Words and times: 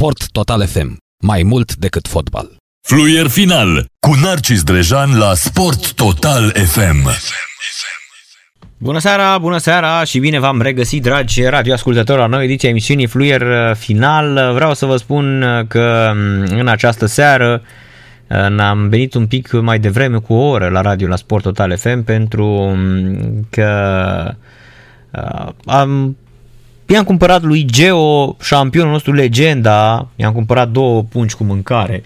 Sport 0.00 0.30
Total 0.30 0.66
FM. 0.66 0.96
Mai 1.22 1.42
mult 1.42 1.76
decât 1.76 2.08
fotbal. 2.08 2.56
Fluier 2.88 3.26
final 3.26 3.86
cu 4.06 4.14
Narcis 4.22 4.62
Drejan 4.62 5.18
la 5.18 5.34
Sport 5.34 5.92
Total 5.92 6.50
FM. 6.50 7.08
Bună 8.78 8.98
seara, 8.98 9.38
bună 9.38 9.58
seara 9.58 10.04
și 10.04 10.18
bine 10.18 10.38
v-am 10.38 10.60
regăsit, 10.60 11.02
dragi 11.02 11.42
radioascultători, 11.42 12.18
la 12.18 12.26
noi 12.26 12.44
ediția 12.44 12.68
emisiunii 12.68 13.06
Fluier 13.06 13.40
uh, 13.40 13.76
Final. 13.76 14.52
Vreau 14.54 14.74
să 14.74 14.86
vă 14.86 14.96
spun 14.96 15.42
uh, 15.42 15.66
că 15.68 16.12
um, 16.12 16.58
în 16.58 16.68
această 16.68 17.06
seară 17.06 17.62
uh, 18.28 18.46
n-am 18.48 18.88
venit 18.88 19.14
un 19.14 19.26
pic 19.26 19.52
mai 19.52 19.78
devreme 19.78 20.18
cu 20.18 20.32
o 20.32 20.48
oră 20.48 20.68
la 20.68 20.80
radio 20.80 21.08
la 21.08 21.16
Sport 21.16 21.42
Total 21.42 21.76
FM 21.76 22.04
pentru 22.04 22.46
um, 22.46 23.46
că 23.50 24.34
am 25.64 26.16
I-am 26.92 27.04
cumpărat 27.04 27.42
lui 27.42 27.64
Geo, 27.64 28.36
șampionul 28.40 28.90
nostru 28.90 29.12
legenda, 29.12 30.08
i-am 30.16 30.32
cumpărat 30.32 30.68
două 30.68 31.02
pungi 31.02 31.34
cu 31.34 31.44
mâncare. 31.44 32.02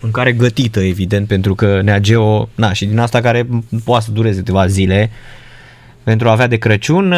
Mâncare 0.00 0.32
gătită, 0.32 0.80
evident, 0.80 1.26
pentru 1.26 1.54
că 1.54 1.80
Nea 1.82 1.98
Geo, 1.98 2.48
na, 2.54 2.72
și 2.72 2.86
din 2.86 2.98
asta 2.98 3.20
care 3.20 3.48
poate 3.84 4.04
să 4.04 4.10
dureze 4.10 4.38
câteva 4.38 4.66
zile 4.66 5.10
pentru 6.02 6.28
a 6.28 6.30
avea 6.30 6.46
de 6.46 6.56
Crăciun. 6.56 7.12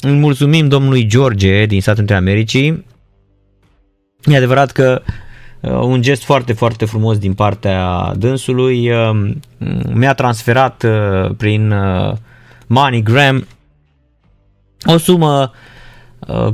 Îi 0.00 0.12
mulțumim 0.12 0.68
domnului 0.68 1.06
George 1.06 1.66
din 1.66 1.80
Statele 1.80 2.02
Unite 2.02 2.28
Americii. 2.28 2.84
E 4.24 4.36
adevărat 4.36 4.70
că 4.70 5.02
uh, 5.60 5.70
un 5.70 6.02
gest 6.02 6.24
foarte, 6.24 6.52
foarte 6.52 6.84
frumos 6.84 7.18
din 7.18 7.34
partea 7.34 8.12
dânsului 8.16 8.90
uh, 8.90 9.32
mi-a 9.92 10.14
transferat 10.14 10.82
uh, 10.82 11.30
prin 11.36 11.74
MoneyGram 12.66 13.46
o 14.84 14.96
sumă 14.96 15.52
Uh, 15.52 15.68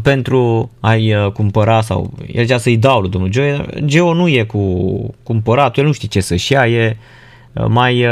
pentru 0.03 0.71
a-i 0.81 1.15
uh, 1.15 1.33
cumpăra 1.33 1.81
sau 1.81 2.13
el 2.33 2.43
zicea 2.45 2.59
să-i 2.59 2.77
dau 2.77 3.01
lui 3.01 3.11
domnul 3.11 3.31
Geo. 3.31 3.57
Geo 3.85 4.15
nu 4.15 4.29
e 4.29 4.43
cu 4.43 5.15
cumpăratul, 5.23 5.83
el 5.83 5.89
nu 5.89 5.95
știe 5.95 6.09
ce 6.09 6.21
să-și 6.21 6.53
ia, 6.53 6.67
e 6.67 6.97
uh, 7.53 7.65
mai, 7.69 8.07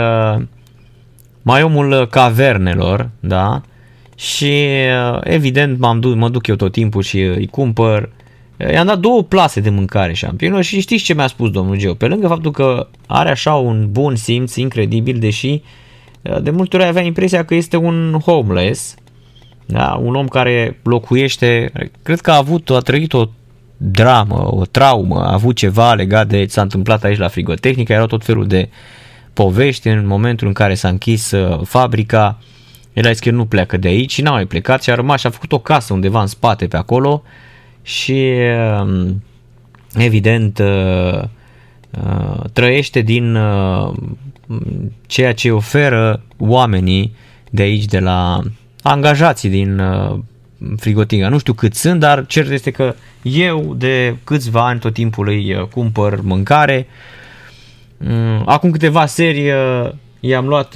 mai 1.43 1.63
omul 1.63 2.07
cavernelor, 2.07 3.11
da? 3.21 3.63
Și 4.17 4.53
evident 5.21 5.79
m-am 5.79 6.01
du- 6.01 6.15
mă 6.15 6.29
duc 6.29 6.47
eu 6.47 6.55
tot 6.55 6.73
timpul 6.73 7.03
și 7.03 7.21
îi 7.21 7.47
cumpăr. 7.47 8.11
I-am 8.73 8.87
dat 8.87 8.99
două 8.99 9.23
plase 9.23 9.61
de 9.61 9.71
mâncare 9.71 10.13
șampionilor 10.13 10.63
și 10.63 10.81
știți 10.81 11.05
ce 11.05 11.15
mi-a 11.15 11.27
spus 11.27 11.51
domnul 11.51 11.77
Geo? 11.77 11.95
Pe 11.95 12.07
lângă 12.07 12.29
faptul 12.29 12.51
că 12.51 12.87
are 13.07 13.31
așa 13.31 13.55
un 13.55 13.89
bun 13.91 14.17
simț 14.17 14.55
incredibil, 14.55 15.19
deși 15.19 15.63
de 16.43 16.51
multe 16.51 16.77
ori 16.77 16.87
avea 16.87 17.03
impresia 17.03 17.45
că 17.45 17.55
este 17.55 17.77
un 17.77 18.21
homeless, 18.25 18.95
da? 19.67 20.01
Un 20.03 20.15
om 20.15 20.29
care 20.29 20.79
locuiește, 20.83 21.73
cred 22.03 22.21
că 22.21 22.31
a 22.31 22.37
avut, 22.37 22.71
a 22.71 22.79
trăit 22.79 23.13
o 23.13 23.29
dramă, 23.77 24.55
o 24.55 24.65
traumă, 24.65 25.21
a 25.21 25.33
avut 25.33 25.57
ceva 25.57 25.95
legat 25.95 26.27
de 26.29 26.45
ce 26.45 26.51
s-a 26.51 26.63
întâmplat 26.63 27.05
aici 27.05 27.19
la 27.19 27.29
frigotehnică, 27.29 27.93
erau 27.93 28.07
tot 28.07 28.25
felul 28.25 28.47
de 28.47 28.69
povești 29.33 29.89
în 29.89 30.07
momentul 30.07 30.47
în 30.47 30.53
care 30.53 30.75
s-a 30.75 30.89
închis 30.89 31.31
uh, 31.31 31.61
fabrica, 31.65 32.39
el 32.93 33.07
a 33.07 33.11
zis 33.11 33.21
că 33.21 33.31
nu 33.31 33.45
pleacă 33.45 33.77
de 33.77 33.89
aici 33.89 34.13
și 34.13 34.23
n-a 34.23 34.31
mai 34.31 34.47
plecat 34.47 34.83
și 34.83 34.91
a 34.91 34.95
rămas 34.95 35.21
și 35.21 35.27
a 35.27 35.31
făcut 35.31 35.53
o 35.53 35.59
casă 35.59 35.93
undeva 35.93 36.21
în 36.21 36.27
spate 36.27 36.67
pe 36.67 36.77
acolo 36.77 37.23
și 37.83 38.33
um, 38.81 39.23
evident 39.95 40.59
uh, 40.59 41.23
uh, 41.91 42.45
trăiește 42.53 43.01
din 43.01 43.39
ceea 45.07 45.35
ce 45.35 45.51
oferă 45.51 46.23
oamenii 46.39 47.15
de 47.51 47.63
aici, 47.63 47.85
de 47.85 47.99
la 47.99 48.41
angajații 48.85 49.49
din 49.49 49.79
uh, 49.79 50.19
frigotiga. 50.77 51.29
Nu 51.29 51.39
știu 51.39 51.53
cât 51.53 51.75
sunt, 51.75 52.01
dar 52.01 52.27
cert 52.27 52.51
este 52.51 52.71
că 52.71 52.95
eu 53.23 53.75
de 53.77 54.17
câțiva 54.25 54.67
ani 54.67 54.81
tot 54.81 54.93
timpul 54.93 55.29
îi 55.29 55.55
uh, 55.55 55.63
cumpăr 55.63 56.21
mâncare. 56.21 56.87
Mm, 57.97 58.43
acum 58.47 58.71
câteva 58.71 59.07
serii 59.07 59.51
uh, 59.51 59.91
i-am 60.21 60.47
luat 60.47 60.75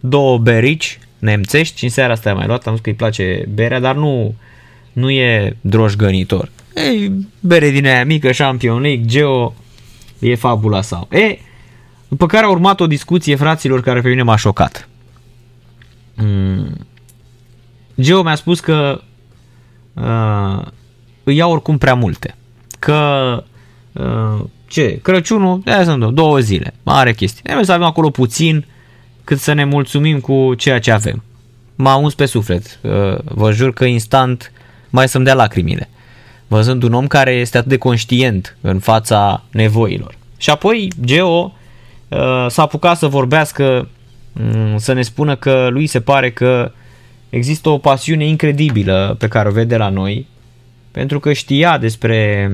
două 0.00 0.38
berici 0.38 0.98
nemțești 1.18 1.78
și 1.78 1.84
în 1.84 1.90
seara 1.90 2.12
asta 2.12 2.30
am 2.30 2.36
mai 2.36 2.46
luat, 2.46 2.66
am 2.66 2.72
zis 2.72 2.82
că 2.82 2.88
îi 2.88 2.94
place 2.96 3.48
berea, 3.54 3.80
dar 3.80 3.94
nu, 3.94 4.34
nu 4.92 5.10
e 5.10 5.56
droșgănitor. 5.60 6.50
E 6.74 7.10
bere 7.40 7.70
din 7.70 7.86
aia 7.86 8.04
mică, 8.04 8.30
Champion 8.30 8.80
League, 8.80 9.04
Geo, 9.04 9.54
e 10.18 10.34
fabula 10.34 10.82
sau. 10.82 11.08
E, 11.10 11.38
după 12.08 12.26
care 12.26 12.44
a 12.44 12.50
urmat 12.50 12.80
o 12.80 12.86
discuție, 12.86 13.36
fraților, 13.36 13.82
care 13.82 14.00
pe 14.00 14.08
mine 14.08 14.22
m-a 14.22 14.36
șocat. 14.36 14.88
Mm, 16.14 16.86
Geo 18.00 18.22
mi-a 18.22 18.34
spus 18.34 18.60
că 18.60 19.00
uh, 19.94 20.66
îi 21.24 21.36
iau 21.36 21.52
oricum 21.52 21.78
prea 21.78 21.94
multe. 21.94 22.36
Că 22.78 23.44
uh, 23.92 24.44
ce, 24.66 24.98
Crăciunul, 25.02 25.60
de 25.64 25.82
sunt 25.84 26.14
două 26.14 26.38
zile, 26.38 26.74
mare 26.82 27.12
chestie. 27.12 27.42
Trebuie 27.42 27.64
să 27.64 27.72
avem 27.72 27.86
acolo 27.86 28.10
puțin 28.10 28.66
cât 29.24 29.38
să 29.38 29.52
ne 29.52 29.64
mulțumim 29.64 30.20
cu 30.20 30.54
ceea 30.54 30.80
ce 30.80 30.90
avem. 30.90 31.22
M-a 31.74 31.94
uns 31.94 32.14
pe 32.14 32.26
suflet. 32.26 32.78
Uh, 32.82 33.18
vă 33.24 33.52
jur 33.52 33.72
că 33.72 33.84
instant 33.84 34.52
mai 34.90 35.08
să-mi 35.08 35.24
dea 35.24 35.34
lacrimile. 35.34 35.88
Văzând 36.46 36.82
un 36.82 36.92
om 36.92 37.06
care 37.06 37.30
este 37.32 37.58
atât 37.58 37.68
de 37.68 37.76
conștient 37.76 38.56
în 38.60 38.78
fața 38.78 39.42
nevoilor. 39.50 40.14
Și 40.36 40.50
apoi 40.50 40.92
Geo 41.04 41.52
uh, 42.08 42.46
s-a 42.48 42.62
apucat 42.62 42.96
să 42.96 43.06
vorbească, 43.06 43.88
um, 44.40 44.76
să 44.76 44.92
ne 44.92 45.02
spună 45.02 45.36
că 45.36 45.68
lui 45.70 45.86
se 45.86 46.00
pare 46.00 46.30
că 46.30 46.72
există 47.28 47.68
o 47.68 47.78
pasiune 47.78 48.26
incredibilă 48.26 49.16
pe 49.18 49.28
care 49.28 49.48
o 49.48 49.52
vede 49.52 49.76
la 49.76 49.88
noi, 49.88 50.26
pentru 50.90 51.20
că 51.20 51.32
știa 51.32 51.78
despre 51.78 52.50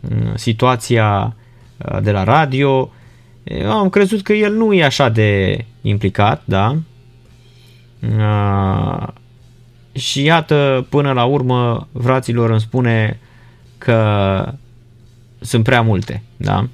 mm, 0.00 0.32
situația 0.34 1.36
uh, 1.76 2.02
de 2.02 2.10
la 2.10 2.24
radio. 2.24 2.90
Eu 3.44 3.70
am 3.70 3.88
crezut 3.88 4.22
că 4.22 4.32
el 4.32 4.54
nu 4.54 4.72
e 4.72 4.84
așa 4.84 5.08
de 5.08 5.64
implicat, 5.82 6.42
da? 6.44 6.76
Uh, 8.18 9.08
și 9.92 10.22
iată, 10.22 10.86
până 10.88 11.12
la 11.12 11.24
urmă, 11.24 11.88
fraților 12.02 12.50
îmi 12.50 12.60
spune 12.60 13.20
că 13.78 14.52
sunt 15.40 15.64
prea 15.64 15.82
multe, 15.82 16.22
da? 16.36 16.68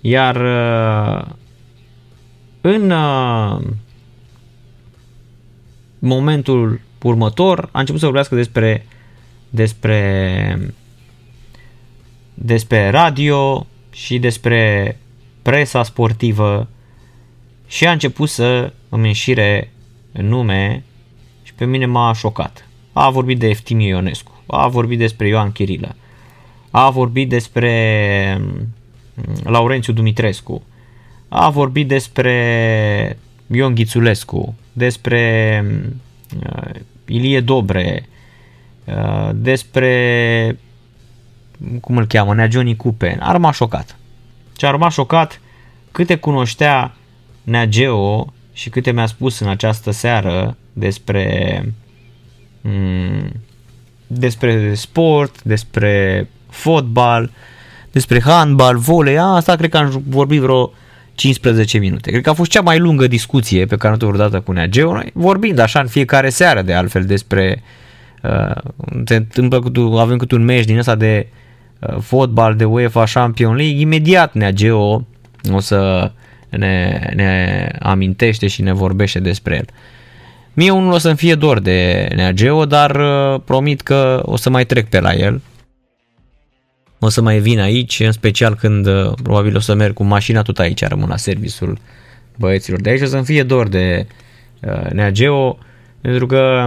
Iar 0.00 0.36
uh, 0.36 1.24
în 2.60 2.90
momentul 6.04 6.80
următor 7.02 7.68
a 7.72 7.78
început 7.78 8.00
să 8.00 8.06
vorbească 8.06 8.34
despre 8.34 8.86
despre 9.50 10.74
despre 12.34 12.90
radio 12.90 13.66
și 13.92 14.18
despre 14.18 14.96
presa 15.42 15.82
sportivă 15.82 16.68
și 17.66 17.86
a 17.86 17.92
început 17.92 18.28
să 18.28 18.72
îmi 18.88 19.06
înșire 19.06 19.72
nume 20.12 20.84
și 21.42 21.54
pe 21.54 21.64
mine 21.64 21.86
m-a 21.86 22.12
șocat. 22.12 22.68
A 22.92 23.10
vorbit 23.10 23.38
de 23.38 23.48
Eftimie 23.48 23.88
Ionescu, 23.88 24.42
a 24.46 24.68
vorbit 24.68 24.98
despre 24.98 25.28
Ioan 25.28 25.52
Chirilă, 25.52 25.96
a 26.70 26.90
vorbit 26.90 27.28
despre 27.28 28.40
mm, 28.40 28.68
Laurențiu 29.44 29.92
Dumitrescu, 29.92 30.62
a 31.28 31.50
vorbit 31.50 31.88
despre 31.88 33.18
Ion 33.46 33.74
Ghițulescu, 33.74 34.54
despre 34.76 35.64
uh, 36.46 36.70
Ilie 37.06 37.40
Dobre, 37.40 38.08
uh, 38.84 39.30
despre 39.34 40.58
cum 41.80 41.96
îl 41.96 42.06
cheamă, 42.06 42.34
Nea 42.34 42.48
Johnny 42.50 42.76
Cupe, 42.76 43.16
a 43.20 43.32
rămas 43.32 43.54
șocat. 43.54 43.96
Și 44.58 44.64
a 44.64 44.70
rămas 44.70 44.92
șocat 44.92 45.40
câte 45.92 46.16
cunoștea 46.16 46.94
Nea 47.42 47.66
Geo 47.66 48.32
și 48.52 48.68
câte 48.68 48.92
mi-a 48.92 49.06
spus 49.06 49.38
în 49.38 49.48
această 49.48 49.90
seară 49.90 50.56
despre 50.72 51.64
mm, 52.60 53.32
despre 54.06 54.74
sport, 54.74 55.42
despre 55.42 56.28
fotbal, 56.50 57.30
despre 57.90 58.22
handbal, 58.22 58.76
volei, 58.76 59.18
asta 59.18 59.56
cred 59.56 59.70
că 59.70 59.76
am 59.76 60.02
vorbit 60.08 60.40
vreo 60.40 60.72
15 61.14 61.78
minute. 61.78 62.10
Cred 62.10 62.22
că 62.22 62.30
a 62.30 62.34
fost 62.34 62.50
cea 62.50 62.60
mai 62.60 62.78
lungă 62.78 63.06
discuție 63.06 63.66
pe 63.66 63.76
care 63.76 63.88
am 63.88 63.98
avut 64.02 64.14
vreodată 64.14 64.40
cu 64.40 64.52
Nea 64.52 64.66
Geo, 64.66 65.00
vorbind 65.12 65.58
așa 65.58 65.80
în 65.80 65.86
fiecare 65.86 66.28
seară 66.28 66.62
de 66.62 66.72
altfel 66.72 67.04
despre 67.04 67.62
uh, 68.22 68.56
se 69.04 69.14
întâmplă 69.14 69.60
cu, 69.60 69.96
avem 69.96 70.16
cât 70.16 70.30
un 70.30 70.44
meci 70.44 70.64
din 70.64 70.78
ăsta 70.78 70.94
de 70.94 71.26
uh, 71.78 71.96
fotbal, 72.00 72.54
de 72.54 72.64
UEFA 72.64 73.04
Champions 73.12 73.56
League, 73.56 73.80
imediat 73.80 74.34
Nea 74.34 74.50
Geo 74.50 75.06
o 75.52 75.60
să 75.60 76.12
ne, 76.48 77.00
ne 77.14 77.68
amintește 77.80 78.46
și 78.46 78.62
ne 78.62 78.72
vorbește 78.72 79.20
despre 79.20 79.54
el. 79.56 79.66
Mie 80.52 80.70
unul 80.70 80.92
o 80.92 80.98
să-mi 80.98 81.16
fie 81.16 81.34
dor 81.34 81.60
de 81.60 82.08
Nea 82.14 82.32
Geo, 82.32 82.64
dar 82.64 82.96
uh, 82.96 83.40
promit 83.44 83.80
că 83.80 84.20
o 84.24 84.36
să 84.36 84.50
mai 84.50 84.64
trec 84.64 84.88
pe 84.88 85.00
la 85.00 85.14
el 85.14 85.40
o 87.04 87.08
să 87.08 87.20
mai 87.20 87.38
vin 87.38 87.60
aici, 87.60 88.00
în 88.00 88.12
special 88.12 88.54
când 88.54 88.86
uh, 88.86 89.12
probabil 89.22 89.56
o 89.56 89.60
să 89.60 89.74
merg 89.74 89.94
cu 89.94 90.04
mașina 90.04 90.42
tot 90.42 90.58
aici, 90.58 90.84
rămân 90.84 91.08
la 91.08 91.16
serviciul 91.16 91.78
băieților 92.36 92.80
de 92.80 92.90
aici, 92.90 93.00
o 93.00 93.06
să-mi 93.06 93.24
fie 93.24 93.42
dor 93.42 93.68
de 93.68 94.06
uh, 94.60 94.90
Nea 94.90 95.10
Geo, 95.10 95.58
pentru 96.00 96.26
că 96.26 96.66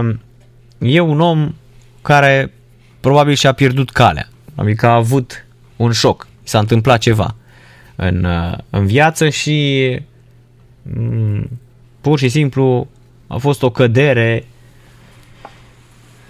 e 0.78 1.00
un 1.00 1.20
om 1.20 1.54
care 2.02 2.52
probabil 3.00 3.34
și-a 3.34 3.52
pierdut 3.52 3.90
calea. 3.90 4.28
Adică 4.54 4.86
a 4.86 4.94
avut 4.94 5.46
un 5.76 5.92
șoc, 5.92 6.26
s-a 6.42 6.58
întâmplat 6.58 6.98
ceva 6.98 7.34
în, 7.96 8.24
uh, 8.24 8.58
în 8.70 8.86
viață 8.86 9.28
și 9.28 9.98
mm, 10.82 11.50
pur 12.00 12.18
și 12.18 12.28
simplu 12.28 12.88
a 13.26 13.36
fost 13.36 13.62
o 13.62 13.70
cădere 13.70 14.44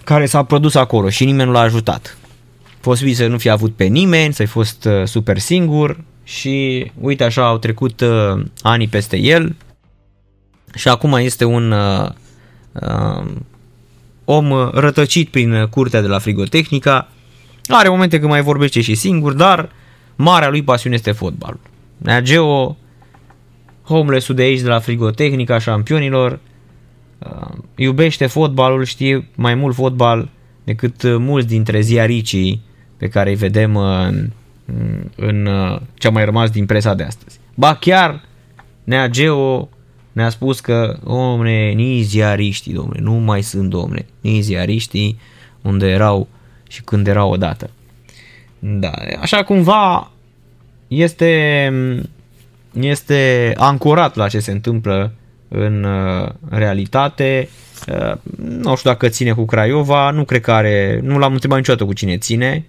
care 0.04 0.26
s-a 0.26 0.43
produs 0.43 0.75
acolo 0.75 1.08
și 1.08 1.25
nimeni 1.25 1.49
nu 1.49 1.54
l-a 1.54 1.61
ajutat. 1.61 2.18
Posibil 2.88 3.14
să 3.14 3.26
nu 3.26 3.38
fi 3.38 3.49
avut 3.49 3.75
pe 3.75 3.85
nimeni, 3.85 4.35
să-i 4.35 4.46
fost 4.46 4.85
uh, 4.85 5.05
super 5.05 5.38
singur 5.38 6.05
și 6.25 6.87
uite 7.00 7.25
așa 7.25 7.46
au 7.46 7.58
trecut 7.58 8.00
uh, 8.00 8.44
ani 8.62 8.88
peste 8.88 9.17
el 9.17 9.56
și 10.75 10.88
acum 10.88 11.12
este 11.12 11.44
un 11.44 11.70
uh, 11.70 12.08
uh, 12.73 13.31
om 14.25 14.70
rătăcit 14.73 15.29
prin 15.29 15.67
curtea 15.67 16.00
de 16.00 16.06
la 16.06 16.19
frigotehnica, 16.19 17.08
are 17.67 17.88
momente 17.88 18.19
când 18.19 18.31
mai 18.31 18.43
vorbește 18.43 18.81
și 18.81 18.94
singur, 18.94 19.32
dar 19.32 19.70
marea 20.17 20.49
lui 20.49 20.62
pasiune 20.62 20.94
este 20.94 21.12
fotbalul. 21.12 21.61
Nea 21.96 22.20
Geo, 22.20 22.76
homeless-ul 23.82 24.35
de 24.35 24.43
aici 24.43 24.61
de 24.61 24.69
la 24.69 24.79
frigotehnica 24.79 25.58
șampionilor, 25.58 26.38
uh, 27.19 27.56
iubește 27.75 28.26
fotbalul, 28.26 28.85
știe 28.85 29.29
mai 29.35 29.55
mult 29.55 29.75
fotbal 29.75 30.29
decât 30.64 31.02
uh, 31.02 31.17
mulți 31.19 31.46
dintre 31.46 31.81
ziaricii 31.81 32.67
pe 32.99 33.09
care 33.09 33.31
îi 33.31 33.37
vedem 33.37 33.77
în, 33.77 34.31
în 35.17 35.47
uh, 35.47 35.81
ce 35.95 36.06
a 36.06 36.11
mai 36.11 36.25
rămas 36.25 36.50
din 36.50 36.67
presa 36.67 36.95
de 36.95 37.03
astăzi. 37.03 37.39
Ba 37.55 37.75
chiar 37.75 38.25
Nea 38.85 39.09
Geo 39.09 39.69
ne-a 40.12 40.29
spus 40.29 40.61
că, 40.61 40.99
omne, 41.05 41.71
nici 41.71 42.05
ziariștii, 42.05 42.73
domne, 42.73 42.99
nu 43.00 43.12
mai 43.12 43.43
sunt, 43.43 43.71
domne, 43.71 44.06
nici 44.21 44.43
ziariștii 44.43 45.19
unde 45.62 45.87
erau 45.87 46.29
și 46.69 46.83
când 46.83 47.06
erau 47.06 47.31
odată. 47.31 47.71
Da, 48.59 48.93
așa 49.21 49.45
cumva 49.45 50.11
este, 50.89 51.73
este 52.73 53.53
ancorat 53.56 54.17
la 54.17 54.29
ce 54.29 54.39
se 54.39 54.50
întâmplă 54.50 55.12
în 55.49 55.85
uh, 55.85 56.29
realitate. 56.49 57.49
Uh, 57.89 58.17
nu 58.39 58.77
știu 58.77 58.91
dacă 58.91 59.09
ține 59.09 59.33
cu 59.33 59.45
Craiova, 59.45 60.11
nu 60.11 60.25
cred 60.25 60.41
că 60.41 60.53
are, 60.53 61.00
nu 61.03 61.19
l-am 61.19 61.33
întrebat 61.33 61.59
niciodată 61.59 61.85
cu 61.85 61.93
cine 61.93 62.17
ține. 62.17 62.65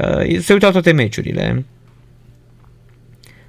Uh, 0.00 0.40
se 0.40 0.52
uită 0.52 0.66
la 0.66 0.72
toate 0.72 0.92
meciurile. 0.92 1.64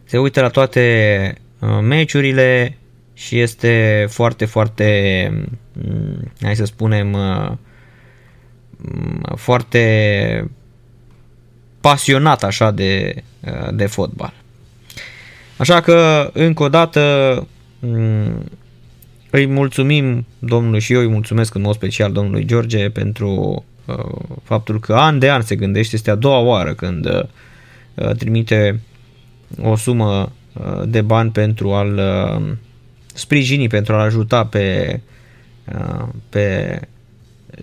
Se 0.04 0.18
uită 0.18 0.42
la 0.42 0.50
toate 0.50 1.36
meciurile 1.82 2.78
și 3.14 3.40
este 3.40 4.06
foarte, 4.10 4.46
foarte, 4.46 5.30
mm, 5.74 6.32
hai 6.42 6.56
să 6.56 6.66
spunem, 6.66 7.08
mm, 8.78 9.22
foarte 9.36 10.52
pasionat 11.82 12.44
așa 12.44 12.72
de, 12.72 13.24
de 13.72 13.86
fotbal. 13.86 14.34
Așa 15.58 15.82
că, 15.82 16.30
încă 16.34 16.64
o 16.64 16.70
dată, 16.70 17.48
mm, 17.80 18.44
îi 19.30 19.46
mulțumim 19.46 20.26
domnului 20.40 20.80
și 20.80 20.94
eu 20.94 21.00
îi 21.00 21.08
mulțumesc 21.08 21.56
în 21.56 21.62
mod 21.62 21.76
special 21.76 22.12
domnului 22.12 22.46
George 22.46 22.90
pentru 22.90 23.30
uh, 23.30 23.73
faptul 24.44 24.80
că 24.80 24.94
an 24.94 25.20
de 25.20 25.30
an 25.30 25.42
se 25.42 25.56
gândește, 25.56 25.96
este 25.96 26.12
a 26.12 26.16
doua 26.16 26.40
oară 26.40 26.74
când 26.74 27.06
uh, 27.06 28.16
trimite 28.18 28.80
o 29.62 29.76
sumă 29.76 30.32
uh, 30.54 30.82
de 30.86 31.02
bani 31.02 31.32
pentru 31.32 31.74
a-l 31.74 31.98
uh, 31.98 32.52
sprijini, 33.14 33.68
pentru 33.68 33.94
a-l 33.94 34.00
ajuta 34.00 34.46
pe, 34.46 35.00
uh, 35.76 36.08
pe 36.30 36.80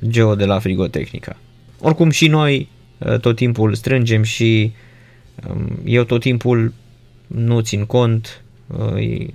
Geo 0.08 0.34
de 0.34 0.44
la 0.44 0.58
Frigotehnica. 0.58 1.36
Oricum 1.80 2.10
și 2.10 2.28
noi 2.28 2.68
uh, 2.98 3.18
tot 3.18 3.36
timpul 3.36 3.74
strângem 3.74 4.22
și 4.22 4.72
um, 5.48 5.78
eu 5.84 6.04
tot 6.04 6.20
timpul 6.20 6.72
nu 7.26 7.60
țin 7.60 7.84
cont, 7.84 8.42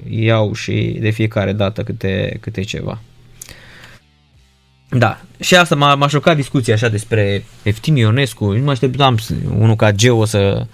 iau 0.09 0.53
și 0.53 0.97
de 0.99 1.09
fiecare 1.09 1.53
dată 1.53 1.83
câte, 1.83 2.37
câte 2.41 2.61
ceva. 2.61 3.01
Da, 4.89 5.21
și 5.39 5.55
asta 5.55 5.75
m-a, 5.75 5.95
m-a 5.95 6.07
șocat 6.07 6.35
discuția 6.35 6.73
așa 6.73 6.89
despre 6.89 7.45
Eftim 7.63 7.95
Ionescu, 7.95 8.51
nu 8.51 8.63
mă 8.63 8.71
așteptam 8.71 9.17
unul 9.57 9.75
ca 9.75 9.91
Geo 9.91 10.25
să... 10.25 10.65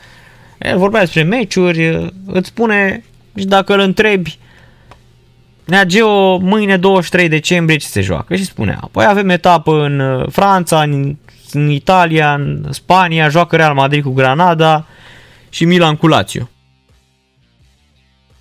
El 0.60 0.78
vorbea 0.78 1.00
despre 1.00 1.24
meciuri, 1.24 2.12
îți 2.26 2.48
spune, 2.48 3.04
și 3.36 3.46
dacă 3.46 3.74
îl 3.74 3.80
întrebi, 3.80 4.40
Nea 5.66 5.84
Geo 5.84 6.38
mâine 6.38 6.78
23 6.78 7.28
decembrie 7.28 7.78
ce 7.78 7.88
se 7.88 8.02
joacă 8.02 8.36
și 8.36 8.46
spunea, 8.46 8.90
păi 8.92 9.06
avem 9.06 9.30
etapă 9.30 9.86
în 9.86 10.00
uh, 10.00 10.28
Franța, 10.32 10.82
în, 10.82 11.18
în 11.52 11.70
Italia, 11.70 12.34
în 12.34 12.68
Spania, 12.70 13.30
joacă 13.30 13.56
Real 13.56 13.74
Madrid 13.74 14.04
cu 14.04 14.12
Granada 14.12 14.86
și 15.50 15.66
Milan 15.66 15.96
cu 15.96 16.08
Lazio. 16.08 16.50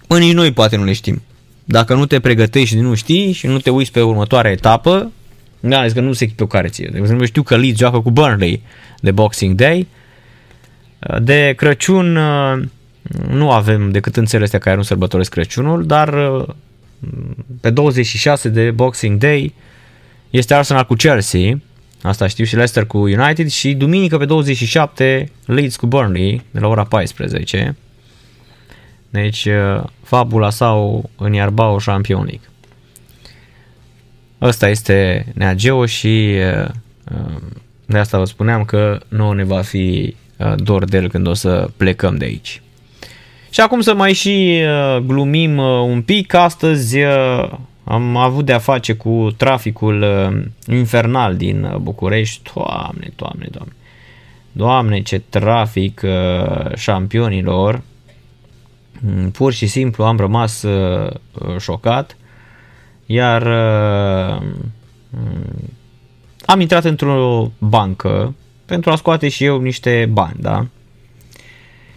Mă, 0.09 0.19
nici 0.19 0.33
noi 0.33 0.53
poate 0.53 0.77
nu 0.77 0.85
le 0.85 0.93
știm. 0.93 1.23
Dacă 1.65 1.95
nu 1.95 2.07
te 2.07 2.21
pregătești 2.21 2.75
și 2.75 2.81
nu 2.81 2.95
știi 2.95 3.33
și 3.33 3.47
nu 3.47 3.59
te 3.59 3.71
uiți 3.71 3.93
pe 3.93 4.01
următoarea 4.01 4.51
etapă, 4.51 5.13
da, 5.61 5.87
că 5.95 6.01
nu 6.01 6.13
se 6.13 6.31
pe 6.37 6.47
care 6.47 6.69
ție. 6.69 6.89
De 6.93 6.99
exemplu, 6.99 7.27
știu 7.27 7.43
că 7.43 7.57
Leeds 7.57 7.79
joacă 7.79 8.01
cu 8.01 8.11
Burnley 8.11 8.63
de 9.01 9.11
Boxing 9.11 9.55
Day. 9.55 9.87
De 11.23 11.53
Crăciun 11.57 12.19
nu 13.29 13.51
avem 13.51 13.91
decât 13.91 14.17
în 14.17 14.25
țările 14.25 14.45
astea 14.45 14.59
care 14.59 14.77
nu 14.77 14.83
sărbătoresc 14.83 15.31
Crăciunul, 15.31 15.87
dar 15.87 16.15
pe 17.61 17.71
26 17.71 18.49
de 18.49 18.71
Boxing 18.71 19.19
Day 19.19 19.55
este 20.31 20.55
Arsenal 20.55 20.85
cu 20.85 20.95
Chelsea, 20.95 21.61
asta 22.03 22.27
știu, 22.27 22.45
și 22.45 22.55
Leicester 22.55 22.87
cu 22.87 22.99
United 22.99 23.49
și 23.49 23.75
duminică 23.75 24.19
pe 24.19 24.25
27 24.25 25.31
Leeds 25.45 25.77
cu 25.77 25.87
Burnley 25.87 26.43
de 26.51 26.59
la 26.59 26.69
ora 26.69 26.85
14. 26.85 27.77
Deci 29.11 29.45
uh, 29.45 29.83
fabula 30.03 30.51
sau 30.51 31.11
în 31.17 31.33
Iarbao 31.33 31.77
Champion 31.77 32.25
League. 32.25 32.50
Ăsta 34.43 34.69
este 34.69 35.27
Nea 35.35 35.55
Geo 35.55 35.87
și 35.87 36.37
uh, 36.63 36.69
uh, 37.13 37.43
de 37.87 37.99
asta 37.99 38.19
vă 38.19 38.25
spuneam 38.25 38.65
că 38.65 39.01
nu 39.09 39.33
ne 39.33 39.45
va 39.45 39.61
fi 39.61 40.15
dor 40.57 40.85
de 40.85 40.97
el 40.97 41.09
când 41.09 41.27
o 41.27 41.35
să 41.35 41.71
plecăm 41.77 42.17
de 42.17 42.25
aici. 42.25 42.63
Și 43.51 43.61
acum 43.61 43.81
să 43.81 43.95
mai 43.95 44.13
și 44.13 44.61
glumim 45.03 45.59
un 45.59 46.03
pic, 46.03 46.35
astăzi 46.35 46.99
am 47.85 48.17
avut 48.17 48.45
de-a 48.45 48.59
face 48.59 48.93
cu 48.93 49.35
traficul 49.37 50.05
infernal 50.67 51.37
din 51.37 51.77
București. 51.81 52.51
Doamne, 52.55 53.13
doamne, 53.17 53.47
doamne. 53.51 53.73
Doamne, 54.53 55.03
ce 55.03 55.23
trafic 55.29 56.03
șampionilor. 56.75 57.83
Mm, 59.01 59.31
pur 59.31 59.53
și 59.53 59.67
simplu 59.67 60.05
am 60.05 60.17
rămas 60.17 60.63
uh, 60.63 61.11
uh, 61.33 61.57
șocat, 61.59 62.17
iar 63.13 63.43
uh, 63.43 64.43
mm, 65.11 65.71
am 66.47 66.61
intrat 66.61 66.85
într-o 66.85 67.51
bancă 67.59 68.35
pentru 68.65 68.91
a 68.91 68.97
scoate 68.97 69.29
și 69.29 69.45
eu 69.45 69.61
niște 69.61 70.09
bani, 70.13 70.37
da? 70.41 70.67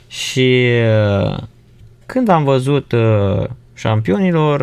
Și 0.08 0.70
când 2.06 2.30
am 2.30 2.44
văzut 2.44 2.94
șampionilor, 3.74 4.62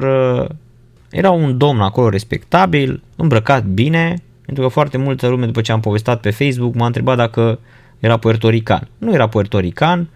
era 1.10 1.30
un 1.30 1.58
domn 1.58 1.80
acolo 1.80 2.08
respectabil, 2.08 3.02
îmbrăcat 3.16 3.64
bine, 3.64 4.22
pentru 4.44 4.62
că 4.62 4.68
foarte 4.68 4.96
multă 4.96 5.28
lume 5.28 5.46
după 5.46 5.60
ce 5.60 5.72
am 5.72 5.80
povestat 5.80 6.20
pe 6.20 6.30
Facebook 6.30 6.74
m-a 6.74 6.86
întrebat 6.86 7.16
dacă 7.16 7.58
era 7.98 8.16
puertorican. 8.16 8.88
Nu 8.98 9.12
era 9.12 9.28
puertorican, 9.28 10.08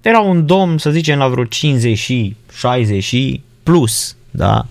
era 0.00 0.20
un 0.20 0.46
domn, 0.46 0.78
să 0.78 0.90
zicem, 0.90 1.18
la 1.18 1.28
vreo 1.28 1.44
50 1.44 1.98
și 1.98 2.36
60 2.52 3.02
și 3.02 3.42
plus, 3.62 4.16
da? 4.30 4.66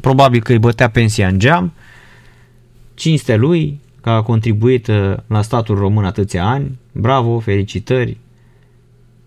Probabil 0.00 0.42
că 0.42 0.52
îi 0.52 0.58
bătea 0.58 0.90
pensia 0.90 1.28
în 1.28 1.38
geam. 1.38 1.72
Cinste 2.94 3.36
lui, 3.36 3.80
că 4.00 4.10
a 4.10 4.22
contribuit 4.22 4.86
uh, 4.86 5.14
la 5.26 5.42
statul 5.42 5.78
român 5.78 6.04
atâția 6.04 6.46
ani. 6.46 6.78
Bravo, 6.92 7.38
felicitări. 7.38 8.16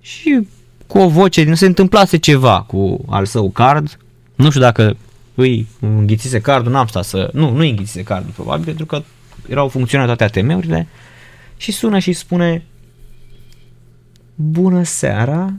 Și 0.01 0.47
cu 0.87 0.97
o 0.97 1.07
voce, 1.07 1.43
nu 1.43 1.55
se 1.55 1.65
întâmplase 1.65 2.17
ceva 2.17 2.61
cu 2.61 3.05
al 3.09 3.25
său 3.25 3.49
card. 3.49 3.97
Nu 4.35 4.49
știu 4.49 4.61
dacă 4.61 4.97
îi 5.35 5.67
înghițise 5.79 6.41
cardul, 6.41 6.71
n-am 6.71 6.87
stat 6.87 7.03
să... 7.03 7.29
Nu, 7.33 7.51
nu 7.51 7.59
îi 7.59 7.69
înghițise 7.69 8.03
cardul, 8.03 8.31
probabil, 8.31 8.65
pentru 8.65 8.85
că 8.85 9.03
erau 9.49 9.67
funcționale 9.67 10.15
toate 10.15 10.39
ATM-urile. 10.39 10.87
Și 11.57 11.71
sună 11.71 11.99
și 11.99 12.13
spune 12.13 12.63
Bună 14.35 14.83
seara! 14.83 15.53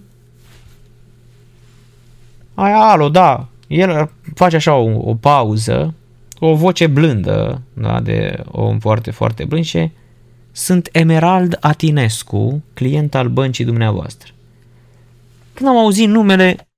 Ai, 2.55 2.73
alo, 2.73 3.09
da. 3.09 3.49
El 3.73 4.11
face 4.35 4.57
așa 4.57 4.75
o, 4.75 5.11
o 5.11 5.15
pauză, 5.15 5.95
o 6.39 6.55
voce 6.55 6.87
blândă, 6.87 7.63
da, 7.73 8.01
de 8.01 8.43
om 8.47 8.79
foarte, 8.79 9.11
foarte 9.11 9.45
blând 9.45 9.65
și 9.65 9.91
sunt 10.53 10.89
Emerald 10.93 11.57
Atinescu, 11.61 12.63
client 12.75 13.15
al 13.15 13.29
băncii 13.29 13.65
dumneavoastră. 13.65 14.33
Când 15.53 15.69
am 15.69 15.77
auzit 15.77 16.09
numele, 16.09 16.69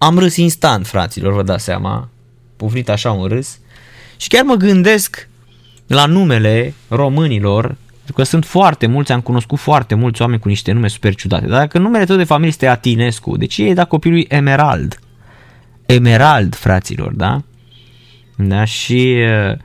am 0.00 0.18
râs 0.18 0.36
instant, 0.36 0.86
fraților, 0.86 1.32
vă 1.32 1.42
dați 1.42 1.64
seama. 1.64 2.08
Pufnit 2.56 2.88
așa 2.88 3.12
un 3.12 3.26
râs. 3.26 3.58
Și 4.16 4.28
chiar 4.28 4.44
mă 4.44 4.54
gândesc 4.54 5.28
la 5.86 6.06
numele 6.06 6.74
românilor 6.88 7.76
Pentru 7.96 8.12
că 8.12 8.22
sunt 8.22 8.44
foarte 8.44 8.86
mulți, 8.86 9.12
am 9.12 9.20
cunoscut 9.20 9.58
foarte 9.58 9.94
mulți 9.94 10.20
oameni 10.20 10.40
cu 10.40 10.48
niște 10.48 10.72
nume 10.72 10.88
super 10.88 11.14
ciudate. 11.14 11.46
Dar 11.46 11.58
dacă 11.58 11.78
numele 11.78 12.04
tău 12.04 12.16
de 12.16 12.24
familie 12.24 12.48
este 12.48 12.66
Atinescu, 12.66 13.36
de 13.36 13.46
ce 13.46 13.64
e 13.64 13.74
da 13.74 13.84
copilului 13.84 14.26
Emerald? 14.28 14.98
Emerald, 15.96 16.54
fraților, 16.54 17.12
da? 17.12 17.42
Da, 18.36 18.64
și 18.64 19.16
uh, 19.50 19.56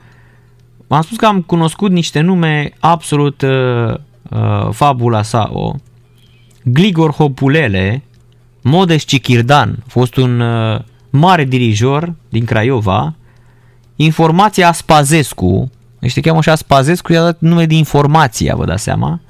am 0.88 1.02
spus 1.02 1.16
că 1.16 1.26
am 1.26 1.42
cunoscut 1.42 1.90
niște 1.90 2.20
nume 2.20 2.72
absolut 2.80 3.42
uh, 3.42 3.94
uh, 4.30 4.68
fabula 4.70 5.22
sa, 5.22 5.50
o 5.52 5.74
Gligor 6.64 7.12
Hopulele, 7.12 8.02
Modes 8.62 9.04
Cichirdan, 9.04 9.76
a 9.80 9.84
fost 9.88 10.16
un 10.16 10.40
uh, 10.40 10.80
mare 11.10 11.44
dirijor 11.44 12.14
din 12.28 12.44
Craiova, 12.44 13.14
Informația 13.96 14.72
Spazescu, 14.72 15.70
Niște 15.98 16.20
cheamă 16.20 16.38
așa 16.38 16.54
Spazescu, 16.54 17.12
i-a 17.12 17.22
dat 17.22 17.40
nume 17.40 17.66
de 17.66 17.74
informația, 17.74 18.56
vă 18.56 18.64
dați 18.64 18.82
seama. 18.82 19.20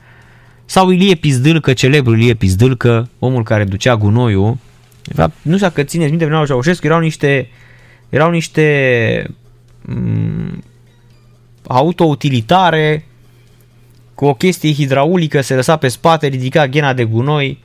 Sau 0.65 0.91
Ilie 0.91 1.15
Pizdâlcă, 1.15 1.73
celebrul 1.73 2.19
Ilie 2.19 2.35
Pizdâlcă, 2.35 3.09
omul 3.19 3.43
care 3.43 3.65
ducea 3.65 3.97
gunoiul. 3.97 4.57
De 5.05 5.13
fapt, 5.15 5.35
nu 5.43 5.55
știu 5.55 5.67
dacă 5.67 5.83
țineți 5.83 6.11
minte, 6.11 6.25
vreau 6.25 6.47
Ceaușescu, 6.47 6.87
erau 6.87 7.01
niște, 7.01 7.49
erau 8.09 8.31
niște 8.31 9.27
um, 9.89 10.65
autoutilitare 11.67 13.05
cu 14.15 14.25
o 14.25 14.35
chestie 14.35 14.73
hidraulică, 14.73 15.41
se 15.41 15.55
lăsa 15.55 15.77
pe 15.77 15.89
spate, 15.89 16.27
ridica 16.27 16.67
ghena 16.67 16.93
de 16.93 17.05
gunoi 17.05 17.63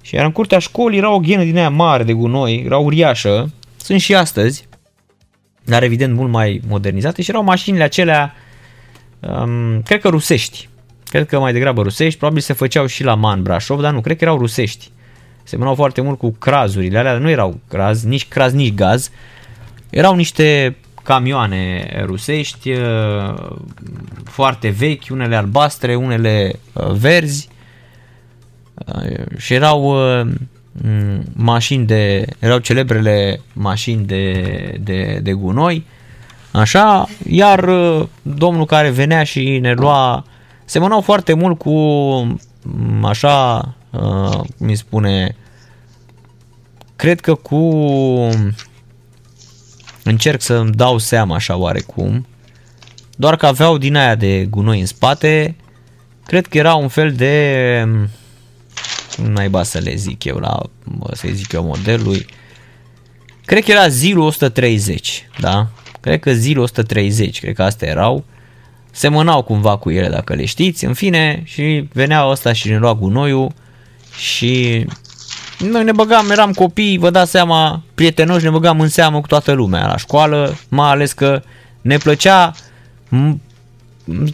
și 0.00 0.16
era 0.16 0.24
în 0.24 0.32
curtea 0.32 0.58
școlii, 0.58 0.98
era 0.98 1.10
o 1.10 1.18
ghenă 1.18 1.44
din 1.44 1.56
aia 1.56 1.70
mare 1.70 2.02
de 2.02 2.12
gunoi, 2.12 2.62
era 2.64 2.78
uriașă, 2.78 3.52
sunt 3.76 4.00
și 4.00 4.14
astăzi, 4.14 4.68
dar 5.64 5.82
evident 5.82 6.14
mult 6.14 6.30
mai 6.30 6.60
modernizate 6.68 7.22
și 7.22 7.30
erau 7.30 7.42
mașinile 7.42 7.82
acelea 7.82 8.34
um, 9.20 9.82
cred 9.82 10.00
că 10.00 10.08
rusești. 10.08 10.68
Cred 11.04 11.26
că 11.26 11.38
mai 11.38 11.52
degrabă 11.52 11.82
rusești, 11.82 12.18
probabil 12.18 12.42
se 12.42 12.52
făceau 12.52 12.86
și 12.86 13.04
la 13.04 13.14
Man 13.14 13.42
Brașov, 13.42 13.80
dar 13.80 13.92
nu, 13.92 14.00
cred 14.00 14.16
că 14.16 14.24
erau 14.24 14.38
rusești. 14.38 14.90
Semănau 15.44 15.74
foarte 15.74 16.00
mult 16.00 16.18
cu 16.18 16.30
crazurile 16.30 16.98
alea, 16.98 17.18
nu 17.18 17.30
erau 17.30 17.60
craz, 17.68 18.02
nici 18.02 18.28
craz, 18.28 18.52
nici 18.52 18.74
gaz. 18.74 19.10
Erau 19.90 20.14
niște 20.14 20.76
camioane 21.02 21.86
rusești 22.04 22.70
uh, 22.70 23.34
foarte 24.24 24.68
vechi, 24.68 25.10
unele 25.10 25.36
albastre, 25.36 25.94
unele 25.94 26.52
uh, 26.72 26.90
verzi 26.90 27.48
uh, 28.86 29.36
și 29.36 29.54
erau 29.54 29.96
mașini 31.32 31.86
de, 31.86 32.26
erau 32.38 32.58
celebrele 32.58 33.40
mașini 33.52 34.04
de, 34.04 34.42
de, 34.80 35.18
de 35.22 35.32
gunoi 35.32 35.84
Așa, 36.54 37.08
iar 37.28 37.68
uh, 37.68 38.06
domnul 38.22 38.64
care 38.64 38.90
venea 38.90 39.22
și 39.24 39.58
ne 39.58 39.72
lua, 39.72 40.24
semănau 40.64 41.00
foarte 41.00 41.32
mult 41.32 41.58
cu, 41.58 41.70
mm, 41.70 43.04
așa, 43.04 43.68
uh, 43.94 44.40
cum 44.58 44.68
îi 44.68 44.76
spune, 44.76 45.36
cred 46.96 47.20
că 47.20 47.34
cu, 47.34 47.58
încerc 50.02 50.40
să-mi 50.40 50.70
dau 50.70 50.98
seama 50.98 51.34
așa 51.34 51.56
oarecum, 51.56 52.26
doar 53.16 53.36
că 53.36 53.46
aveau 53.46 53.78
din 53.78 53.96
aia 53.96 54.14
de 54.14 54.44
gunoi 54.44 54.80
în 54.80 54.86
spate, 54.86 55.56
cred 56.26 56.46
că 56.46 56.58
era 56.58 56.74
un 56.74 56.88
fel 56.88 57.12
de, 57.12 57.84
nu 59.16 59.28
naiba 59.28 59.62
să 59.62 59.78
le 59.78 59.94
zic 59.94 60.24
eu 60.24 60.36
la, 60.36 60.60
să 61.12 61.28
zic 61.32 61.52
eu 61.52 61.64
modelului, 61.64 62.26
cred 63.44 63.64
că 63.64 63.70
era 63.70 63.88
Zilu 63.88 64.22
130, 64.24 65.28
da? 65.40 65.68
cred 66.04 66.20
că 66.20 66.32
zile 66.32 66.60
130, 66.60 67.40
cred 67.40 67.54
că 67.54 67.62
astea 67.62 67.88
erau, 67.88 68.24
semănau 68.90 69.42
cumva 69.42 69.76
cu 69.76 69.90
ele 69.90 70.08
dacă 70.08 70.34
le 70.34 70.44
știți, 70.44 70.84
în 70.84 70.94
fine, 70.94 71.42
și 71.44 71.88
venea 71.92 72.28
ăsta 72.28 72.52
și 72.52 72.68
ne 72.68 72.78
lua 72.78 72.94
gunoiul 72.94 73.52
și 74.16 74.84
noi 75.58 75.84
ne 75.84 75.92
băgam, 75.92 76.30
eram 76.30 76.52
copii, 76.52 76.98
vă 76.98 77.10
dați 77.10 77.30
seama, 77.30 77.82
prietenoși, 77.94 78.44
ne 78.44 78.50
băgam 78.50 78.80
în 78.80 78.88
seamă 78.88 79.20
cu 79.20 79.26
toată 79.26 79.52
lumea 79.52 79.86
la 79.86 79.96
școală, 79.96 80.56
mai 80.68 80.90
ales 80.90 81.12
că 81.12 81.42
ne 81.80 81.96
plăcea 81.96 82.52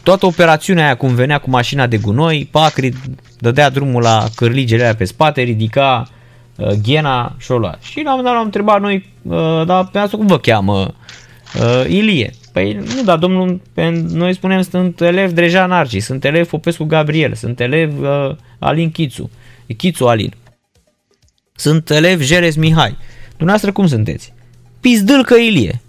toată 0.02 0.26
operațiunea 0.26 0.84
aia 0.84 0.96
cum 0.96 1.14
venea 1.14 1.38
cu 1.38 1.50
mașina 1.50 1.86
de 1.86 1.96
gunoi, 1.96 2.48
Pacri 2.50 2.92
dădea 3.38 3.70
drumul 3.70 4.02
la 4.02 4.24
cârligele 4.34 4.82
aia 4.82 4.94
pe 4.94 5.04
spate, 5.04 5.42
ridica 5.42 6.08
uh, 6.56 6.70
ghena 6.82 7.34
și 7.38 7.50
o 7.50 7.58
lua. 7.58 7.78
Și 7.80 8.02
la 8.04 8.14
un 8.14 8.16
moment 8.16 8.24
dat 8.24 8.34
l-am 8.34 8.44
întrebat 8.44 8.80
noi, 8.80 9.12
uh, 9.22 9.66
dar 9.66 9.86
pe 9.86 9.98
asta 9.98 10.16
cum 10.16 10.26
vă 10.26 10.38
cheamă 10.38 10.94
Uh, 11.54 11.84
Ilie. 11.88 12.30
Păi 12.52 12.72
nu, 12.72 13.02
dar 13.04 13.18
domnul, 13.18 13.60
noi 14.12 14.34
spunem 14.34 14.62
sunt 14.62 15.00
elev 15.00 15.30
Dreja 15.30 15.66
Narci, 15.66 16.02
sunt 16.02 16.24
elev 16.24 16.48
Popescu 16.48 16.84
Gabriel, 16.84 17.34
sunt 17.34 17.60
elev 17.60 18.00
uh, 18.00 18.36
Alin 18.58 18.90
Chițu, 18.90 19.30
Chițu 19.74 20.04
Alin. 20.04 20.34
Sunt 21.54 21.90
elev 21.90 22.20
Jeres 22.20 22.56
Mihai. 22.56 22.96
Dumneavoastră 23.28 23.72
cum 23.72 23.86
sunteți? 23.86 24.32
Pizdâlcă 24.80 25.34
Ilie. 25.34 25.80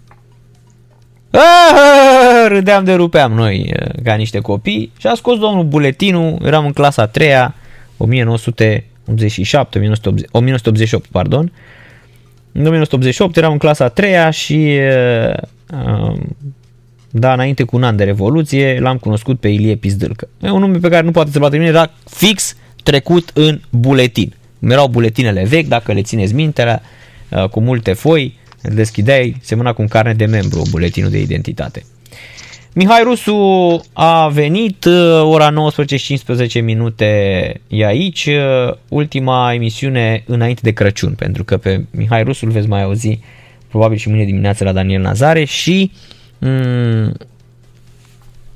Ah, 1.30 2.46
râdeam 2.48 2.84
de 2.84 2.92
rupeam 2.94 3.32
noi 3.32 3.72
uh, 3.80 4.02
ca 4.04 4.14
niște 4.14 4.38
copii 4.38 4.92
și 4.98 5.06
a 5.06 5.14
scos 5.14 5.38
domnul 5.38 5.64
buletinul, 5.64 6.38
eram 6.44 6.66
în 6.66 6.72
clasa 6.72 7.06
3 7.06 7.28
1987, 7.96 9.78
1988, 9.78 11.06
pardon, 11.06 11.52
în 12.52 12.66
1988 12.66 13.36
eram 13.36 13.52
în 13.52 13.58
clasa 13.58 13.88
3 13.88 14.32
și 14.32 14.78
da, 17.10 17.32
înainte 17.32 17.62
cu 17.62 17.76
un 17.76 17.82
an 17.82 17.96
de 17.96 18.04
Revoluție, 18.04 18.80
l-am 18.80 18.98
cunoscut 18.98 19.40
pe 19.40 19.48
Ilie 19.48 19.74
Pizdâlcă. 19.74 20.28
E 20.40 20.50
un 20.50 20.60
nume 20.60 20.78
pe 20.78 20.88
care 20.88 21.04
nu 21.04 21.10
poate 21.10 21.30
să-l 21.30 21.40
bate 21.40 21.58
mine, 21.58 21.70
dar 21.70 21.90
fix 22.10 22.56
trecut 22.82 23.30
în 23.34 23.60
buletin. 23.70 24.34
Erau 24.60 24.88
buletinele 24.88 25.44
vechi, 25.44 25.66
dacă 25.66 25.92
le 25.92 26.02
țineți 26.02 26.34
minte, 26.34 26.80
cu 27.50 27.60
multe 27.60 27.92
foi, 27.92 28.38
deschideai, 28.62 29.36
semăna 29.40 29.72
cu 29.72 29.82
un 29.82 29.88
carnet 29.88 30.16
de 30.16 30.24
membru, 30.24 30.62
buletinul 30.70 31.10
de 31.10 31.20
identitate. 31.20 31.84
Mihai 32.74 33.02
Rusu 33.02 33.80
a 33.92 34.28
venit, 34.28 34.84
ora 35.22 35.52
19.15 36.52 36.62
minute 36.62 37.04
e 37.68 37.86
aici, 37.86 38.28
ultima 38.88 39.52
emisiune 39.52 40.24
înainte 40.26 40.60
de 40.64 40.70
Crăciun, 40.70 41.14
pentru 41.14 41.44
că 41.44 41.56
pe 41.56 41.84
Mihai 41.90 42.22
Rusu 42.22 42.44
îl 42.44 42.50
veți 42.50 42.68
mai 42.68 42.82
auzi 42.82 43.18
probabil 43.68 43.98
și 43.98 44.08
mâine 44.08 44.24
dimineață 44.24 44.64
la 44.64 44.72
Daniel 44.72 45.00
Nazare 45.00 45.44
și 45.44 45.92
mm, 46.38 47.14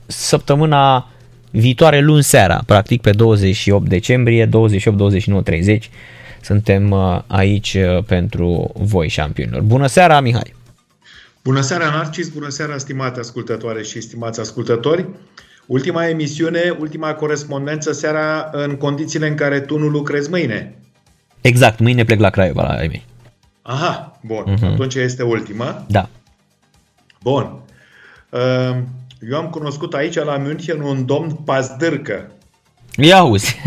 săptămâna 0.06 1.10
viitoare 1.56 2.00
luni 2.00 2.22
seara, 2.22 2.62
practic 2.66 3.00
pe 3.00 3.10
28 3.10 3.88
decembrie, 3.88 4.46
28, 4.46 4.96
29, 4.96 5.42
30, 5.42 5.90
suntem 6.42 6.90
uh, 6.90 7.20
aici 7.26 7.74
uh, 7.74 8.04
pentru 8.04 8.72
voi, 8.74 9.08
șampionilor. 9.08 9.60
Bună 9.60 9.86
seara, 9.86 10.20
Mihai! 10.20 10.54
Bună 11.44 11.60
seara, 11.60 11.84
Narcis! 11.84 12.28
Bună 12.28 12.48
seara, 12.48 12.78
stimate 12.78 13.20
ascultătoare 13.20 13.82
și 13.82 14.00
stimați 14.00 14.40
ascultători! 14.40 15.06
Ultima 15.66 16.08
emisiune, 16.08 16.76
ultima 16.78 17.14
corespondență 17.14 17.92
seara 17.92 18.48
în 18.52 18.76
condițiile 18.76 19.28
în 19.28 19.34
care 19.34 19.60
tu 19.60 19.78
nu 19.78 19.86
lucrezi 19.86 20.30
mâine. 20.30 20.74
Exact, 21.40 21.78
mâine 21.78 22.04
plec 22.04 22.20
la 22.20 22.30
Craiova 22.30 22.62
la 22.62 22.82
ei 22.82 22.88
mei. 22.88 23.04
Aha, 23.62 24.18
bun. 24.22 24.44
Uh-huh. 24.56 24.72
Atunci 24.72 24.94
este 24.94 25.22
ultima. 25.22 25.84
Da. 25.88 26.08
Bun. 27.22 27.58
Ehm, 28.30 28.88
eu 29.30 29.38
am 29.38 29.48
cunoscut 29.48 29.94
aici 29.94 30.14
la 30.14 30.36
München 30.36 30.80
un 30.80 31.06
domn 31.06 31.30
Pazdârcă. 31.44 32.30
Ia 32.96 33.16
auzi. 33.16 33.56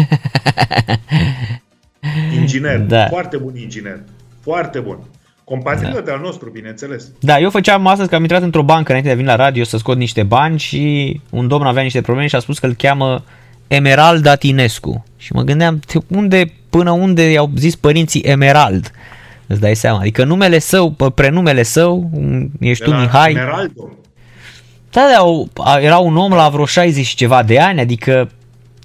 inginer. 2.39 2.80
Da. 2.80 3.08
Foarte 3.08 3.38
bun 3.38 3.56
inginer. 3.56 4.00
Foarte 4.42 4.80
bun. 4.80 4.98
Compatriot 5.44 5.94
da. 5.94 6.01
de 6.01 6.12
al 6.12 6.20
nostru, 6.20 6.50
bineînțeles. 6.50 7.12
Da, 7.20 7.39
eu 7.39 7.50
făceam 7.50 7.88
astăzi 7.88 8.10
că 8.10 8.16
am 8.16 8.22
intrat 8.22 8.42
într-o 8.42 8.63
bancă 8.63 8.89
înainte 8.89 9.08
de 9.08 9.13
a 9.13 9.18
veni 9.18 9.38
la 9.38 9.44
radio 9.44 9.63
să 9.63 9.78
scot 9.78 9.98
niște 9.98 10.24
bani 10.24 10.60
și 10.60 11.22
un 11.30 11.48
domn 11.48 11.66
avea 11.66 11.84
niște 11.84 12.01
probleme 12.01 12.28
și 12.28 12.36
a 12.36 12.39
spus 12.39 12.60
că 12.60 12.66
îl 12.66 12.74
cheamă 12.74 13.24
Emerald 13.68 14.25
Atinescu. 14.25 15.04
Și 15.18 15.34
mă 15.34 15.42
gândeam, 15.42 15.80
unde, 16.08 16.54
până 16.70 16.92
unde 16.92 17.32
i-au 17.32 17.51
zis 17.56 17.75
părinții 17.75 18.22
Emerald? 18.22 18.92
Îți 19.48 19.60
dai 19.60 19.75
seama. 19.75 20.00
Adică 20.00 20.24
numele 20.24 20.60
său, 20.60 20.92
prenumele 21.16 21.63
său, 21.63 22.10
ești 22.60 22.84
tu 22.84 22.94
Mihai. 22.94 23.32
Emeraldo. 23.32 23.89
Da, 24.91 25.08
da, 25.12 25.81
era 25.81 25.98
un 25.98 26.17
om 26.17 26.31
la 26.31 26.50
vreo 26.50 26.65
60 26.65 27.05
și 27.05 27.15
ceva 27.15 27.43
de 27.43 27.60
ani, 27.60 27.79
adică 27.79 28.29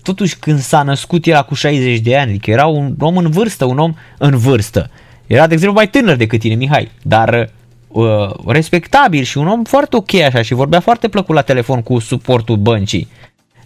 totuși 0.03 0.39
când 0.39 0.61
s-a 0.61 0.83
născut 0.83 1.27
era 1.27 1.43
cu 1.43 1.55
60 1.55 1.99
de 1.99 2.17
ani, 2.17 2.31
adică 2.31 2.51
era 2.51 2.67
un 2.67 2.95
om 2.99 3.17
în 3.17 3.31
vârstă, 3.31 3.65
un 3.65 3.79
om 3.79 3.95
în 4.19 4.37
vârstă. 4.37 4.91
Era, 5.27 5.47
de 5.47 5.53
exemplu, 5.53 5.77
mai 5.77 5.89
tânăr 5.89 6.17
decât 6.17 6.41
tine, 6.41 6.55
Mihai, 6.55 6.91
dar 7.03 7.51
uh, 7.89 8.05
respectabil 8.47 9.23
și 9.23 9.39
un 9.39 9.49
om 9.49 9.65
foarte 9.65 9.97
ok 9.97 10.15
așa 10.15 10.43
și 10.43 10.55
vorbea 10.55 10.81
foarte 10.81 11.09
plăcut 11.09 11.35
la 11.35 11.43
telefon 11.43 11.83
cu 11.83 11.99
suportul 11.99 12.57
băncii 12.57 13.09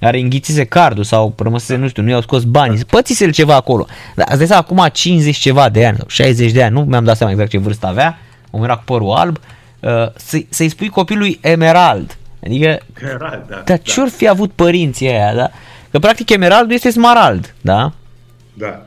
care 0.00 0.18
înghițise 0.18 0.64
cardul 0.64 1.04
sau 1.04 1.35
rămăsese, 1.38 1.76
nu 1.76 1.88
știu, 1.88 2.02
nu 2.02 2.11
i-au 2.11 2.21
scos 2.21 2.45
banii, 2.45 2.85
pățise 2.85 3.30
ceva 3.30 3.54
acolo. 3.54 3.87
Dar 4.14 4.26
îți 4.30 4.49
dai 4.49 4.59
acum 4.59 4.87
50 4.92 5.37
ceva 5.37 5.68
de 5.68 5.87
ani, 5.87 5.99
60 6.07 6.52
de 6.52 6.62
ani, 6.62 6.73
nu 6.73 6.80
mi-am 6.80 7.04
dat 7.04 7.16
seama 7.16 7.33
exact 7.33 7.50
ce 7.50 7.59
vârstă 7.59 7.87
avea, 7.87 8.18
omul 8.50 8.66
era 8.66 8.76
cu 8.76 8.83
părul 8.85 9.11
alb, 9.11 9.38
uh, 9.80 9.90
să, 10.16 10.38
să-i 10.49 10.68
spui 10.68 10.88
copilului 10.88 11.38
Emerald. 11.42 12.18
Adică, 12.45 12.78
Emerald, 13.00 13.45
da, 13.49 13.54
dar 13.54 13.62
da. 13.64 13.76
ce-or 13.76 14.09
fi 14.09 14.28
avut 14.28 14.52
părinții 14.52 15.09
aia, 15.09 15.35
da? 15.35 15.50
că 15.90 15.99
practic 15.99 16.30
emeraldul 16.30 16.73
este 16.73 16.90
smarald, 16.90 17.54
da? 17.61 17.92
Da. 18.54 18.85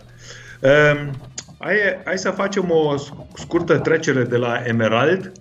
Um, 0.59 1.15
hai, 1.59 1.75
hai 2.05 2.17
să 2.17 2.29
facem 2.29 2.71
o 2.71 2.95
scurtă 3.37 3.77
trecere 3.77 4.23
de 4.23 4.37
la 4.37 4.61
Emerald 4.65 5.31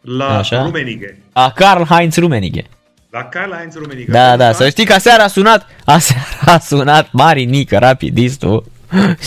la 0.00 0.38
Așa. 0.38 0.62
Rummenigge. 0.62 1.16
A 1.32 1.50
Karl 1.50 1.82
Heinz 1.82 2.16
Rummenigge. 2.16 2.62
La 3.10 3.24
Karl-Heinz 3.24 3.74
Rummenigge. 3.74 4.10
Da, 4.10 4.18
Pentru 4.20 4.38
da, 4.38 4.50
că 4.50 4.56
să 4.56 4.68
știi 4.68 4.84
că 4.84 4.92
aseară 4.92 5.22
a 5.22 5.26
sunat, 5.26 5.66
aseară 5.84 6.24
a 6.46 6.58
sunat 6.58 7.08
Marinică, 7.12 7.78
rapidistul, 7.78 8.64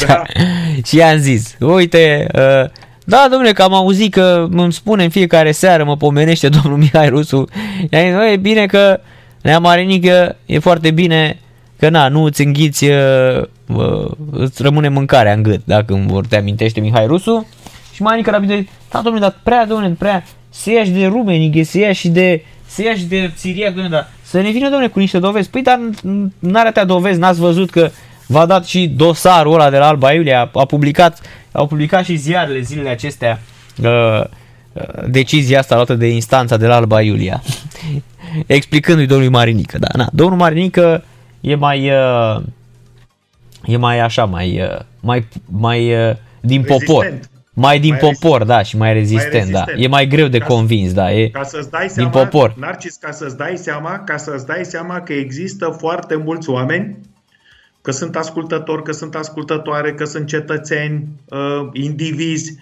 Da. 0.08 0.22
și 0.88 0.96
i-am 0.96 1.18
zis, 1.18 1.56
uite, 1.60 2.28
uh, 2.34 2.70
da, 3.06 3.28
domnule, 3.30 3.52
că 3.52 3.62
am 3.64 3.74
auzit 3.74 4.12
că 4.12 4.48
îmi 4.52 4.74
spune 4.74 5.04
în 5.04 5.10
fiecare 5.10 5.52
seară, 5.52 5.84
mă 5.84 5.98
pomenește 5.98 6.50
domnul 6.50 6.78
Mihai 6.80 7.10
Rusu, 7.10 7.48
i-am 7.90 8.04
zis, 8.04 8.14
"Băi, 8.14 8.34
e 8.34 8.38
bine 8.38 8.66
că 8.66 9.00
Nea 9.42 9.60
Marinică 9.60 10.36
e 10.46 10.60
foarte 10.60 10.92
bine 10.92 11.40
că 11.80 11.90
na, 11.90 12.08
nu 12.08 12.24
îți 12.24 12.42
înghiți, 12.44 12.86
uh, 12.86 13.42
uh, 13.68 14.12
îți 14.32 14.62
rămâne 14.62 14.90
mâncarea 14.90 15.34
în 15.34 15.44
gât, 15.44 15.62
dacă 15.64 15.94
îmi 15.94 16.08
vor 16.08 16.26
te 16.26 16.38
amintește 16.38 16.80
Mihai 16.80 17.06
Rusu. 17.06 17.48
Și 17.94 18.02
Marinică 18.02 18.30
rapid 18.30 18.50
zice, 18.50 18.68
da, 18.92 19.02
domnule, 19.02 19.26
dar 19.26 19.40
prea, 19.44 19.66
domnule, 19.66 19.96
prea, 20.00 20.24
să 20.50 20.72
ia 20.72 20.84
și 20.84 20.90
de 20.90 21.06
Rumenighe, 21.06 21.64
să 21.64 21.78
ia 21.78 21.94
și 21.94 22.08
de, 22.08 22.44
să 22.66 22.82
ia 22.84 22.96
și 22.96 23.04
de 23.04 23.32
Țiriac, 23.36 23.74
domnule, 23.74 23.96
dar 23.96 24.10
să 24.24 24.42
ne 24.42 24.50
vină, 24.50 24.70
domnule, 24.70 24.88
cu 24.88 25.00
niște 25.00 25.20
dovezi. 25.20 25.50
Păi, 25.50 25.62
dar 25.62 25.80
n-are 26.40 26.68
atâtea 26.68 26.86
dovezi, 26.86 27.20
n-ați 27.20 27.40
văzut 27.40 27.70
că 27.70 27.90
v-a 28.28 28.46
dat 28.46 28.66
și 28.66 28.88
dosarul 28.88 29.54
ăla 29.54 29.70
de 29.70 29.78
la 29.78 29.88
Alba 29.88 30.14
Iulia, 30.14 30.50
a 30.54 30.66
publicat, 30.66 31.22
au 31.54 31.68
publicat 31.68 32.04
și 32.06 32.16
ziarele 32.16 32.60
zilele 32.60 32.90
acestea 32.90 33.40
uh, 33.84 34.24
uh, 34.74 34.84
decizia 35.08 35.60
asta 35.60 35.76
luată 35.76 35.96
de 35.96 36.08
instanța 36.08 36.58
de 36.58 36.68
la 36.68 36.76
Alba 36.76 37.02
Iulia, 37.02 37.44
explicându-i 38.46 39.06
domnului 39.06 39.32
Marinică. 39.34 39.78
Da, 39.78 39.88
na, 39.96 40.10
domnul 40.14 40.38
Marinică 40.38 41.04
e 41.42 41.56
mai, 41.56 41.90
uh, 41.90 42.42
e 43.66 43.78
mai 43.78 44.00
așa, 44.00 44.26
mai, 44.26 44.62
uh, 44.62 44.80
mai, 45.00 45.28
mai 45.46 46.08
uh, 46.10 46.16
din 46.42 46.62
popor. 46.64 47.04
Rezistent. 47.04 47.28
Mai 47.56 47.80
din 47.80 47.90
Mai 47.90 48.00
popor, 48.00 48.44
da, 48.44 48.62
și 48.64 48.78
mai 48.78 48.94
rezistent, 48.94 49.32
rezistent. 49.34 49.66
da. 49.66 49.74
E 49.78 49.88
mai 49.88 50.08
greu 50.08 50.28
de 50.28 50.38
Ca- 50.38 50.46
convins, 50.46 50.94
da. 50.94 51.14
E, 51.14 51.28
Ca 51.30 51.44
să-ți 51.44 51.70
dai 51.70 51.86
Din 51.86 51.90
seama, 51.96 52.10
popor. 52.10 52.54
Narcis, 52.58 52.96
ca 52.96 53.12
să-ți 53.12 53.38
dai 53.38 53.58
seama, 53.58 54.00
ca 54.06 54.18
să-ți 54.18 54.46
dai 54.46 54.62
seama 54.66 55.00
că 55.02 55.14
există 55.14 55.76
foarte 55.80 56.16
mulți 56.16 56.50
oameni 56.50 56.98
că 57.84 57.92
sunt 57.92 58.16
ascultători, 58.16 58.84
că 58.84 58.92
sunt 58.92 59.16
ascultătoare, 59.16 59.94
că 59.94 60.06
sunt 60.06 60.28
cetățeni, 60.28 61.08
uh, 61.26 61.70
indivizi 61.74 62.56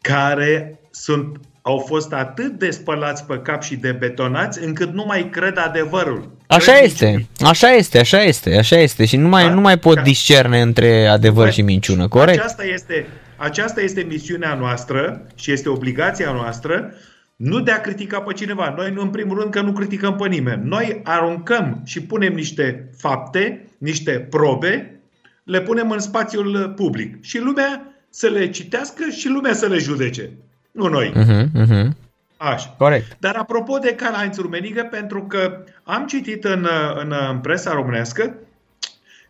care 0.00 0.78
sunt, 0.90 1.36
au 1.62 1.84
fost 1.88 2.12
atât 2.12 2.58
de 2.58 2.70
spălați 2.70 3.24
pe 3.24 3.38
cap 3.38 3.62
și 3.62 3.76
de 3.76 3.92
betonați 3.92 4.64
încât 4.64 4.92
nu 4.92 5.04
mai 5.06 5.28
cred 5.30 5.58
adevărul. 5.58 6.30
Așa 6.46 6.72
Cred 6.72 6.84
este, 6.84 7.04
minciuni. 7.06 7.28
așa 7.50 7.68
este, 7.68 7.98
așa 7.98 8.22
este, 8.22 8.56
așa 8.56 8.76
este 8.76 9.04
și 9.04 9.16
nu 9.16 9.28
mai, 9.28 9.44
Da? 9.44 9.54
nu 9.54 9.60
mai 9.60 9.78
pot 9.78 9.94
Da. 9.94 10.02
discerne 10.02 10.60
între 10.60 11.06
adevăr 11.06 11.52
și 11.52 11.62
minciună, 11.62 12.08
corect? 12.08 12.38
Aceasta 12.38 12.64
este, 12.64 13.06
aceasta 13.36 13.80
este 13.80 14.00
misiunea 14.08 14.54
noastră 14.54 15.26
și 15.34 15.52
este 15.52 15.68
obligația 15.68 16.32
noastră 16.32 16.92
nu 17.36 17.60
de 17.60 17.70
a 17.70 17.80
critica 17.80 18.20
pe 18.20 18.32
cineva. 18.32 18.74
Noi, 18.76 18.92
în 18.96 19.08
primul 19.08 19.38
rând, 19.38 19.50
că 19.52 19.60
nu 19.60 19.72
criticăm 19.72 20.16
pe 20.16 20.28
nimeni. 20.28 20.62
Noi 20.64 21.00
aruncăm 21.04 21.80
și 21.84 22.02
punem 22.02 22.32
niște 22.32 22.90
fapte, 22.98 23.65
niște 23.78 24.26
probe, 24.30 25.00
le 25.44 25.60
punem 25.60 25.90
în 25.90 25.98
spațiul 25.98 26.72
public 26.76 27.22
și 27.24 27.38
lumea 27.38 27.96
să 28.10 28.28
le 28.28 28.50
citească 28.50 29.08
și 29.10 29.28
lumea 29.28 29.52
să 29.52 29.66
le 29.66 29.78
judece. 29.78 30.30
Nu 30.70 30.88
noi. 30.88 31.12
Mhm, 31.14 31.50
mhm, 31.54 31.96
Așa. 32.36 32.74
Corect. 32.78 33.16
Dar 33.20 33.34
apropo 33.34 33.78
de 33.78 33.94
Karl-Heinz 33.94 34.36
Rummenigge, 34.36 34.82
pentru 34.82 35.22
că 35.22 35.64
am 35.82 36.06
citit 36.06 36.44
în, 36.44 36.66
în, 36.94 37.14
în 37.30 37.38
presa 37.38 37.72
românească 37.72 38.34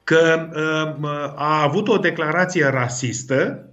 că 0.05 0.49
uh, 0.55 1.33
a 1.37 1.62
avut 1.62 1.88
o 1.88 1.97
declarație 1.97 2.69
rasistă 2.69 3.69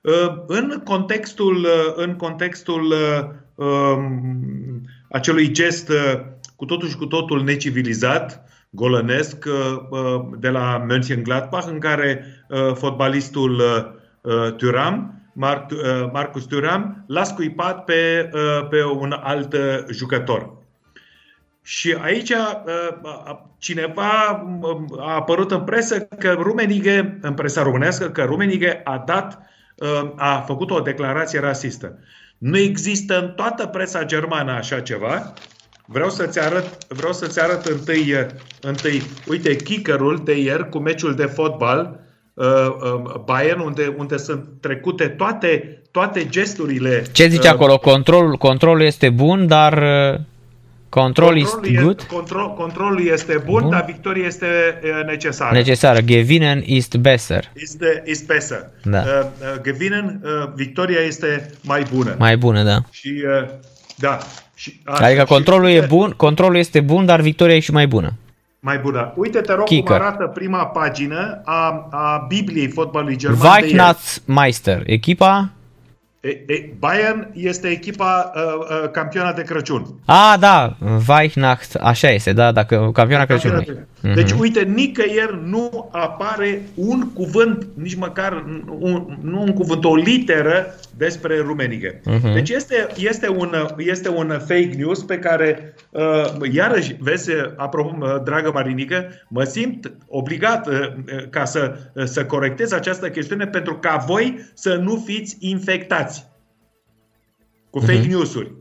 uh, 0.00 0.42
în 0.46 0.80
contextul, 0.84 1.56
uh, 1.56 1.92
în 1.94 2.16
contextul 2.16 2.92
uh, 2.92 3.66
um, 3.66 4.82
acelui 5.10 5.50
gest 5.50 5.88
uh, 5.88 6.20
cu 6.56 6.64
totul 6.64 6.88
și 6.88 6.96
cu 6.96 7.06
totul 7.06 7.42
necivilizat, 7.42 8.47
golănesc, 8.70 9.44
uh, 9.46 9.76
uh, 9.90 10.24
de 10.38 10.48
la 10.48 10.86
Mönchengladbach, 10.88 11.66
în 11.66 11.78
care 11.78 12.24
uh, 12.48 12.74
fotbalistul 12.74 13.54
uh, 13.54 13.84
uh, 14.20 14.52
Thuram, 14.52 15.22
Mar- 15.32 15.66
uh, 15.70 16.10
Marcus 16.12 16.46
Thuram, 16.46 17.04
l-a 17.06 17.24
scuipat 17.24 17.84
pe, 17.84 18.30
uh, 18.32 18.68
pe 18.68 18.84
un 18.84 19.12
alt 19.12 19.52
uh, 19.52 19.60
jucător. 19.90 20.56
Și 21.62 21.96
aici 22.02 22.30
uh, 22.30 23.38
cineva 23.58 24.46
um, 24.60 24.98
a 24.98 25.14
apărut 25.14 25.50
în 25.50 25.60
presă 25.60 26.00
că 26.00 26.32
Rumenighe, 26.32 27.18
în 27.20 27.34
presa 27.34 27.62
românească, 27.62 28.10
că 28.10 28.24
Rumenighe 28.24 28.80
a 28.84 29.02
dat, 29.06 29.38
uh, 29.76 30.10
a 30.16 30.40
făcut 30.46 30.70
o 30.70 30.80
declarație 30.80 31.40
rasistă. 31.40 31.98
Nu 32.38 32.58
există 32.58 33.20
în 33.20 33.32
toată 33.36 33.66
presa 33.66 34.04
germană 34.04 34.52
așa 34.52 34.80
ceva. 34.80 35.32
Vreau 35.90 36.10
să-ți 36.10 36.38
arăt, 36.40 36.86
vreau 36.88 37.12
să-ți 37.12 37.40
arăt 37.40 37.64
întâi, 37.66 38.12
uh, 38.12 38.26
întâi, 38.60 39.02
uite, 39.28 39.56
kickerul 39.56 40.20
de 40.24 40.38
ieri 40.40 40.68
cu 40.68 40.78
meciul 40.78 41.14
de 41.14 41.24
fotbal 41.24 42.00
uh, 42.34 42.46
uh, 42.46 43.14
Bayern, 43.24 43.60
unde, 43.60 43.94
unde 43.96 44.16
sunt 44.16 44.48
trecute 44.60 45.08
toate, 45.08 45.82
toate 45.90 46.26
gesturile. 46.28 47.04
Ce 47.12 47.28
zice 47.28 47.48
uh, 47.48 47.54
acolo? 47.54 47.78
Control, 47.78 48.36
controlul 48.36 48.82
este 48.82 49.10
bun, 49.10 49.46
dar 49.46 49.72
uh, 50.12 50.20
control 50.88 51.36
is 51.36 51.48
Controlul, 51.48 51.82
good? 51.82 52.00
e, 52.00 52.14
control, 52.14 52.54
controlul 52.54 53.06
este 53.06 53.42
bun, 53.44 53.60
Bun. 53.60 53.70
dar 53.70 53.84
victoria 53.84 54.26
este 54.26 54.46
e, 54.82 55.04
necesară. 55.04 55.54
Necesară. 55.54 56.00
Gewinnen 56.00 56.62
ist 56.64 56.96
besser. 56.96 57.50
Este, 57.54 58.02
este 58.04 58.24
besser. 58.32 58.70
Da. 58.82 58.98
Uh, 58.98 59.04
uh, 59.04 59.60
gewinnen, 59.62 60.20
uh, 60.24 60.52
victoria 60.54 61.00
este 61.00 61.50
mai 61.62 61.82
bună. 61.94 62.14
Mai 62.18 62.36
bună, 62.36 62.62
da. 62.62 62.78
Și, 62.90 63.22
uh, 63.42 63.48
da. 63.96 64.18
Și, 64.58 64.80
a, 64.84 65.04
Adică 65.04 65.20
și- 65.20 65.26
controlul 65.26 65.68
e 65.68 65.80
bun, 65.88 66.10
controlul 66.16 66.56
este 66.56 66.80
bun, 66.80 67.06
dar 67.06 67.20
victoria 67.20 67.54
e 67.56 67.60
și 67.60 67.72
mai 67.72 67.86
bună. 67.86 68.12
Mai 68.60 68.78
bună. 68.78 69.12
Uite, 69.16 69.40
te 69.40 69.52
rog 69.52 69.64
Kicker. 69.64 69.96
cum 69.96 70.06
arată 70.06 70.26
prima 70.26 70.66
pagină 70.66 71.40
a, 71.44 71.88
a 71.90 72.24
Bibliei 72.28 72.68
fotbalului 72.68 73.16
german. 73.16 73.40
de 73.40 73.46
ieri. 73.46 73.62
Weihnachtsmeister, 73.62 74.82
echipa? 74.86 75.48
E, 76.20 76.28
e, 76.28 76.72
Bayern 76.78 77.30
este 77.34 77.68
echipa 77.68 78.32
uh, 78.34 78.42
uh, 78.82 78.90
campioană 78.90 79.32
de 79.36 79.42
Crăciun. 79.42 79.86
A, 80.04 80.36
da, 80.40 80.76
Weihnacht, 81.08 81.74
așa 81.74 82.10
este, 82.10 82.32
da, 82.32 82.52
dacă 82.52 82.90
campioana 82.92 83.24
Crăciunului. 83.24 83.64
Campioană 83.64 83.86
de- 84.16 84.22
Deci, 84.22 84.32
uite, 84.38 84.62
nicăieri 84.62 85.38
nu 85.44 85.88
apare 85.92 86.62
un 86.74 87.12
cuvânt, 87.12 87.66
nici 87.74 87.94
măcar 87.94 88.44
un, 88.78 89.18
nu 89.22 89.40
un 89.40 89.52
cuvânt, 89.52 89.84
o 89.84 89.94
literă 89.96 90.74
despre 90.96 91.38
Rumenighe. 91.38 92.00
Mhm. 92.04 92.32
Deci 92.32 92.50
este, 92.50 92.86
este, 92.96 93.28
un, 93.28 93.54
este 93.78 94.08
un 94.08 94.28
fake 94.28 94.70
news 94.76 95.02
pe 95.02 95.18
care, 95.18 95.74
uh, 95.90 96.02
iarăși, 96.52 96.96
vezi, 97.00 97.30
apropo, 97.56 97.96
uh, 98.00 98.22
dragă 98.24 98.50
Marinică, 98.54 99.08
mă 99.28 99.42
simt 99.42 99.92
obligat 100.08 100.66
uh, 100.66 100.74
uh, 100.74 101.28
ca 101.30 101.44
să, 101.44 101.76
uh, 101.94 102.04
să 102.04 102.24
corectez 102.24 102.72
această 102.72 103.08
chestiune 103.08 103.46
pentru 103.46 103.74
ca 103.74 104.04
voi 104.06 104.50
să 104.54 104.74
nu 104.74 105.02
fiți 105.06 105.36
infectați 105.40 106.17
cu 107.70 107.78
fake 107.78 107.98
Mhm. 107.98 108.08
news-uri, 108.08 108.52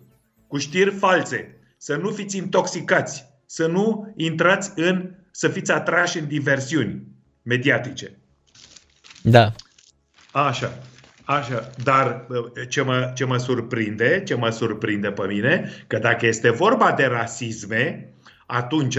cu 0.48 0.58
știri 0.58 0.92
false, 0.92 1.60
să 1.78 1.96
nu 1.96 2.10
fiți 2.12 2.38
intoxicați, 2.38 3.26
să 3.46 3.68
nu 3.68 4.14
intrați 4.16 4.72
în, 4.76 5.12
să 5.32 5.48
fiți 5.48 5.72
atrași 5.72 6.18
în 6.20 6.28
diversiuni 6.28 7.04
mediatice. 7.42 8.18
Da. 9.22 9.52
Așa. 10.32 10.80
Așa, 11.24 11.70
dar 11.84 12.26
uh, 12.30 12.68
ce 12.70 12.82
mă, 12.82 13.12
ce 13.16 13.26
mă 13.26 13.38
surprinde, 13.38 14.24
ce 14.26 14.36
mă 14.36 14.50
surprinde 14.50 15.12
pe 15.12 15.28
mine, 15.28 15.72
că 15.88 15.98
dacă 15.98 16.26
este 16.26 16.50
vorba 16.50 16.92
de 16.92 17.06
rasisme, 17.06 18.14
atunci 18.46 18.98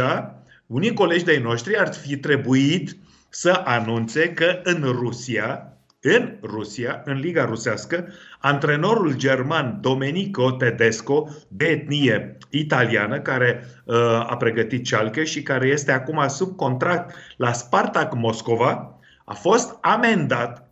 unii 0.67 0.93
colegi 0.95 1.25
de-ai 1.25 1.39
noștri 1.39 1.79
ar 1.79 1.95
fi 1.95 2.17
trebuit 2.17 2.97
să 3.29 3.63
anunțe 3.65 4.33
că 4.33 4.61
în 4.63 4.83
Rusia, 4.83 5.78
în 6.01 6.37
Rusia, 6.43 7.03
în 7.05 7.19
Liga 7.19 7.45
Rusească, 7.45 8.09
antrenorul 8.39 9.17
german 9.17 9.79
Domenico 9.81 10.51
Tedesco, 10.51 11.29
de 11.49 11.67
etnie 11.67 12.37
italiană, 12.51 13.21
care 13.21 13.65
uh, 13.85 13.97
a 14.05 14.37
pregătit 14.37 14.87
Schalke 14.87 15.25
și 15.25 15.43
care 15.43 15.67
este 15.67 15.93
acum 15.93 16.29
sub 16.29 16.57
contract 16.57 17.15
la 17.37 17.53
Spartak 17.53 18.15
Moscova, 18.15 18.99
a 19.25 19.35
fost 19.35 19.79
amendat 19.81 20.69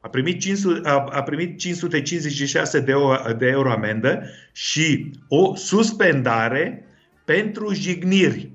a 0.00 0.08
primit, 0.08 0.40
500, 0.40 0.88
a, 0.88 1.04
a 1.10 1.22
primit 1.22 1.58
556 1.58 2.80
de 2.80 2.90
euro, 2.90 3.16
de 3.38 3.46
euro 3.46 3.70
amendă 3.70 4.22
și 4.52 5.10
o 5.28 5.54
suspendare 5.54 6.84
pentru 7.24 7.72
jigniri. 7.72 8.50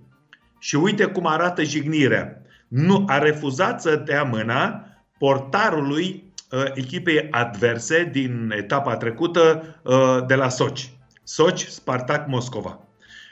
Și 0.59 0.75
uite 0.75 1.05
cum 1.05 1.27
arată 1.27 1.63
jignirea. 1.63 2.41
Nu 2.67 3.03
a 3.07 3.17
refuzat 3.17 3.81
să 3.81 3.95
dea 3.95 4.23
mâna 4.23 4.84
portarului 5.17 6.23
uh, 6.51 6.63
echipei 6.73 7.27
adverse 7.31 8.09
din 8.11 8.53
etapa 8.57 8.95
trecută 8.95 9.63
uh, 9.81 10.25
de 10.27 10.35
la 10.35 10.49
Soci. 10.49 10.89
Soci, 11.23 11.65
Spartak, 11.65 12.27
Moscova. 12.27 12.79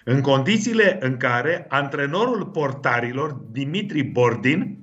În 0.03 0.21
condițiile 0.21 0.97
în 1.01 1.17
care 1.17 1.65
antrenorul 1.69 2.45
portarilor, 2.45 3.31
Dimitri 3.51 4.03
Bordin, 4.03 4.77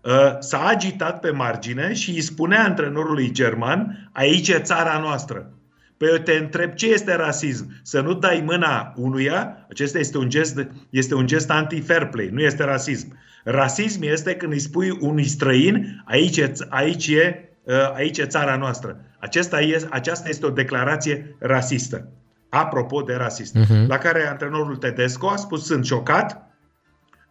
uh, 0.00 0.12
s-a 0.38 0.66
agitat 0.66 1.20
pe 1.20 1.30
margine 1.30 1.92
și 1.92 2.10
îi 2.10 2.20
spunea 2.20 2.64
antrenorului 2.64 3.30
german, 3.30 4.08
aici 4.12 4.48
e 4.48 4.58
țara 4.58 4.98
noastră. 4.98 5.52
Păi 5.96 6.08
eu 6.08 6.16
te 6.16 6.32
întreb 6.32 6.72
ce 6.72 6.86
este 6.92 7.14
rasism? 7.14 7.80
Să 7.82 8.00
nu 8.00 8.14
dai 8.14 8.42
mâna 8.46 8.92
unuia, 8.96 9.66
acesta 9.70 9.98
este 9.98 10.18
un 10.18 10.28
gest, 10.28 10.66
este 10.90 11.14
un 11.14 11.26
gest 11.26 11.50
anti-fair 11.50 12.06
play, 12.06 12.28
nu 12.32 12.40
este 12.40 12.64
rasism. 12.64 13.18
Rasism 13.44 14.02
este 14.02 14.34
când 14.34 14.52
îi 14.52 14.58
spui 14.58 14.98
unui 15.00 15.24
străin, 15.24 16.02
aici 16.06 16.36
e, 16.36 16.52
aici 16.68 17.06
e, 17.06 17.48
uh, 17.62 17.92
aici 17.94 18.18
e 18.18 18.26
țara 18.26 18.56
noastră. 18.56 19.00
Acesta 19.18 19.60
este, 19.60 19.88
aceasta 19.90 20.28
este 20.28 20.46
o 20.46 20.50
declarație 20.50 21.36
rasistă. 21.38 22.08
Apropo 22.48 23.00
de 23.00 23.14
rasist. 23.14 23.56
Uh-huh. 23.58 23.86
La 23.86 23.98
care 23.98 24.26
antrenorul 24.26 24.76
Tedesco 24.76 25.28
a 25.28 25.36
spus, 25.36 25.64
sunt 25.64 25.84
șocat, 25.84 26.50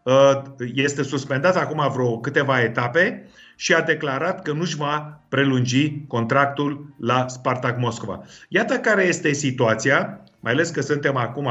uh, 0.04 0.42
este 0.74 1.04
suspendat 1.04 1.56
acum 1.56 1.92
vreo 1.94 2.20
câteva 2.20 2.62
etape 2.62 3.28
și 3.56 3.74
a 3.74 3.82
declarat 3.82 4.42
că 4.42 4.52
nu-și 4.54 4.76
va 4.76 5.24
prelungi 5.30 6.06
contractul 6.08 6.96
la 7.00 7.28
Spartak 7.28 7.78
Moscova. 7.78 8.24
Iată 8.48 8.74
care 8.74 9.04
este 9.04 9.34
situația, 9.34 10.24
mai 10.40 10.52
ales 10.52 10.70
că 10.70 10.82
suntem 10.82 11.18
acum, 11.18 11.50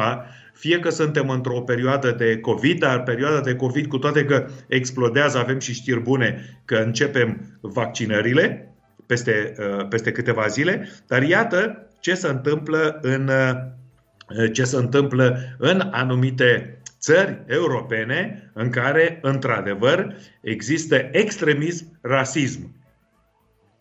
fie 0.55 0.79
că 0.79 0.91
suntem 0.91 1.29
într-o 1.29 1.61
perioadă 1.61 2.11
de 2.11 2.39
COVID, 2.39 2.79
dar 2.79 3.03
perioada 3.03 3.41
de 3.41 3.57
COVID, 3.57 3.87
cu 3.87 3.99
toate 3.99 4.25
că 4.25 4.47
explodează, 4.69 5.39
avem 5.39 5.59
și 5.59 5.73
știri 5.73 6.01
bune 6.01 6.61
că 6.65 6.75
începem 6.77 7.59
vaccinările 7.61 8.75
peste, 9.07 9.53
uh, 9.59 9.87
peste 9.89 10.13
câteva 10.13 10.47
zile, 10.47 10.89
dar 11.07 11.23
iată 11.23 11.87
ce 12.01 12.15
se 12.15 12.29
întâmplă 12.29 12.99
în, 13.03 13.29
uh, 13.29 14.53
ce 14.53 14.65
se 14.65 14.77
întâmplă 14.77 15.39
în 15.59 15.89
anumite 15.91 16.82
țări 17.03 17.43
europene 17.47 18.51
în 18.53 18.71
care, 18.71 19.19
într-adevăr, 19.23 20.17
există 20.41 21.09
extremism, 21.13 21.99
rasism. 22.01 22.81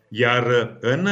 Iar, 0.08 0.76
în, 0.80 1.08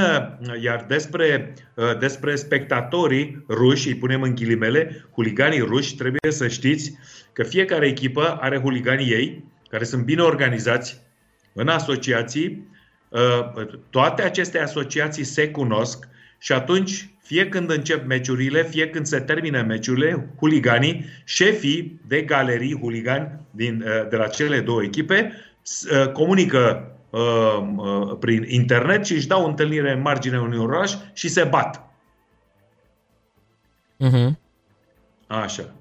iar 0.60 0.84
despre, 0.88 1.52
despre 1.98 2.34
spectatorii 2.34 3.44
ruși, 3.48 3.88
îi 3.88 3.94
punem 3.94 4.22
în 4.22 4.34
ghilimele, 4.34 5.06
huliganii 5.12 5.60
ruși, 5.60 5.96
trebuie 5.96 6.32
să 6.32 6.48
știți 6.48 6.94
că 7.32 7.42
fiecare 7.42 7.86
echipă 7.86 8.38
are 8.40 8.58
huliganii 8.58 9.12
ei, 9.12 9.44
care 9.68 9.84
sunt 9.84 10.04
bine 10.04 10.22
organizați 10.22 11.00
în 11.52 11.68
asociații. 11.68 12.68
Toate 13.90 14.22
aceste 14.22 14.58
asociații 14.58 15.24
se 15.24 15.50
cunosc 15.50 16.08
și 16.42 16.52
atunci 16.52 17.08
fie 17.22 17.48
când 17.48 17.70
încep 17.70 18.06
meciurile, 18.06 18.62
fie 18.62 18.88
când 18.88 19.06
se 19.06 19.20
termină 19.20 19.62
meciurile, 19.62 20.28
huliganii, 20.38 21.04
șefii 21.24 22.00
de 22.06 22.22
galerii 22.22 22.78
huligani 22.78 23.40
din, 23.50 23.84
uh, 23.86 24.08
de 24.08 24.16
la 24.16 24.26
cele 24.26 24.60
două 24.60 24.82
echipe, 24.82 25.32
uh, 25.90 26.12
comunică 26.12 26.92
uh, 27.10 28.16
prin 28.20 28.44
internet 28.48 29.04
și 29.04 29.12
își 29.12 29.26
dau 29.26 29.46
întâlnire 29.46 29.92
în 29.92 30.00
marginea 30.00 30.40
unui 30.40 30.58
oraș 30.58 30.94
și 31.12 31.28
se 31.28 31.44
bat. 31.44 31.90
Uh-huh. 34.06 34.30
Așa. 35.26 35.74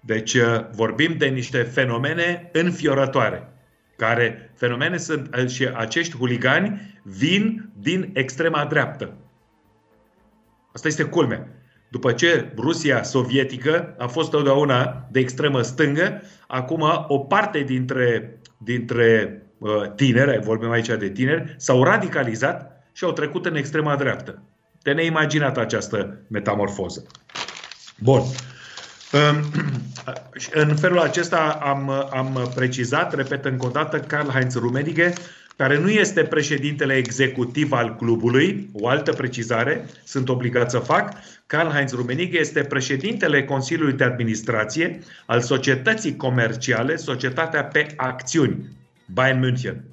Deci 0.00 0.36
vorbim 0.72 1.14
de 1.18 1.26
niște 1.26 1.62
fenomene 1.62 2.50
înfiorătoare 2.52 3.48
care 3.96 4.52
fenomene 4.54 4.96
sunt 4.96 5.48
și 5.48 5.68
acești 5.74 6.16
huligani 6.16 7.00
vin 7.02 7.70
din 7.80 8.10
extrema 8.12 8.64
dreaptă. 8.64 9.16
Asta 10.72 10.88
este 10.88 11.02
culmea. 11.02 11.48
După 11.88 12.12
ce 12.12 12.52
Rusia 12.56 13.02
sovietică 13.02 13.94
a 13.98 14.06
fost 14.06 14.30
totdeauna 14.30 15.06
de 15.10 15.20
extremă 15.20 15.62
stângă, 15.62 16.22
acum 16.46 16.84
o 17.08 17.18
parte 17.18 17.60
dintre, 17.60 18.38
dintre 18.58 19.42
uh, 19.58 19.70
tineri, 19.94 20.40
vorbim 20.44 20.70
aici 20.70 20.86
de 20.86 21.08
tineri, 21.08 21.54
s-au 21.58 21.84
radicalizat 21.84 22.84
și 22.92 23.04
au 23.04 23.12
trecut 23.12 23.46
în 23.46 23.56
extrema 23.56 23.96
dreaptă. 23.96 24.42
De 24.82 24.92
neimaginat 24.92 25.58
această 25.58 26.18
metamorfoză. 26.28 27.06
Bun. 27.98 28.22
În 30.52 30.76
felul 30.76 30.98
acesta 30.98 31.58
am, 31.62 31.90
am 31.90 32.50
precizat, 32.54 33.14
repet 33.14 33.44
încă 33.44 33.66
o 33.66 33.70
dată, 33.70 33.98
Karl-Heinz 33.98 34.54
Rummenigge 34.54 35.12
care 35.56 35.78
nu 35.78 35.90
este 35.90 36.22
președintele 36.22 36.94
executiv 36.94 37.72
al 37.72 37.96
clubului, 37.96 38.70
o 38.72 38.88
altă 38.88 39.12
precizare, 39.12 39.86
sunt 40.04 40.28
obligat 40.28 40.70
să 40.70 40.78
fac, 40.78 41.12
Karl-Heinz 41.46 41.92
Rummenigge 41.92 42.38
este 42.38 42.62
președintele 42.62 43.44
Consiliului 43.44 43.96
de 43.96 44.04
Administrație 44.04 44.98
al 45.26 45.40
societății 45.40 46.16
comerciale, 46.16 46.96
societatea 46.96 47.64
pe 47.64 47.86
acțiuni, 47.96 48.68
Bayern 49.06 49.38
München. 49.38 49.84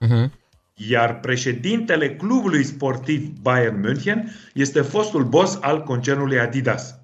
Uh-huh. 0.00 0.30
Iar 0.74 1.20
președintele 1.20 2.14
clubului 2.14 2.64
sportiv 2.64 3.28
Bayern 3.42 3.80
München 3.80 4.32
este 4.54 4.80
fostul 4.80 5.24
boss 5.24 5.58
al 5.60 5.82
concernului 5.82 6.38
Adidas. 6.38 6.98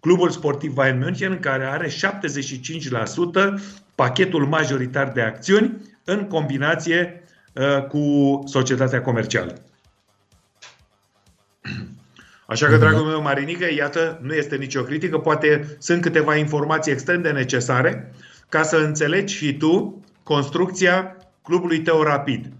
Clubul 0.00 0.30
sportiv 0.30 0.72
Bayern 0.72 0.98
München, 0.98 1.40
care 1.40 1.64
are 1.64 1.88
75% 1.88 1.92
pachetul 3.94 4.46
majoritar 4.46 5.12
de 5.12 5.20
acțiuni 5.20 5.76
în 6.04 6.26
combinație 6.26 7.22
uh, 7.52 7.82
cu 7.86 8.42
societatea 8.46 9.02
comercială. 9.02 9.54
Așa 12.46 12.66
că, 12.66 12.76
dragul 12.76 13.04
meu, 13.04 13.22
Marinică, 13.22 13.72
iată, 13.76 14.18
nu 14.22 14.34
este 14.34 14.56
nicio 14.56 14.82
critică, 14.82 15.18
poate 15.18 15.76
sunt 15.78 16.02
câteva 16.02 16.36
informații 16.36 16.92
extrem 16.92 17.22
de 17.22 17.30
necesare 17.30 18.12
ca 18.48 18.62
să 18.62 18.76
înțelegi 18.76 19.34
și 19.34 19.56
tu 19.56 20.04
construcția 20.22 21.16
clubului 21.42 21.80
tău 21.80 22.02
rapid, 22.02 22.52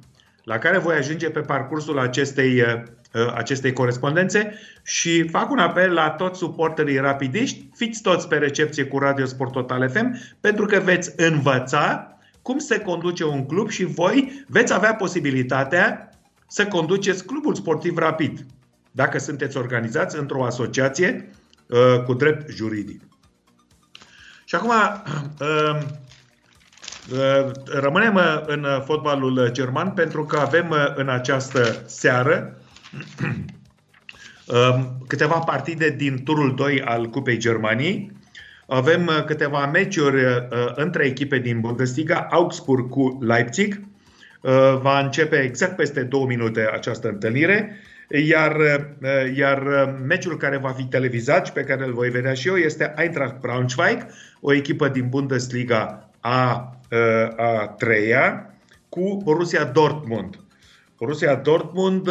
la 0.44 0.58
care 0.58 0.78
voi 0.78 0.96
ajunge 0.96 1.30
pe 1.30 1.40
parcursul 1.40 1.98
acestei, 1.98 2.60
uh, 2.60 3.32
acestei 3.34 3.72
corespondențe 3.72 4.58
și 4.82 5.28
fac 5.28 5.50
un 5.50 5.58
apel 5.58 5.92
la 5.92 6.10
toți 6.10 6.38
suporterii 6.38 6.98
rapidiști, 6.98 7.68
fiți 7.74 8.02
toți 8.02 8.28
pe 8.28 8.36
recepție 8.36 8.84
cu 8.84 8.98
Radio 8.98 9.24
Sport 9.24 9.52
Total 9.52 9.90
FM, 9.90 10.16
pentru 10.40 10.66
că 10.66 10.80
veți 10.80 11.12
învăța 11.16 12.13
cum 12.44 12.58
se 12.58 12.80
conduce 12.80 13.24
un 13.24 13.46
club 13.46 13.68
și 13.70 13.84
voi 13.84 14.44
veți 14.48 14.72
avea 14.72 14.94
posibilitatea 14.94 16.08
să 16.46 16.66
conduceți 16.66 17.24
clubul 17.24 17.54
sportiv 17.54 17.96
rapid, 17.96 18.46
dacă 18.90 19.18
sunteți 19.18 19.56
organizați 19.56 20.18
într-o 20.18 20.44
asociație 20.44 21.30
uh, 21.66 22.02
cu 22.04 22.14
drept 22.14 22.50
juridic. 22.50 23.02
Și 24.44 24.54
acum 24.54 24.70
uh, 24.70 25.80
uh, 27.12 27.50
rămânem 27.64 28.14
uh, 28.14 28.42
în 28.46 28.66
fotbalul 28.84 29.48
german 29.52 29.90
pentru 29.90 30.24
că 30.24 30.38
avem 30.38 30.70
uh, 30.70 30.92
în 30.94 31.08
această 31.08 31.82
seară 31.86 32.58
uh, 34.46 34.84
câteva 35.06 35.38
partide 35.38 35.90
din 35.90 36.22
turul 36.24 36.54
2 36.54 36.82
al 36.82 37.06
Cupei 37.06 37.38
Germaniei. 37.38 38.12
Avem 38.66 39.06
uh, 39.06 39.24
câteva 39.24 39.66
meciuri 39.66 40.24
uh, 40.24 40.42
între 40.74 41.04
echipe 41.04 41.38
din 41.38 41.60
Bundesliga, 41.60 42.26
Augsburg 42.30 42.88
cu 42.88 43.18
Leipzig. 43.22 43.80
Uh, 44.40 44.50
va 44.82 44.98
începe 44.98 45.36
exact 45.36 45.76
peste 45.76 46.02
două 46.02 46.26
minute 46.26 46.68
această 46.72 47.08
întâlnire. 47.08 47.76
Iar, 48.08 48.56
iar 49.34 49.62
meciul 50.06 50.36
care 50.36 50.56
va 50.56 50.68
fi 50.68 50.84
televizat 50.84 51.46
și 51.46 51.52
pe 51.52 51.64
care 51.64 51.84
îl 51.84 51.92
voi 51.92 52.10
vedea 52.10 52.34
și 52.34 52.48
eu 52.48 52.54
este 52.54 52.94
Eintracht 52.96 53.40
Braunschweig, 53.40 54.06
o 54.40 54.52
echipă 54.52 54.88
din 54.88 55.08
Bundesliga 55.08 56.10
a, 56.20 56.76
a 57.36 57.74
treia, 57.78 58.54
cu 58.88 59.20
Borussia 59.24 59.64
Dortmund. 59.64 60.43
Borussia 60.98 61.34
Dortmund 61.34 62.08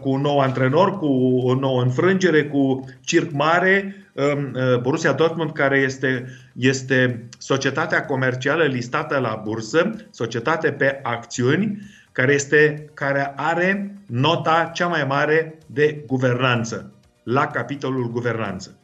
cu 0.00 0.10
un 0.10 0.20
nou 0.20 0.40
antrenor, 0.40 0.98
cu 0.98 1.06
o 1.44 1.54
nouă 1.54 1.82
înfrângere, 1.82 2.44
cu 2.44 2.84
circ 3.00 3.32
mare, 3.32 4.04
Uh, 4.14 4.78
Borussia 4.80 5.12
Dortmund, 5.12 5.52
care 5.52 5.78
este, 5.78 6.26
este 6.52 7.28
societatea 7.38 8.04
comercială 8.04 8.64
listată 8.64 9.18
la 9.18 9.40
bursă, 9.44 9.90
societate 10.10 10.72
pe 10.72 11.00
acțiuni, 11.02 11.78
care, 12.12 12.32
este, 12.32 12.90
care 12.94 13.32
are 13.36 13.98
nota 14.06 14.70
cea 14.74 14.86
mai 14.86 15.04
mare 15.04 15.58
de 15.66 16.04
guvernanță, 16.06 16.92
la 17.22 17.46
capitolul 17.46 18.10
guvernanță. 18.10 18.78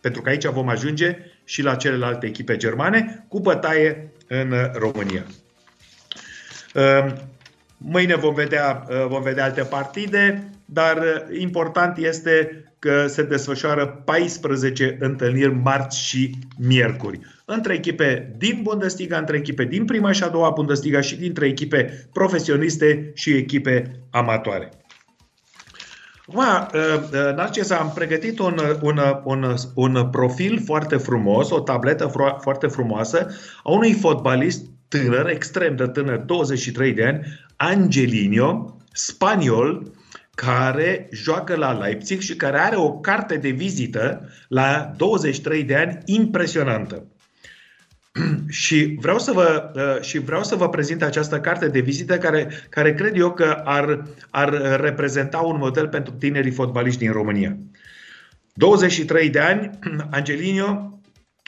Pentru 0.00 0.22
că 0.22 0.28
aici 0.28 0.44
vom 0.44 0.68
ajunge 0.68 1.18
și 1.44 1.62
la 1.62 1.74
celelalte 1.74 2.26
echipe 2.26 2.56
germane 2.56 3.24
cu 3.28 3.40
bătaie 3.40 4.12
în 4.28 4.54
România. 4.74 5.24
Uh, 7.78 7.88
mâine 7.90 8.14
vom 8.14 8.34
vedea, 8.34 8.86
uh, 8.88 9.06
vom 9.08 9.22
vedea 9.22 9.44
alte 9.44 9.62
partide, 9.62 10.50
dar 10.64 11.26
important 11.38 11.96
este 11.96 12.60
că 12.78 13.06
se 13.06 13.22
desfășoară 13.22 13.86
14 14.04 14.96
întâlniri 15.00 15.54
marți 15.54 16.06
și 16.06 16.34
miercuri. 16.58 17.20
Între 17.44 17.74
echipe 17.74 18.34
din 18.38 18.60
Bundesliga, 18.62 19.18
între 19.18 19.36
echipe 19.36 19.64
din 19.64 19.84
prima 19.84 20.12
și 20.12 20.22
a 20.22 20.28
doua 20.28 20.50
Bundesliga 20.50 21.00
și 21.00 21.16
dintre 21.16 21.46
echipe 21.46 22.08
profesioniste 22.12 23.10
și 23.14 23.30
echipe 23.30 24.00
amatoare. 24.10 24.70
Acum, 26.26 26.42
Narcis, 27.36 27.70
am 27.70 27.92
pregătit 27.94 28.38
un, 28.38 28.60
un, 28.80 29.00
un, 29.24 29.54
un 29.74 30.08
profil 30.10 30.62
foarte 30.64 30.96
frumos, 30.96 31.50
o 31.50 31.60
tabletă 31.60 32.12
foarte 32.40 32.66
frumoasă 32.66 33.26
a 33.62 33.70
unui 33.70 33.92
fotbalist 33.92 34.64
tânăr, 34.88 35.28
extrem 35.28 35.76
de 35.76 35.86
tânăr, 35.86 36.16
23 36.16 36.92
de 36.92 37.04
ani, 37.04 37.26
Angelino, 37.56 38.76
spaniol, 38.92 39.92
care 40.34 41.08
joacă 41.12 41.56
la 41.56 41.72
Leipzig 41.72 42.20
și 42.20 42.36
care 42.36 42.58
are 42.58 42.76
o 42.76 42.92
carte 42.92 43.36
de 43.36 43.48
vizită 43.48 44.28
la 44.48 44.92
23 44.96 45.62
de 45.62 45.76
ani 45.76 45.98
impresionantă. 46.04 47.06
și 48.48 48.96
vreau 49.00 49.18
să 49.18 49.32
vă, 49.32 49.72
uh, 49.74 50.04
și 50.04 50.18
vreau 50.18 50.42
să 50.42 50.54
vă 50.54 50.68
prezint 50.68 51.02
această 51.02 51.40
carte 51.40 51.68
de 51.68 51.80
vizită 51.80 52.18
care, 52.18 52.48
care 52.68 52.94
cred 52.94 53.16
eu 53.16 53.32
că 53.32 53.60
ar, 53.64 54.02
ar 54.30 54.80
reprezenta 54.80 55.38
un 55.38 55.56
model 55.58 55.88
pentru 55.88 56.12
tinerii 56.12 56.50
fotbaliști 56.50 56.98
din 57.00 57.12
România. 57.12 57.56
23 58.52 59.30
de 59.30 59.38
ani, 59.38 59.70
Angelino 60.10 61.00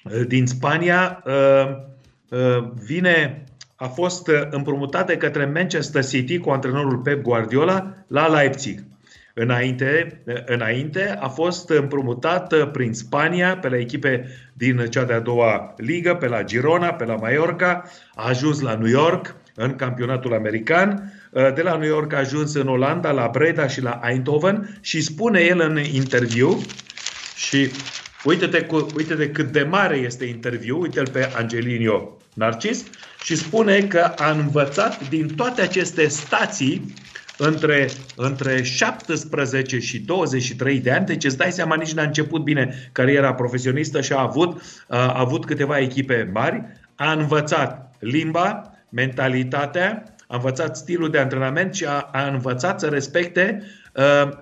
uh, 0.04 0.26
din 0.26 0.46
Spania 0.46 1.22
uh, 1.26 1.87
vine, 2.86 3.44
a 3.76 3.86
fost 3.86 4.30
împrumutat 4.50 5.06
de 5.06 5.16
către 5.16 5.44
Manchester 5.44 6.04
City 6.04 6.38
cu 6.38 6.50
antrenorul 6.50 6.98
Pep 6.98 7.22
Guardiola 7.22 7.94
la 8.06 8.26
Leipzig. 8.26 8.80
Înainte, 9.34 10.22
înainte 10.46 11.16
a 11.20 11.28
fost 11.28 11.70
împrumutat 11.70 12.70
prin 12.70 12.92
Spania 12.92 13.56
pe 13.56 13.68
la 13.68 13.78
echipe 13.78 14.28
din 14.52 14.86
cea 14.90 15.04
de-a 15.04 15.20
doua 15.20 15.74
ligă, 15.76 16.14
pe 16.14 16.26
la 16.26 16.42
Girona, 16.42 16.92
pe 16.92 17.04
la 17.04 17.14
Mallorca, 17.14 17.84
a 18.14 18.28
ajuns 18.28 18.60
la 18.60 18.74
New 18.74 18.88
York 18.88 19.34
în 19.54 19.76
campionatul 19.76 20.34
american, 20.34 21.12
de 21.54 21.62
la 21.62 21.76
New 21.76 21.88
York 21.88 22.12
a 22.12 22.18
ajuns 22.18 22.54
în 22.54 22.68
Olanda, 22.68 23.10
la 23.10 23.28
Breda 23.32 23.66
și 23.66 23.82
la 23.82 24.00
Eindhoven 24.04 24.78
și 24.80 25.02
spune 25.02 25.40
el 25.40 25.60
în 25.60 25.78
interviu 25.92 26.60
și 27.36 27.70
uite-te, 28.28 28.60
cu, 28.62 28.86
uite-te 28.96 29.30
cât 29.30 29.52
de 29.52 29.62
mare 29.62 29.96
este 29.96 30.24
interviu, 30.24 30.80
uite-l 30.80 31.08
pe 31.12 31.30
Angelino 31.36 32.16
Narcis 32.34 32.84
și 33.22 33.36
spune 33.36 33.80
că 33.80 34.12
a 34.16 34.30
învățat 34.30 35.08
din 35.08 35.28
toate 35.36 35.62
aceste 35.62 36.08
stații 36.08 36.94
între, 37.36 37.88
între 38.16 38.62
17 38.62 39.78
și 39.78 39.98
23 39.98 40.80
de 40.80 40.90
ani, 40.90 41.06
deci 41.06 41.24
îți 41.24 41.36
dai 41.36 41.52
seama, 41.52 41.74
nici 41.74 41.92
n-a 41.92 42.02
început 42.02 42.42
bine 42.42 42.90
cariera 42.92 43.34
profesionistă 43.34 44.00
și 44.00 44.12
a 44.12 44.20
avut, 44.20 44.62
a 44.88 45.20
avut 45.20 45.44
câteva 45.44 45.78
echipe 45.78 46.30
mari, 46.32 46.62
a 46.94 47.12
învățat 47.12 47.94
limba, 47.98 48.72
mentalitatea, 48.88 50.02
a 50.26 50.36
învățat 50.36 50.76
stilul 50.76 51.10
de 51.10 51.18
antrenament 51.18 51.74
și 51.74 51.84
a, 51.84 52.08
a 52.12 52.26
învățat 52.26 52.80
să 52.80 52.86
respecte 52.86 53.62
uh, 53.62 53.77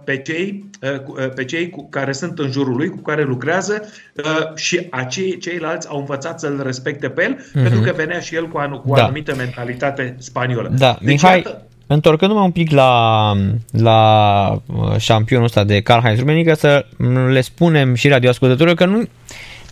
pe 0.05 0.17
cei, 0.17 0.65
uh, 0.83 1.29
pe 1.35 1.45
cei 1.45 1.71
cu 1.71 1.89
care 1.89 2.13
sunt 2.13 2.39
în 2.39 2.51
jurul 2.51 2.77
lui, 2.77 2.89
cu 2.89 3.01
care 3.01 3.23
lucrează 3.23 3.83
uh, 4.15 4.57
și 4.57 4.87
acei, 4.91 5.39
ceilalți 5.39 5.89
au 5.89 5.99
învățat 5.99 6.41
să-l 6.41 6.63
respecte 6.65 7.09
pe 7.09 7.23
el, 7.23 7.35
mm-hmm. 7.35 7.63
pentru 7.63 7.81
că 7.81 7.93
venea 7.97 8.21
și 8.21 8.35
el 8.35 8.49
cu, 8.49 8.59
anu- 8.59 8.81
cu 8.81 8.95
da. 8.95 9.03
anumită 9.03 9.35
mentalitate 9.35 10.15
spaniolă. 10.19 10.73
Da, 10.77 10.97
deci, 11.01 11.09
Mihai, 11.09 11.37
iată, 11.37 11.67
Întorcându-mă 11.89 12.41
un 12.41 12.51
pic 12.51 12.71
la, 12.71 13.33
la 13.71 14.61
uh, 14.67 14.97
șampionul 14.99 15.45
ăsta 15.45 15.65
de 15.65 15.81
Karl-Heinz 15.81 16.19
Rummenigge, 16.19 16.55
să 16.55 16.87
le 17.31 17.41
spunem 17.41 17.95
și 17.95 18.09
radioascultătorilor 18.09 18.77
că 18.77 18.85
nu, 18.85 19.03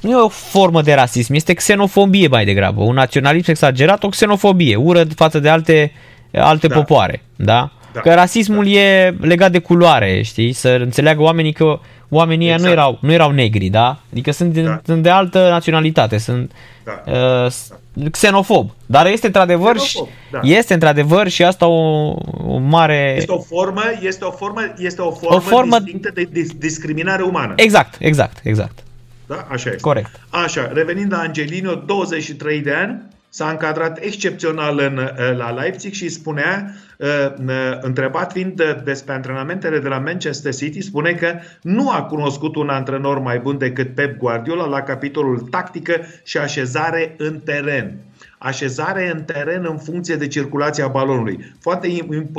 nu 0.01 0.11
e 0.11 0.15
o 0.15 0.29
formă 0.29 0.83
de 0.83 0.95
rasism, 0.95 1.33
este 1.33 1.53
xenofobie 1.53 2.29
mai 2.29 2.45
degrabă, 2.45 2.83
un 2.83 2.95
naționalism 2.95 3.51
exagerat, 3.51 4.05
o 4.05 4.09
xenofobie, 4.09 4.77
ură 4.77 5.05
față 5.15 5.39
de 5.39 5.49
alte, 5.49 5.93
alte 6.33 6.67
da. 6.67 6.75
popoare, 6.75 7.23
da? 7.37 7.73
Da? 7.95 8.01
Că 8.01 8.15
rasismul 8.15 8.65
da. 8.65 8.71
e 8.71 9.15
legat 9.21 9.51
de 9.51 9.59
culoare, 9.59 10.23
știi? 10.23 10.53
Să 10.53 10.69
înțeleagă 10.69 11.23
oamenii 11.23 11.53
că 11.53 11.79
oamenii 12.09 12.47
exact. 12.47 12.63
nu, 12.63 12.71
erau, 12.71 12.99
nu 13.01 13.13
erau 13.13 13.31
negri, 13.31 13.69
da? 13.69 14.01
Adică 14.13 14.31
sunt, 14.31 14.53
din, 14.53 14.65
da. 14.65 14.81
sunt 14.85 15.03
de 15.03 15.11
altă 15.11 15.49
naționalitate, 15.49 16.19
sunt 16.19 16.53
da. 16.85 17.13
uh, 17.13 18.11
xenofob. 18.11 18.71
Dar 18.87 19.07
este 19.07 19.27
într-adevăr 19.27 19.77
xenofob, 19.77 20.07
și, 20.07 20.13
da. 20.31 20.41
este 20.43 20.75
într-adevăr 20.75 21.29
și 21.29 21.45
asta 21.45 21.67
o, 21.67 22.15
o 22.47 22.59
mare... 22.59 23.15
Este 23.17 23.33
o 23.33 23.41
formă, 23.41 23.83
este 24.01 24.25
o 24.25 24.31
formă, 24.31 24.61
este 24.79 25.01
o 25.01 25.11
formă, 25.11 25.37
o 25.37 25.41
formă 25.41 25.79
distinctă 25.79 26.11
de 26.15 26.29
discriminare 26.59 27.23
umană. 27.23 27.53
Exact, 27.57 27.95
exact, 27.99 28.41
exact. 28.43 28.79
Da? 29.27 29.47
Așa 29.49 29.71
este. 29.71 29.81
Corect. 29.81 30.21
Așa, 30.31 30.71
revenind 30.73 31.13
la 31.13 31.19
Angelino, 31.19 31.75
23 31.75 32.61
de 32.61 32.73
ani, 32.73 33.03
s-a 33.35 33.51
încadrat 33.51 33.99
excepțional 34.03 34.79
în, 34.79 34.97
uh, 34.97 35.37
la 35.37 35.51
Leipzig 35.51 35.93
și 35.93 36.09
spunea, 36.09 36.75
uh, 36.99 37.07
uh, 37.47 37.79
întrebat 37.81 38.33
fiind 38.33 38.83
despre 38.85 39.13
antrenamentele 39.13 39.79
de 39.79 39.89
la 39.89 39.99
Manchester 39.99 40.55
City, 40.55 40.81
spune 40.81 41.13
că 41.13 41.33
nu 41.63 41.91
a 41.91 42.03
cunoscut 42.03 42.57
un 42.57 42.69
antrenor 42.69 43.19
mai 43.19 43.39
bun 43.39 43.59
decât 43.59 43.95
Pep 43.95 44.17
Guardiola 44.17 44.67
la 44.67 44.83
capitolul 44.83 45.39
tactică 45.39 46.01
și 46.23 46.39
așezare 46.39 47.15
în 47.19 47.41
teren 47.41 47.99
așezare 48.45 49.11
în 49.15 49.23
teren 49.23 49.67
în 49.69 49.79
funcție 49.79 50.17
de 50.17 50.27
circulația 50.27 50.89
balonului. 50.89 51.55
Foarte 51.61 51.89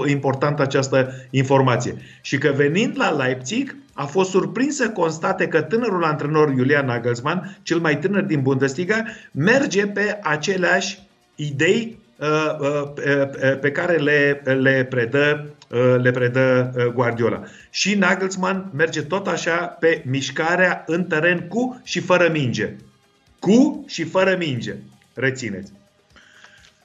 importantă 0.05 0.61
această 0.61 1.13
informație. 1.29 1.95
Și 2.21 2.37
că 2.37 2.53
venind 2.55 2.93
la 2.97 3.09
Leipzig, 3.09 3.75
a 3.93 4.05
fost 4.05 4.29
surprins 4.29 4.75
să 4.75 4.89
constate 4.89 5.47
că 5.47 5.61
tânărul 5.61 6.03
antrenor 6.03 6.53
Julian 6.57 6.85
Nagelsmann, 6.85 7.57
cel 7.61 7.79
mai 7.79 7.99
tânăr 7.99 8.21
din 8.21 8.41
Bundesliga, 8.41 9.03
merge 9.31 9.87
pe 9.87 10.19
aceleași 10.23 10.99
idei 11.35 11.97
uh, 12.19 12.27
uh, 12.27 13.59
pe 13.59 13.71
care 13.71 13.95
le, 13.95 14.41
le 14.43 14.87
predă 14.89 15.45
uh, 15.69 16.01
le 16.01 16.11
predă 16.11 16.71
Guardiola. 16.93 17.43
Și 17.69 17.95
Nagelsmann 17.95 18.71
merge 18.75 19.01
tot 19.01 19.27
așa 19.27 19.57
pe 19.57 20.03
mișcarea 20.05 20.83
în 20.87 21.03
teren 21.03 21.39
cu 21.47 21.81
și 21.83 21.99
fără 21.99 22.29
minge. 22.31 22.73
Cu 23.39 23.83
și 23.87 24.03
fără 24.03 24.35
minge. 24.39 24.75
Rețineți. 25.13 25.74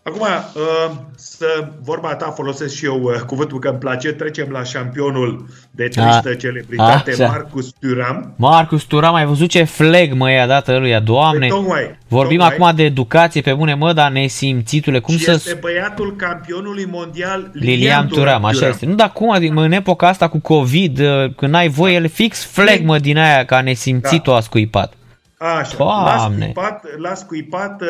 Acum, 0.02 0.20
uh, 0.20 0.96
să 1.14 1.68
vorba 1.82 2.14
ta 2.14 2.30
folosesc 2.30 2.74
și 2.74 2.84
eu 2.84 3.00
uh, 3.02 3.20
cuvântul 3.26 3.58
că 3.58 3.68
îmi 3.68 3.78
place, 3.78 4.12
trecem 4.12 4.48
la 4.50 4.62
șampionul 4.62 5.46
de 5.70 5.82
tristă 5.82 6.28
a, 6.28 6.34
celebritate, 6.34 7.22
a, 7.22 7.26
Marcus 7.26 7.72
Turam. 7.80 8.34
Marcus 8.36 8.82
Turam, 8.82 9.14
ai 9.14 9.26
văzut 9.26 9.48
ce 9.48 9.62
fleg 9.62 10.12
mă 10.12 10.30
i-a 10.30 10.46
dat 10.46 10.68
ăluia, 10.68 11.00
doamne. 11.00 11.46
Păi, 11.46 11.48
tocmai, 11.48 11.98
Vorbim 12.08 12.38
tocmai. 12.38 12.56
acum 12.56 12.76
de 12.76 12.82
educație 12.82 13.40
pe 13.40 13.54
bune 13.54 13.74
mă, 13.74 13.92
dar 13.92 14.10
nesimțitule, 14.10 14.98
cum 14.98 15.16
și 15.16 15.24
să... 15.24 15.30
este 15.30 15.58
băiatul 15.60 16.16
campionului 16.16 16.86
mondial 16.90 17.50
Lilian, 17.52 17.76
Lilian 17.78 18.06
Turam, 18.06 18.24
Turam, 18.24 18.44
așa 18.44 18.68
este. 18.68 18.86
Nu, 18.86 18.94
dar 18.94 19.12
cum, 19.12 19.30
adică, 19.30 19.60
în 19.60 19.72
epoca 19.72 20.08
asta 20.08 20.28
cu 20.28 20.38
COVID, 20.38 20.98
uh, 20.98 21.34
când 21.36 21.54
ai 21.54 21.68
voie, 21.68 21.94
el 21.94 22.08
fix 22.08 22.44
fleg 22.44 22.84
mă 22.84 22.98
din 22.98 23.18
aia 23.18 23.44
ca 23.44 23.60
nesimțit-o 23.60 24.30
da. 24.30 24.36
a 24.36 24.40
scuipat. 24.40 24.94
Așa, 25.42 25.84
l-a 25.84 26.30
scuipat, 26.32 26.98
l-a 26.98 27.14
scuipat 27.14 27.82
uh, 27.82 27.88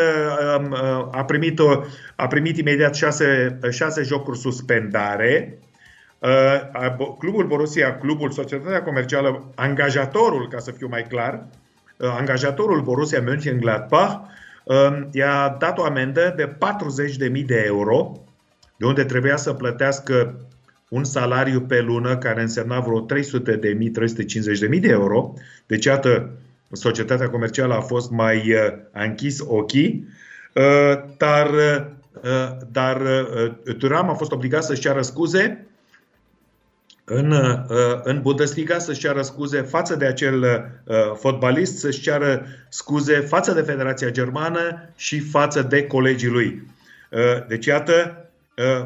um, 0.59 0.71
uh, 0.71 1.09
a, 1.11 1.25
primit 1.25 1.59
o, 1.59 1.83
a 2.17 2.27
primit 2.27 2.57
imediat 2.57 2.95
șase, 2.95 3.59
șase 3.71 4.03
jocuri 4.03 4.39
suspendare. 4.39 5.59
Uh, 6.19 7.17
clubul 7.19 7.47
Borussia, 7.47 7.99
clubul, 7.99 8.31
societatea 8.31 8.83
comercială, 8.83 9.53
angajatorul, 9.55 10.49
ca 10.49 10.59
să 10.59 10.71
fiu 10.71 10.89
mai 10.89 11.03
clar, 11.03 11.47
angajatorul 11.99 12.83
Borussia 12.83 13.23
Mönchengladbach 13.23 14.21
um, 14.65 15.09
i-a 15.13 15.57
dat 15.59 15.79
o 15.79 15.85
amendă 15.85 16.33
de 16.37 16.57
40.000 17.41 17.45
de 17.47 17.63
euro, 17.67 18.13
de 18.77 18.87
unde 18.87 19.05
trebuia 19.05 19.37
să 19.37 19.53
plătească 19.53 20.41
un 20.89 21.05
salariu 21.05 21.61
pe 21.61 21.81
lună 21.81 22.17
care 22.17 22.41
însemna 22.41 22.81
vreo 22.81 23.07
300.000, 23.07 23.15
350.000 24.75 24.81
de 24.81 24.89
euro. 24.89 25.33
Deci, 25.67 25.85
iată, 25.85 26.31
societatea 26.73 27.31
comercială 27.31 27.75
a 27.75 27.81
fost 27.81 28.11
mai 28.11 28.53
uh, 28.53 28.73
a 28.93 29.03
închis 29.05 29.41
ochii, 29.47 30.09
uh, 30.55 31.03
dar, 31.17 31.51
uh, 31.51 32.57
dar 32.73 33.03
Turam 33.79 34.11
a 34.11 34.15
fost 34.15 34.33
obligat 34.33 34.65
să-și 34.65 34.81
ceară 34.81 35.03
scuze 35.03 35.65
în, 37.05 37.35
în 38.03 38.21
Bundesliga 38.23 38.79
să-și 38.79 39.01
ceară 39.01 39.23
scuze 39.23 39.61
față 39.61 39.97
de 39.97 40.05
acel 40.05 40.65
fotbalist, 41.15 41.79
să-și 41.79 42.01
ceară 42.01 42.47
scuze 42.69 43.21
față 43.21 43.53
de 43.53 43.61
Federația 43.61 44.11
Germană 44.11 44.93
și 44.97 45.21
față 45.21 45.63
de 45.63 45.87
colegii 45.87 46.29
lui. 46.29 46.63
Deci, 47.49 47.67
iată, 47.67 48.25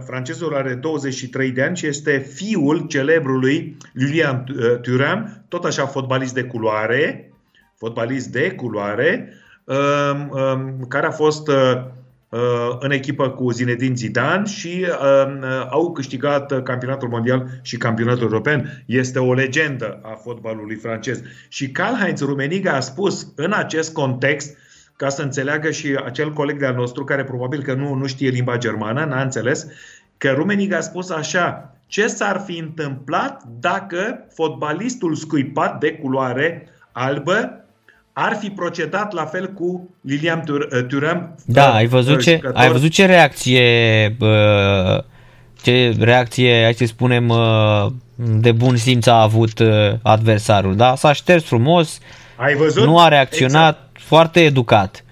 francezul 0.07 0.55
are 0.55 0.75
23 0.75 1.51
de 1.51 1.62
ani 1.62 1.77
și 1.77 1.87
este 1.87 2.18
fiul 2.18 2.87
celebrului 2.87 3.77
Julian 3.99 4.44
Thuram, 4.83 5.44
tot 5.49 5.64
așa 5.64 5.87
fotbalist 5.87 6.35
de 6.35 6.44
culoare, 6.44 7.34
fotbalist 7.85 8.29
de 8.29 8.51
culoare, 8.51 9.33
um, 9.64 10.31
um, 10.31 10.85
care 10.88 11.07
a 11.07 11.11
fost 11.11 11.49
uh, 11.49 11.55
uh, 12.29 12.77
în 12.79 12.90
echipă 12.90 13.31
cu 13.31 13.51
Zinedine 13.51 13.94
Zidane 13.94 14.47
și 14.47 14.87
um, 14.87 15.38
uh, 15.42 15.66
au 15.70 15.92
câștigat 15.92 16.62
campionatul 16.62 17.09
mondial 17.09 17.47
și 17.62 17.77
campionatul 17.77 18.23
european. 18.23 18.85
Este 18.87 19.18
o 19.18 19.33
legendă 19.35 20.01
a 20.03 20.14
fotbalului 20.23 20.77
francez. 20.77 21.20
Și 21.49 21.70
Karl-Heinz 21.70 22.20
Rummenigge 22.20 22.68
a 22.68 22.81
spus 22.81 23.33
în 23.37 23.53
acest 23.53 23.92
context, 23.92 24.57
ca 24.97 25.09
să 25.09 25.23
înțeleagă 25.23 25.70
și 25.70 25.99
acel 26.05 26.33
coleg 26.33 26.59
de-al 26.59 26.75
nostru, 26.75 27.05
care 27.05 27.25
probabil 27.25 27.62
că 27.62 27.75
nu, 27.75 27.94
nu 27.94 28.07
știe 28.07 28.29
limba 28.29 28.59
germană, 28.59 29.05
n-a 29.05 29.23
înțeles, 29.23 29.66
că 30.18 30.31
Rummenigge 30.31 30.75
a 30.75 30.81
spus 30.81 31.11
așa, 31.11 31.77
ce 31.87 32.07
s-ar 32.07 32.42
fi 32.47 32.59
întâmplat 32.59 33.42
dacă 33.61 34.27
fotbalistul 34.35 35.14
scuipat 35.14 35.81
de 35.81 35.92
culoare 35.92 36.68
albă 36.92 37.63
ar 38.16 38.37
fi 38.40 38.50
procedat 38.50 39.12
la 39.12 39.24
fel 39.24 39.46
cu 39.53 39.94
Lilian 40.00 40.44
Thuram. 40.88 41.35
Da, 41.46 41.74
ai 41.74 41.87
văzut, 41.87 42.22
ce, 42.22 42.40
ai 42.53 42.70
văzut 42.70 42.90
ce 42.90 43.07
reacție 43.07 44.16
ce 45.62 45.94
reacție, 45.98 46.62
hai 46.62 46.74
să 46.74 46.85
spunem, 46.85 47.33
de 48.16 48.53
bun 48.53 48.77
simț 48.77 49.07
a 49.07 49.22
avut 49.22 49.62
adversarul, 50.03 50.77
da? 50.77 50.94
S-a 50.96 51.12
șters 51.12 51.44
frumos, 51.44 51.98
ai 52.37 52.55
văzut? 52.55 52.85
nu 52.85 52.98
a 52.98 53.09
reacționat, 53.09 53.77
exact. 53.77 54.07
foarte 54.07 54.40
educat. 54.40 55.05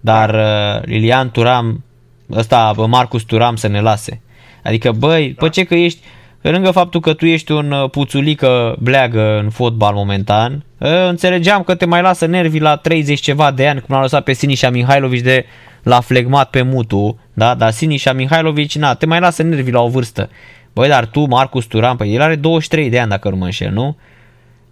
Dar 0.00 0.30
da. 0.30 0.80
Lilian 0.84 1.30
Turam, 1.30 1.84
ăsta, 2.32 2.74
Marcus 2.88 3.22
Turam 3.22 3.56
să 3.56 3.68
ne 3.68 3.80
lase. 3.80 4.20
Adică, 4.64 4.92
băi, 4.92 5.28
da. 5.28 5.44
pe 5.44 5.50
ce 5.50 5.64
că 5.64 5.74
ești, 5.74 6.00
pe 6.40 6.50
lângă 6.50 6.70
faptul 6.70 7.00
că 7.00 7.12
tu 7.12 7.26
ești 7.26 7.52
un 7.52 7.70
uh, 7.70 7.90
puțulică 7.90 8.76
bleagă 8.78 9.38
în 9.38 9.50
fotbal 9.50 9.94
momentan, 9.94 10.64
uh, 10.78 11.08
înțelegeam 11.08 11.62
că 11.62 11.74
te 11.74 11.84
mai 11.84 12.02
lasă 12.02 12.26
nervii 12.26 12.60
la 12.60 12.76
30 12.76 13.20
ceva 13.20 13.50
de 13.50 13.68
ani, 13.68 13.80
cum 13.80 13.94
l-a 13.94 14.00
lăsat 14.00 14.24
pe 14.24 14.32
Sinișa 14.32 14.70
Mihailovici 14.70 15.20
de 15.20 15.44
la 15.82 16.00
flegmat 16.00 16.50
pe 16.50 16.62
mutu, 16.62 17.18
da? 17.32 17.54
dar 17.54 17.70
Sinișa 17.70 18.12
Mihailovici, 18.12 18.76
na, 18.76 18.94
te 18.94 19.06
mai 19.06 19.20
lasă 19.20 19.42
nervii 19.42 19.72
la 19.72 19.80
o 19.80 19.88
vârstă. 19.88 20.30
Băi, 20.72 20.88
dar 20.88 21.06
tu, 21.06 21.24
Marcus 21.24 21.64
Turan, 21.64 21.96
păi 21.96 22.14
el 22.14 22.20
are 22.20 22.36
23 22.36 22.90
de 22.90 22.98
ani 22.98 23.10
dacă 23.10 23.28
nu 23.28 23.36
mă 23.36 23.44
înșel, 23.44 23.72
nu? 23.72 23.96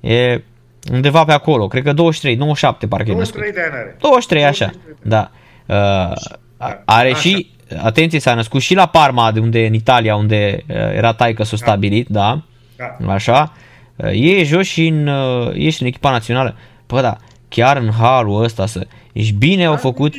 E 0.01 0.43
undeva 0.93 1.25
pe 1.25 1.33
acolo, 1.33 1.67
cred 1.67 1.83
că 1.83 1.93
23, 1.93 2.35
97 2.37 2.87
parcă 2.87 3.11
23 3.11 3.53
de 3.53 3.61
ani 3.61 3.75
are. 3.75 3.97
23, 4.01 4.45
așa, 4.45 4.71
23 4.75 4.97
da. 5.03 5.31
Uh, 5.67 6.77
are 6.85 7.11
așa. 7.11 7.19
și 7.19 7.51
atenție, 7.77 8.21
s-a 8.21 8.35
născut 8.35 8.61
și 8.61 8.75
la 8.75 8.87
Parma, 8.87 9.33
de 9.33 9.41
unde 9.41 9.67
în 9.67 9.75
Italia, 9.75 10.17
unde 10.17 10.65
uh, 10.69 10.77
era 10.77 11.13
taică 11.13 11.43
s-a 11.43 11.57
da. 11.57 11.67
stabilit, 11.67 12.09
da? 12.09 12.43
da. 12.77 13.13
Așa. 13.13 13.53
Uh, 13.97 14.11
e 14.13 14.45
jos 14.45 14.67
și 14.67 14.87
în, 14.87 15.07
uh, 15.07 15.51
ești 15.55 15.83
în 15.83 15.89
echipa 15.89 16.11
națională. 16.11 16.57
Pă, 16.87 17.01
da, 17.01 17.17
chiar 17.49 17.77
în 17.77 17.91
halul 17.91 18.43
ăsta 18.43 18.67
să... 18.67 18.87
Ești 19.13 19.33
bine 19.33 19.65
au 19.65 19.77
făcut... 19.77 20.15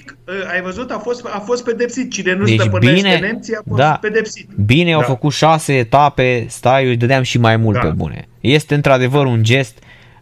Ai 0.52 0.62
văzut, 0.62 0.92
a 0.92 0.98
fost, 0.98 1.26
a 1.26 1.40
fost 1.46 1.64
pedepsit. 1.64 2.12
Cine 2.12 2.34
nu 2.34 2.46
deci 2.46 2.60
stăpânește 2.60 2.96
bine, 2.96 3.18
nemții 3.18 3.56
a 3.56 3.62
fost 3.68 3.80
da, 3.80 3.92
pedepsit. 3.92 4.50
Bine 4.66 4.90
da. 4.90 4.96
au 4.96 5.02
făcut 5.02 5.34
șase 5.34 5.78
etape, 5.78 6.46
stai, 6.50 6.84
eu 6.84 6.90
îi 6.90 6.98
dădeam 6.98 7.24
și 7.24 7.38
mai 7.38 7.58
mult 7.58 7.76
da. 7.76 7.82
pe 7.82 7.94
bune. 7.96 8.28
Este 8.40 8.76
într-adevăr 8.76 9.26
un 9.26 9.44
gest 9.44 9.80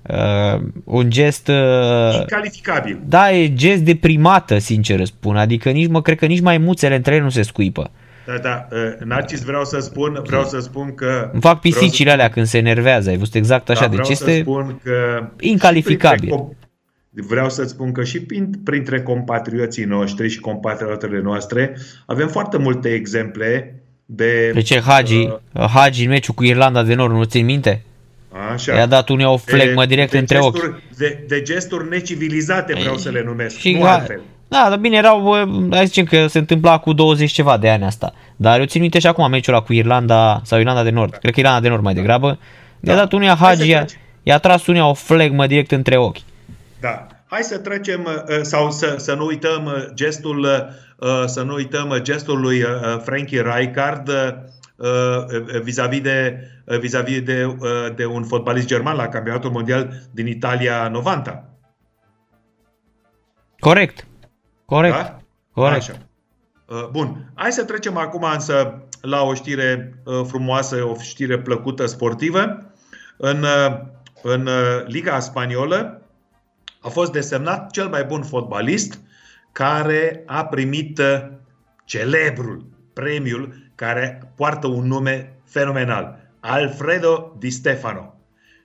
Uh, 0.07 0.61
un 0.83 1.09
gest... 1.09 1.47
Uh, 1.47 2.19
Incalificabil. 2.19 2.99
Da, 3.05 3.31
e 3.31 3.53
gest 3.53 3.81
de 3.81 3.95
primată, 3.95 4.57
sincer 4.57 5.05
spun. 5.05 5.37
Adică 5.37 5.69
nici 5.69 5.89
mă 5.89 6.01
cred 6.01 6.17
că 6.17 6.25
nici 6.25 6.41
mai 6.41 6.57
muțele 6.57 6.95
între 6.95 7.13
ele 7.13 7.23
nu 7.23 7.29
se 7.29 7.41
scuipă. 7.41 7.91
Da, 8.25 8.37
da, 8.37 8.67
uh, 8.71 9.05
Narcis 9.05 9.41
vreau 9.41 9.65
să 9.65 9.79
spun, 9.79 10.21
vreau 10.25 10.43
să 10.43 10.59
spun 10.59 10.93
că... 10.95 11.29
Îmi 11.31 11.41
fac 11.41 11.59
pisicile 11.59 12.11
alea 12.11 12.29
când 12.29 12.45
se 12.45 12.57
enervează, 12.57 13.09
ai 13.09 13.17
văzut 13.17 13.35
exact 13.35 13.69
așa, 13.69 13.87
da, 13.87 13.95
deci 13.95 14.09
este 14.09 14.31
să 14.31 14.39
spun 14.39 14.79
că 14.83 15.27
incalificabil. 15.39 16.55
Vreau 17.09 17.49
să 17.49 17.63
spun 17.63 17.91
că 17.91 18.03
și 18.03 18.25
printre 18.63 19.01
compatrioții 19.01 19.85
noștri 19.85 20.29
și 20.29 20.39
compatriotele 20.39 21.21
noastre 21.21 21.77
avem 22.05 22.27
foarte 22.27 22.57
multe 22.57 22.89
exemple 22.89 23.81
de... 24.05 24.51
Pe 24.53 24.61
ce 24.61 24.81
Hagi, 24.81 25.29
uh, 25.53 25.65
Hagi 25.73 26.03
în 26.03 26.09
meciul 26.09 26.33
cu 26.33 26.43
Irlanda 26.43 26.83
de 26.83 26.93
Nord, 26.93 27.13
nu 27.13 27.23
țin 27.23 27.45
minte? 27.45 27.81
Așa. 28.53 28.73
I-a 28.73 28.85
dat 28.85 29.09
unii 29.09 29.25
o 29.25 29.37
flegmă 29.37 29.81
de, 29.81 29.87
direct 29.87 30.11
de 30.11 30.17
între 30.17 30.37
gesturi, 30.37 30.67
ochi. 30.67 30.97
De, 30.97 31.23
de 31.27 31.41
gesturi 31.41 31.89
necivilizate 31.89 32.73
vreau 32.73 32.97
să 32.97 33.09
le 33.09 33.23
numesc, 33.23 33.57
și 33.57 33.73
nu 33.73 33.79
ga, 33.79 33.93
altfel. 33.93 34.21
Da, 34.47 34.65
dar 34.69 34.77
bine, 34.77 34.97
erau, 34.97 35.47
hai 35.71 35.85
zicem 35.85 36.05
că 36.05 36.27
se 36.27 36.37
întâmpla 36.37 36.77
cu 36.77 36.93
20 36.93 37.31
ceva 37.31 37.57
de 37.57 37.69
ani 37.69 37.83
asta. 37.83 38.13
Dar 38.35 38.59
eu 38.59 38.65
țin 38.65 38.81
minte 38.81 38.99
și 38.99 39.07
acum 39.07 39.29
meciul 39.29 39.53
ăla 39.53 39.63
cu 39.63 39.73
Irlanda 39.73 40.41
sau 40.43 40.59
Irlanda 40.59 40.83
de 40.83 40.89
Nord. 40.89 41.11
Da. 41.11 41.17
Cred 41.17 41.33
că 41.33 41.39
Irlanda 41.39 41.61
de 41.61 41.69
Nord 41.69 41.83
mai 41.83 41.93
da. 41.93 41.99
degrabă. 41.99 42.39
Da. 42.79 42.91
I-a 42.91 42.97
dat 42.97 43.11
unia 43.11 43.35
Hagi, 43.35 43.69
i-a, 43.69 43.85
i-a 44.23 44.37
tras 44.37 44.67
unia 44.67 44.87
o 44.87 44.93
flegmă 44.93 45.47
direct 45.47 45.71
între 45.71 45.97
ochi. 45.97 46.17
Da. 46.79 47.07
Hai 47.25 47.41
să 47.41 47.57
trecem 47.57 48.01
uh, 48.05 48.39
sau 48.41 48.71
să, 48.71 48.95
să 48.97 49.13
nu 49.13 49.25
uităm 49.25 49.65
uh, 49.65 49.85
gestul 49.93 50.39
uh, 50.97 51.23
să 51.25 51.41
nu 51.41 51.53
uităm 51.53 51.99
gestul 52.01 52.39
lui 52.39 52.63
Frankie 53.03 53.41
Rijkaard 53.41 54.09
vis-a-vis 55.63 56.01
de 56.01 56.33
Uh, 56.33 56.56
vis-a-vis 56.79 57.21
de, 57.21 57.45
uh, 57.45 57.95
de 57.95 58.05
un 58.05 58.23
fotbalist 58.23 58.67
german 58.67 58.95
la 58.95 59.07
campionatul 59.07 59.51
mondial 59.51 59.93
din 60.11 60.27
Italia 60.27 60.87
90. 60.87 61.33
Corect. 63.59 64.07
Corect. 64.65 64.95
Da? 64.95 65.17
Corect. 65.53 65.75
Așa. 65.75 65.97
Uh, 66.65 66.87
bun. 66.91 67.31
Hai 67.35 67.51
să 67.51 67.63
trecem 67.63 67.97
acum 67.97 68.23
însă 68.33 68.87
la 69.01 69.21
o 69.21 69.33
știre 69.33 70.01
frumoasă, 70.23 70.75
o 70.83 70.95
știre 71.01 71.39
plăcută 71.39 71.85
sportivă. 71.85 72.71
În, 73.17 73.45
în 74.21 74.49
Liga 74.85 75.19
Spaniolă 75.19 76.01
a 76.81 76.89
fost 76.89 77.11
desemnat 77.11 77.71
cel 77.71 77.87
mai 77.87 78.03
bun 78.03 78.23
fotbalist 78.23 78.99
care 79.51 80.23
a 80.25 80.45
primit 80.45 81.01
celebrul 81.85 82.65
premiul 82.93 83.71
care 83.75 84.31
poartă 84.35 84.67
un 84.67 84.87
nume 84.87 85.39
fenomenal. 85.45 86.26
Alfredo 86.47 87.35
Di 87.37 87.49
Stefano. 87.49 88.13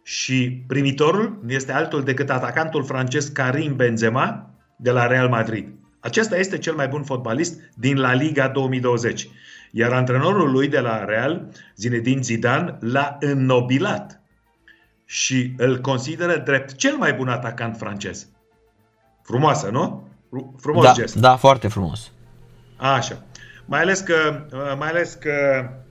Și 0.02 0.64
primitorul 0.66 1.44
este 1.48 1.72
altul 1.72 2.02
decât 2.02 2.30
atacantul 2.30 2.84
francez 2.84 3.28
Karim 3.28 3.76
Benzema 3.76 4.50
de 4.76 4.90
la 4.90 5.06
Real 5.06 5.28
Madrid. 5.28 5.68
Acesta 6.00 6.36
este 6.36 6.58
cel 6.58 6.74
mai 6.74 6.88
bun 6.88 7.02
fotbalist 7.02 7.60
din 7.74 7.98
La 7.98 8.12
Liga 8.12 8.48
2020. 8.48 9.28
Iar 9.70 9.92
antrenorul 9.92 10.50
lui 10.50 10.68
de 10.68 10.80
la 10.80 11.04
Real, 11.04 11.48
Zinedine 11.76 12.20
Zidane, 12.20 12.76
l-a 12.80 13.16
înnobilat 13.20 14.20
și 15.04 15.54
îl 15.56 15.80
consideră 15.80 16.36
drept 16.36 16.74
cel 16.74 16.96
mai 16.96 17.12
bun 17.12 17.28
atacant 17.28 17.76
francez. 17.76 18.26
Frumoasă, 19.22 19.68
nu? 19.68 20.08
Frumos 20.56 20.84
da, 20.84 20.92
gest. 20.92 21.14
Da, 21.16 21.36
foarte 21.36 21.68
frumos. 21.68 22.12
Așa. 22.76 23.22
Mai 23.64 23.80
ales 23.80 24.00
că, 24.00 24.46
mai 24.78 24.88
ales 24.88 25.14
că 25.14 25.30
Uh, 25.30 25.81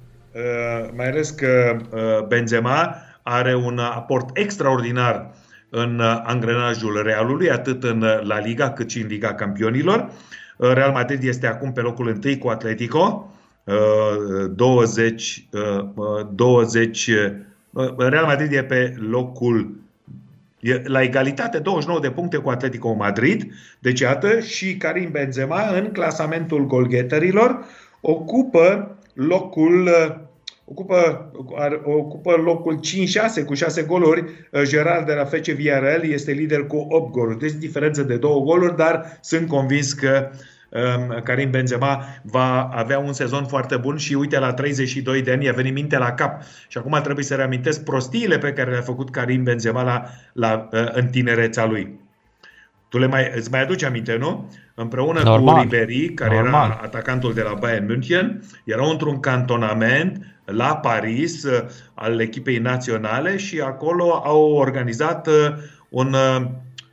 mai 0.96 1.10
ales 1.10 1.30
că 1.30 1.78
uh, 1.92 2.26
Benzema 2.28 2.96
are 3.24 3.56
un 3.56 3.78
aport 3.78 4.38
extraordinar 4.38 5.32
în 5.70 6.00
uh, 6.00 6.22
angrenajul 6.24 7.02
Realului, 7.04 7.52
atât 7.52 7.84
în 7.84 8.00
La 8.22 8.40
Liga 8.40 8.72
cât 8.72 8.90
și 8.90 9.02
în 9.02 9.08
Liga 9.08 9.34
Campionilor. 9.34 10.12
Real 10.58 10.92
Madrid 10.92 11.24
este 11.24 11.48
acum 11.48 11.74
pe 11.74 11.82
locul 11.82 12.08
întâi 12.08 12.38
cu 12.38 12.48
Atletico, 12.48 13.32
20, 14.56 15.48
20 16.32 17.10
Real 17.98 18.26
Madrid 18.26 18.54
e 18.54 18.64
pe 18.64 18.96
locul 19.10 19.82
e 20.60 20.82
la 20.86 21.02
egalitate 21.02 21.60
29 21.60 22.02
de 22.02 22.12
puncte 22.12 22.38
cu 22.38 22.50
Atletico 22.50 22.94
Madrid. 22.94 23.54
Deci 23.80 24.00
iată 24.00 24.40
și 24.40 24.78
Karim 24.78 25.12
Benzema 25.12 25.78
în 25.78 25.92
clasamentul 25.92 26.66
golgheterilor 26.66 27.66
ocupă 28.02 28.98
locul 29.14 29.90
ocupă, 30.72 31.32
ocupă 31.84 32.32
locul 32.32 32.80
5-6 33.42 33.46
cu 33.46 33.54
6 33.54 33.84
goluri. 33.84 34.24
Gerard 34.64 35.06
de 35.06 35.14
la 35.14 35.26
FC 35.26 35.48
Villarreal 35.48 36.04
este 36.04 36.32
lider 36.32 36.68
cu 36.68 36.86
8 36.90 37.12
goluri. 37.12 37.40
Deci 37.40 37.52
diferență 37.52 38.04
de 38.04 38.18
2 38.18 38.32
goluri, 38.44 38.76
dar 38.78 39.18
sunt 39.22 39.48
convins 39.48 39.94
că 39.94 40.30
um, 40.70 41.22
Karim 41.24 41.50
Benzema 41.50 42.06
va 42.24 42.64
avea 42.64 43.00
un 43.00 43.14
sezon 43.14 43.46
foarte 43.46 43.78
bun 43.78 43.98
și 43.98 44.14
uite 44.14 44.40
la 44.40 44.54
32 44.54 45.22
de 45.22 45.32
ani 45.32 45.50
a 45.50 45.54
venit 45.54 45.74
minte 45.74 45.98
la 45.98 46.12
cap. 46.12 46.42
Și 46.68 46.78
acum 46.78 47.00
trebuie 47.04 47.26
să 47.26 47.36
reamintesc 47.36 47.84
prostiile 47.84 48.38
pe 48.38 48.54
care 48.54 48.72
le-a 48.72 48.82
făcut 48.82 49.10
Karim 49.10 49.44
Benzema 49.44 49.84
la, 49.84 50.04
la, 50.34 50.70
uh, 50.72 50.88
în 50.92 51.08
tinerețea 51.08 51.66
lui. 51.66 52.00
Tu 52.92 52.98
le 52.98 53.08
mai, 53.08 53.32
îți 53.36 53.52
mai 53.52 53.62
aduci 53.62 53.84
aminte, 53.84 54.16
nu? 54.16 54.52
Împreună 54.76 55.22
Normal. 55.22 55.56
cu 55.56 55.62
Ribery, 55.62 56.10
care 56.14 56.36
Normal. 56.36 56.70
era 56.70 56.80
atacantul 56.84 57.34
de 57.34 57.42
la 57.42 57.54
Bayern 57.54 57.86
München, 57.86 58.44
erau 58.64 58.90
într-un 58.90 59.20
cantonament 59.20 60.26
la 60.46 60.76
Paris 60.76 61.44
uh, 61.44 61.66
al 61.94 62.20
echipei 62.20 62.58
naționale 62.58 63.38
și 63.38 63.60
acolo 63.60 64.22
au 64.24 64.52
organizat 64.52 65.28
uh, 65.28 65.34
un, 65.90 66.16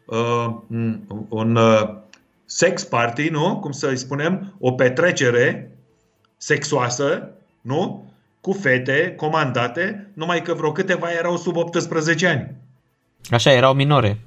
uh, 0.05 0.55
un 1.28 1.59
sex 2.44 2.84
party, 2.84 3.28
nu? 3.28 3.59
Cum 3.61 3.70
să-i 3.70 3.96
spunem? 3.96 4.55
O 4.61 4.72
petrecere 4.72 5.70
sexoasă, 6.36 7.30
nu? 7.61 8.12
Cu 8.40 8.53
fete 8.53 9.14
comandate, 9.16 10.11
numai 10.14 10.42
că 10.42 10.55
vreo 10.55 10.72
câteva 10.72 11.11
erau 11.11 11.36
sub 11.36 11.57
18 11.57 12.26
ani. 12.26 12.55
Așa, 13.30 13.53
erau 13.53 13.74
minore. 13.74 14.18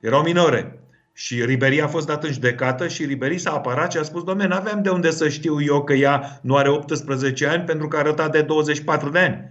Erau 0.00 0.22
minore. 0.22 0.77
Și 1.18 1.44
Ribery 1.44 1.80
a 1.80 1.88
fost 1.88 2.06
dat 2.06 2.24
în 2.24 2.32
judecată 2.32 2.88
și 2.88 3.04
Ribery 3.04 3.38
s-a 3.38 3.50
apărat 3.50 3.92
și 3.92 3.98
a 3.98 4.02
spus, 4.02 4.22
domne, 4.22 4.46
n-aveam 4.46 4.82
de 4.82 4.90
unde 4.90 5.10
să 5.10 5.28
știu 5.28 5.62
eu 5.62 5.84
că 5.84 5.92
ea 5.92 6.38
nu 6.42 6.56
are 6.56 6.68
18 6.68 7.46
ani 7.46 7.62
pentru 7.64 7.88
că 7.88 7.96
arăta 7.96 8.28
de 8.28 8.42
24 8.42 9.10
de 9.10 9.18
ani. 9.18 9.50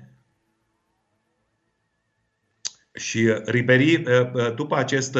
Și 2.93 3.34
Ribery, 3.45 3.95
uh, 3.95 4.03
uh, 4.34 4.53
după 4.55 4.76
acest, 4.78 5.18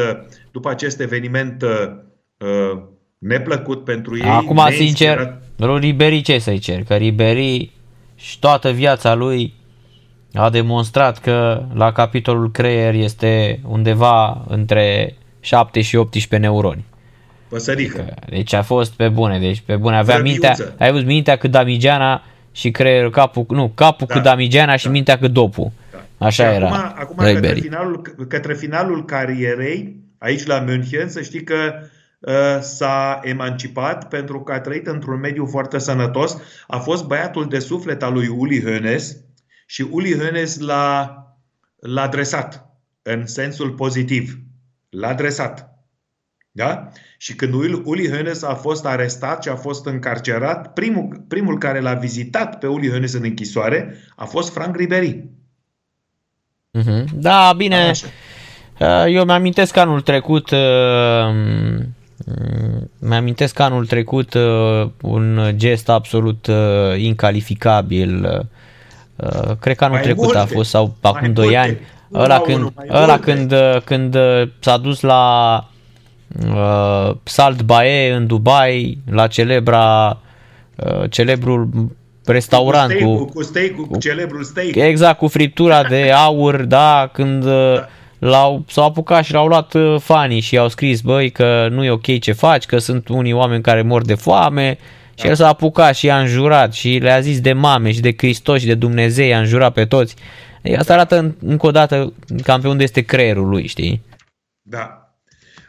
după 0.52 0.70
acest 0.70 1.00
eveniment 1.00 1.62
uh, 1.62 2.82
neplăcut 3.18 3.84
pentru 3.84 4.18
ei... 4.18 4.30
Acum, 4.30 4.68
sincer, 4.70 5.42
Ribery 5.58 6.22
ce 6.22 6.40
să-i 6.40 6.60
cer? 6.60 6.84
Că 6.84 6.96
Ribery 6.96 7.72
și 8.16 8.40
toată 8.40 8.72
viața 8.72 9.14
lui 9.14 9.54
a 10.34 10.50
demonstrat 10.50 11.20
că 11.20 11.66
la 11.74 11.92
capitolul 11.92 12.52
creier 12.52 12.94
este 12.94 13.60
undeva 13.66 14.46
între 14.48 15.18
7 15.48 15.82
și 15.82 15.96
18 15.96 16.48
neuroni. 16.48 16.86
Păsărică. 17.48 18.14
Deci 18.30 18.54
a 18.54 18.62
fost 18.62 18.92
pe 18.92 19.10
bune, 19.10 19.40
deci 19.40 19.64
pe 19.66 19.76
bune. 19.76 19.98
Avea 19.98 20.20
mintea, 20.20 20.56
ai 20.80 20.92
văzut 20.92 21.08
mintea 21.08 21.38
cât 21.38 21.52
Damigeana 21.52 22.24
și 22.52 22.72
creierul, 22.72 23.12
capul, 23.12 23.46
nu, 23.50 23.72
capul 23.76 24.08
da. 24.08 24.14
cât 24.14 24.24
Damigeana 24.24 24.76
și 24.76 24.86
da. 24.86 24.92
mintea 24.92 25.18
cât 25.18 25.32
dopul. 25.32 25.72
Da. 25.92 26.26
Așa 26.26 26.50
și 26.50 26.56
era. 26.56 26.68
Acum, 26.68 26.96
acum 27.00 27.16
către, 27.16 27.54
finalul, 27.54 28.02
către 28.28 28.54
finalul 28.54 29.06
carierei, 29.06 29.96
aici 30.18 30.46
la 30.46 30.60
München, 30.60 31.10
să 31.10 31.22
știi 31.22 31.44
că 31.44 31.56
uh, 32.20 32.34
s-a 32.62 33.20
emancipat 33.24 34.08
pentru 34.08 34.42
că 34.42 34.52
a 34.52 34.60
trăit 34.60 34.88
într-un 34.88 35.20
mediu 35.20 35.46
foarte 35.46 35.78
sănătos. 35.78 36.38
A 36.68 36.78
fost 36.78 37.06
băiatul 37.06 37.48
de 37.48 37.60
suflet 37.60 38.04
al 38.04 38.14
lui 38.14 38.28
Uli 38.28 38.64
Hoeneß 38.64 39.04
și 39.66 39.88
Uli 39.92 40.16
Hoeneß 40.16 40.60
l-a, 40.60 41.18
l-a 41.80 42.02
adresat 42.02 42.66
în 43.02 43.26
sensul 43.26 43.70
pozitiv. 43.70 44.47
L-a 44.90 45.08
adresat. 45.08 45.72
Da? 46.52 46.90
Și 47.18 47.36
când 47.36 47.54
Uli 47.84 48.10
Hoeneß 48.10 48.42
a 48.42 48.54
fost 48.54 48.86
arestat 48.86 49.44
și 49.44 49.50
a 49.50 49.56
fost 49.56 49.86
încarcerat, 49.86 50.74
primul, 50.74 51.26
primul 51.28 51.58
care 51.58 51.80
l-a 51.80 51.94
vizitat 51.94 52.60
pe 52.60 52.68
Uli 52.68 52.90
Hoeneß 52.90 53.14
în 53.14 53.24
închisoare 53.24 53.96
a 54.16 54.26
fost 54.26 54.54
Frank 54.54 54.76
Ribery. 54.76 55.24
Mm-hmm. 56.80 57.04
Da, 57.14 57.54
bine. 57.58 57.76
Așa. 57.76 58.08
Uh, 58.80 59.06
eu 59.08 59.26
mi-amintesc 59.26 59.78
anul 59.78 60.02
trecut 60.02 60.50
uh, 60.50 60.60
mi-amintesc 63.00 63.60
anul 63.60 63.86
trecut 63.86 64.34
uh, 64.34 64.90
un 65.02 65.52
gest 65.56 65.90
absolut 65.90 66.48
incalificabil. 66.98 68.46
Cred 69.60 69.76
că 69.76 69.84
anul 69.84 69.96
mai 69.96 70.04
trecut 70.04 70.24
multe, 70.24 70.38
a 70.38 70.46
fost 70.46 70.70
sau 70.70 70.96
acum 71.02 71.34
2 71.34 71.58
ani. 71.58 71.78
Ăla 72.14 72.40
când, 72.40 72.72
ăla 72.90 73.20
când, 73.20 73.54
când 73.84 74.18
s-a 74.60 74.78
dus 74.78 75.02
la 75.02 75.64
uh, 76.46 77.16
Salt 77.24 77.62
Bae 77.62 78.14
în 78.14 78.28
Dubai, 78.28 78.98
la 79.12 79.28
celebra, 79.28 80.18
uh, 80.76 81.10
celebrul 81.10 81.70
restaurant 82.26 82.92
cu, 82.92 82.98
steak, 82.98 83.18
cu, 83.18 83.26
cu, 83.26 83.44
steak, 83.44 83.72
cu, 83.76 83.88
cu 83.88 83.98
celebrul 83.98 84.44
steak. 84.44 84.76
Exact, 84.76 85.18
cu 85.18 85.28
friptura 85.28 85.84
de 85.84 86.12
aur, 86.26 86.56
da, 86.56 87.10
când 87.14 87.44
uh, 87.44 87.74
da. 87.76 87.88
L-au, 88.20 88.64
s-au 88.68 88.86
apucat 88.86 89.24
și 89.24 89.34
l-au 89.34 89.48
luat 89.48 89.74
uh, 89.74 89.96
fanii 90.00 90.40
și 90.40 90.58
au 90.58 90.68
scris, 90.68 91.02
băi, 91.02 91.30
că 91.30 91.68
nu 91.72 91.84
e 91.84 91.90
ok 91.90 92.20
ce 92.20 92.32
faci, 92.32 92.66
că 92.66 92.78
sunt 92.78 93.08
unii 93.08 93.34
oameni 93.34 93.62
care 93.62 93.82
mor 93.82 94.02
de 94.02 94.16
foame, 94.16 94.78
și 95.20 95.28
el 95.28 95.36
s-a 95.36 95.48
apucat 95.48 95.96
și 95.96 96.06
i-a 96.06 96.20
înjurat 96.20 96.74
și 96.74 97.00
le-a 97.02 97.20
zis 97.20 97.42
de 97.42 97.54
mame 97.54 97.92
și 97.92 98.00
de 98.00 98.14
Hristos 98.18 98.60
și 98.60 98.66
de 98.66 98.74
Dumnezeu, 98.74 99.28
i-a 99.28 99.40
înjurat 99.40 99.74
pe 99.74 99.86
toți. 99.86 100.16
Asta 100.78 100.94
arată 100.94 101.36
încă 101.40 101.66
o 101.68 101.72
dată 101.72 102.14
cam 102.44 102.62
pe 102.62 102.68
unde 102.68 102.84
este 102.84 103.02
creierul 103.02 103.48
lui, 103.48 103.68
știi? 103.68 104.02
Da, 104.62 105.08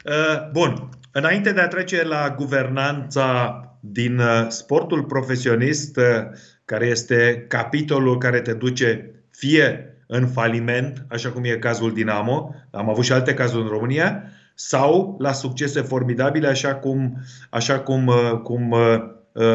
Uh, 0.05 0.49
bun. 0.51 0.89
Înainte 1.11 1.51
de 1.51 1.61
a 1.61 1.67
trece 1.67 2.03
la 2.03 2.33
guvernanța 2.37 3.59
din 3.79 4.19
uh, 4.19 4.45
sportul 4.47 5.03
profesionist, 5.03 5.97
uh, 5.97 6.03
care 6.65 6.85
este 6.85 7.45
capitolul 7.47 8.17
care 8.17 8.39
te 8.39 8.53
duce 8.53 9.11
fie 9.31 9.93
în 10.07 10.27
faliment, 10.27 11.05
așa 11.09 11.29
cum 11.29 11.43
e 11.43 11.49
cazul 11.49 11.93
Dinamo, 11.93 12.55
am 12.71 12.89
avut 12.89 13.03
și 13.03 13.11
alte 13.11 13.33
cazuri 13.33 13.63
în 13.63 13.69
România, 13.69 14.23
sau 14.55 15.15
la 15.19 15.31
succese 15.31 15.81
formidabile, 15.81 16.47
așa 16.47 16.75
cum, 16.75 17.17
așa 17.49 17.79
cum, 17.79 18.11
cum 18.43 18.75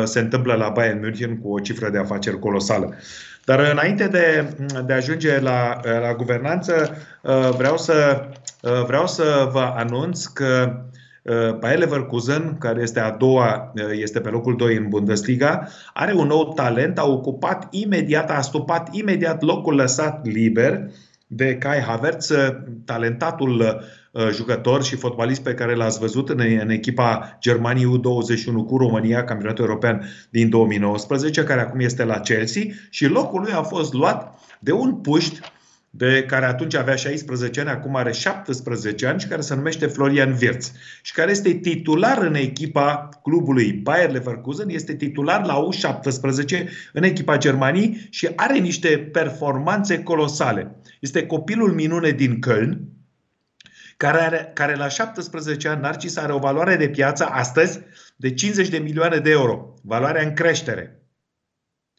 se 0.05 0.21
întâmplă 0.21 0.55
la 0.55 0.69
Bayern 0.69 1.01
München 1.01 1.39
cu 1.39 1.53
o 1.53 1.59
cifră 1.59 1.91
de 1.91 1.99
afaceri 1.99 2.39
colosală. 2.39 2.95
Dar 3.45 3.59
înainte 3.59 4.07
de, 4.07 4.57
de 4.87 4.93
a 4.93 4.97
ajunge 4.97 5.41
la, 5.41 5.81
la 6.01 6.15
guvernanță, 6.15 6.97
vreau 7.57 7.77
să 7.77 8.27
Uh, 8.65 8.85
vreau 8.87 9.07
să 9.07 9.49
vă 9.53 9.73
anunț 9.77 10.25
că 10.25 10.81
uh, 11.23 11.59
Bayer 11.59 11.79
Leverkusen, 11.79 12.57
care 12.59 12.81
este 12.83 13.01
a 13.01 13.11
doua, 13.11 13.73
uh, 13.75 13.83
este 13.93 14.21
pe 14.21 14.29
locul 14.29 14.57
2 14.57 14.77
în 14.77 14.89
Bundesliga, 14.89 15.69
are 15.95 16.13
un 16.13 16.27
nou 16.27 16.53
talent, 16.53 16.99
a 16.99 17.07
ocupat 17.07 17.67
imediat, 17.71 18.31
a 18.31 18.41
stupat 18.41 18.95
imediat 18.95 19.43
locul 19.43 19.75
lăsat 19.75 20.27
liber 20.27 20.91
de 21.35 21.57
Kai 21.57 21.79
Havertz, 21.79 22.31
talentatul 22.85 23.83
jucător 24.33 24.85
și 24.85 24.97
fotbalist 24.97 25.43
pe 25.43 25.55
care 25.55 25.75
l-ați 25.75 25.99
văzut 25.99 26.29
în, 26.29 26.41
în 26.61 26.71
echipa 26.71 27.39
Germaniei 27.41 28.01
U21 28.01 28.67
cu 28.67 28.77
România, 28.77 29.25
campionatul 29.25 29.65
european 29.65 30.09
din 30.31 30.49
2019, 30.49 31.45
care 31.45 31.61
acum 31.61 31.81
este 31.81 32.05
la 32.05 32.21
Chelsea 32.21 32.63
și 32.91 33.07
locul 33.07 33.41
lui 33.41 33.53
a 33.53 33.63
fost 33.63 33.93
luat 33.93 34.39
de 34.61 34.73
un 34.73 34.95
puști 34.95 35.41
de 35.97 36.25
care 36.27 36.45
atunci 36.45 36.75
avea 36.75 36.95
16 36.95 37.61
ani, 37.61 37.69
acum 37.69 37.97
are 37.97 38.13
17 38.13 39.07
ani 39.07 39.21
și 39.21 39.27
care 39.27 39.41
se 39.41 39.55
numește 39.55 39.87
Florian 39.87 40.37
Wirtz 40.41 40.73
și 41.03 41.13
care 41.13 41.31
este 41.31 41.53
titular 41.53 42.19
în 42.23 42.35
echipa 42.35 43.09
clubului 43.23 43.73
Bayer 43.73 44.11
Leverkusen, 44.11 44.69
este 44.69 44.95
titular 44.95 45.45
la 45.45 45.69
U17 45.69 46.69
în 46.93 47.03
echipa 47.03 47.39
Germaniei 47.39 48.07
și 48.11 48.29
are 48.37 48.59
niște 48.59 48.89
performanțe 49.13 50.03
colosale. 50.03 50.77
Este 51.05 51.27
copilul 51.27 51.73
minune 51.73 52.11
din 52.11 52.39
Köln, 52.39 52.79
care, 53.97 54.19
are, 54.19 54.51
care 54.55 54.75
la 54.75 54.89
17 54.89 55.69
ani, 55.69 55.81
Narcis, 55.81 56.17
are 56.17 56.33
o 56.33 56.39
valoare 56.39 56.77
de 56.77 56.89
piață 56.89 57.25
astăzi 57.25 57.81
de 58.17 58.35
50 58.35 58.69
de 58.69 58.79
milioane 58.79 59.19
de 59.19 59.31
euro. 59.31 59.75
Valoarea 59.83 60.23
în 60.23 60.33
creștere 60.33 61.05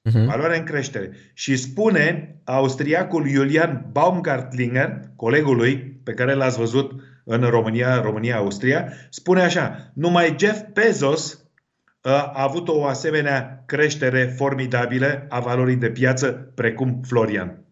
uh-huh. 0.10 0.26
valoare 0.26 0.58
în 0.58 0.64
creștere. 0.64 1.12
Și 1.34 1.56
spune 1.56 2.36
austriacul 2.43 3.28
Julian 3.28 3.89
Baumgartlinger, 3.91 5.01
colegul 5.16 5.56
lui, 5.56 5.78
pe 6.03 6.14
care 6.14 6.34
l-ați 6.34 6.58
văzut 6.58 6.91
în 7.24 7.41
România, 7.41 8.01
România-Austria, 8.01 8.93
spune 9.10 9.41
așa, 9.41 9.91
numai 9.93 10.36
Jeff 10.39 10.62
Bezos 10.74 11.34
uh, 11.34 12.12
a 12.12 12.32
avut 12.34 12.68
o 12.68 12.86
asemenea 12.86 13.64
creștere 13.66 14.26
formidabilă 14.26 15.26
a 15.30 15.39
valorii 15.39 15.76
de 15.76 15.89
piață 15.89 16.51
precum 16.56 17.01
Florian. 17.08 17.66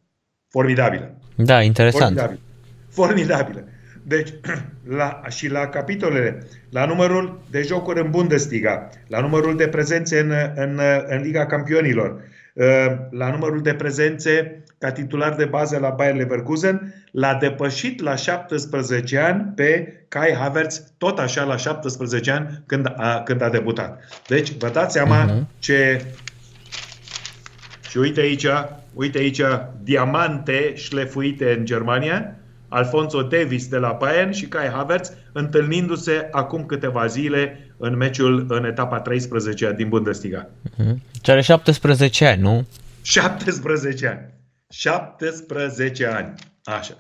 Formidabilă. 0.48 1.18
Da, 1.36 1.62
interesant. 1.62 2.18
Formidabilă. 2.18 2.40
Formidabilă. 2.90 3.64
Deci, 4.04 4.30
la, 4.98 5.22
și 5.30 5.50
la 5.50 5.68
capitolele, 5.68 6.48
la 6.70 6.86
numărul 6.86 7.42
de 7.50 7.62
jocuri 7.62 8.00
în 8.00 8.10
Bundesliga, 8.10 8.90
la 9.08 9.20
numărul 9.20 9.56
de 9.56 9.68
prezențe 9.68 10.20
în, 10.20 10.34
în, 10.56 10.80
în 11.08 11.22
Liga 11.22 11.46
Campionilor, 11.46 12.22
uh, 12.54 12.66
la 13.12 13.30
numărul 13.30 13.62
de 13.62 13.74
prezențe 13.74 14.64
ca 14.78 14.92
titular 14.92 15.36
de 15.36 15.46
bază 15.46 15.78
la 15.78 15.90
Bayer 15.90 16.16
Leverkusen, 16.16 17.04
l-a 17.12 17.36
depășit 17.36 18.02
la 18.02 18.16
17 18.16 19.18
ani 19.18 19.52
pe 19.56 19.94
Kai 20.08 20.36
Havertz, 20.40 20.84
tot 20.98 21.20
așa 21.20 21.44
la 21.44 21.58
17 21.58 22.32
ani 22.32 22.64
când 22.66 22.94
a, 22.96 23.22
când 23.26 23.42
a 23.42 23.50
debutat. 23.50 24.04
Deci, 24.28 24.52
vă 24.58 24.70
dați 24.70 24.94
seama 24.94 25.26
uh-huh. 25.26 25.60
ce... 25.60 26.06
Și 27.90 27.98
uite 27.98 28.20
aici, 28.20 28.48
uite 28.94 29.18
aici, 29.18 29.41
diamante 29.84 30.74
șlefuite 30.76 31.56
în 31.58 31.66
Germania, 31.66 32.36
Alfonso 32.68 33.22
Davis 33.22 33.68
de 33.68 33.78
la 33.78 33.98
Bayern 34.00 34.32
și 34.32 34.46
Kai 34.46 34.68
Havertz, 34.68 35.14
întâlnindu-se 35.32 36.28
acum 36.32 36.66
câteva 36.66 37.06
zile 37.06 37.74
în 37.78 37.96
meciul 37.96 38.46
în 38.50 38.66
etapa 38.66 39.00
13 39.00 39.74
din 39.78 39.89
Bundesliga. 39.89 40.50
Mhm. 40.78 41.02
Ce 41.22 41.32
are 41.32 41.41
17 41.41 42.26
ani, 42.26 42.41
nu? 42.41 42.68
17 43.02 44.08
ani. 44.08 44.34
17 44.70 46.06
ani. 46.06 46.34
Așa. 46.64 46.96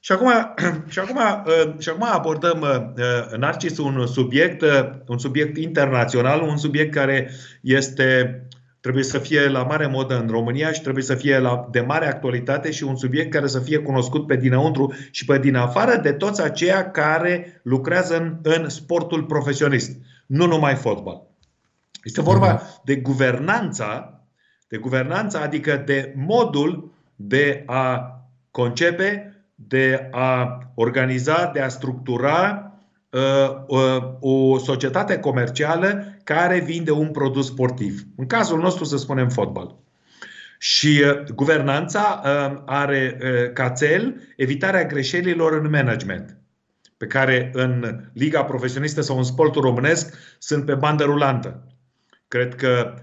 Și 0.00 0.12
acum, 0.12 0.30
și 0.92 0.98
acum, 0.98 1.16
uh, 1.16 1.74
și 1.78 1.88
acum 1.88 2.06
abordăm, 2.12 2.60
uh, 2.60 3.36
Narcis, 3.38 3.78
un 3.78 4.06
subiect, 4.06 4.62
uh, 4.62 4.90
un 5.06 5.18
subiect 5.18 5.56
internațional, 5.56 6.40
un 6.40 6.56
subiect 6.56 6.94
care 6.94 7.30
este 7.60 8.40
trebuie 8.84 9.04
să 9.04 9.18
fie 9.18 9.48
la 9.48 9.62
mare 9.62 9.86
modă 9.86 10.18
în 10.18 10.28
România 10.28 10.72
și 10.72 10.80
trebuie 10.80 11.04
să 11.04 11.14
fie 11.14 11.38
la, 11.38 11.68
de 11.70 11.80
mare 11.80 12.06
actualitate 12.06 12.70
și 12.70 12.84
un 12.84 12.96
subiect 12.96 13.30
care 13.30 13.46
să 13.46 13.60
fie 13.60 13.78
cunoscut 13.78 14.26
pe 14.26 14.36
dinăuntru 14.36 14.94
și 15.10 15.24
pe 15.24 15.38
din 15.38 15.54
afară 15.54 15.96
de 15.96 16.12
toți 16.12 16.42
aceia 16.42 16.90
care 16.90 17.60
lucrează 17.62 18.16
în, 18.16 18.38
în 18.42 18.68
sportul 18.68 19.24
profesionist, 19.24 19.96
nu 20.26 20.46
numai 20.46 20.74
fotbal. 20.74 21.22
Este 22.02 22.22
vorba 22.22 22.58
uh-huh. 22.58 22.82
de 22.84 22.96
guvernanța, 22.96 24.20
de 24.68 24.76
guvernanța, 24.76 25.40
adică 25.40 25.82
de 25.86 26.12
modul 26.16 26.92
de 27.16 27.62
a 27.66 28.18
concepe, 28.50 29.36
de 29.54 30.08
a 30.10 30.58
organiza, 30.74 31.50
de 31.54 31.60
a 31.60 31.68
structura 31.68 32.58
Uh, 32.58 32.70
uh, 32.70 32.73
o 34.20 34.58
societate 34.58 35.18
comercială 35.18 36.16
care 36.24 36.60
vinde 36.60 36.90
un 36.90 37.10
produs 37.10 37.46
sportiv. 37.46 38.02
În 38.16 38.26
cazul 38.26 38.58
nostru 38.58 38.84
să 38.84 38.96
spunem 38.96 39.28
fotbal. 39.28 39.76
Și 40.58 41.02
uh, 41.04 41.32
guvernanța 41.34 42.02
are 42.66 43.18
ca 43.54 43.68
cel 43.68 44.20
evitarea 44.36 44.84
greșelilor 44.84 45.52
în 45.52 45.70
management, 45.70 46.36
pe 46.96 47.06
care 47.06 47.50
în 47.52 48.00
liga 48.12 48.44
profesionistă 48.44 49.00
sau 49.00 49.16
în 49.16 49.24
sportul 49.24 49.62
românesc 49.62 50.18
sunt 50.38 50.64
pe 50.64 50.74
bandă 50.74 51.04
rulantă. 51.04 51.66
Cred 52.28 52.54
că 52.54 52.94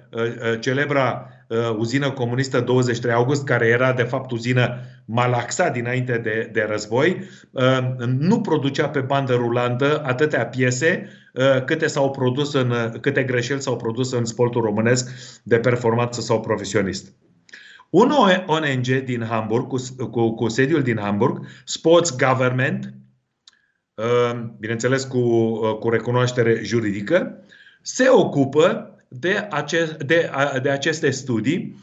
celebra 0.60 1.26
uh, 1.28 1.41
uzină 1.78 2.12
comunistă 2.12 2.60
23 2.60 3.14
august, 3.14 3.44
care 3.44 3.68
era 3.68 3.94
de 3.94 4.04
fapt 4.04 4.32
uzină 4.32 4.80
Malaxa 5.06 5.70
dinainte 5.70 6.18
de, 6.18 6.50
de 6.52 6.66
război, 6.70 7.24
uh, 7.52 7.78
nu 8.06 8.42
producea 8.42 8.90
pe 8.90 9.00
bandă 9.00 9.34
rulantă 9.34 10.02
atâtea 10.06 10.46
piese 10.46 11.10
uh, 11.34 11.64
câte 11.64 11.88
s-au 11.88 12.12
produs 12.12 12.54
în, 12.54 12.74
câte 13.02 13.24
greșeli 13.24 13.62
s-au 13.62 13.76
produs 13.76 14.12
în 14.12 14.26
sportul 14.26 14.62
românesc 14.62 15.12
de 15.44 15.60
performanță 15.60 16.22
sau 16.22 16.40
profesionist. 16.40 17.14
Un 17.90 18.12
ONG 18.46 19.04
din 19.04 19.26
Hamburg, 19.30 19.68
cu, 19.68 20.06
cu, 20.06 20.34
cu 20.34 20.48
sediul 20.48 20.82
din 20.82 20.98
Hamburg, 20.98 21.46
Sports 21.66 22.16
Government, 22.16 22.94
bineînțeles 24.60 25.04
cu, 25.04 25.54
cu 25.80 25.90
recunoaștere 25.90 26.60
juridică, 26.64 27.46
se 27.82 28.10
ocupă 28.10 28.96
de, 29.14 29.48
ace- 29.50 29.98
de, 30.06 30.30
de 30.62 30.70
aceste 30.70 31.10
studii, 31.10 31.78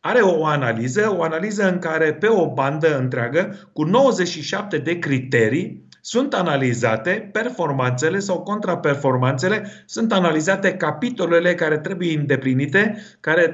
are 0.00 0.20
o 0.20 0.46
analiză, 0.46 1.14
o 1.16 1.22
analiză 1.22 1.68
în 1.68 1.78
care 1.78 2.14
pe 2.14 2.28
o 2.28 2.52
bandă 2.52 2.98
întreagă, 2.98 3.70
cu 3.72 3.82
97 3.82 4.78
de 4.78 4.98
criterii, 4.98 5.88
sunt 6.00 6.34
analizate 6.34 7.28
performanțele 7.32 8.18
sau 8.18 8.42
contraperformanțele, 8.42 9.84
sunt 9.86 10.12
analizate 10.12 10.74
capitolele 10.74 11.54
care 11.54 11.78
trebuie 11.78 12.18
îndeplinite, 12.18 12.96
care 13.20 13.46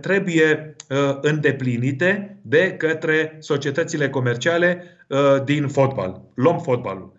trebuie 0.00 0.76
îndeplinite 1.20 2.38
de 2.42 2.72
către 2.72 3.36
societățile 3.38 4.10
comerciale 4.10 4.82
din 5.44 5.68
fotbal. 5.68 6.22
Luăm 6.34 6.58
fotbalul. 6.58 7.12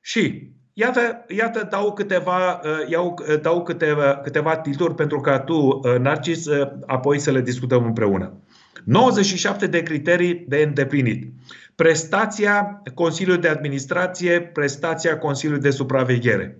Și 0.00 0.50
Iată, 0.80 1.24
iată 1.28 1.66
dau 1.70 1.92
câteva, 1.92 2.60
uh, 2.64 2.88
iau, 2.88 3.18
uh, 3.28 3.40
dau 3.40 3.62
câteva, 3.62 4.16
câteva 4.16 4.56
titluri 4.56 4.94
pentru 4.94 5.20
ca 5.20 5.40
tu, 5.40 5.54
uh, 5.54 5.98
Narcis, 5.98 6.46
apoi 6.86 7.18
să 7.18 7.30
le 7.30 7.40
discutăm 7.40 7.84
împreună. 7.84 8.40
97 8.84 9.66
de 9.66 9.82
criterii 9.82 10.44
de 10.48 10.56
îndeplinit. 10.56 11.32
Prestația 11.74 12.82
Consiliului 12.94 13.42
de 13.42 13.48
Administrație, 13.48 14.40
prestația 14.40 15.18
Consiliului 15.18 15.62
de 15.62 15.70
Supraveghere. 15.70 16.58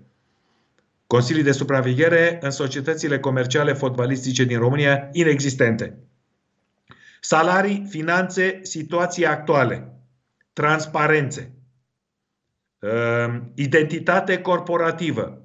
Consilii 1.06 1.42
de 1.42 1.52
supraveghere 1.52 2.38
în 2.42 2.50
societățile 2.50 3.18
comerciale 3.18 3.72
fotbalistice 3.72 4.44
din 4.44 4.58
România 4.58 5.08
inexistente. 5.12 5.98
Salarii, 7.20 7.86
finanțe, 7.88 8.58
situații 8.62 9.26
actuale. 9.26 9.92
Transparențe 10.52 11.40
Ehm, 11.40 11.57
identitate 13.54 14.38
corporativă. 14.38 15.42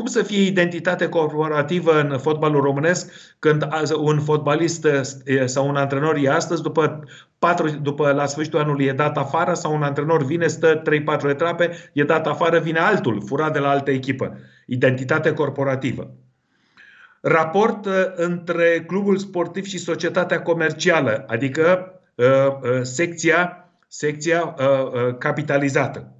Cum 0.00 0.08
să 0.08 0.22
fie 0.22 0.46
identitate 0.46 1.08
corporativă 1.08 2.00
în 2.00 2.18
fotbalul 2.18 2.60
românesc 2.60 3.12
când 3.38 3.68
un 3.96 4.20
fotbalist 4.20 4.86
sau 5.44 5.68
un 5.68 5.76
antrenor 5.76 6.16
e 6.16 6.30
astăzi, 6.30 6.62
după, 6.62 7.04
patru, 7.38 7.68
după 7.68 8.12
la 8.12 8.26
sfârșitul 8.26 8.58
anului 8.58 8.84
e 8.84 8.92
dat 8.92 9.16
afară 9.16 9.54
sau 9.54 9.74
un 9.74 9.82
antrenor 9.82 10.24
vine, 10.24 10.46
stă 10.46 10.82
3-4 11.26 11.28
etape, 11.28 11.90
e 11.92 12.04
dat 12.04 12.26
afară, 12.26 12.58
vine 12.58 12.78
altul, 12.78 13.22
furat 13.26 13.52
de 13.52 13.58
la 13.58 13.68
altă 13.68 13.90
echipă. 13.90 14.38
Identitate 14.66 15.32
corporativă. 15.32 16.14
Raport 17.20 17.86
între 18.14 18.84
clubul 18.86 19.18
sportiv 19.18 19.64
și 19.64 19.78
societatea 19.78 20.42
comercială, 20.42 21.24
adică 21.26 21.92
uh, 22.14 22.26
uh, 22.26 22.80
secția, 22.82 23.70
secția 23.88 24.54
uh, 24.58 25.16
capitalizată 25.18 26.19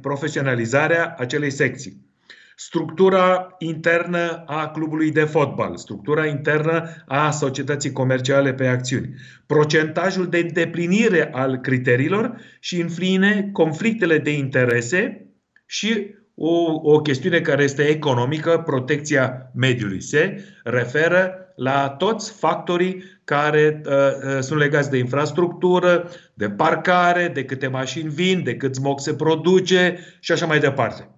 profesionalizarea 0.00 1.14
acelei 1.18 1.50
secții. 1.50 2.10
Structura 2.56 3.54
internă 3.58 4.42
a 4.46 4.70
clubului 4.70 5.10
de 5.10 5.24
fotbal, 5.24 5.76
structura 5.76 6.26
internă 6.26 6.90
a 7.06 7.30
societății 7.30 7.92
comerciale 7.92 8.54
pe 8.54 8.66
acțiuni, 8.66 9.14
procentajul 9.46 10.26
de 10.26 10.38
îndeplinire 10.38 11.30
al 11.32 11.56
criteriilor 11.56 12.36
și, 12.60 12.80
în 12.80 12.88
fine, 12.88 13.48
conflictele 13.52 14.18
de 14.18 14.30
interese 14.30 15.26
și 15.66 16.14
o, 16.34 16.54
o 16.82 17.00
chestiune 17.00 17.40
care 17.40 17.62
este 17.62 17.82
economică, 17.82 18.62
protecția 18.66 19.50
mediului. 19.54 20.02
Se 20.02 20.44
referă 20.64 21.41
la 21.56 21.88
toți 21.88 22.32
factorii 22.32 23.04
care 23.24 23.82
uh, 23.86 23.92
uh, 23.92 24.40
sunt 24.40 24.58
legați 24.58 24.90
de 24.90 24.98
infrastructură, 24.98 26.10
de 26.34 26.50
parcare, 26.50 27.30
de 27.34 27.44
câte 27.44 27.66
mașini 27.66 28.08
vin, 28.08 28.42
de 28.42 28.56
cât 28.56 28.74
smog 28.74 29.00
se 29.00 29.14
produce 29.14 29.98
și 30.20 30.32
așa 30.32 30.46
mai 30.46 30.58
departe. 30.58 31.08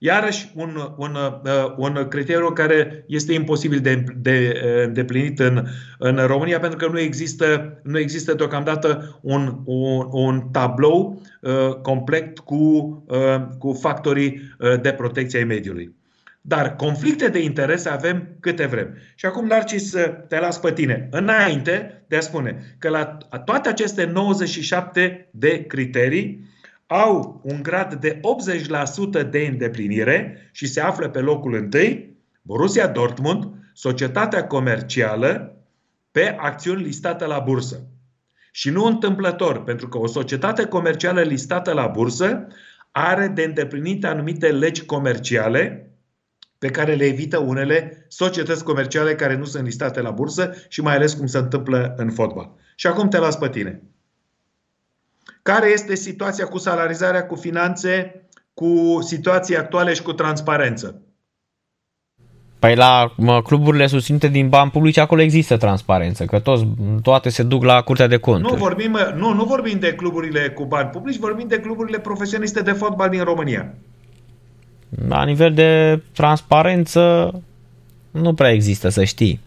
Iarăși, 0.00 0.52
un, 0.54 0.94
un, 0.96 1.14
uh, 1.14 1.74
un 1.76 2.06
criteriu 2.08 2.50
care 2.50 3.04
este 3.06 3.32
imposibil 3.32 3.78
de, 3.78 4.04
de 4.16 4.52
uh, 4.54 4.84
îndeplinit 4.86 5.38
în, 5.38 5.66
în 5.98 6.16
România, 6.16 6.60
pentru 6.60 6.78
că 6.78 6.92
nu 6.92 6.98
există, 6.98 7.80
nu 7.82 7.98
există 7.98 8.34
deocamdată 8.34 9.18
un, 9.22 9.58
un, 9.64 10.06
un 10.10 10.48
tablou 10.52 11.22
uh, 11.40 11.74
complet 11.82 12.38
cu, 12.38 12.56
uh, 13.08 13.46
cu 13.58 13.72
factorii 13.72 14.40
uh, 14.58 14.80
de 14.80 14.92
protecție 14.92 15.42
a 15.42 15.46
mediului. 15.46 15.97
Dar 16.48 16.76
conflicte 16.76 17.28
de 17.28 17.42
interese 17.42 17.88
avem 17.88 18.28
câte 18.40 18.66
vrem. 18.66 18.96
Și 19.14 19.26
acum, 19.26 19.46
Narcis, 19.46 19.94
te 20.28 20.38
las 20.38 20.58
pe 20.58 20.72
tine. 20.72 21.08
Înainte 21.10 22.04
de 22.06 22.16
a 22.16 22.20
spune 22.20 22.76
că 22.78 22.88
la 22.88 23.04
toate 23.44 23.68
aceste 23.68 24.04
97 24.04 25.28
de 25.30 25.64
criterii 25.66 26.48
au 26.86 27.40
un 27.44 27.62
grad 27.62 27.94
de 27.94 28.20
80% 29.26 29.30
de 29.30 29.46
îndeplinire 29.50 30.48
și 30.52 30.66
se 30.66 30.80
află 30.80 31.08
pe 31.08 31.18
locul 31.18 31.54
întâi 31.54 32.16
Borussia 32.42 32.86
Dortmund, 32.86 33.48
societatea 33.72 34.46
comercială 34.46 35.56
pe 36.10 36.36
acțiuni 36.38 36.82
listate 36.82 37.24
la 37.24 37.38
bursă. 37.38 37.86
Și 38.52 38.70
nu 38.70 38.84
întâmplător, 38.84 39.62
pentru 39.62 39.88
că 39.88 39.98
o 39.98 40.06
societate 40.06 40.64
comercială 40.64 41.20
listată 41.20 41.72
la 41.72 41.86
bursă 41.86 42.46
are 42.90 43.26
de 43.26 43.42
îndeplinit 43.42 44.04
anumite 44.04 44.48
legi 44.48 44.84
comerciale 44.84 45.82
pe 46.58 46.68
care 46.68 46.94
le 46.94 47.04
evită 47.04 47.38
unele 47.38 48.06
societăți 48.08 48.64
comerciale 48.64 49.14
care 49.14 49.36
nu 49.36 49.44
sunt 49.44 49.64
listate 49.64 50.00
la 50.00 50.10
bursă 50.10 50.54
și 50.68 50.80
mai 50.80 50.94
ales 50.94 51.14
cum 51.14 51.26
se 51.26 51.38
întâmplă 51.38 51.94
în 51.96 52.10
fotbal. 52.10 52.50
Și 52.76 52.86
acum 52.86 53.08
te 53.08 53.18
las 53.18 53.36
pe 53.36 53.48
tine. 53.48 53.82
Care 55.42 55.70
este 55.70 55.94
situația 55.94 56.46
cu 56.46 56.58
salarizarea, 56.58 57.26
cu 57.26 57.34
finanțe, 57.34 58.22
cu 58.54 58.98
situații 59.00 59.56
actuale 59.56 59.92
și 59.92 60.02
cu 60.02 60.12
transparență? 60.12 61.02
Păi 62.58 62.76
la 62.76 63.12
mă, 63.16 63.42
cluburile 63.42 63.86
susținute 63.86 64.28
din 64.28 64.48
bani 64.48 64.70
publici 64.70 64.96
acolo 64.96 65.20
există 65.20 65.56
transparență, 65.56 66.24
că 66.24 66.38
toți, 66.38 66.66
toate 67.02 67.28
se 67.28 67.42
duc 67.42 67.64
la 67.64 67.82
Curtea 67.82 68.06
de 68.06 68.16
Conturi. 68.16 68.52
Nu 68.52 68.58
vorbim, 68.58 68.98
nu, 69.16 69.32
nu 69.32 69.44
vorbim 69.44 69.78
de 69.78 69.94
cluburile 69.94 70.50
cu 70.50 70.64
bani 70.64 70.88
publici, 70.88 71.18
vorbim 71.18 71.48
de 71.48 71.60
cluburile 71.60 71.98
profesioniste 71.98 72.62
de 72.62 72.72
fotbal 72.72 73.08
din 73.08 73.24
România. 73.24 73.74
La 75.08 75.24
nivel 75.24 75.54
de 75.54 76.02
transparență 76.12 77.32
nu 78.10 78.34
prea 78.34 78.50
există, 78.50 78.88
să 78.88 79.04
știi. 79.04 79.40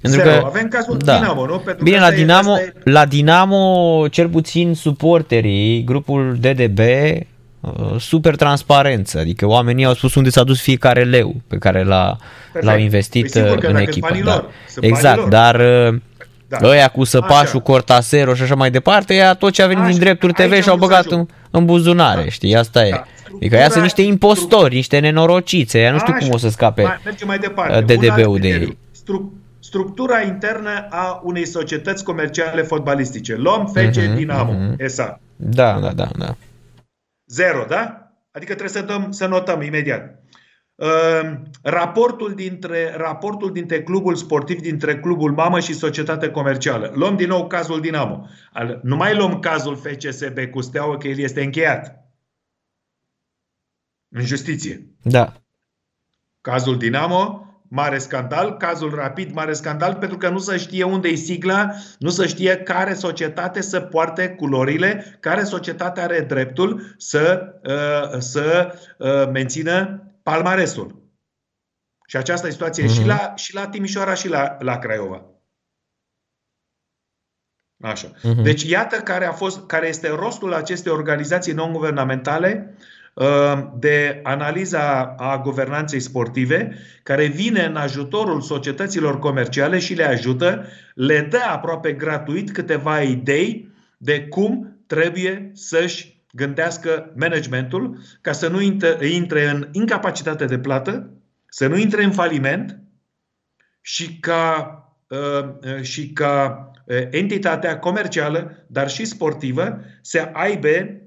Pentru 0.00 0.20
că, 0.20 0.42
Avem 0.44 0.68
cazul 0.68 0.96
da. 0.98 1.18
Dinamo, 1.18 1.46
nu? 1.46 1.58
Pentru 1.58 1.84
Bine, 1.84 1.98
la 1.98 2.10
Dinamo, 2.10 2.58
e... 2.58 2.72
la 2.84 3.06
Dinamo, 3.06 4.04
cel 4.10 4.28
puțin 4.28 4.74
suporterii, 4.74 5.84
grupul 5.84 6.36
DDB, 6.40 6.78
uh, 7.60 8.00
super 8.00 8.36
transparență, 8.36 9.18
adică 9.18 9.46
oamenii 9.46 9.84
au 9.84 9.94
spus 9.94 10.14
unde 10.14 10.30
s-a 10.30 10.44
dus 10.44 10.60
fiecare 10.60 11.04
leu 11.04 11.34
pe 11.48 11.56
care 11.56 11.82
l-a, 11.82 12.16
l-au 12.60 12.78
investit 12.78 13.30
păi 13.30 13.42
uh, 13.42 13.56
în 13.60 13.76
echipă. 13.76 14.18
Da. 14.24 14.48
Exact, 14.80 15.28
dar 15.28 15.54
uh, 15.60 16.00
da. 16.48 16.58
ăia 16.62 16.88
cu 16.88 17.04
Săpașul, 17.04 17.60
Cortasero 17.60 18.34
și 18.34 18.42
așa 18.42 18.54
mai 18.54 18.70
departe, 18.70 19.14
ea 19.14 19.34
tot 19.34 19.52
ce 19.52 19.62
a 19.62 19.66
venit 19.66 19.82
așa. 19.82 19.90
din 19.90 19.98
drepturi 19.98 20.32
TV 20.32 20.62
și-au 20.62 20.76
băgat 20.76 21.04
în, 21.04 21.26
în 21.50 21.64
buzunare, 21.64 22.22
da. 22.22 22.28
știi, 22.28 22.56
asta 22.56 22.80
da. 22.80 22.86
e. 22.86 23.04
Adică 23.34 23.56
ea 23.56 23.68
sunt 23.68 23.82
niște 23.82 24.02
impostori, 24.02 24.74
niște 24.74 24.98
nenorocițe, 24.98 25.80
ea 25.80 25.92
nu 25.92 25.98
știu 25.98 26.14
cum 26.18 26.28
o 26.30 26.36
să 26.36 26.48
scape 26.48 27.00
mai 27.26 27.38
departe. 27.38 27.94
DDB-ul 27.94 28.38
de 28.38 28.48
ei. 28.48 28.78
Structura 29.58 30.20
internă 30.20 30.86
a 30.90 31.20
unei 31.24 31.46
societăți 31.46 32.04
comerciale 32.04 32.62
fotbalistice. 32.62 33.36
Luăm 33.36 33.66
FC 33.66 33.78
uh-huh, 33.78 34.14
Dinamo, 34.14 34.52
uh-huh. 34.52 34.78
ESA. 34.78 35.20
Da, 35.36 35.78
da, 35.80 35.92
da, 35.92 36.08
da. 36.18 36.36
Zero, 37.26 37.64
da? 37.68 38.12
Adică 38.30 38.54
trebuie 38.54 38.68
să, 38.68 38.82
dăm, 38.82 39.10
să 39.10 39.26
notăm 39.26 39.62
imediat. 39.62 40.22
Uh, 40.74 41.32
raportul, 41.62 42.32
dintre, 42.34 42.94
raportul 42.96 43.52
dintre 43.52 43.82
clubul 43.82 44.14
sportiv, 44.14 44.60
dintre 44.60 44.98
clubul 44.98 45.32
mamă 45.32 45.60
și 45.60 45.74
societatea 45.74 46.30
comercială. 46.30 46.92
Luăm 46.94 47.16
din 47.16 47.28
nou 47.28 47.46
cazul 47.46 47.80
Dinamo. 47.80 48.26
Nu 48.82 48.96
mai 48.96 49.16
luăm 49.16 49.38
cazul 49.38 49.76
FCSB 49.76 50.38
cu 50.50 50.60
Steaua, 50.60 50.96
că 50.96 51.08
el 51.08 51.18
este 51.18 51.42
încheiat 51.42 52.03
în 54.14 54.24
justiție. 54.24 54.86
Da. 55.02 55.32
Cazul 56.40 56.78
Dinamo, 56.78 57.46
mare 57.68 57.98
scandal, 57.98 58.56
cazul 58.56 58.94
Rapid, 58.94 59.32
mare 59.32 59.52
scandal, 59.52 59.94
pentru 59.94 60.16
că 60.18 60.28
nu 60.28 60.38
se 60.38 60.56
știe 60.56 60.84
unde 60.84 61.08
e 61.08 61.14
sigla, 61.14 61.70
nu 61.98 62.08
se 62.08 62.26
știe 62.26 62.56
care 62.56 62.94
societate 62.94 63.60
să 63.60 63.80
poarte 63.80 64.28
culorile, 64.28 65.16
care 65.20 65.44
societate 65.44 66.00
are 66.00 66.20
dreptul 66.20 66.94
să, 66.96 67.54
uh, 67.64 68.18
să 68.18 68.74
uh, 68.98 69.30
mențină 69.32 70.02
palmaresul. 70.22 71.02
Și 72.06 72.16
aceasta 72.16 72.46
e 72.46 72.50
situație 72.50 72.84
uh-huh. 72.84 72.94
și, 72.94 73.04
la, 73.04 73.32
și 73.36 73.54
la 73.54 73.68
Timișoara 73.68 74.14
și 74.14 74.28
la, 74.28 74.56
la 74.60 74.78
Craiova. 74.78 75.24
Așa. 77.82 78.10
Uh-huh. 78.10 78.42
Deci 78.42 78.62
iată 78.62 78.96
care, 78.96 79.24
a 79.24 79.32
fost, 79.32 79.66
care 79.66 79.88
este 79.88 80.08
rostul 80.08 80.54
acestei 80.54 80.92
organizații 80.92 81.52
non-guvernamentale 81.52 82.74
uh, 82.76 82.84
de 83.78 84.20
analiza 84.22 85.14
a 85.18 85.38
guvernanței 85.38 86.00
sportive, 86.00 86.76
care 87.02 87.26
vine 87.26 87.64
în 87.64 87.76
ajutorul 87.76 88.40
societăților 88.40 89.18
comerciale 89.18 89.78
și 89.78 89.94
le 89.94 90.04
ajută, 90.04 90.66
le 90.94 91.26
dă 91.30 91.40
aproape 91.48 91.92
gratuit 91.92 92.52
câteva 92.52 93.00
idei 93.00 93.72
de 93.98 94.26
cum 94.26 94.78
trebuie 94.86 95.50
să-și 95.54 96.22
gândească 96.32 97.12
managementul 97.16 97.98
ca 98.20 98.32
să 98.32 98.48
nu 98.48 98.60
intre 99.06 99.48
în 99.48 99.68
incapacitate 99.72 100.44
de 100.44 100.58
plată, 100.58 101.10
să 101.48 101.66
nu 101.66 101.76
intre 101.76 102.04
în 102.04 102.12
faliment 102.12 102.78
și 103.80 104.18
ca, 104.18 104.78
uh, 105.08 105.18
uh, 105.76 105.82
și 105.82 106.12
ca 106.12 106.68
entitatea 107.10 107.78
comercială, 107.78 108.64
dar 108.66 108.90
și 108.90 109.04
sportivă, 109.04 109.80
să 110.02 110.30
aibă 110.32 110.98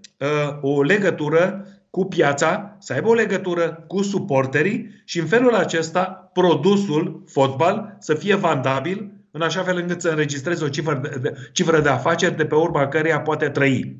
o 0.61 0.81
legătură 0.81 1.65
cu 1.97 2.05
piața, 2.05 2.75
să 2.79 2.93
aibă 2.93 3.07
o 3.07 3.13
legătură 3.13 3.83
cu 3.87 4.01
suporterii 4.01 5.01
și 5.05 5.19
în 5.19 5.25
felul 5.25 5.55
acesta 5.55 6.29
produsul 6.33 7.23
fotbal 7.27 7.95
să 7.99 8.13
fie 8.13 8.35
vandabil 8.35 9.11
în 9.31 9.41
așa 9.41 9.63
fel 9.63 9.77
încât 9.77 10.01
să 10.01 10.09
înregistreze 10.09 10.63
o 10.63 10.69
cifră 10.69 11.19
de, 11.21 11.33
cifră 11.51 11.81
de 11.81 11.89
afaceri 11.89 12.35
de 12.35 12.45
pe 12.45 12.55
urma 12.55 12.87
căreia 12.87 13.21
poate 13.21 13.49
trăi. 13.49 13.97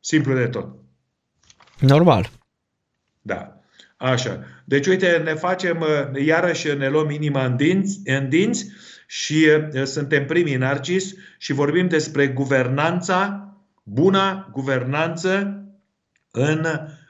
Simplu 0.00 0.34
de 0.34 0.46
tot. 0.46 0.74
Normal. 1.78 2.30
Da. 3.22 3.60
Așa. 3.96 4.44
Deci, 4.64 4.86
uite, 4.86 5.20
ne 5.24 5.34
facem, 5.34 5.86
iarăși 6.24 6.76
ne 6.76 6.88
luăm 6.88 7.10
inima 7.10 7.44
în 7.44 7.56
dinți, 7.56 8.00
în 8.04 8.28
dinți 8.28 8.66
și 9.06 9.46
suntem 9.84 10.26
primii 10.26 10.56
Narcis 10.56 11.14
și 11.38 11.52
vorbim 11.52 11.88
despre 11.88 12.26
guvernanța, 12.28 13.48
buna 13.82 14.48
guvernanță 14.52 15.56
în, 16.32 16.66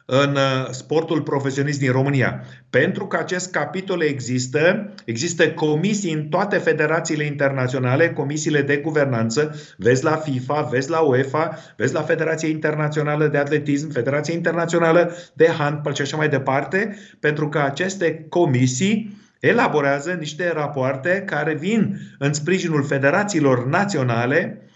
în 0.06 0.38
sportul 0.70 1.22
profesionist 1.22 1.78
din 1.78 1.92
România. 1.92 2.44
Pentru 2.70 3.06
că 3.06 3.16
acest 3.16 3.50
capitol 3.50 4.02
există, 4.02 4.92
există 5.04 5.50
comisii 5.50 6.12
în 6.12 6.28
toate 6.28 6.58
federațiile 6.58 7.24
internaționale, 7.24 8.12
comisiile 8.12 8.62
de 8.62 8.76
guvernanță, 8.76 9.54
vezi 9.76 10.04
la 10.04 10.16
FIFA, 10.16 10.62
vezi 10.62 10.90
la 10.90 10.98
UEFA, 10.98 11.58
vezi 11.76 11.92
la 11.92 12.02
Federația 12.02 12.48
Internațională 12.48 13.26
de 13.26 13.38
Atletism, 13.38 13.90
Federația 13.90 14.34
Internațională 14.34 15.14
de 15.32 15.48
Handball 15.58 15.94
și 15.94 16.02
așa 16.02 16.16
mai 16.16 16.28
departe, 16.28 16.96
pentru 17.20 17.48
că 17.48 17.58
aceste 17.58 18.26
comisii 18.28 19.20
elaborează 19.40 20.12
niște 20.12 20.52
rapoarte 20.52 21.22
care 21.26 21.54
vin 21.54 21.98
în 22.18 22.32
sprijinul 22.32 22.84
federațiilor 22.84 23.66
naționale 23.66 24.56
uh, 24.58 24.66
uh, 24.66 24.71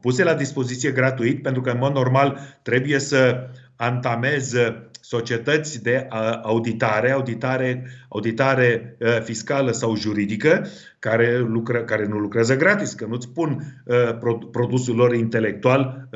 puse 0.00 0.22
la 0.24 0.34
dispoziție 0.34 0.90
gratuit, 0.90 1.42
pentru 1.42 1.62
că 1.62 1.70
în 1.70 1.78
mod 1.78 1.92
normal 1.92 2.38
trebuie 2.62 2.98
să 2.98 3.48
antamez 3.76 4.54
societăți 5.10 5.82
de 5.82 6.06
auditare, 6.42 7.10
auditare, 7.10 7.86
auditare 8.08 8.96
fiscală 9.22 9.70
sau 9.70 9.96
juridică, 9.96 10.66
care, 10.98 11.38
lucră, 11.38 11.84
care 11.84 12.06
nu 12.06 12.18
lucrează 12.18 12.56
gratis, 12.56 12.92
că 12.92 13.06
nu-ți 13.08 13.28
pun 13.28 13.82
produsul 14.50 14.96
lor 14.96 15.14
intelectual, 15.14 16.08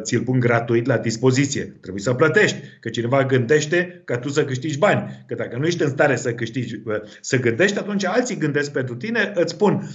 ți-l 0.00 0.22
pun 0.22 0.40
gratuit 0.40 0.86
la 0.86 0.96
dispoziție. 0.96 1.62
Trebuie 1.62 2.02
să 2.02 2.14
plătești, 2.14 2.56
că 2.80 2.88
cineva 2.88 3.24
gândește 3.24 4.02
ca 4.04 4.18
tu 4.18 4.28
să 4.28 4.44
câștigi 4.44 4.78
bani. 4.78 5.24
Că 5.26 5.34
dacă 5.34 5.56
nu 5.56 5.66
ești 5.66 5.82
în 5.82 5.88
stare 5.88 6.16
să 6.16 6.32
câștigi, 6.32 6.82
să 7.20 7.40
gândești, 7.40 7.78
atunci 7.78 8.04
alții 8.04 8.36
gândesc 8.36 8.72
pentru 8.72 8.94
tine, 8.94 9.32
îți 9.34 9.56
pun 9.56 9.88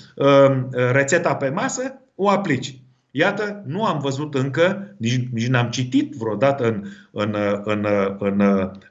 rețeta 0.92 1.36
pe 1.36 1.50
masă, 1.50 2.02
o 2.16 2.30
aplici. 2.30 2.81
Iată, 3.12 3.64
nu 3.66 3.86
am 3.86 4.00
văzut 4.00 4.34
încă, 4.36 4.96
nici, 4.98 5.28
nici 5.32 5.48
n-am 5.48 5.70
citit 5.70 6.14
vreodată 6.14 6.64
în, 6.64 6.84
în, 7.12 7.36
în, 7.64 7.88
în, 8.20 8.42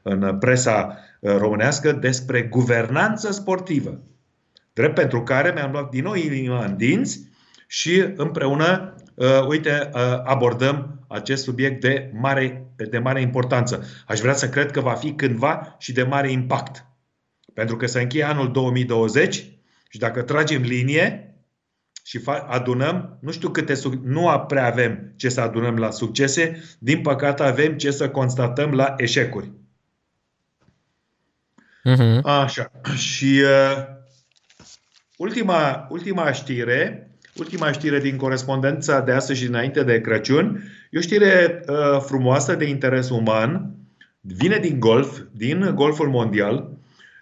în 0.02 0.38
presa 0.38 0.98
românească 1.20 1.92
despre 1.92 2.42
guvernanță 2.42 3.32
sportivă. 3.32 4.00
Drept 4.72 4.94
pentru 4.94 5.22
care 5.22 5.52
mi-am 5.54 5.70
luat 5.72 5.90
din 5.90 6.02
nou 6.02 6.14
inima 6.14 6.64
în 6.64 6.76
dinți 6.76 7.20
și 7.66 8.04
împreună, 8.16 8.94
uh, 9.14 9.46
uite, 9.48 9.90
uh, 9.94 10.00
abordăm 10.24 11.04
acest 11.08 11.42
subiect 11.42 11.80
de 11.80 12.10
mare, 12.14 12.72
de 12.90 12.98
mare 12.98 13.20
importanță. 13.20 13.84
Aș 14.06 14.20
vrea 14.20 14.34
să 14.34 14.48
cred 14.48 14.70
că 14.70 14.80
va 14.80 14.94
fi 14.94 15.12
cândva 15.12 15.76
și 15.78 15.92
de 15.92 16.02
mare 16.02 16.30
impact. 16.30 16.84
Pentru 17.54 17.76
că 17.76 17.86
se 17.86 18.00
încheie 18.00 18.24
anul 18.24 18.52
2020 18.52 19.34
și 19.88 19.98
dacă 19.98 20.22
tragem 20.22 20.62
linie, 20.62 21.29
și 22.04 22.20
adunăm, 22.46 23.18
nu 23.20 23.30
știu 23.30 23.48
câte, 23.48 23.74
nu 24.02 24.44
prea 24.46 24.66
avem 24.66 25.12
ce 25.16 25.28
să 25.28 25.40
adunăm 25.40 25.76
la 25.76 25.90
succese, 25.90 26.62
din 26.78 27.00
păcate 27.00 27.42
avem 27.42 27.76
ce 27.76 27.90
să 27.90 28.10
constatăm 28.10 28.72
la 28.72 28.94
eșecuri. 28.96 29.50
Uh-huh. 31.84 32.20
Așa. 32.22 32.70
Și 33.12 33.42
uh, 33.44 33.84
ultima, 35.16 35.86
ultima 35.90 36.32
știre, 36.32 37.10
ultima 37.36 37.72
știre 37.72 37.98
din 37.98 38.16
corespondența 38.16 39.00
de 39.00 39.12
astăzi 39.12 39.40
și 39.40 39.46
înainte 39.46 39.82
de 39.82 40.00
Crăciun, 40.00 40.62
e 40.90 40.98
o 40.98 41.00
știre 41.00 41.64
uh, 41.68 42.00
frumoasă 42.00 42.54
de 42.54 42.64
interes 42.64 43.10
uman, 43.10 43.74
vine 44.20 44.56
din 44.56 44.80
golf, 44.80 45.20
din 45.32 45.72
golful 45.74 46.08
mondial, 46.08 46.70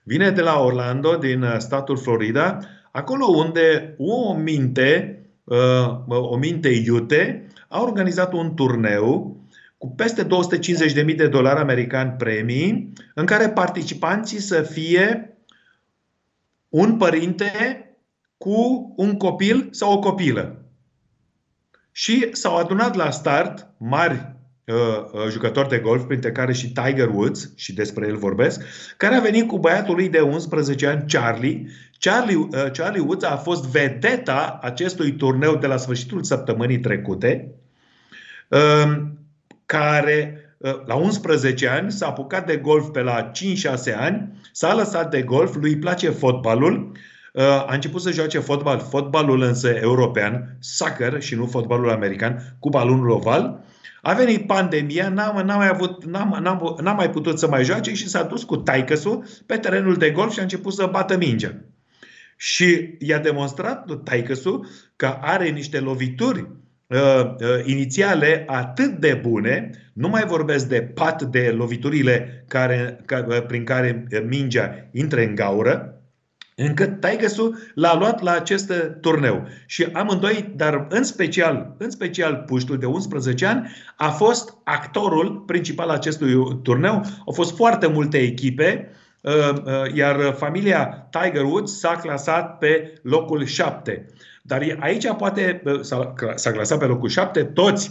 vine 0.03 0.31
de 0.31 0.41
la 0.41 0.61
Orlando, 0.61 1.17
din 1.17 1.43
uh, 1.43 1.55
statul 1.59 1.97
Florida, 1.97 2.59
Acolo 2.99 3.27
unde 3.27 3.95
o 3.99 4.35
minte, 4.35 5.21
uh, 5.45 6.07
o 6.07 6.37
minte 6.37 6.69
iute, 6.69 7.47
a 7.69 7.83
organizat 7.83 8.33
un 8.33 8.55
turneu 8.55 9.37
cu 9.77 9.89
peste 9.89 10.27
250.000 11.07 11.17
de 11.17 11.29
dolari 11.29 11.61
americani 11.61 12.11
premii, 12.11 12.93
în 13.15 13.27
care 13.27 13.49
participanții 13.49 14.41
să 14.41 14.63
fie 14.63 15.37
un 16.69 16.97
părinte 16.97 17.53
cu 18.37 18.93
un 18.97 19.17
copil 19.17 19.69
sau 19.71 19.93
o 19.93 19.99
copilă. 19.99 20.65
Și 21.93 22.29
s-au 22.33 22.57
adunat 22.57 22.95
la 22.95 23.11
start 23.11 23.69
mari 23.77 24.37
uh, 24.65 24.75
uh 25.13 25.31
jucători 25.31 25.69
de 25.69 25.79
golf, 25.79 26.05
printre 26.05 26.33
care 26.33 26.53
și 26.53 26.73
Tiger 26.73 27.09
Woods, 27.09 27.53
și 27.57 27.75
despre 27.75 28.07
el 28.07 28.17
vorbesc, 28.17 28.63
care 28.97 29.15
a 29.15 29.21
venit 29.21 29.47
cu 29.47 29.59
băiatul 29.59 29.95
lui 29.95 30.09
de 30.09 30.21
11 30.21 30.87
ani, 30.87 31.05
Charlie, 31.09 31.69
Charlie, 31.99 32.37
uh, 32.37 32.71
Charlie 32.73 33.01
Woods 33.01 33.25
a 33.25 33.37
fost 33.37 33.67
vedeta 33.67 34.59
acestui 34.63 35.13
turneu 35.13 35.57
de 35.57 35.67
la 35.67 35.77
sfârșitul 35.77 36.23
săptămânii 36.23 36.81
trecute, 36.81 37.55
um, 38.49 39.19
care 39.67 40.41
uh, 40.59 40.85
la 40.87 40.95
11 40.95 41.69
ani 41.69 41.93
s-a 41.93 42.07
apucat 42.07 42.47
de 42.47 42.57
golf 42.57 42.89
pe 42.89 43.01
la 43.01 43.31
5-6 43.31 43.95
ani, 43.97 44.41
s-a 44.53 44.75
lăsat 44.75 45.11
de 45.11 45.23
golf, 45.23 45.55
lui 45.55 45.79
place 45.79 46.11
fotbalul, 46.11 46.93
uh, 47.33 47.43
a 47.43 47.75
început 47.75 48.01
să 48.01 48.11
joace 48.11 48.39
fotbal, 48.39 48.79
fotbalul 48.79 49.43
însă 49.43 49.69
european, 49.69 50.57
soccer 50.61 51.23
și 51.23 51.35
nu 51.35 51.47
fotbalul 51.47 51.91
american, 51.91 52.57
cu 52.59 52.69
balonul 52.69 53.11
oval. 53.11 53.65
A 54.03 54.13
venit 54.13 54.47
pandemia, 54.47 55.09
n-a, 55.09 55.43
n-a 55.43 55.57
mai, 55.57 55.69
avut, 55.69 56.05
n-a, 56.05 56.39
n-a, 56.41 56.75
n-a 56.81 56.93
mai 56.93 57.11
putut 57.11 57.39
să 57.39 57.49
mai 57.49 57.65
joace 57.65 57.95
și 57.95 58.09
s-a 58.09 58.23
dus 58.23 58.43
cu 58.43 58.57
taicăsul 58.57 59.25
pe 59.47 59.57
terenul 59.57 59.95
de 59.95 60.11
golf 60.11 60.33
și 60.33 60.39
a 60.39 60.43
început 60.43 60.73
să 60.73 60.89
bată 60.93 61.17
mingea. 61.17 61.55
Și 62.41 62.97
i-a 62.99 63.19
demonstrat 63.19 64.03
taicăsul 64.03 64.67
că 64.97 65.19
are 65.21 65.49
niște 65.49 65.81
lovituri 65.81 66.41
uh, 66.87 66.99
uh, 66.99 67.65
inițiale 67.65 68.45
atât 68.47 68.91
de 68.91 69.21
bune, 69.23 69.71
nu 69.93 70.09
mai 70.09 70.25
vorbesc 70.27 70.69
de 70.69 70.83
pat 70.83 71.23
de 71.23 71.55
loviturile 71.57 72.45
care, 72.49 73.01
ca, 73.05 73.27
uh, 73.29 73.47
prin 73.47 73.65
care 73.65 74.07
mingea 74.29 74.89
intră 74.93 75.21
în 75.21 75.35
gaură, 75.35 76.03
încât 76.55 77.01
taicăsul 77.01 77.59
l-a 77.75 77.99
luat 77.99 78.23
la 78.23 78.33
acest 78.33 78.73
turneu. 79.01 79.47
Și 79.67 79.87
amândoi, 79.93 80.53
dar 80.57 80.87
în 80.91 81.03
special, 81.03 81.75
în 81.79 81.91
special 81.91 82.45
puștul 82.47 82.79
de 82.79 82.87
11 82.87 83.47
ani, 83.47 83.71
a 83.97 84.09
fost 84.09 84.55
actorul 84.65 85.43
principal 85.47 85.89
acestui 85.89 86.61
turneu. 86.63 87.05
Au 87.27 87.33
fost 87.33 87.57
foarte 87.57 87.87
multe 87.87 88.19
echipe 88.19 88.89
Uh, 88.89 88.95
uh, 88.95 88.98
iar 89.95 90.35
familia 90.37 91.09
Tiger 91.11 91.45
Woods 91.45 91.79
s-a 91.79 91.97
clasat 91.97 92.59
pe 92.59 92.93
locul 93.03 93.45
7. 93.45 94.07
Dar 94.49 94.77
aici 94.79 95.07
poate 95.17 95.63
uh, 95.65 95.81
s-a 96.35 96.53
clasat 96.53 96.79
pe 96.79 96.85
locul 96.85 97.09
7, 97.09 97.45
toți, 97.45 97.91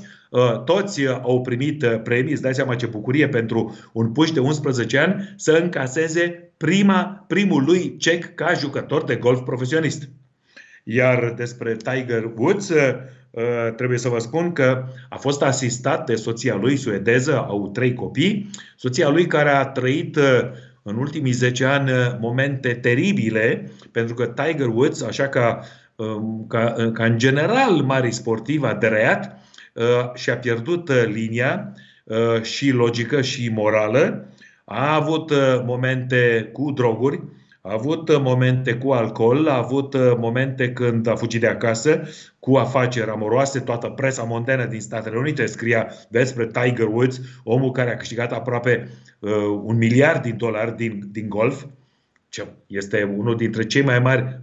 toți 0.65 1.07
au 1.07 1.41
primit 1.41 1.86
premii, 2.03 2.32
îți 2.32 2.41
dai 2.41 2.55
seama 2.55 2.75
ce 2.75 2.86
bucurie 2.86 3.28
pentru 3.30 3.78
un 3.93 4.11
puș 4.11 4.32
de 4.32 4.39
11 4.39 4.97
ani 4.97 5.34
să 5.36 5.51
încaseze 5.51 6.51
prima, 6.57 7.25
primul 7.28 7.63
lui 7.63 7.97
cec 7.97 8.36
ca 8.36 8.53
jucător 8.53 9.03
de 9.03 9.15
golf 9.15 9.39
profesionist. 9.39 10.09
Iar 10.84 11.34
despre 11.36 11.75
Tiger 11.75 12.32
Woods, 12.36 12.71
trebuie 13.75 13.97
să 13.97 14.09
vă 14.09 14.19
spun 14.19 14.53
că 14.53 14.86
a 15.09 15.17
fost 15.17 15.41
asistat 15.41 16.05
de 16.05 16.15
soția 16.15 16.55
lui 16.55 16.78
suedeză, 16.78 17.38
au 17.38 17.69
trei 17.73 17.93
copii, 17.93 18.49
soția 18.75 19.09
lui 19.09 19.25
care 19.25 19.49
a 19.49 19.65
trăit 19.65 20.19
în 20.88 20.97
ultimii 20.97 21.31
10 21.31 21.65
ani 21.65 21.91
momente 22.19 22.73
teribile, 22.73 23.71
pentru 23.91 24.15
că 24.15 24.25
Tiger 24.25 24.67
Woods, 24.67 25.01
așa 25.01 25.27
ca, 25.27 25.59
um, 25.95 26.45
ca, 26.47 26.91
ca 26.93 27.05
în 27.05 27.17
general 27.17 27.71
mari 27.71 28.11
sportiv, 28.11 28.63
a 28.63 28.73
dreat 28.73 29.39
și 30.13 30.29
a 30.29 30.38
pierdut 30.38 30.91
linia 30.91 31.73
și 32.41 32.71
logică 32.71 33.21
și 33.21 33.49
morală, 33.49 34.27
a 34.65 34.95
avut 34.95 35.31
momente 35.65 36.49
cu 36.53 36.71
droguri, 36.71 37.23
a 37.68 37.74
avut 37.74 38.09
uh, 38.09 38.20
momente 38.20 38.74
cu 38.74 38.91
alcool, 38.91 39.47
a 39.47 39.57
avut 39.57 39.93
uh, 39.93 40.13
momente 40.18 40.74
când 40.74 41.07
a 41.07 41.15
fugit 41.15 41.41
de 41.41 41.47
acasă 41.47 42.01
cu 42.39 42.55
afaceri 42.55 43.09
amoroase. 43.09 43.59
Toată 43.59 43.88
presa 43.88 44.24
mondenă 44.24 44.65
din 44.65 44.80
Statele 44.80 45.18
Unite 45.18 45.45
scria 45.45 45.91
despre 46.09 46.47
Tiger 46.47 46.88
Woods, 46.88 47.22
omul 47.43 47.72
care 47.72 47.91
a 47.91 47.97
câștigat 47.97 48.32
aproape 48.32 48.89
uh, 49.20 49.32
un 49.63 49.78
miliard 49.78 50.24
de 50.24 50.32
dolari 50.32 50.76
din, 50.76 51.09
din 51.11 51.30
golf. 51.30 51.65
Ce 52.30 52.47
este 52.68 53.13
unul 53.18 53.36
dintre 53.36 53.63
cei 53.63 53.82
mai 53.82 53.99
mari, 53.99 54.41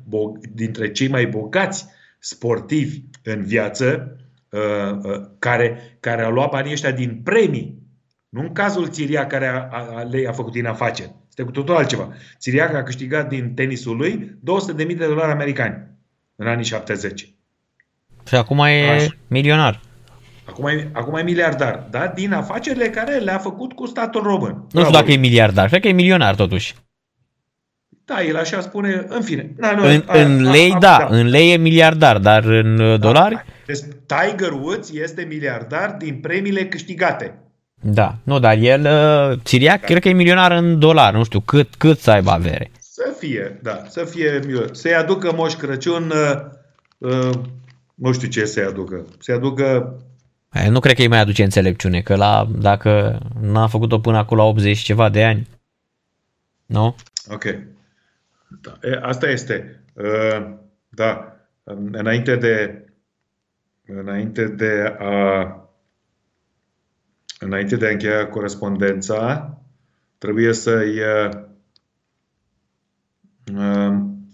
dintre 0.55 0.91
cei 0.91 1.09
mai 1.09 1.27
bogați 1.27 1.87
sportivi 2.19 3.01
în 3.23 3.45
viață, 3.45 4.17
uh, 4.49 4.61
uh, 5.03 5.21
care, 5.39 5.97
care 6.01 6.23
a 6.23 6.29
luat 6.29 6.51
banii 6.51 6.73
ăștia 6.73 6.93
din 6.93 7.21
premii. 7.25 7.83
Nu 8.29 8.41
în 8.41 8.53
cazul 8.53 8.89
Țiria 8.89 9.27
care 9.27 9.47
a, 9.47 9.69
a, 9.71 10.03
le-a 10.03 10.33
făcut 10.33 10.53
din 10.53 10.67
afaceri 10.67 11.15
este 11.37 11.43
cu 11.43 11.61
totul 11.61 11.77
altceva. 11.77 12.13
Țiriac 12.39 12.75
a 12.75 12.83
câștigat 12.83 13.29
din 13.29 13.55
tenisul 13.55 13.97
lui 13.97 14.39
200.000 14.77 14.77
de 14.77 15.07
dolari 15.07 15.33
americani 15.33 15.77
în 16.37 16.47
anii 16.47 16.65
70. 16.65 17.35
Și 18.29 18.35
acum 18.35 18.59
e 18.59 18.91
Așa. 18.91 19.17
milionar. 19.27 19.81
Acum 20.45 20.67
e, 20.67 20.91
acum 20.93 21.15
e 21.15 21.23
miliardar, 21.23 21.87
da? 21.91 22.07
Din 22.07 22.33
afacerile 22.33 22.89
care 22.89 23.19
le-a 23.19 23.39
făcut 23.39 23.73
cu 23.73 23.87
statul 23.87 24.23
român. 24.23 24.67
Nu 24.73 24.81
știu 24.81 24.93
dacă 24.93 25.13
e 25.13 25.17
miliardar, 25.17 25.69
cred 25.69 25.81
că 25.81 25.89
e 25.89 25.93
milionar 25.93 26.35
totuși. 26.35 26.75
Da, 28.05 28.23
el 28.23 28.37
așa 28.37 28.61
spune, 28.61 29.05
în 29.09 29.23
fine. 29.23 29.53
Na, 29.57 29.73
nu, 29.73 29.85
în, 29.85 30.03
a, 30.07 30.19
în 30.19 30.51
lei, 30.51 30.73
a, 30.73 30.79
da, 30.79 30.97
da, 30.99 31.17
în 31.17 31.27
lei 31.27 31.53
e 31.53 31.57
miliardar, 31.57 32.19
dar 32.19 32.45
în 32.45 32.77
da, 32.77 32.97
dolari? 32.97 33.45
Deci 33.67 33.79
Tiger 34.07 34.53
Woods 34.53 34.91
este 34.93 35.27
miliardar 35.29 35.91
din 35.99 36.21
premiile 36.21 36.67
câștigate. 36.67 37.44
Da, 37.87 38.17
nu, 38.23 38.39
dar 38.39 38.57
el, 38.57 38.81
uh, 38.81 39.39
Siriac, 39.43 39.81
da. 39.81 39.87
cred 39.87 40.03
că 40.03 40.09
e 40.09 40.13
milionar 40.13 40.51
în 40.51 40.79
dolari, 40.79 41.17
nu 41.17 41.25
știu 41.25 41.41
cât, 41.41 41.75
cât 41.75 41.99
să 41.99 42.11
aibă 42.11 42.31
avere. 42.31 42.71
Să 42.79 43.15
fie, 43.19 43.59
da, 43.63 43.85
să 43.89 44.05
fie, 44.05 44.41
să-i 44.73 44.95
aducă 44.95 45.33
Moș 45.33 45.55
Crăciun, 45.55 46.11
uh, 46.11 46.41
uh, 46.99 47.31
nu 47.95 48.13
știu 48.13 48.29
ce 48.29 48.45
să-i 48.45 48.65
aducă, 48.65 49.05
să-i 49.19 49.35
aducă... 49.35 49.97
Nu 50.69 50.81
cred 50.81 50.95
că 50.95 51.03
îi 51.03 51.09
mai 51.09 51.21
aduce 51.21 51.43
înțelepciune, 51.43 52.01
că 52.01 52.17
la, 52.17 52.49
dacă 52.59 53.19
n-a 53.41 53.67
făcut-o 53.67 53.99
până 53.99 54.17
acolo 54.17 54.43
la 54.43 54.49
80 54.49 54.77
și 54.77 54.85
ceva 54.85 55.09
de 55.09 55.25
ani, 55.25 55.49
nu? 56.67 56.97
Ok. 57.31 57.45
Da, 58.61 58.79
e, 58.83 58.99
asta 59.03 59.29
este. 59.29 59.83
Uh, 59.93 60.51
da, 60.89 61.37
înainte 61.93 62.37
de, 62.37 62.85
înainte 63.87 64.45
de 64.45 64.97
a 64.99 65.64
înainte 67.45 67.77
de 67.77 67.87
a 67.87 67.91
încheia 67.91 68.29
corespondența, 68.29 69.49
trebuie 70.19 70.53
să-i 70.53 71.01
uh, 71.01 71.31
um, 73.57 74.29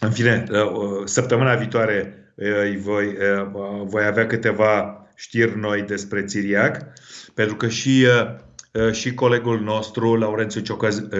în 0.00 0.10
fine, 0.10 0.44
uh, 0.50 1.02
săptămâna 1.04 1.54
viitoare 1.54 2.14
uh, 2.34 2.60
îi 2.62 2.76
voi, 2.76 3.16
voi 3.84 4.04
avea 4.04 4.26
câteva 4.26 5.06
știri 5.14 5.58
noi 5.58 5.82
despre 5.82 6.24
Țiriac, 6.24 6.86
pentru 7.34 7.56
că 7.56 7.68
și, 7.68 8.06
și 8.92 9.14
colegul 9.14 9.60
nostru, 9.60 10.16
Laurențiu 10.16 10.76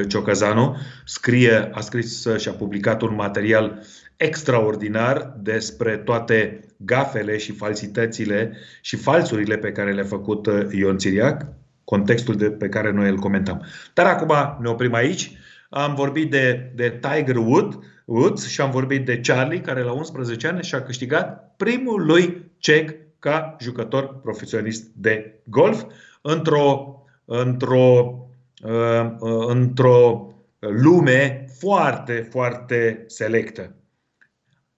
Ciocăzanu, 0.09 0.77
scrie, 1.05 1.71
a 1.73 1.81
scris 1.81 2.27
și 2.37 2.49
a 2.49 2.53
publicat 2.53 3.03
un 3.03 3.15
material 3.15 3.83
extraordinar 4.17 5.35
despre 5.43 5.97
toate 5.97 6.61
gafele 6.77 7.37
și 7.37 7.53
falsitățile 7.53 8.57
și 8.81 8.97
falsurile 8.97 9.57
pe 9.57 9.73
care 9.73 9.93
le-a 9.93 10.05
făcut 10.05 10.47
uh, 10.47 10.67
Ion 10.71 10.99
Țiriac, 10.99 11.47
contextul 11.85 12.37
de, 12.37 12.51
pe 12.51 12.69
care 12.69 12.91
noi 12.91 13.09
îl 13.09 13.19
comentăm. 13.19 13.67
Dar 13.95 14.07
acum 14.07 14.63
ne 14.63 14.69
oprim 14.69 14.95
aici. 14.95 15.33
Am 15.71 15.95
vorbit 15.95 16.31
de, 16.31 16.73
de 16.75 17.01
Tiger 17.01 17.37
Wood, 17.37 17.79
Woods 18.05 18.47
și 18.47 18.61
am 18.61 18.71
vorbit 18.71 19.05
de 19.05 19.21
Charlie, 19.21 19.61
care 19.61 19.83
la 19.83 19.93
11 19.93 20.47
ani 20.47 20.63
și-a 20.63 20.83
câștigat 20.83 21.55
primul 21.57 22.07
lui 22.07 22.51
cec 22.59 22.95
ca 23.19 23.57
jucător 23.61 24.21
profesionist 24.21 24.85
de 24.95 25.41
golf 25.45 25.83
într-o, 26.21 26.99
într-o, 27.25 28.19
uh, 28.65 29.11
uh, 29.19 29.47
într-o 29.49 30.29
lume 30.59 31.47
foarte, 31.59 32.29
foarte 32.31 33.05
selectă. 33.07 33.75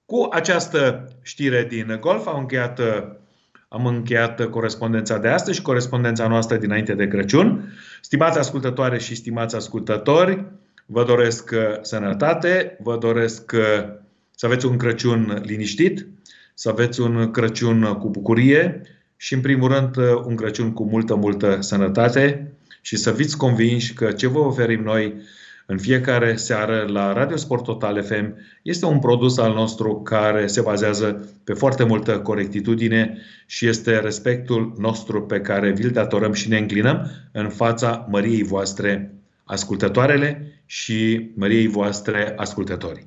Cu 0.06 0.28
această 0.30 1.08
știre 1.22 1.66
din 1.68 1.98
golf 2.00 2.26
am 2.26 2.38
încheiat, 2.38 2.80
am 3.68 3.86
încheiat 3.86 4.50
corespondența 4.50 5.18
de 5.18 5.28
astăzi 5.28 5.56
și 5.56 5.62
corespondența 5.62 6.28
noastră 6.28 6.56
dinainte 6.56 6.94
de 6.94 7.08
Crăciun. 7.08 7.72
Stimați 8.00 8.38
ascultătoare 8.38 8.98
și 8.98 9.14
stimați 9.14 9.56
ascultători, 9.56 10.44
vă 10.86 11.04
doresc 11.04 11.54
sănătate, 11.82 12.76
vă 12.82 12.96
doresc 12.96 13.52
să 14.34 14.46
aveți 14.46 14.66
un 14.66 14.76
Crăciun 14.76 15.42
liniștit, 15.44 16.06
să 16.54 16.68
aveți 16.68 17.00
un 17.00 17.30
Crăciun 17.30 17.82
cu 17.82 18.08
bucurie 18.08 18.82
și, 19.16 19.34
în 19.34 19.40
primul 19.40 19.72
rând, 19.72 19.96
un 20.24 20.36
Crăciun 20.36 20.72
cu 20.72 20.84
multă, 20.84 21.14
multă 21.14 21.60
sănătate 21.60 22.52
și 22.80 22.96
să 22.96 23.12
fiți 23.12 23.36
convinși 23.36 23.94
că 23.94 24.12
ce 24.12 24.26
vă 24.26 24.38
oferim 24.38 24.82
noi 24.82 25.14
în 25.66 25.78
fiecare 25.78 26.36
seară 26.36 26.86
la 26.88 27.12
Radio 27.12 27.36
Sport 27.36 27.64
Total 27.64 28.02
FM. 28.02 28.34
Este 28.62 28.86
un 28.86 28.98
produs 28.98 29.38
al 29.38 29.54
nostru 29.54 30.00
care 30.02 30.46
se 30.46 30.60
bazează 30.60 31.28
pe 31.44 31.52
foarte 31.52 31.84
multă 31.84 32.18
corectitudine 32.18 33.18
și 33.46 33.66
este 33.66 33.98
respectul 33.98 34.74
nostru 34.78 35.22
pe 35.22 35.40
care 35.40 35.70
vi-l 35.70 35.90
datorăm 35.90 36.32
și 36.32 36.48
ne 36.48 36.58
înclinăm 36.58 37.10
în 37.32 37.48
fața 37.48 38.06
măriei 38.10 38.42
voastre 38.42 39.14
ascultătoarele 39.44 40.60
și 40.66 41.30
măriei 41.34 41.66
voastre 41.66 42.32
ascultători. 42.36 43.06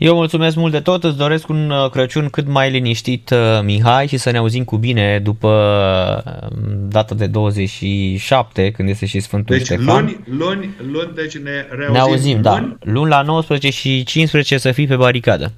Eu 0.00 0.14
mulțumesc 0.14 0.56
mult 0.56 0.72
de 0.72 0.80
tot, 0.80 1.04
îți 1.04 1.16
doresc 1.16 1.48
un 1.48 1.70
uh, 1.70 1.90
Crăciun 1.90 2.28
cât 2.28 2.46
mai 2.46 2.70
liniștit, 2.70 3.30
uh, 3.30 3.38
Mihai, 3.62 4.06
și 4.06 4.16
să 4.16 4.30
ne 4.30 4.38
auzim 4.38 4.64
cu 4.64 4.76
bine 4.76 5.18
după 5.18 5.48
uh, 6.26 6.48
data 6.88 7.14
de 7.14 7.26
27, 7.26 8.70
când 8.70 8.88
este 8.88 9.06
și 9.06 9.20
Sfântul 9.20 9.56
deci, 9.56 9.64
Ștefan. 9.64 10.04
Luni, 10.04 10.20
luni, 10.38 10.74
luni, 10.92 11.12
deci 11.14 11.38
ne 11.38 11.66
reauzim. 11.70 11.92
Ne 11.92 11.98
auzim, 11.98 12.40
da. 12.40 12.58
luni. 12.58 12.76
da. 12.80 12.92
Luni 12.92 13.10
la 13.10 13.22
19 13.22 13.70
și 13.70 14.02
15 14.04 14.58
să 14.58 14.72
fii 14.72 14.86
pe 14.86 14.96
baricadă. 14.96 15.52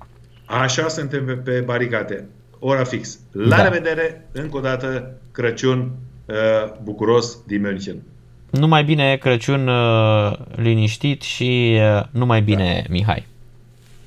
Așa 0.44 0.88
suntem 0.88 1.24
pe, 1.24 1.32
pe 1.32 1.62
baricade. 1.66 2.24
Ora 2.58 2.84
fix. 2.84 3.18
La 3.32 3.56
da. 3.56 3.62
revedere, 3.62 4.28
încă 4.32 4.56
o 4.56 4.60
dată, 4.60 5.14
Crăciun 5.32 5.92
uh, 6.26 6.34
bucuros 6.82 7.38
din 7.46 7.60
München. 7.60 8.02
Numai 8.50 8.84
bine 8.84 9.16
Crăciun 9.16 9.68
uh, 9.68 10.32
liniștit 10.56 11.22
și 11.22 11.78
uh, 11.96 12.02
numai 12.10 12.42
bine 12.42 12.82
da. 12.86 12.92
Mihai. 12.92 13.30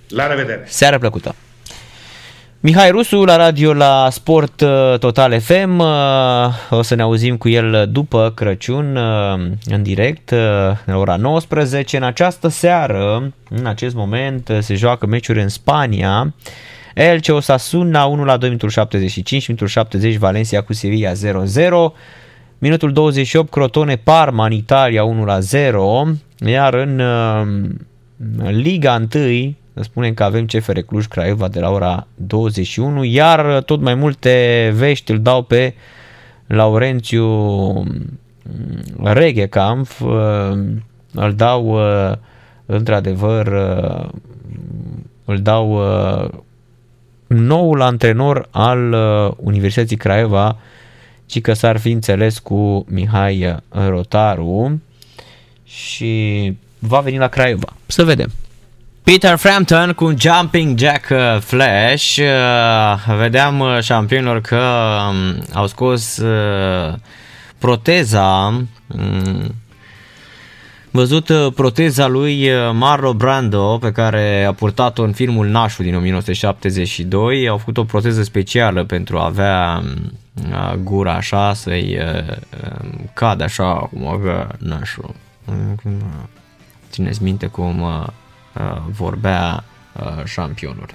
La 0.09 0.27
revedere! 0.27 0.63
Seară 0.67 0.97
plăcută! 0.97 1.35
Mihai 2.65 2.91
Rusu 2.91 3.23
la 3.23 3.35
radio 3.35 3.73
la 3.73 4.07
Sport 4.11 4.61
uh, 4.61 4.99
Total 4.99 5.39
FM. 5.39 5.79
Uh, 5.79 5.87
o 6.69 6.81
să 6.81 6.95
ne 6.95 7.01
auzim 7.01 7.37
cu 7.37 7.49
el 7.49 7.87
după 7.91 8.31
Crăciun 8.35 8.95
uh, 8.95 9.51
în 9.65 9.83
direct 9.83 10.31
la 10.85 10.97
ora 10.97 11.15
19. 11.15 11.97
În 11.97 12.03
această 12.03 12.47
seară, 12.47 13.33
în 13.49 13.65
acest 13.65 13.95
moment, 13.95 14.51
se 14.59 14.75
joacă 14.75 15.05
meciuri 15.05 15.41
în 15.41 15.47
Spania. 15.47 16.33
Elche 16.93 17.31
Osasuna 17.31 18.05
1 18.05 18.23
la 18.23 18.37
2 18.37 18.47
minutul 18.47 18.69
75, 18.69 19.47
minutul 19.47 19.67
70 19.67 20.15
Valencia 20.15 20.61
cu 20.61 20.73
Sevilla 20.73 21.11
0-0. 21.11 21.15
Minutul 22.57 22.93
28 22.93 23.49
Crotone 23.49 23.95
Parma 23.95 24.45
în 24.45 24.51
Italia 24.51 25.03
1 25.03 25.25
la 25.25 25.39
0, 25.39 26.03
iar 26.45 26.73
în 26.73 27.01
Liga 28.49 29.05
1 29.13 29.55
spunem 29.83 30.13
că 30.13 30.23
avem 30.23 30.45
CFR 30.45 30.79
Cluj 30.79 31.05
Craiova 31.05 31.47
de 31.47 31.59
la 31.59 31.69
ora 31.69 32.07
21, 32.15 33.03
iar 33.03 33.61
tot 33.61 33.81
mai 33.81 33.95
multe 33.95 34.71
vești 34.75 35.11
îl 35.11 35.19
dau 35.19 35.41
pe 35.41 35.73
Laurențiu 36.47 37.25
mm, 37.25 38.19
Reghecamp, 39.03 39.87
îl 41.11 41.33
dau 41.35 41.79
într-adevăr 42.65 43.47
îl 45.25 45.41
dau 45.41 45.81
noul 47.27 47.81
antrenor 47.81 48.47
al 48.51 48.93
Universității 49.37 49.97
Craiova, 49.97 50.57
ci 51.25 51.41
că 51.41 51.53
s-ar 51.53 51.77
fi 51.77 51.91
înțeles 51.91 52.39
cu 52.39 52.85
Mihai 52.89 53.55
Rotaru 53.69 54.81
și 55.63 56.53
va 56.79 56.99
veni 56.99 57.17
la 57.17 57.27
Craiova. 57.27 57.73
Să 57.85 58.03
vedem. 58.03 58.31
Peter 59.05 59.37
Frampton 59.37 59.93
cu 59.93 60.05
un 60.05 60.15
Jumping 60.17 60.77
Jack 60.77 61.09
uh, 61.09 61.39
Flash. 61.39 62.17
Uh, 62.17 63.15
vedeam 63.17 63.59
uh, 63.59 63.79
șampionilor 63.81 64.41
că 64.41 64.61
um, 65.09 65.43
au 65.53 65.67
scos 65.67 66.21
proteza 67.57 68.47
um, 68.87 69.55
văzut 70.91 71.29
uh, 71.29 71.53
proteza 71.55 72.07
lui 72.07 72.49
uh, 72.49 72.71
Marlon 72.73 73.17
Brando 73.17 73.77
pe 73.81 73.91
care 73.91 74.43
a 74.43 74.53
purtat-o 74.53 75.03
în 75.03 75.11
filmul 75.11 75.47
Nașu 75.47 75.83
din 75.83 75.95
1972. 75.95 77.47
Au 77.47 77.57
făcut 77.57 77.77
o 77.77 77.83
proteză 77.83 78.23
specială 78.23 78.83
pentru 78.83 79.17
a 79.17 79.25
avea 79.25 79.83
um, 79.83 80.83
gura 80.83 81.13
așa, 81.13 81.53
să-i 81.53 81.97
um, 81.99 83.09
cadă 83.13 83.43
așa 83.43 83.73
cum 83.73 84.07
avea 84.07 84.47
Nașu. 84.57 85.15
Țineți 86.89 87.23
minte 87.23 87.45
cum 87.45 87.83
vorbea 88.89 89.63
șampionul. 90.25 90.87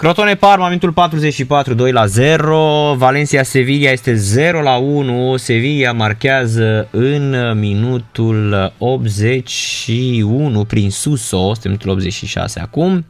Crotone 0.00 0.34
Parma, 0.34 0.66
minutul 0.66 0.92
44, 0.92 1.74
2 1.74 1.92
la 1.92 2.06
0. 2.06 2.94
Valencia 2.96 3.42
Sevilla 3.42 3.90
este 3.90 4.14
0 4.14 4.60
la 4.60 4.76
1. 4.76 5.36
Sevilla 5.36 5.92
marchează 5.92 6.88
în 6.90 7.58
minutul 7.58 8.72
81 8.78 10.64
prin 10.64 10.90
Suso, 10.90 11.50
este 11.50 11.68
minutul 11.68 11.90
86 11.90 12.60
acum. 12.60 13.04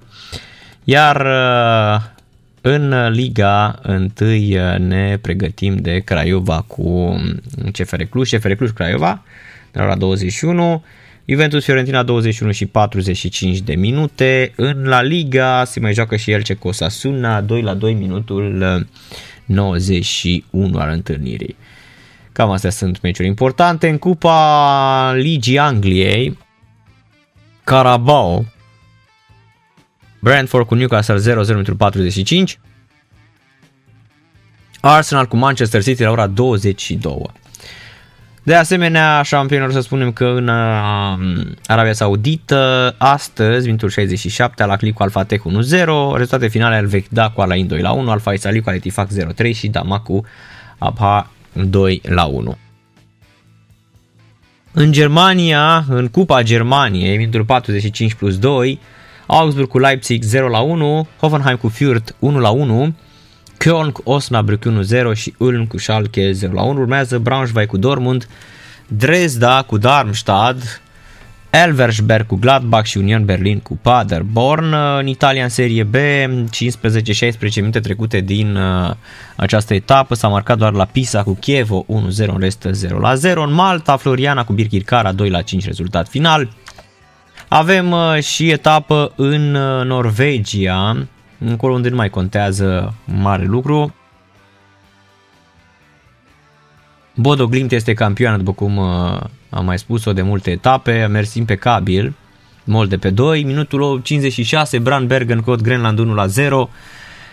Iar 0.84 1.26
uh, 1.26 2.00
în 2.60 3.10
Liga 3.10 3.80
1 3.86 4.08
ne 4.78 5.18
pregătim 5.22 5.76
de 5.76 5.98
Craiova 5.98 6.64
cu 6.66 7.16
CFR 7.72 8.02
Cluj, 8.02 8.30
CFR 8.30 8.52
Cluj 8.52 8.70
Craiova, 8.70 9.22
de 9.72 9.78
la 9.78 9.84
ora 9.84 9.96
21. 9.96 10.84
Juventus 11.30 11.64
Fiorentina 11.64 12.02
21 12.02 12.52
și 12.52 12.66
45 12.66 13.58
de 13.58 13.74
minute. 13.74 14.52
În 14.56 14.84
La 14.84 15.02
Liga 15.02 15.64
se 15.64 15.80
mai 15.80 15.92
joacă 15.92 16.16
și 16.16 16.30
el 16.30 16.42
ce 16.42 16.58
Osasuna 16.62 17.40
2 17.40 17.62
la 17.62 17.74
2 17.74 17.94
minutul 17.94 18.86
91 19.44 20.78
al 20.78 20.90
întâlnirii. 20.90 21.56
Cam 22.32 22.50
astea 22.50 22.70
sunt 22.70 23.00
meciuri 23.00 23.28
importante. 23.28 23.88
În 23.88 23.98
Cupa 23.98 25.12
Ligii 25.14 25.58
Angliei, 25.58 26.38
Carabao, 27.64 28.44
Brentford 30.20 30.66
cu 30.66 30.74
Newcastle 30.74 31.42
0-0 31.42 31.46
pentru 31.46 31.76
45, 31.76 32.60
Arsenal 34.80 35.26
cu 35.26 35.36
Manchester 35.36 35.82
City 35.82 36.02
la 36.02 36.10
ora 36.10 36.26
22. 36.26 37.22
De 38.42 38.54
asemenea, 38.54 39.22
șampionilor 39.22 39.72
să 39.72 39.80
spunem 39.80 40.12
că 40.12 40.24
în 40.24 40.48
um, 40.48 41.54
Arabia 41.66 41.92
Saudită, 41.92 42.94
astăzi, 42.98 43.64
minutul 43.64 43.88
67, 43.88 44.64
la 44.64 44.76
click 44.76 44.96
cu 44.96 45.02
Alfa 45.02 45.24
Tech 45.24 45.44
1-0, 45.46 45.50
rezultate 46.14 46.48
finale 46.48 46.74
al 46.76 46.86
Vechda 46.86 47.30
cu 47.30 47.40
Alain 47.40 47.66
2 47.66 47.80
la 47.80 47.92
1, 47.92 48.10
Alfa 48.10 48.32
Isali 48.32 48.60
cu 48.60 48.70
Etifac 48.70 49.08
0-3 49.08 49.54
și 49.54 49.68
Damacu 49.68 50.24
Abha 50.78 51.30
2 51.52 52.00
la 52.04 52.24
1. 52.24 52.58
În 54.72 54.92
Germania, 54.92 55.84
în 55.88 56.08
Cupa 56.08 56.42
Germaniei, 56.42 57.16
minutul 57.16 57.44
45 57.44 58.14
plus 58.14 58.38
2, 58.38 58.80
Augsburg 59.26 59.68
cu 59.68 59.78
Leipzig 59.78 60.22
0 60.22 60.48
la 60.48 60.60
1, 60.60 61.06
Hoffenheim 61.20 61.56
cu 61.56 61.72
Fürth 61.72 62.16
1 62.18 62.38
la 62.38 62.50
1, 62.50 62.94
Köln 63.64 63.90
cu 63.90 64.02
Osnabrück 64.04 64.66
1-0 65.12 65.14
și 65.14 65.34
Ulm 65.38 65.66
cu 65.66 65.78
Schalke 65.78 66.30
0-1. 66.32 66.36
Urmează 66.52 67.18
Braunschweig 67.18 67.68
cu 67.68 67.76
Dortmund, 67.76 68.28
Dresda 68.86 69.62
cu 69.62 69.78
Darmstadt, 69.78 70.82
Elversberg 71.50 72.26
cu 72.26 72.36
Gladbach 72.36 72.84
și 72.84 72.98
Union 72.98 73.24
Berlin 73.24 73.58
cu 73.58 73.78
Paderborn. 73.82 74.72
În 74.98 75.06
Italia, 75.06 75.42
în 75.42 75.48
Serie 75.48 75.82
B, 75.82 75.94
15-16 75.94 77.54
minute 77.54 77.80
trecute 77.80 78.20
din 78.20 78.56
uh, 78.56 78.94
această 79.36 79.74
etapă, 79.74 80.14
s-a 80.14 80.28
marcat 80.28 80.58
doar 80.58 80.72
la 80.72 80.84
Pisa 80.84 81.22
cu 81.22 81.34
Chievo 81.40 81.86
1-0, 81.88 82.26
în 82.26 82.38
rest 82.38 82.68
0-0. 83.22 83.34
În 83.34 83.52
Malta, 83.52 83.96
Floriana 83.96 84.44
cu 84.44 84.52
Birkirkara 84.52 85.12
2-5 85.14 85.14
rezultat 85.64 86.08
final. 86.08 86.48
Avem 87.48 87.90
uh, 87.90 88.22
și 88.22 88.50
etapă 88.50 89.12
în 89.16 89.54
uh, 89.54 89.84
Norvegia, 89.84 91.06
acolo 91.48 91.74
unde 91.74 91.88
nu 91.88 91.96
mai 91.96 92.10
contează 92.10 92.94
mare 93.04 93.44
lucru. 93.44 93.94
Bodo 97.14 97.46
Glimt 97.46 97.72
este 97.72 97.94
campioană, 97.94 98.36
după 98.36 98.52
cum 98.52 98.76
uh, 98.76 99.20
am 99.50 99.64
mai 99.64 99.78
spus-o 99.78 100.12
de 100.12 100.22
multe 100.22 100.50
etape, 100.50 101.02
a 101.02 101.08
mers 101.08 101.34
impecabil, 101.34 102.14
Molde 102.64 102.96
pe 102.96 103.10
2, 103.10 103.44
minutul 103.44 104.00
56, 104.02 104.78
Brandbergen 104.78 105.40
cu 105.40 105.54
Grenland 105.54 105.98
1 105.98 106.14
la 106.14 106.26
0, 106.26 106.68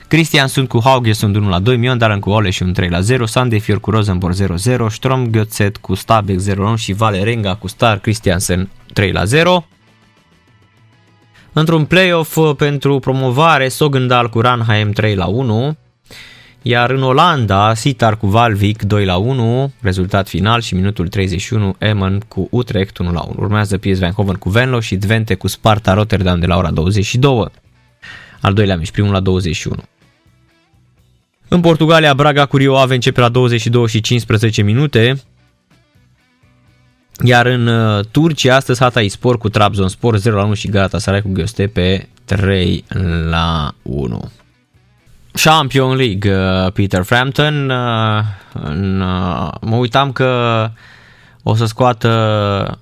Cristian 0.07 0.47
sunt 0.47 0.67
cu 0.67 0.79
Hauge 0.83 1.13
sunt 1.13 1.35
1 1.35 1.49
la 1.49 1.59
2, 1.59 1.77
Miondalen 1.77 2.19
cu 2.19 2.29
Oleș 2.29 2.55
și 2.55 2.63
un 2.63 2.73
3 2.73 2.89
la 2.89 2.99
0, 2.99 3.25
Sandefjord 3.25 3.81
cu 3.81 3.89
Rosenborg 3.89 4.33
0 4.33 4.55
0, 4.55 4.89
Strom 4.89 5.29
Götzet 5.29 5.71
cu 5.81 5.93
Stabek 5.93 6.37
0 6.37 6.67
1 6.67 6.75
și 6.75 6.93
Valerenga 6.93 7.55
cu 7.55 7.67
Star 7.67 7.99
Christiansen 7.99 8.69
3 8.93 9.11
la 9.11 9.23
0. 9.23 9.65
Într-un 11.59 11.85
playoff 11.85 12.35
uh, 12.35 12.55
pentru 12.55 12.99
promovare, 12.99 13.67
Sogndal 13.67 14.29
cu 14.29 14.41
Ranheim 14.41 14.91
3 14.91 15.15
la 15.15 15.25
1, 15.25 15.77
iar 16.61 16.89
în 16.89 17.03
Olanda, 17.03 17.73
Sitar 17.73 18.17
cu 18.17 18.27
Valvik 18.27 18.83
2 18.83 19.05
la 19.05 19.17
1, 19.17 19.71
rezultat 19.81 20.27
final 20.27 20.61
și 20.61 20.75
minutul 20.75 21.07
31, 21.07 21.75
Emmen 21.77 22.19
cu 22.27 22.47
Utrecht 22.51 22.97
1 22.97 23.11
la 23.11 23.21
1. 23.21 23.35
Urmează 23.39 23.77
PSV 23.77 24.01
Eindhoven 24.01 24.35
cu 24.35 24.49
Venlo 24.49 24.79
și 24.79 24.97
Twente 24.97 25.35
cu 25.35 25.47
Sparta 25.47 25.93
Rotterdam 25.93 26.39
de 26.39 26.45
la 26.45 26.57
ora 26.57 26.71
22. 26.71 27.45
Al 28.41 28.53
doilea 28.53 28.77
meci, 28.77 28.91
primul 28.91 29.11
la 29.11 29.19
21. 29.19 29.83
În 31.47 31.61
Portugalia, 31.61 32.13
Braga 32.13 32.45
cu 32.45 32.57
Rio 32.57 32.77
Ave 32.77 32.93
începe 32.93 33.19
la 33.19 33.29
22 33.29 33.87
și 33.87 34.01
15 34.01 34.61
minute, 34.61 35.21
iar 37.23 37.45
în 37.45 37.67
uh, 37.67 38.05
Turcia, 38.11 38.55
astăzi 38.55 38.81
Hatay 38.81 39.07
Sport 39.07 39.39
cu 39.39 39.49
Trabzonspor 39.49 40.17
0 40.17 40.35
la 40.35 40.43
1 40.43 40.53
și 40.53 40.67
Galatasaray 40.69 41.21
cu 41.21 41.31
pe 41.73 42.07
3 42.25 42.85
la 43.29 43.73
1. 43.81 44.31
Champion 45.31 45.95
League, 45.95 46.35
uh, 46.35 46.71
Peter 46.71 47.03
Frampton. 47.03 47.69
Uh, 47.69 48.23
mă 49.61 49.75
uitam 49.75 50.11
că 50.11 50.69
o 51.43 51.55
să 51.55 51.65
scoată 51.65 52.79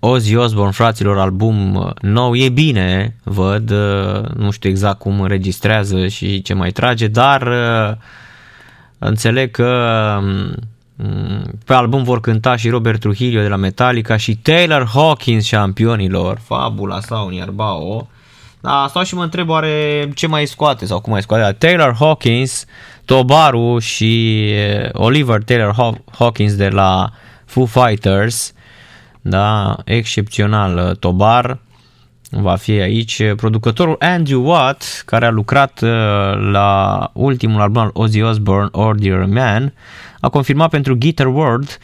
Ozzy 0.00 0.36
Osbourne, 0.36 0.72
fraților, 0.72 1.18
album 1.18 1.92
nou. 2.00 2.34
E 2.34 2.48
bine, 2.48 3.16
văd, 3.22 3.70
nu 4.36 4.50
știu 4.50 4.70
exact 4.70 4.98
cum 4.98 5.20
înregistrează 5.20 6.06
și 6.06 6.42
ce 6.42 6.54
mai 6.54 6.70
trage, 6.70 7.06
dar 7.06 7.52
înțeleg 8.98 9.50
că 9.50 9.72
um, 10.20 10.24
Mm, 10.24 10.54
pe 11.64 11.74
album 11.74 12.02
vor 12.02 12.20
cânta 12.20 12.56
și 12.56 12.68
Robert 12.68 13.00
Trujillo 13.00 13.40
de 13.40 13.48
la 13.48 13.56
Metallica 13.56 14.16
și 14.16 14.36
Taylor 14.36 14.86
Hawkins 14.86 15.44
șampionilor, 15.44 16.38
Fabula 16.44 17.00
sau 17.00 17.28
Niarbao. 17.28 18.08
Da, 18.60 18.86
stau 18.88 19.02
și 19.02 19.14
mă 19.14 19.22
întreb 19.22 19.48
oare 19.48 20.08
ce 20.14 20.26
mai 20.26 20.46
scoate 20.46 20.86
sau 20.86 21.00
cum 21.00 21.12
mai 21.12 21.22
scoate. 21.22 21.52
Taylor 21.52 21.94
Hawkins, 21.98 22.64
Tobaru 23.04 23.78
și 23.78 24.42
eh, 24.50 24.88
Oliver 24.92 25.42
Taylor 25.42 26.02
Hawkins 26.18 26.56
de 26.56 26.68
la 26.68 27.10
Foo 27.44 27.64
Fighters. 27.64 28.52
Da, 29.20 29.76
excepțional 29.84 30.78
eh, 30.78 30.96
Tobar 30.96 31.58
va 32.30 32.56
fi 32.56 32.70
aici. 32.70 33.22
Producătorul 33.36 33.96
Andrew 33.98 34.46
Watt, 34.46 35.02
care 35.06 35.26
a 35.26 35.30
lucrat 35.30 35.82
eh, 35.82 35.90
la 36.50 37.10
ultimul 37.14 37.60
album 37.60 37.82
al 37.82 37.90
Ozzy 37.92 38.22
Osbourne, 38.22 38.68
Ordinary 38.72 39.30
Man, 39.30 39.72
a 40.20 40.28
confirmat 40.28 40.70
pentru 40.70 40.96
Guitar 40.96 41.26
World 41.26 41.78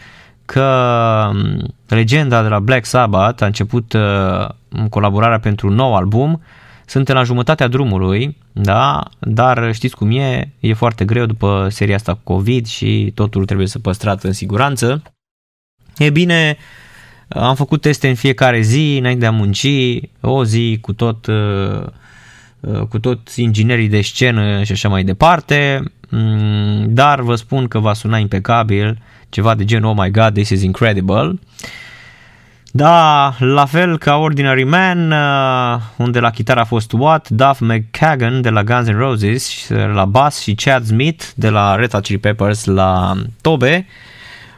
că 0.45 1.31
um, 1.33 1.75
legenda 1.89 2.43
de 2.43 2.49
la 2.49 2.59
Black 2.59 2.85
Sabbath 2.85 3.43
a 3.43 3.47
început 3.47 3.93
uh, 3.93 4.49
colaborarea 4.91 5.39
pentru 5.39 5.69
un 5.69 5.75
nou 5.75 5.95
album. 5.95 6.43
Suntem 6.87 7.15
la 7.15 7.23
jumătatea 7.23 7.69
drumului, 7.69 8.37
da, 8.53 9.03
dar 9.19 9.73
știți 9.75 9.97
cum 9.97 10.11
e, 10.11 10.53
e 10.61 10.73
foarte 10.73 11.05
greu 11.05 11.27
după 11.27 11.67
seria 11.71 11.95
asta 11.95 12.15
cu 12.15 12.21
COVID 12.35 12.67
și 12.67 13.13
totul 13.15 13.45
trebuie 13.45 13.67
să 13.67 13.79
păstrat 13.79 14.23
în 14.23 14.33
siguranță. 14.33 15.03
E 15.97 16.11
bine, 16.11 16.57
am 17.35 17.55
făcut 17.55 17.81
teste 17.81 18.09
în 18.09 18.15
fiecare 18.15 18.61
zi, 18.61 18.97
înainte 18.99 19.21
de 19.21 19.27
a 19.27 19.31
munci, 19.31 20.01
o 20.21 20.45
zi 20.45 20.79
cu 20.81 20.93
tot, 20.93 21.27
uh, 21.27 21.83
uh, 22.61 22.81
cu 22.89 22.99
toți 22.99 23.43
inginerii 23.43 23.89
de 23.89 24.01
scenă 24.01 24.63
și 24.63 24.73
așa 24.73 24.89
mai 24.89 25.05
departe. 25.05 25.83
Mm, 26.09 26.95
dar 26.95 27.21
vă 27.21 27.35
spun 27.35 27.69
că 27.69 27.79
va 27.79 27.93
suna 27.93 28.19
impecabil, 28.19 28.99
ceva 29.29 29.55
de 29.55 29.65
genul 29.65 29.91
Oh 29.91 29.97
my 30.05 30.11
God, 30.11 30.33
this 30.35 30.49
is 30.49 30.63
incredible. 30.63 31.39
Da, 32.77 33.35
la 33.39 33.65
fel 33.65 33.99
ca 33.99 34.17
Ordinary 34.17 34.65
Man, 34.65 35.11
uh, 35.11 35.81
unde 35.97 36.21
la 36.21 36.31
chitară 36.31 36.61
a 36.61 36.65
fost 36.65 36.93
Watt, 36.93 37.29
Duff 37.29 37.61
McKagan 37.61 38.41
de 38.41 38.51
la 38.51 38.63
Guns 38.65 38.89
N' 38.89 38.97
Roses 38.97 39.69
la 39.69 40.05
bass 40.05 40.43
și 40.43 40.55
Chad 40.55 40.85
Smith 40.85 41.25
de 41.35 41.49
la 41.49 41.75
Red 41.75 41.93
Hot 41.93 42.03
Chili 42.03 42.19
Peppers 42.19 42.65
la 42.65 43.13
tobe. 43.41 43.87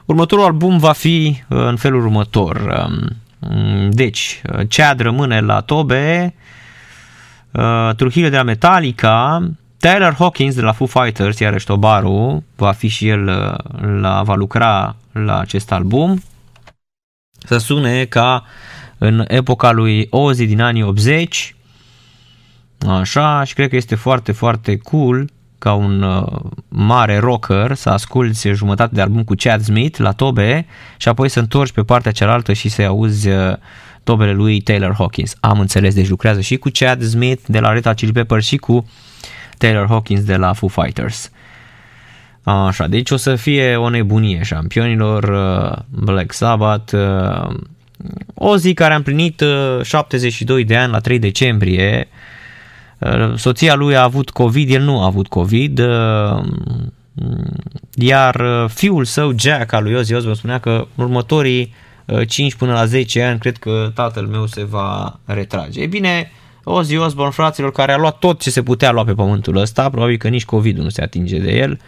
Următorul 0.07 0.45
album 0.45 0.79
va 0.79 0.93
fi 0.93 1.43
uh, 1.49 1.59
în 1.59 1.77
felul 1.77 2.03
următor. 2.03 2.87
Um, 2.89 3.91
deci, 3.91 4.43
uh, 4.53 4.67
Chad 4.69 5.01
rămâne 5.01 5.41
la 5.41 5.61
tobe, 5.61 6.35
Trujillo 7.97 8.29
de 8.29 8.37
la 8.37 8.43
Metallica, 8.43 9.49
Taylor 9.79 10.15
Hawkins 10.15 10.55
de 10.55 10.61
la 10.61 10.73
Foo 10.73 10.87
Fighters, 10.87 11.39
iarăși 11.39 11.67
Tobaru, 11.67 12.45
va 12.57 12.73
fi 12.73 12.89
și 12.89 13.09
el 13.09 13.27
uh, 13.27 14.01
la, 14.01 14.23
va 14.23 14.35
lucra 14.35 14.97
la 15.13 15.39
acest 15.39 15.73
album. 15.73 16.23
să 17.39 17.59
sune 17.59 18.05
ca 18.05 18.45
în 18.99 19.25
epoca 19.29 19.73
lui 19.73 20.07
Ozzy 20.11 20.47
din 20.47 20.61
anii 20.61 20.83
80, 20.83 21.57
așa, 22.89 23.45
și 23.45 23.55
cred 23.55 23.69
că 23.69 23.77
este 23.77 23.95
foarte, 23.95 24.33
foarte 24.33 24.77
cool 24.77 25.31
ca 25.59 25.73
un 25.73 26.03
uh, 26.03 26.41
mare 26.69 27.19
rocker 27.19 27.75
să 27.75 27.89
asculti 27.89 28.53
jumătate 28.53 28.95
de 28.95 29.01
album 29.01 29.25
cu 29.25 29.35
Chad 29.37 29.63
Smith 29.63 29.99
la 29.99 30.13
tobe 30.13 30.67
și 30.97 31.09
apoi 31.09 31.29
să 31.29 31.39
întorci 31.39 31.73
pe 31.73 31.83
partea 31.83 32.13
cealaltă 32.13 32.53
și 32.53 32.69
să-i 32.69 32.87
auzi 32.87 33.29
uh, 33.29 33.57
tobele 34.05 34.33
lui 34.33 34.61
Taylor 34.61 34.95
Hawkins. 34.95 35.37
Am 35.41 35.61
înțeles, 35.61 35.95
deci 35.95 36.09
lucrează 36.09 36.41
și 36.41 36.57
cu 36.57 36.69
Chad 36.73 37.03
Smith 37.03 37.43
de 37.47 37.59
la 37.59 37.73
Red 37.73 37.85
Hot 37.85 37.97
Chili 37.97 38.13
Peppers 38.13 38.47
și 38.47 38.57
cu 38.57 38.87
Taylor 39.59 39.87
Hawkins 39.87 40.25
de 40.25 40.37
la 40.37 40.53
Foo 40.53 40.69
Fighters. 40.69 41.31
Așa, 42.43 42.87
deci 42.87 43.11
o 43.11 43.17
să 43.17 43.35
fie 43.35 43.77
o 43.77 43.89
nebunie 43.89 44.43
șampionilor, 44.43 45.23
uh, 45.25 45.79
Black 45.89 46.33
Sabbath, 46.33 46.93
uh, 46.93 47.55
o 48.35 48.57
zi 48.57 48.75
care 48.75 48.93
a 48.93 48.97
împlinit 48.97 49.43
72 49.83 50.61
uh, 50.61 50.67
de 50.67 50.77
ani 50.77 50.93
la 50.93 50.99
3 50.99 51.19
decembrie, 51.19 52.09
soția 53.37 53.75
lui 53.75 53.97
a 53.97 54.03
avut 54.03 54.31
COVID, 54.31 54.71
el 54.71 54.83
nu 54.83 55.01
a 55.01 55.05
avut 55.05 55.29
COVID, 55.29 55.81
iar 57.95 58.67
fiul 58.69 59.05
său, 59.05 59.33
Jack, 59.39 59.73
al 59.73 59.83
lui 59.83 59.95
Ozzy 59.95 60.13
Osbourne, 60.13 60.39
spunea 60.39 60.59
că 60.59 60.87
în 60.95 61.05
următorii 61.05 61.75
5 62.27 62.55
până 62.55 62.73
la 62.73 62.85
10 62.85 63.23
ani 63.23 63.39
cred 63.39 63.57
că 63.57 63.91
tatăl 63.95 64.27
meu 64.27 64.47
se 64.47 64.65
va 64.65 65.19
retrage. 65.25 65.81
E 65.81 65.87
bine, 65.87 66.31
Ozzy 66.65 66.97
Osbourne, 66.97 67.33
fraților, 67.33 67.73
care 67.73 67.93
a 67.93 67.97
luat 67.97 68.19
tot 68.19 68.41
ce 68.41 68.51
se 68.51 68.63
putea 68.63 68.93
lua 68.93 69.05
pe 69.05 69.15
pământul 69.15 69.57
ăsta, 69.57 69.91
probabil 69.91 70.17
că 70.17 70.29
nici 70.29 70.45
COVID 70.45 70.77
nu 70.79 70.89
se 70.89 71.03
atinge 71.03 71.39
de 71.39 71.53
el, 71.53 71.81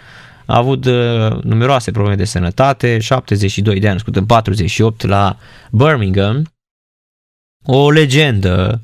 a 0.47 0.57
avut 0.57 0.85
uh, 0.85 1.43
numeroase 1.43 1.91
probleme 1.91 2.17
de 2.17 2.25
sănătate, 2.25 2.99
72 2.99 3.81
de 3.81 3.89
ani, 3.89 4.01
în 4.13 4.27
48 4.27 5.07
la 5.07 5.37
Birmingham, 5.71 6.53
o 7.65 7.91
legendă 7.91 8.81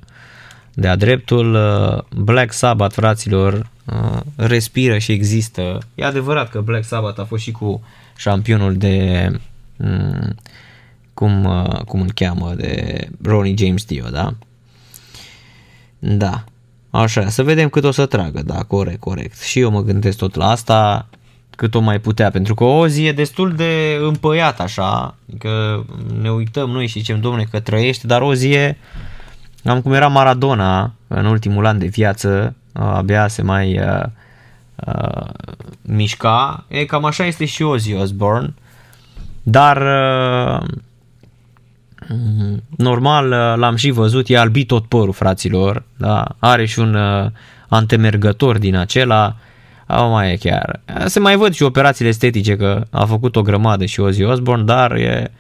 de-a 0.74 0.96
dreptul 0.96 1.54
uh, 1.54 2.22
Black 2.22 2.52
Sabbath, 2.52 2.94
fraților, 2.94 3.70
uh, 3.84 4.20
respiră 4.36 4.98
și 4.98 5.12
există. 5.12 5.78
E 5.94 6.04
adevărat 6.04 6.50
că 6.50 6.60
Black 6.60 6.84
Sabbath 6.84 7.20
a 7.20 7.24
fost 7.24 7.42
și 7.42 7.50
cu 7.50 7.82
șampionul 8.16 8.76
de 8.76 9.28
um, 9.76 10.34
cum, 11.14 11.44
uh, 11.44 11.80
cum 11.86 12.00
îl 12.00 12.12
cheamă, 12.14 12.52
de 12.56 12.96
Ronnie 13.22 13.54
James 13.58 13.84
Dio, 13.84 14.08
da? 14.08 14.34
Da. 15.98 16.44
Așa, 16.90 17.28
să 17.28 17.42
vedem 17.42 17.68
cât 17.68 17.84
o 17.84 17.90
să 17.90 18.06
tragă, 18.06 18.42
da, 18.42 18.62
corect, 18.62 19.00
corect. 19.00 19.40
Și 19.40 19.60
eu 19.60 19.70
mă 19.70 19.82
gândesc 19.82 20.18
tot 20.18 20.34
la 20.34 20.50
asta, 20.50 21.08
cât 21.50 21.74
o 21.74 21.80
mai 21.80 21.98
putea, 21.98 22.30
pentru 22.30 22.54
că 22.54 22.64
o 22.64 22.86
zi 22.86 23.06
e 23.06 23.12
destul 23.12 23.54
de 23.54 23.98
împăiat 24.00 24.60
așa, 24.60 25.16
că 25.38 25.82
ne 26.20 26.30
uităm 26.30 26.70
noi 26.70 26.86
și 26.86 26.98
zicem, 26.98 27.20
domne, 27.20 27.46
că 27.50 27.60
trăiește, 27.60 28.06
dar 28.06 28.20
o 28.22 28.34
zi 28.34 28.50
e, 28.50 28.76
am 29.64 29.80
cum 29.80 29.92
era 29.92 30.08
Maradona 30.08 30.92
în 31.08 31.24
ultimul 31.24 31.66
an 31.66 31.78
de 31.78 31.86
viață, 31.86 32.54
abia 32.72 33.28
se 33.28 33.42
mai 33.42 33.78
uh, 33.78 34.04
uh, 34.74 35.26
mișca, 35.82 36.64
e 36.68 36.84
cam 36.84 37.04
așa 37.04 37.24
este 37.24 37.44
și 37.44 37.62
Ozzy 37.62 37.94
Osbourne, 37.94 38.54
dar 39.42 39.76
uh, 39.76 40.68
normal 42.76 43.30
uh, 43.30 43.54
l-am 43.56 43.76
și 43.76 43.90
văzut, 43.90 44.28
e 44.28 44.38
albit 44.38 44.66
tot 44.66 44.86
părul 44.86 45.12
fraților, 45.12 45.82
da? 45.96 46.24
are 46.38 46.64
și 46.64 46.78
un 46.78 46.94
uh, 46.94 47.30
antemergător 47.68 48.58
din 48.58 48.76
acela, 48.76 49.36
Oh, 49.86 50.08
mai 50.10 50.32
e 50.32 50.36
chiar. 50.36 50.80
Se 51.06 51.20
mai 51.20 51.36
văd 51.36 51.54
și 51.54 51.62
operațiile 51.62 52.10
estetice 52.10 52.56
că 52.56 52.82
a 52.90 53.04
făcut 53.04 53.36
o 53.36 53.42
grămadă 53.42 53.84
și 53.84 54.00
Ozzy 54.00 54.22
Osbourne, 54.22 54.64
dar 54.64 54.92
e 54.92 55.30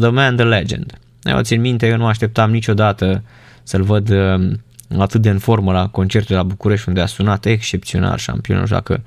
The 0.00 0.08
Man, 0.08 0.36
The 0.36 0.44
Legend. 0.44 0.98
Eu 1.22 1.40
țin 1.40 1.60
minte, 1.60 1.86
eu 1.86 1.96
nu 1.96 2.06
așteptam 2.06 2.50
niciodată 2.50 3.22
să-l 3.62 3.82
văd 3.82 4.10
um, 4.10 4.62
atât 4.98 5.20
de 5.20 5.30
în 5.30 5.38
formă 5.38 5.72
la 5.72 5.88
concertul 5.88 6.36
la 6.36 6.42
București 6.42 6.88
unde 6.88 7.00
a 7.00 7.06
sunat 7.06 7.44
excepțional 7.44 8.16
șampionul, 8.16 8.62
așa 8.62 8.80
că 8.80 9.00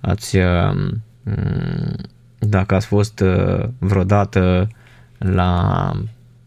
ați, 0.00 0.36
um, 0.36 1.02
dacă 2.38 2.74
ați 2.74 2.86
fost 2.86 3.20
uh, 3.20 3.64
vreodată 3.78 4.68
la, 5.18 5.90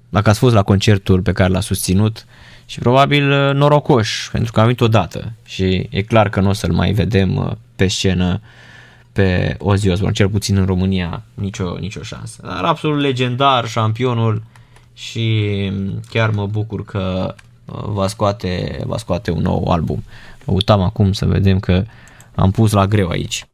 dacă 0.09 0.29
ați 0.29 0.39
fost 0.39 0.53
la 0.53 0.63
concertul 0.63 1.21
pe 1.21 1.31
care 1.31 1.51
l-a 1.51 1.59
susținut, 1.59 2.25
și 2.65 2.79
probabil 2.79 3.31
uh, 3.31 3.53
norocoși, 3.53 4.31
pentru 4.31 4.51
că 4.51 4.59
am 4.59 4.65
venit 4.65 4.81
odată 4.81 5.31
și 5.45 5.87
e 5.89 6.01
clar 6.01 6.29
că 6.29 6.39
nu 6.39 6.49
o 6.49 6.53
să-l 6.53 6.71
mai 6.71 6.91
vedem 6.91 7.35
uh, 7.35 7.51
pe 7.75 7.87
scenă 7.87 8.41
pe 9.11 9.55
Ozzy 9.59 9.89
Osbourne, 9.89 10.15
cel 10.15 10.29
puțin 10.29 10.57
în 10.57 10.65
România, 10.65 11.23
nicio, 11.33 11.77
nicio 11.79 12.01
șansă. 12.01 12.41
Dar 12.43 12.63
absolut 12.63 13.01
legendar, 13.01 13.67
șampionul 13.67 14.43
și 14.95 15.71
chiar 16.09 16.29
mă 16.29 16.47
bucur 16.47 16.85
că 16.85 17.35
uh, 17.65 17.83
va 17.85 18.07
scoate, 18.07 18.81
va 18.85 18.97
scoate 18.97 19.31
un 19.31 19.41
nou 19.41 19.71
album. 19.71 20.03
Mă 20.45 20.53
uitam 20.53 20.81
acum 20.81 21.13
să 21.13 21.25
vedem 21.25 21.59
că 21.59 21.85
am 22.35 22.51
pus 22.51 22.71
la 22.71 22.87
greu 22.87 23.09
aici. 23.09 23.47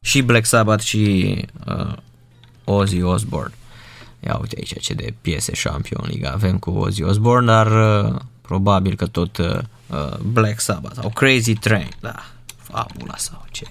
Și 0.00 0.22
Black 0.22 0.44
Sabbath 0.44 0.82
și 0.82 1.36
uh, 1.66 1.96
Ozzy 2.64 3.02
Osbourne. 3.02 3.54
Ia 4.20 4.38
uite 4.40 4.56
aici 4.56 4.80
ce 4.80 4.94
de 4.94 5.14
piese 5.20 5.52
Champion 5.52 6.04
League 6.06 6.28
avem 6.28 6.58
cu 6.58 6.70
Ozzy 6.70 7.02
Osbourne, 7.02 7.46
dar 7.46 7.66
uh, 7.66 8.20
probabil 8.40 8.96
că 8.96 9.06
tot 9.06 9.36
uh, 9.36 9.58
uh, 9.86 10.16
Black 10.18 10.60
Sabbath 10.60 10.94
sau 10.94 11.10
Crazy 11.10 11.54
Train, 11.54 11.88
da, 12.00 12.24
fabula 12.56 13.16
sau 13.16 13.44
ce, 13.50 13.66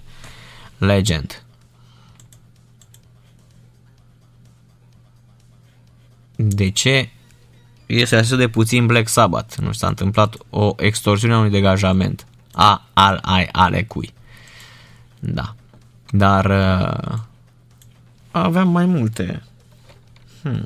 Legend. 0.78 1.43
De 6.36 6.70
ce 6.70 7.10
este 7.86 8.16
așa 8.16 8.36
de 8.36 8.48
puțin 8.48 8.86
Black 8.86 9.08
Sabbath? 9.08 9.56
Nu 9.56 9.72
s-a 9.72 9.88
întâmplat 9.88 10.36
o 10.50 10.74
extorsiune 10.78 11.34
a 11.34 11.38
unui 11.38 11.50
degajament. 11.50 12.26
A, 12.52 12.86
al, 12.94 13.20
ai, 13.22 13.50
ale 13.52 13.84
cui. 13.84 14.14
Da. 15.20 15.56
Dar 16.10 16.46
uh, 16.46 17.18
aveam 18.32 18.70
mai 18.70 18.86
multe 18.86 19.44
Hmm. 20.44 20.66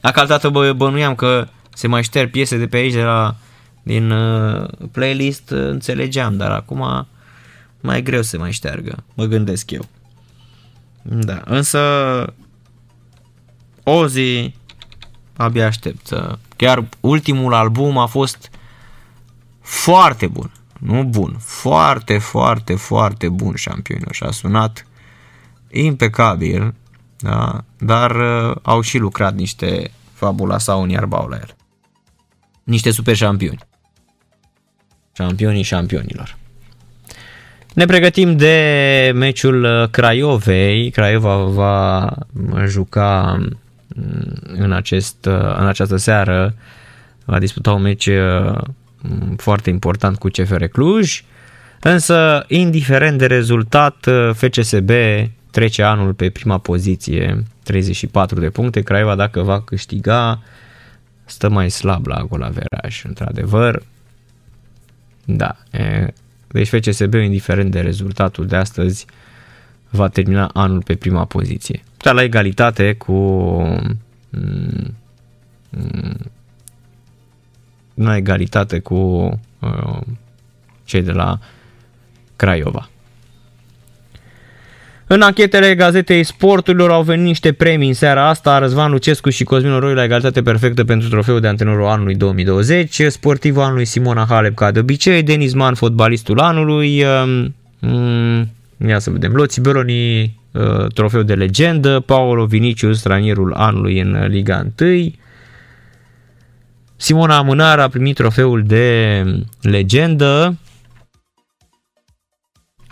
Dacă 0.00 0.20
altădată 0.20 0.48
bă, 0.48 0.72
bănuiam 0.72 1.14
că 1.14 1.48
se 1.74 1.86
mai 1.86 2.02
șterg 2.02 2.30
piese 2.30 2.56
de 2.58 2.66
pe 2.66 2.76
aici 2.76 2.92
de 2.92 3.02
la, 3.02 3.36
din 3.82 4.10
uh, 4.10 4.68
playlist, 4.92 5.50
uh, 5.50 5.58
înțelegeam, 5.58 6.36
dar 6.36 6.50
acum 6.50 7.06
mai 7.80 8.02
greu 8.02 8.22
se 8.22 8.36
mai 8.36 8.52
șteargă, 8.52 9.04
mă 9.14 9.24
gândesc 9.24 9.70
eu. 9.70 9.88
Da, 11.02 11.42
însă 11.44 11.80
Ozzy 13.82 14.54
abia 15.40 15.66
aștept. 15.66 16.08
Chiar 16.56 16.84
ultimul 17.00 17.54
album 17.54 17.98
a 17.98 18.06
fost 18.06 18.50
foarte 19.60 20.26
bun. 20.26 20.52
Nu 20.78 21.02
bun, 21.02 21.36
foarte, 21.38 22.18
foarte, 22.18 22.74
foarte 22.74 23.28
bun 23.28 23.54
șampionul 23.54 24.12
și 24.12 24.22
a 24.22 24.30
sunat 24.30 24.86
impecabil 25.70 26.74
da? 27.16 27.64
dar 27.78 28.10
uh, 28.10 28.56
au 28.62 28.80
și 28.80 28.98
lucrat 28.98 29.34
niște 29.34 29.90
fabula 30.12 30.58
sau 30.58 30.82
un 30.82 30.88
iarbau 30.88 31.26
la 31.26 31.36
el. 31.36 31.56
Niște 32.64 32.90
super 32.90 33.16
șampioni. 33.16 33.58
Șampionii 35.12 35.62
șampionilor. 35.62 36.36
Ne 37.74 37.84
pregătim 37.84 38.36
de 38.36 39.12
meciul 39.14 39.64
uh, 39.64 39.88
Craiovei. 39.88 40.90
Craiova 40.90 41.36
va 41.36 42.08
juca 42.66 43.36
mm, 43.38 43.58
în, 44.42 44.72
acest, 44.72 45.26
uh, 45.26 45.56
în 45.58 45.66
această 45.66 45.96
seară, 45.96 46.54
va 47.24 47.38
disputa 47.38 47.72
un 47.72 47.82
meci 47.82 48.06
uh, 48.06 48.58
foarte 49.36 49.70
important 49.70 50.18
cu 50.18 50.28
CFR 50.28 50.64
Cluj, 50.64 51.24
însă 51.80 52.44
indiferent 52.48 53.18
de 53.18 53.26
rezultat, 53.26 54.08
FCSB 54.32 54.90
trece 55.50 55.82
anul 55.82 56.14
pe 56.14 56.30
prima 56.30 56.58
poziție, 56.58 57.44
34 57.62 58.40
de 58.40 58.50
puncte. 58.50 58.80
Craiova 58.80 59.14
dacă 59.14 59.42
va 59.42 59.60
câștiga 59.60 60.42
stă 61.24 61.48
mai 61.48 61.70
slab 61.70 62.06
la 62.06 62.22
golaveraj, 62.22 63.04
într-adevăr. 63.04 63.82
Da, 65.24 65.56
e, 65.70 66.12
deci 66.48 66.68
FCSB, 66.68 67.14
indiferent 67.14 67.70
de 67.70 67.80
rezultatul 67.80 68.46
de 68.46 68.56
astăzi, 68.56 69.06
va 69.90 70.08
termina 70.08 70.50
anul 70.54 70.82
pe 70.82 70.94
prima 70.94 71.24
poziție. 71.24 71.82
Dar 72.02 72.14
la 72.14 72.22
egalitate 72.22 72.92
cu 72.92 73.12
mm, 74.30 74.96
mm, 75.70 76.30
la 77.94 78.16
egalitate 78.16 78.78
cu 78.78 78.94
uh, 79.58 80.00
cei 80.84 81.02
de 81.02 81.12
la 81.12 81.38
Craiova. 82.36 82.88
În 85.06 85.20
anchetele 85.20 85.74
gazetei 85.74 86.24
sporturilor 86.24 86.90
au 86.90 87.02
venit 87.02 87.24
niște 87.24 87.52
premii 87.52 87.88
în 87.88 87.94
seara 87.94 88.28
asta. 88.28 88.58
Răzvan 88.58 88.90
Lucescu 88.90 89.30
și 89.30 89.44
Cosmin 89.44 89.72
Oroi 89.72 89.94
la 89.94 90.04
egalitate 90.04 90.42
perfectă 90.42 90.84
pentru 90.84 91.08
trofeul 91.08 91.40
de 91.40 91.48
antrenorul 91.48 91.86
anului 91.86 92.14
2020. 92.14 93.02
Sportivul 93.08 93.62
anului 93.62 93.84
Simona 93.84 94.26
Halep 94.28 94.54
ca 94.54 94.70
de 94.70 94.78
obicei. 94.78 95.22
Denis 95.22 95.54
Man, 95.54 95.74
fotbalistul 95.74 96.40
anului. 96.40 97.04
Um, 97.04 97.54
um, 97.90 98.48
Ia 98.86 98.98
să 98.98 99.10
vedem. 99.10 99.32
Loții 99.32 99.62
Beroni, 99.62 100.22
uh, 100.52 100.86
trofeu 100.94 101.22
de 101.22 101.34
legendă, 101.34 102.00
Paolo 102.00 102.46
Vinicius, 102.46 102.98
stranierul 102.98 103.52
anului 103.52 104.00
în 104.00 104.26
Liga 104.26 104.66
1. 104.80 105.10
Simona 106.96 107.36
Amânar 107.36 107.78
a 107.78 107.88
primit 107.88 108.14
trofeul 108.14 108.62
de 108.62 109.24
legendă 109.60 110.58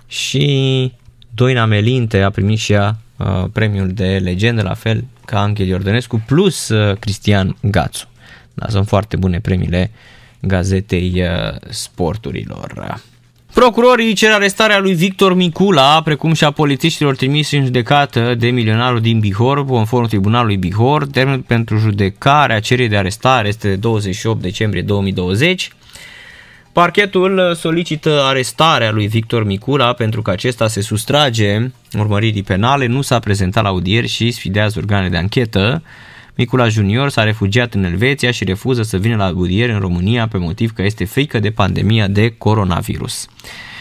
și 0.07 0.93
Doina 1.35 1.65
Melinte 1.65 2.23
a 2.23 2.31
primit 2.31 2.59
și 2.59 2.73
ea 2.73 2.99
uh, 3.17 3.45
premiul 3.53 3.93
de 3.93 4.19
legendă, 4.23 4.63
la 4.63 4.75
fel 4.75 5.05
ca 5.25 5.41
Anchel 5.41 5.67
Iordănescu, 5.67 6.23
plus 6.27 6.69
uh, 6.69 6.97
Cristian 6.99 7.57
Gațu. 7.63 8.09
Da, 8.55 8.69
sunt 8.69 8.87
foarte 8.89 9.17
bune 9.17 9.41
premiile 9.41 9.91
gazetei 10.41 11.23
sporturilor. 11.69 13.01
Procurorii 13.59 14.13
cer 14.15 14.31
arestarea 14.31 14.79
lui 14.79 14.95
Victor 14.95 15.35
Micula, 15.35 16.03
precum 16.03 16.33
și 16.33 16.45
a 16.45 16.51
polițiștilor 16.51 17.17
trimiși 17.17 17.57
în 17.57 17.65
judecată 17.65 18.35
de 18.35 18.51
milionarul 18.51 19.01
din 19.01 19.21
Bihor, 19.21 19.65
conform 19.65 20.07
tribunalului 20.07 20.57
Bihor. 20.57 21.07
Termenul 21.07 21.41
pentru 21.41 21.77
judecare 21.77 22.53
a 22.53 22.61
cererii 22.61 22.91
de 22.91 22.97
arestare 22.97 23.49
este 23.49 23.69
de 23.69 23.75
28 23.77 24.41
decembrie 24.41 24.83
2020. 24.83 25.73
Parchetul 26.73 27.55
solicită 27.55 28.23
arestarea 28.25 28.91
lui 28.91 29.07
Victor 29.07 29.45
Micula 29.45 29.93
pentru 29.93 30.23
că 30.23 30.31
acesta 30.31 30.69
se 30.69 30.81
sustrage 30.81 31.59
urmăririi 31.99 32.43
penale, 32.43 32.87
nu 32.87 33.03
s-a 33.03 33.19
prezentat 33.19 33.63
la 33.63 33.69
audieri 33.69 34.09
și 34.09 34.31
sfidează 34.31 34.79
organele 34.79 35.09
de 35.09 35.17
anchetă. 35.17 35.83
Micula 36.41 36.69
Junior 36.69 37.09
s-a 37.09 37.23
refugiat 37.23 37.75
în 37.75 37.85
Elveția 37.85 38.31
și 38.31 38.45
refuză 38.45 38.83
să 38.83 38.97
vină 38.97 39.17
la 39.17 39.25
audiere 39.25 39.73
în 39.73 39.79
România 39.79 40.29
pe 40.29 40.39
motiv 40.39 40.73
că 40.73 40.83
este 40.83 41.05
frică 41.05 41.39
de 41.39 41.51
pandemia 41.51 42.07
de 42.07 42.35
coronavirus. 42.39 43.27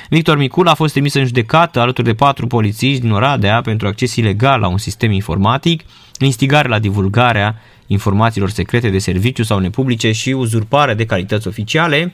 Victor 0.10 0.38
Micula 0.38 0.72
a 0.72 0.74
fost 0.74 0.94
trimis 0.94 1.14
în 1.14 1.26
judecată 1.26 1.80
alături 1.80 2.08
de 2.08 2.14
patru 2.14 2.48
polițiști 2.48 3.02
din 3.02 3.12
Oradea 3.12 3.62
pentru 3.62 3.88
acces 3.88 4.16
ilegal 4.16 4.60
la 4.60 4.68
un 4.68 4.78
sistem 4.78 5.12
informatic, 5.12 5.84
instigare 6.20 6.68
la 6.68 6.80
divulgarea 6.80 7.62
informațiilor 7.88 8.50
secrete 8.50 8.90
de 8.90 9.00
serviciu 9.00 9.44
sau 9.44 9.60
nepublice 9.60 10.12
și 10.12 10.30
uzurpare 10.30 10.94
de 10.94 11.06
calități 11.06 11.48
oficiale. 11.48 12.14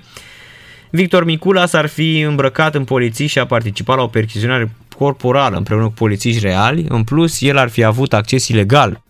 Victor 0.89 1.23
Micula 1.23 1.65
s-ar 1.65 1.85
fi 1.85 2.19
îmbrăcat 2.19 2.75
în 2.75 2.83
poliții 2.83 3.27
și 3.27 3.39
a 3.39 3.45
participat 3.45 3.97
la 3.97 4.03
o 4.03 4.07
perchiziționare 4.07 4.75
corporală 4.97 5.57
împreună 5.57 5.85
cu 5.85 5.93
polițiști 5.93 6.41
reali. 6.41 6.85
În 6.89 7.03
plus, 7.03 7.41
el 7.41 7.57
ar 7.57 7.69
fi 7.69 7.83
avut 7.83 8.13
acces 8.13 8.47
ilegal 8.47 9.02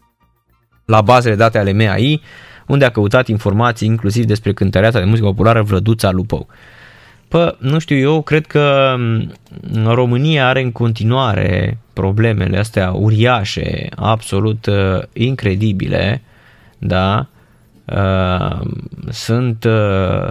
la 0.86 1.02
bazele 1.02 1.36
date 1.36 1.58
ale 1.58 1.74
MAI, 1.74 2.22
unde 2.68 2.86
a 2.86 2.90
căutat 2.90 3.28
informații 3.28 3.88
inclusiv 3.88 4.26
despre 4.26 4.54
cântăreața 4.54 5.00
de 5.00 5.06
muzică 5.06 5.28
populară 5.28 5.62
Vlăduța 5.62 6.12
Lupău. 6.12 6.48
Pă, 7.28 7.56
nu 7.60 7.80
știu, 7.80 7.98
eu 7.98 8.22
cred 8.22 8.46
că 8.46 8.96
România 9.86 10.48
are 10.48 10.62
în 10.62 10.72
continuare 10.72 11.78
problemele 11.94 12.58
astea 12.58 12.92
uriașe, 12.92 13.90
absolut 13.96 14.66
uh, 14.66 15.02
incredibile, 15.14 16.22
da? 16.78 17.28
Uh, 17.86 18.60
sunt, 19.10 19.64
uh, 19.64 20.28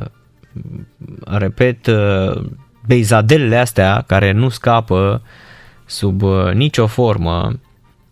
repet, 1.25 1.87
uh, 1.87 2.43
beizadelele 2.87 3.57
astea 3.57 4.05
care 4.07 4.33
nu 4.33 4.49
scapă 4.49 5.23
sub 5.85 6.23
uh, 6.23 6.53
nicio 6.53 6.87
formă 6.87 7.53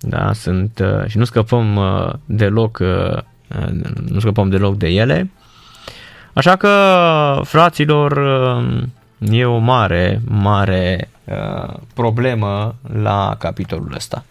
da, 0.01 0.33
sunt, 0.33 0.79
uh, 0.79 1.07
și 1.07 1.19
nu 1.19 1.25
scăpăm 1.25 1.77
uh, 1.77 2.13
deloc, 2.25 2.79
uh, 2.79 3.19
nu 4.09 4.21
scăpăm 4.21 4.49
deloc 4.49 4.77
de 4.77 4.89
ele. 4.89 5.31
Așa 6.33 6.57
că, 6.57 7.41
fraților, 7.45 8.21
e 9.19 9.45
o 9.45 9.59
mare, 9.59 10.21
mare 10.25 11.11
problemă 11.95 12.75
la 13.03 13.37
capitolul 13.39 13.93
ăsta. 13.95 14.25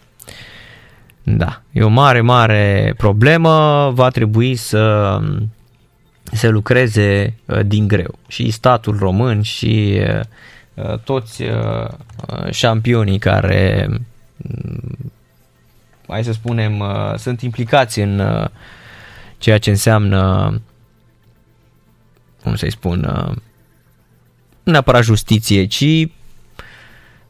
Da, 1.22 1.60
e 1.72 1.82
o 1.82 1.88
mare, 1.88 2.20
mare 2.20 2.94
problemă, 2.96 3.90
va 3.94 4.08
trebui 4.08 4.54
să 4.54 5.18
se 6.22 6.48
lucreze 6.48 7.34
din 7.66 7.88
greu. 7.88 8.18
Și 8.28 8.50
statul 8.50 8.96
român 8.98 9.42
și 9.42 10.00
toți 11.04 11.42
șampionii 12.50 13.18
care 13.18 13.88
hai 16.10 16.24
să 16.24 16.32
spunem, 16.32 16.78
uh, 16.78 17.14
sunt 17.16 17.40
implicați 17.40 18.00
în 18.00 18.18
uh, 18.18 18.48
ceea 19.38 19.58
ce 19.58 19.70
înseamnă, 19.70 20.60
cum 22.42 22.54
să-i 22.54 22.70
spun, 22.70 23.04
uh, 23.04 23.36
nu 24.62 24.72
neapărat 24.72 25.02
justiție, 25.02 25.66
ci 25.66 26.08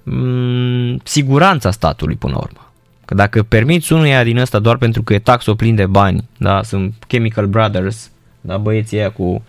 mm, 0.02 1.00
siguranța 1.04 1.70
statului 1.70 2.16
până 2.16 2.32
la 2.32 2.38
urmă. 2.38 2.72
Că 3.04 3.14
dacă 3.14 3.42
permiți 3.42 3.92
unuia 3.92 4.24
din 4.24 4.38
ăsta 4.38 4.58
doar 4.58 4.76
pentru 4.76 5.02
că 5.02 5.14
e 5.14 5.18
taxul 5.18 5.56
plin 5.56 5.74
de 5.74 5.86
bani, 5.86 6.28
da, 6.36 6.62
sunt 6.62 6.94
Chemical 7.06 7.46
Brothers, 7.46 8.10
da, 8.40 8.58
băieții 8.58 8.98
aia 8.98 9.10
cu, 9.10 9.42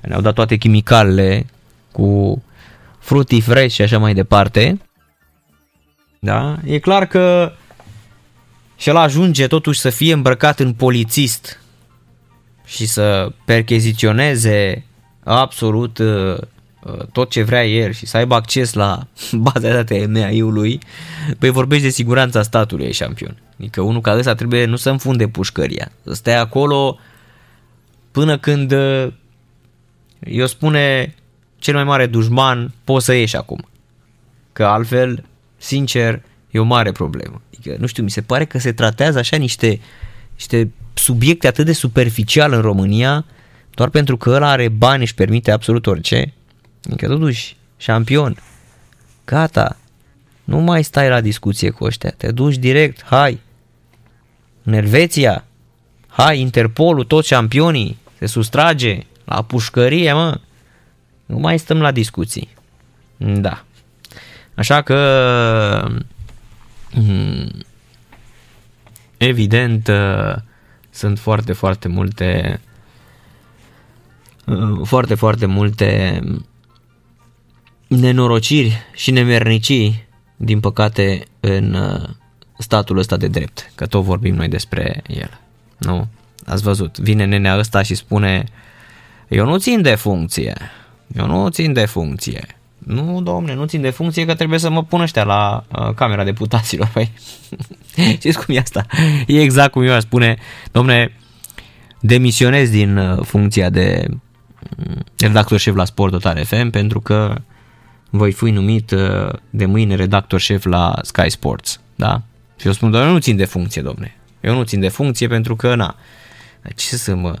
ne-au 0.00 0.20
dat 0.20 0.34
toate 0.34 0.56
chimicalele, 0.56 1.46
cu 1.92 2.42
fructii 2.98 3.40
fresh 3.40 3.74
și 3.74 3.82
așa 3.82 3.98
mai 3.98 4.14
departe, 4.14 4.80
da, 6.18 6.56
e 6.64 6.78
clar 6.78 7.06
că 7.06 7.52
și 8.76 8.88
el 8.88 8.96
ajunge 8.96 9.46
totuși 9.46 9.80
să 9.80 9.90
fie 9.90 10.12
îmbrăcat 10.12 10.60
în 10.60 10.72
polițist 10.72 11.60
și 12.64 12.86
să 12.86 13.32
percheziționeze 13.44 14.84
absolut 15.24 15.98
uh, 15.98 16.38
uh, 16.82 17.06
tot 17.12 17.30
ce 17.30 17.42
vrea 17.42 17.66
el 17.66 17.92
și 17.92 18.06
să 18.06 18.16
aibă 18.16 18.34
acces 18.34 18.72
la 18.72 19.06
baza 19.32 19.58
de 19.58 19.72
date 19.72 20.06
MAI-ului, 20.06 20.78
păi 21.38 21.50
vorbești 21.50 21.84
de 21.84 21.90
siguranța 21.90 22.42
statului, 22.42 22.86
e 22.86 22.92
șampion. 22.92 23.42
Adică 23.58 23.80
unul 23.80 24.00
ca 24.00 24.16
ăsta 24.18 24.34
trebuie 24.34 24.64
nu 24.64 24.76
să 24.76 24.90
înfunde 24.90 25.28
pușcăria, 25.28 25.90
să 26.04 26.14
stea 26.14 26.40
acolo 26.40 26.98
până 28.10 28.38
când 28.38 28.72
uh, 28.72 29.12
eu 30.20 30.46
spune 30.46 31.14
cel 31.58 31.74
mai 31.74 31.84
mare 31.84 32.06
dușman, 32.06 32.72
poți 32.84 33.04
să 33.04 33.12
ieși 33.12 33.36
acum. 33.36 33.68
Că 34.52 34.64
altfel, 34.64 35.24
sincer, 35.56 36.22
e 36.56 36.60
o 36.60 36.64
mare 36.64 36.92
problemă. 36.92 37.40
Adică, 37.48 37.76
nu 37.78 37.86
știu, 37.86 38.02
mi 38.02 38.10
se 38.10 38.22
pare 38.22 38.44
că 38.44 38.58
se 38.58 38.72
tratează 38.72 39.18
așa 39.18 39.36
niște, 39.36 39.80
niște 40.34 40.70
subiecte 40.94 41.46
atât 41.46 41.64
de 41.64 41.72
superficial 41.72 42.52
în 42.52 42.60
România, 42.60 43.24
doar 43.74 43.88
pentru 43.88 44.16
că 44.16 44.30
ăla 44.30 44.48
are 44.48 44.68
bani 44.68 45.04
și 45.04 45.14
permite 45.14 45.50
absolut 45.50 45.86
orice. 45.86 46.32
Adică, 46.84 47.06
totuși, 47.06 47.56
șampion, 47.76 48.42
gata, 49.24 49.76
nu 50.44 50.58
mai 50.58 50.84
stai 50.84 51.08
la 51.08 51.20
discuție 51.20 51.70
cu 51.70 51.84
ăștia, 51.84 52.10
te 52.16 52.32
duci 52.32 52.56
direct, 52.56 53.04
hai, 53.04 53.40
în 54.62 54.72
Elveția, 54.72 55.44
hai, 56.08 56.40
Interpolul, 56.40 57.04
toți 57.04 57.28
șampionii, 57.28 57.98
se 58.18 58.26
sustrage 58.26 58.98
la 59.24 59.42
pușcărie, 59.42 60.12
mă, 60.12 60.40
nu 61.26 61.38
mai 61.38 61.58
stăm 61.58 61.80
la 61.80 61.90
discuții. 61.90 62.48
Da. 63.16 63.64
Așa 64.54 64.82
că 64.82 64.96
Hmm. 65.86 66.06
Evident, 69.16 69.88
uh, 69.88 70.34
sunt 70.90 71.18
foarte, 71.18 71.52
foarte 71.52 71.88
multe 71.88 72.60
uh, 74.46 74.80
foarte, 74.84 75.14
foarte 75.14 75.46
multe 75.46 76.20
nenorociri 77.86 78.76
și 78.94 79.10
nemernicii, 79.10 80.04
din 80.36 80.60
păcate, 80.60 81.24
în 81.40 81.74
uh, 81.74 82.08
statul 82.58 82.98
ăsta 82.98 83.16
de 83.16 83.28
drept, 83.28 83.72
că 83.74 83.86
tot 83.86 84.02
vorbim 84.04 84.34
noi 84.34 84.48
despre 84.48 85.02
el. 85.06 85.40
Nu? 85.76 86.08
Ați 86.46 86.62
văzut, 86.62 86.98
vine 86.98 87.24
nenea 87.24 87.58
ăsta 87.58 87.82
și 87.82 87.94
spune 87.94 88.44
eu 89.28 89.44
nu 89.44 89.58
țin 89.58 89.82
de 89.82 89.94
funcție, 89.94 90.54
eu 91.16 91.26
nu 91.26 91.48
țin 91.48 91.72
de 91.72 91.84
funcție, 91.84 92.46
nu, 92.86 93.22
domne, 93.22 93.54
nu 93.54 93.64
țin 93.64 93.80
de 93.80 93.90
funcție 93.90 94.24
că 94.24 94.34
trebuie 94.34 94.58
să 94.58 94.70
mă 94.70 94.84
pun 94.84 95.00
ăștia 95.00 95.24
la 95.24 95.64
uh, 95.78 95.94
camera 95.94 96.24
deputaților. 96.24 96.90
Păi, 96.92 97.12
știți 98.18 98.44
cum 98.44 98.54
e 98.54 98.58
asta? 98.58 98.86
E 99.26 99.40
exact 99.40 99.70
cum 99.70 99.82
eu 99.82 99.92
aș 99.92 100.02
spune, 100.02 100.36
domne, 100.72 101.12
demisionez 102.00 102.70
din 102.70 102.96
uh, 102.96 103.24
funcția 103.24 103.70
de 103.70 104.06
uh, 104.08 104.94
redactor 105.18 105.58
șef 105.58 105.74
la 105.74 105.84
Sport 105.84 106.12
Total 106.12 106.44
FM 106.44 106.70
pentru 106.70 107.00
că 107.00 107.34
voi 108.10 108.32
fi 108.32 108.50
numit 108.50 108.90
uh, 108.90 109.32
de 109.50 109.66
mâine 109.66 109.94
redactor 109.94 110.40
șef 110.40 110.64
la 110.64 110.94
Sky 111.02 111.30
Sports. 111.30 111.80
Da? 111.94 112.22
Și 112.56 112.66
eu 112.66 112.72
spun, 112.72 112.90
doamne, 112.90 113.10
nu 113.10 113.18
țin 113.18 113.36
de 113.36 113.44
funcție, 113.44 113.82
domne. 113.82 114.16
Eu 114.40 114.54
nu 114.54 114.62
țin 114.62 114.80
de 114.80 114.88
funcție 114.88 115.26
pentru 115.26 115.56
că, 115.56 115.74
na, 115.74 115.96
ce 116.76 116.96
să 116.96 117.14
mă, 117.14 117.34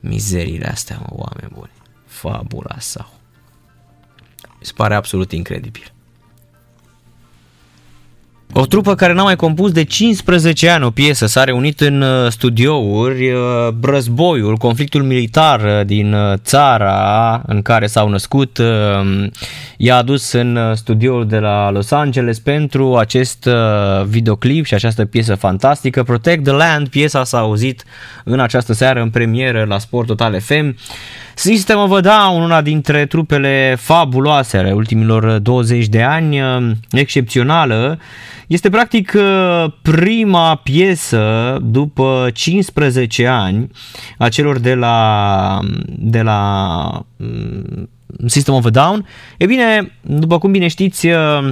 mizeriile 0.00 0.68
astea, 0.68 0.96
mă, 1.00 1.06
oameni 1.10 1.52
buni. 1.54 1.70
Fabula 2.06 2.76
sau 4.60 4.64
se 4.66 4.72
pare 4.76 4.94
absolut 4.94 5.32
incredibil. 5.32 5.90
O 8.58 8.66
trupă 8.66 8.94
care 8.94 9.12
n-a 9.12 9.22
mai 9.22 9.36
compus 9.36 9.72
de 9.72 9.84
15 9.84 10.68
ani 10.68 10.84
o 10.84 10.90
piesă, 10.90 11.26
s-a 11.26 11.44
reunit 11.44 11.80
în 11.80 12.00
uh, 12.00 12.30
studiouri, 12.30 13.30
uh, 13.30 13.68
războiul, 13.82 14.56
conflictul 14.56 15.02
militar 15.02 15.60
uh, 15.60 15.86
din 15.86 16.16
țara 16.36 17.42
în 17.46 17.62
care 17.62 17.86
s-au 17.86 18.08
născut, 18.08 18.58
i-a 19.76 19.96
adus 19.96 20.32
în 20.32 20.58
studioul 20.74 21.26
de 21.26 21.38
la 21.38 21.70
Los 21.70 21.90
Angeles 21.90 22.38
pentru 22.38 22.96
acest 22.96 23.48
videoclip 24.06 24.64
și 24.64 24.74
această 24.74 25.04
piesă 25.04 25.34
fantastică. 25.34 26.02
Protect 26.02 26.44
the 26.44 26.52
Land, 26.52 26.88
piesa 26.88 27.24
s-a 27.24 27.38
auzit 27.38 27.84
în 28.24 28.40
această 28.40 28.72
seară 28.72 29.00
în 29.00 29.10
premieră 29.10 29.64
la 29.68 29.78
Sport 29.78 30.06
Total 30.06 30.40
FM. 30.40 30.76
System 31.38 31.78
of 31.78 31.92
a 31.92 32.00
Down, 32.00 32.42
una 32.42 32.60
dintre 32.60 33.06
trupele 33.06 33.76
fabuloase 33.78 34.56
ale 34.56 34.72
ultimilor 34.72 35.38
20 35.38 35.86
de 35.86 36.02
ani, 36.02 36.40
excepțională, 36.90 37.98
este 38.46 38.70
practic 38.70 39.12
uh, 39.16 39.72
prima 39.82 40.54
piesă 40.54 41.56
după 41.62 42.30
15 42.32 43.26
ani 43.26 43.70
a 44.18 44.28
celor 44.28 44.58
de 44.58 44.74
la, 44.74 45.58
de 45.86 46.22
la 46.22 46.88
mm, 47.16 47.88
System 48.26 48.54
of 48.54 48.64
a 48.64 48.70
Down. 48.70 49.06
E 49.38 49.46
bine, 49.46 49.92
după 50.00 50.38
cum 50.38 50.50
bine 50.50 50.68
știți, 50.68 51.06
uh, 51.06 51.48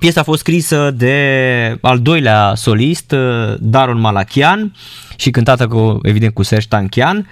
Piesa 0.00 0.20
a 0.20 0.24
fost 0.24 0.40
scrisă 0.40 0.90
de 0.90 1.78
al 1.80 1.98
doilea 1.98 2.52
solist, 2.54 3.12
uh, 3.12 3.54
Daron 3.58 4.00
Malachian, 4.00 4.74
și 5.16 5.30
cântată 5.30 5.66
cu, 5.66 5.98
evident 6.02 6.34
cu 6.34 6.42
Serge 6.42 6.66
Tankian. 6.68 7.26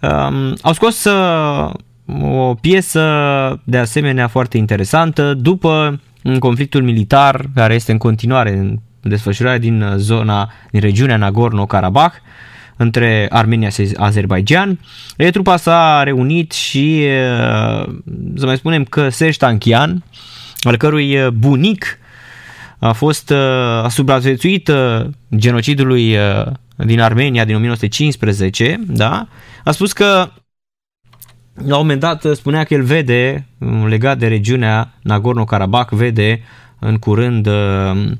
Um, 0.00 0.56
au 0.62 0.72
scos 0.72 1.04
uh, 1.04 1.72
o 2.22 2.54
piesă 2.54 3.04
de 3.64 3.78
asemenea 3.78 4.28
foarte 4.28 4.56
interesantă 4.56 5.34
după 5.34 6.00
în 6.22 6.38
conflictul 6.38 6.82
militar 6.82 7.44
care 7.54 7.74
este 7.74 7.92
în 7.92 7.98
continuare 7.98 8.52
în 8.52 8.78
desfășurare 9.02 9.58
din 9.58 9.84
zona, 9.96 10.50
din 10.70 10.80
regiunea 10.80 11.16
Nagorno-Karabakh 11.16 12.14
între 12.76 13.26
Armenia 13.30 13.68
și 13.68 13.90
Azerbaijan. 13.96 14.78
E, 15.16 15.30
trupa 15.30 15.56
s-a 15.56 16.02
reunit 16.02 16.52
și 16.52 17.06
să 18.34 18.46
mai 18.46 18.56
spunem 18.56 18.84
că 18.84 19.08
Serge 19.08 19.36
Tankian, 19.38 20.04
al 20.60 20.76
cărui 20.76 21.30
bunic 21.30 21.98
a 22.78 22.92
fost 22.92 23.30
a 23.82 23.88
supraviețuit 23.88 24.70
genocidului 25.36 26.16
din 26.84 27.00
Armenia 27.00 27.44
din 27.44 27.54
1915, 27.54 28.80
da? 28.86 29.28
a 29.64 29.70
spus 29.70 29.92
că 29.92 30.30
la 31.54 31.76
un 31.76 31.80
moment 31.80 32.00
dat 32.00 32.26
spunea 32.34 32.64
că 32.64 32.74
el 32.74 32.82
vede, 32.82 33.46
legat 33.86 34.18
de 34.18 34.26
regiunea 34.26 34.94
Nagorno-Karabakh, 35.02 35.90
vede 35.90 36.42
în 36.78 36.96
curând 36.96 37.46
uh, 37.46 38.12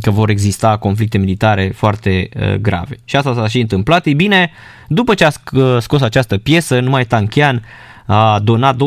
că 0.00 0.10
vor 0.10 0.28
exista 0.28 0.76
conflicte 0.76 1.18
militare 1.18 1.72
foarte 1.74 2.28
uh, 2.40 2.54
grave. 2.54 2.96
Și 3.04 3.16
asta 3.16 3.34
s-a 3.34 3.48
și 3.48 3.60
întâmplat. 3.60 4.06
Ei 4.06 4.14
bine, 4.14 4.50
după 4.88 5.14
ce 5.14 5.24
a 5.24 5.30
scos 5.78 6.00
această 6.00 6.38
piesă, 6.38 6.80
numai 6.80 7.04
Tanchian 7.04 7.64
a 8.06 8.38
donat 8.38 8.76
250.000 8.76 8.78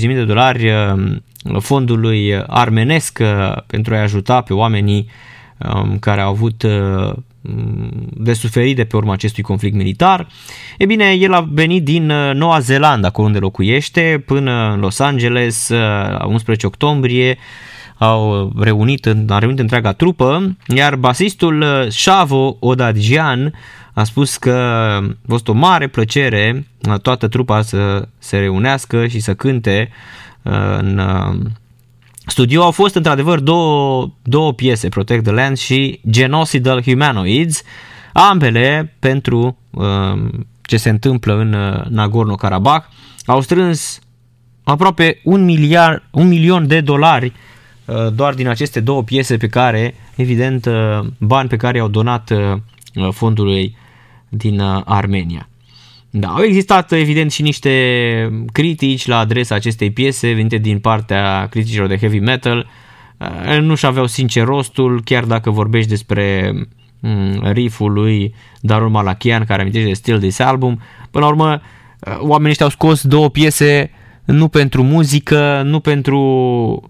de 0.00 0.24
dolari 0.24 0.70
uh, 0.70 1.16
fondului 1.58 2.42
armenesc 2.46 3.18
pentru 3.66 3.94
a-i 3.94 4.00
ajuta 4.00 4.40
pe 4.40 4.52
oamenii 4.52 5.08
um, 5.58 5.98
care 5.98 6.20
au 6.20 6.30
avut 6.30 6.64
Mm, 6.64 7.24
de 8.10 8.32
suferit 8.32 8.76
de 8.76 8.84
pe 8.84 8.96
urma 8.96 9.12
acestui 9.12 9.42
conflict 9.42 9.74
militar. 9.74 10.26
E 10.78 10.86
bine, 10.86 11.12
el 11.12 11.32
a 11.32 11.48
venit 11.50 11.84
din 11.84 12.10
uh, 12.10 12.34
Noua 12.34 12.58
Zeelandă, 12.58 13.06
acolo 13.06 13.26
unde 13.26 13.38
locuiește, 13.38 14.22
până 14.26 14.72
în 14.72 14.80
Los 14.80 14.98
Angeles, 14.98 15.68
11 16.24 16.66
uh, 16.66 16.72
octombrie, 16.72 17.38
au 17.98 18.52
reunit, 18.58 19.08
a 19.28 19.38
reunit 19.38 19.58
întreaga 19.58 19.92
trupă, 19.92 20.56
iar 20.74 20.96
basistul 20.96 21.86
Shavo 21.88 22.46
uh, 22.46 22.54
Odadjian 22.58 23.54
a 23.92 24.04
spus 24.04 24.36
că 24.36 24.52
a 24.52 25.14
fost 25.28 25.48
o 25.48 25.52
mare 25.52 25.86
plăcere 25.86 26.66
toată 27.02 27.28
trupa 27.28 27.62
să 27.62 28.08
se 28.18 28.38
reunească 28.38 29.06
și 29.06 29.20
să 29.20 29.34
cânte 29.34 29.90
în 30.78 31.00
studio 32.26 32.62
au 32.62 32.70
fost 32.70 32.94
într-adevăr 32.94 33.40
două, 33.40 34.10
două 34.22 34.52
piese, 34.52 34.88
Protect 34.88 35.22
the 35.22 35.32
Land 35.32 35.56
și 35.56 36.00
Genocidal 36.10 36.82
Humanoids, 36.82 37.62
ambele 38.12 38.96
pentru 38.98 39.58
uh, 39.70 40.28
ce 40.62 40.76
se 40.76 40.88
întâmplă 40.88 41.34
în 41.34 41.52
uh, 41.52 41.84
Nagorno-Karabakh. 41.88 42.88
Au 43.26 43.40
strâns 43.40 43.98
aproape 44.64 45.20
un, 45.24 45.44
miliard, 45.44 46.02
un 46.10 46.28
milion 46.28 46.66
de 46.66 46.80
dolari 46.80 47.32
uh, 47.84 48.12
doar 48.14 48.34
din 48.34 48.48
aceste 48.48 48.80
două 48.80 49.02
piese 49.02 49.36
pe 49.36 49.46
care, 49.46 49.94
evident, 50.16 50.66
uh, 50.66 51.06
bani 51.18 51.48
pe 51.48 51.56
care 51.56 51.76
i-au 51.76 51.88
donat 51.88 52.30
uh, 52.30 53.12
fondului 53.12 53.76
din 54.28 54.60
uh, 54.60 54.82
Armenia. 54.84 55.48
Da, 56.14 56.28
au 56.28 56.42
existat 56.42 56.92
evident 56.92 57.32
și 57.32 57.42
niște 57.42 57.70
critici 58.52 59.06
la 59.06 59.18
adresa 59.18 59.54
acestei 59.54 59.90
piese 59.90 60.32
venite 60.32 60.56
din 60.56 60.78
partea 60.78 61.46
criticilor 61.50 61.86
de 61.86 61.96
heavy 61.96 62.18
metal. 62.18 62.68
Eh, 63.46 63.58
nu 63.60 63.74
și 63.74 63.86
aveau 63.86 64.06
sincer 64.06 64.44
rostul, 64.44 65.00
chiar 65.04 65.24
dacă 65.24 65.50
vorbești 65.50 65.88
despre 65.88 66.52
mm, 67.00 67.42
rifful 67.52 67.92
lui 67.92 68.34
Darul 68.60 68.88
Malachian 68.88 69.44
care 69.44 69.60
amintește 69.60 69.88
de 69.88 69.94
Still 69.94 70.18
This 70.18 70.38
Album. 70.38 70.80
Până 71.10 71.24
la 71.24 71.30
urmă, 71.30 71.60
eh, 72.00 72.16
oamenii 72.18 72.50
ăștia 72.50 72.66
au 72.66 72.72
scos 72.72 73.02
două 73.02 73.28
piese 73.28 73.90
nu 74.24 74.48
pentru 74.48 74.82
muzică, 74.82 75.62
nu 75.64 75.80
pentru 75.80 76.20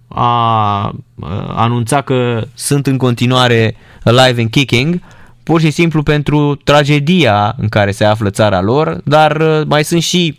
a 0.09 0.95
eh, 1.23 1.29
anunța 1.55 2.01
că 2.01 2.47
sunt 2.55 2.87
în 2.87 2.97
continuare 2.97 3.77
alive 4.05 4.41
and 4.41 4.51
kicking, 4.51 5.01
pur 5.43 5.61
și 5.61 5.71
simplu 5.71 6.03
pentru 6.03 6.55
tragedia 6.55 7.55
în 7.57 7.69
care 7.69 7.91
se 7.91 8.05
află 8.05 8.31
țara 8.31 8.61
lor, 8.61 9.01
dar 9.05 9.37
uh, 9.37 9.67
mai 9.67 9.85
sunt 9.85 10.03
și 10.03 10.39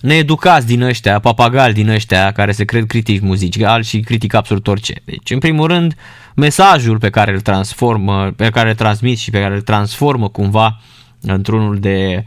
needucați 0.00 0.66
din 0.66 0.82
ăștia, 0.82 1.18
papagali 1.18 1.74
din 1.74 1.88
ăștia 1.88 2.32
care 2.32 2.52
se 2.52 2.64
cred 2.64 2.86
critici 2.86 3.20
muzicali 3.20 3.84
și 3.84 4.00
critic 4.00 4.34
absolut 4.34 4.66
orice. 4.66 4.94
Deci, 5.04 5.30
în 5.30 5.38
primul 5.38 5.66
rând, 5.66 5.94
mesajul 6.34 6.98
pe 6.98 7.10
care 7.10 7.32
îl 7.32 7.40
transformă, 7.40 8.32
pe 8.36 8.50
care 8.50 8.68
îl 8.68 8.74
transmit 8.74 9.18
și 9.18 9.30
pe 9.30 9.40
care 9.40 9.54
îl 9.54 9.60
transformă 9.60 10.28
cumva 10.28 10.80
într-unul 11.20 11.78
de 11.78 12.24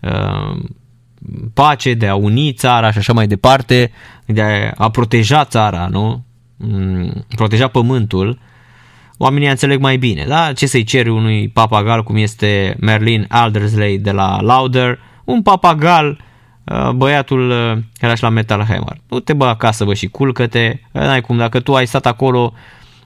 uh, 0.00 0.62
pace, 1.54 1.94
de 1.94 2.06
a 2.06 2.14
uni 2.14 2.52
țara 2.52 2.90
și 2.90 2.98
așa 2.98 3.12
mai 3.12 3.26
departe, 3.26 3.92
de 4.26 4.72
a 4.76 4.90
proteja 4.90 5.44
țara, 5.44 5.86
nu? 5.86 6.24
Mm, 6.56 7.24
proteja 7.36 7.68
pământul, 7.68 8.38
oamenii 9.22 9.48
înțeleg 9.48 9.80
mai 9.80 9.96
bine. 9.96 10.24
Da? 10.28 10.52
Ce 10.52 10.66
să-i 10.66 10.84
ceri 10.84 11.08
unui 11.08 11.48
papagal 11.48 12.02
cum 12.02 12.16
este 12.16 12.76
Merlin 12.78 13.26
Aldersley 13.28 13.98
de 13.98 14.10
la 14.10 14.40
Lauder, 14.40 14.98
un 15.24 15.42
papagal, 15.42 16.20
uh, 16.64 16.90
băiatul 16.90 17.50
uh, 17.50 17.78
era 18.00 18.14
și 18.14 18.22
la 18.22 18.28
Metal 18.28 18.64
Hammer. 18.64 18.96
Nu 19.08 19.20
te 19.20 19.32
bă 19.32 19.44
acasă, 19.44 19.84
bă, 19.84 19.94
și 19.94 20.06
culcă-te, 20.06 20.78
n-ai 20.92 21.20
cum, 21.20 21.36
dacă 21.36 21.60
tu 21.60 21.74
ai 21.74 21.86
stat 21.86 22.06
acolo 22.06 22.52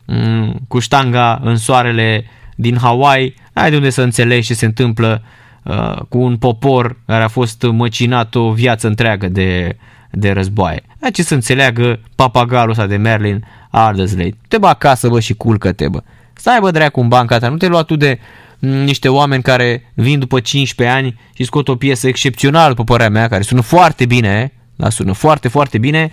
mm, 0.04 0.60
cu 0.68 0.78
ștanga 0.78 1.40
în 1.42 1.56
soarele 1.56 2.26
din 2.56 2.76
Hawaii, 2.76 3.34
ai 3.52 3.70
de 3.70 3.76
unde 3.76 3.90
să 3.90 4.02
înțelegi 4.02 4.46
ce 4.46 4.54
se 4.54 4.64
întâmplă 4.64 5.22
uh, 5.62 5.96
cu 6.08 6.18
un 6.18 6.36
popor 6.36 6.96
care 7.06 7.22
a 7.22 7.28
fost 7.28 7.62
măcinat 7.62 8.34
o 8.34 8.52
viață 8.52 8.86
întreagă 8.86 9.28
de, 9.28 9.76
de 10.10 10.32
războaie. 10.32 10.82
Ce 11.12 11.22
să 11.22 11.34
înțeleagă 11.34 12.00
papagalul 12.14 12.70
ăsta 12.70 12.86
de 12.86 12.96
Merlin 12.96 13.44
Aldersley. 13.74 14.36
Te 14.48 14.58
bă 14.58 14.66
acasă, 14.66 15.08
bă, 15.08 15.20
și 15.20 15.34
culcă-te, 15.34 15.88
bă. 15.88 16.02
Stai, 16.34 16.60
bă, 16.60 16.70
dracu, 16.70 17.00
în 17.00 17.08
banca 17.08 17.38
ta. 17.38 17.48
Nu 17.48 17.56
te 17.56 17.66
lua 17.66 17.82
tu 17.82 17.96
de 17.96 18.18
mm, 18.58 18.70
niște 18.70 19.08
oameni 19.08 19.42
care 19.42 19.92
vin 19.94 20.18
după 20.18 20.40
15 20.40 20.96
ani 20.96 21.20
și 21.34 21.44
scot 21.44 21.68
o 21.68 21.76
piesă 21.76 22.08
excepțională, 22.08 22.68
după 22.68 22.84
părerea 22.84 23.10
mea, 23.10 23.28
care 23.28 23.42
sună 23.42 23.60
foarte 23.60 24.06
bine, 24.06 24.52
da, 24.76 24.90
sună 24.90 25.12
foarte, 25.12 25.48
foarte 25.48 25.78
bine 25.78 26.12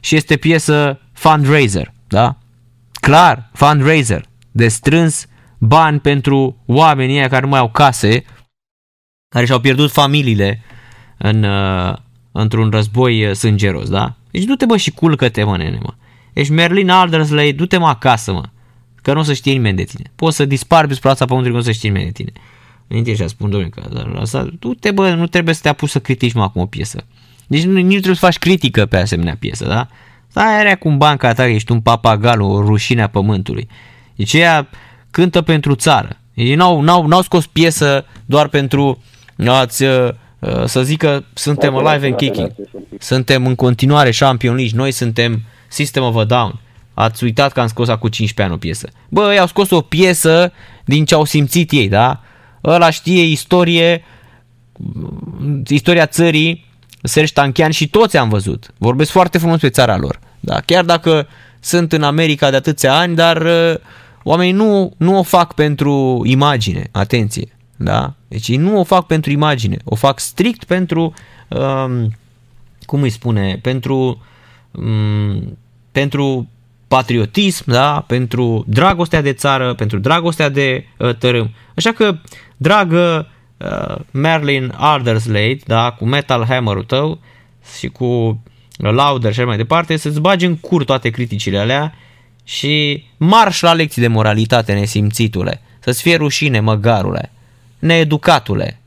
și 0.00 0.16
este 0.16 0.36
piesă 0.36 1.00
fundraiser, 1.12 1.92
da? 2.06 2.36
Clar, 2.92 3.50
fundraiser, 3.52 4.24
de 4.50 4.68
strâns 4.68 5.26
bani 5.58 6.00
pentru 6.00 6.62
oamenii 6.66 7.16
ăia 7.16 7.28
care 7.28 7.42
nu 7.42 7.48
mai 7.48 7.58
au 7.58 7.70
case, 7.70 8.24
care 9.28 9.44
și-au 9.44 9.60
pierdut 9.60 9.90
familiile 9.90 10.62
în, 11.18 11.42
uh, 11.42 11.96
într-un 12.32 12.70
război 12.70 13.26
uh, 13.26 13.34
sângeros, 13.34 13.88
da? 13.88 14.14
Deci 14.30 14.44
du-te 14.44 14.66
bă 14.66 14.76
și 14.76 14.90
culcă-te 14.90 15.44
mă 15.44 15.56
nene 15.56 15.78
mă. 15.82 15.94
Ești 16.32 16.52
Merlin 16.52 16.90
Aldersley, 16.90 17.52
du-te 17.52 17.76
mă 17.76 17.86
acasă 17.86 18.32
mă. 18.32 18.42
Că 19.02 19.12
nu 19.12 19.20
o 19.20 19.22
să 19.22 19.32
știe 19.32 19.52
nimeni 19.52 19.76
de 19.76 19.82
tine. 19.82 20.10
Poți 20.14 20.36
să 20.36 20.44
dispari 20.44 20.88
pe 20.88 20.94
suprafața 20.94 21.24
pământului, 21.24 21.56
că 21.56 21.62
nu 21.62 21.70
o 21.70 21.72
să 21.72 21.78
știe 21.78 21.88
nimeni 21.88 22.10
de 22.10 22.22
tine. 22.22 22.32
Înainte 22.88 23.14
și 23.14 23.28
spun, 23.28 23.50
domnule, 23.50 23.70
că 23.70 23.82
asta, 24.20 24.48
du-te 24.58 24.90
bă, 24.90 25.10
nu 25.10 25.26
trebuie 25.26 25.54
să 25.54 25.60
te 25.62 25.68
apuci 25.68 25.88
să 25.88 26.00
critici 26.00 26.32
mă 26.32 26.42
acum 26.42 26.62
o 26.62 26.66
piesă. 26.66 27.04
Deci 27.46 27.64
nu, 27.64 27.72
nici 27.72 27.84
nu 27.84 27.90
trebuie 27.90 28.14
să 28.14 28.24
faci 28.24 28.38
critică 28.38 28.86
pe 28.86 28.96
asemenea 28.96 29.36
piesă, 29.38 29.66
da? 29.66 29.88
Stai 30.28 30.58
are 30.58 30.74
cu 30.74 30.90
banca 30.90 31.32
ta, 31.32 31.46
ești 31.46 31.72
un 31.72 31.80
papagal, 31.80 32.40
o 32.40 32.60
rușine 32.60 33.02
a 33.02 33.08
pământului. 33.08 33.68
Deci 34.16 34.32
ea 34.32 34.68
cântă 35.10 35.42
pentru 35.42 35.74
țară. 35.74 36.16
Ei 36.34 36.54
n-au, 36.54 36.80
n-au, 36.80 37.06
n-au 37.06 37.22
scos 37.22 37.46
piesă 37.46 38.06
doar 38.24 38.48
pentru 38.48 39.02
a-ți 39.46 39.82
uh, 39.82 40.08
uh, 40.38 40.64
să 40.64 40.82
zică 40.82 41.24
suntem 41.32 41.76
alive 41.76 42.06
and 42.06 42.16
kicking. 42.16 42.52
Suntem 42.98 43.46
în 43.46 43.54
continuare 43.54 44.10
Champion 44.10 44.54
League, 44.54 44.78
noi 44.78 44.90
suntem 44.90 45.42
System 45.72 46.02
of 46.02 46.16
a 46.16 46.24
Down. 46.24 46.60
ați 46.94 47.24
uitat 47.24 47.52
că 47.52 47.60
am 47.60 47.66
scos 47.66 47.88
acum 47.88 48.08
15 48.08 48.42
ani 48.42 48.52
o 48.52 48.66
piesă. 48.66 48.88
Bă, 49.08 49.32
ei 49.32 49.38
au 49.38 49.46
scos 49.46 49.70
o 49.70 49.80
piesă 49.80 50.52
din 50.84 51.04
ce 51.04 51.14
au 51.14 51.24
simțit 51.24 51.70
ei, 51.70 51.88
da? 51.88 52.20
Ăla 52.64 52.90
știe 52.90 53.22
istorie, 53.22 54.04
istoria 55.68 56.06
țării, 56.06 56.70
Serge 57.02 57.32
Tanchian 57.32 57.70
și 57.70 57.88
toți 57.88 58.16
am 58.16 58.28
văzut. 58.28 58.70
Vorbesc 58.78 59.10
foarte 59.10 59.38
frumos 59.38 59.60
pe 59.60 59.68
țara 59.68 59.96
lor. 59.96 60.20
Da? 60.40 60.60
Chiar 60.60 60.84
dacă 60.84 61.28
sunt 61.60 61.92
în 61.92 62.02
America 62.02 62.50
de 62.50 62.56
atâția 62.56 62.94
ani, 62.94 63.14
dar 63.14 63.42
uh, 63.42 63.74
oamenii 64.22 64.52
nu, 64.52 64.92
nu 64.96 65.18
o 65.18 65.22
fac 65.22 65.54
pentru 65.54 66.22
imagine. 66.24 66.88
Atenție! 66.90 67.56
Da? 67.76 68.14
Deci 68.28 68.48
ei 68.48 68.56
nu 68.56 68.78
o 68.78 68.84
fac 68.84 69.06
pentru 69.06 69.30
imagine, 69.30 69.76
o 69.84 69.94
fac 69.94 70.18
strict 70.18 70.64
pentru, 70.64 71.14
um, 71.48 72.16
cum 72.80 73.02
îi 73.02 73.10
spune, 73.10 73.58
pentru, 73.62 74.22
um, 74.70 75.58
pentru 75.92 76.48
patriotism, 76.88 77.70
da? 77.70 78.04
pentru 78.06 78.64
dragostea 78.68 79.20
de 79.20 79.32
țară, 79.32 79.74
pentru 79.74 79.98
dragostea 79.98 80.48
de 80.48 80.86
uh, 80.98 81.14
tărâm. 81.14 81.50
Așa 81.74 81.92
că, 81.92 82.16
dragă 82.56 83.28
uh, 83.56 83.96
Merlin 84.10 84.72
Alderslade, 84.76 85.58
da? 85.66 85.90
cu 85.90 86.04
Metal 86.04 86.44
Hammer-ul 86.48 86.84
tău 86.84 87.20
și 87.78 87.88
cu 87.88 88.42
Lauder 88.76 89.32
și 89.32 89.44
mai 89.44 89.56
departe, 89.56 89.96
să-ți 89.96 90.20
bagi 90.20 90.46
în 90.46 90.56
cur 90.56 90.84
toate 90.84 91.10
criticile 91.10 91.58
alea 91.58 91.94
și 92.44 93.04
marș 93.16 93.60
la 93.60 93.72
lecții 93.72 94.02
de 94.02 94.08
moralitate 94.08 94.72
nesimțitule. 94.72 95.60
Să-ți 95.78 96.02
fie 96.02 96.16
rușine, 96.16 96.60
măgarule 96.60 97.32
needucatule. 97.82 98.80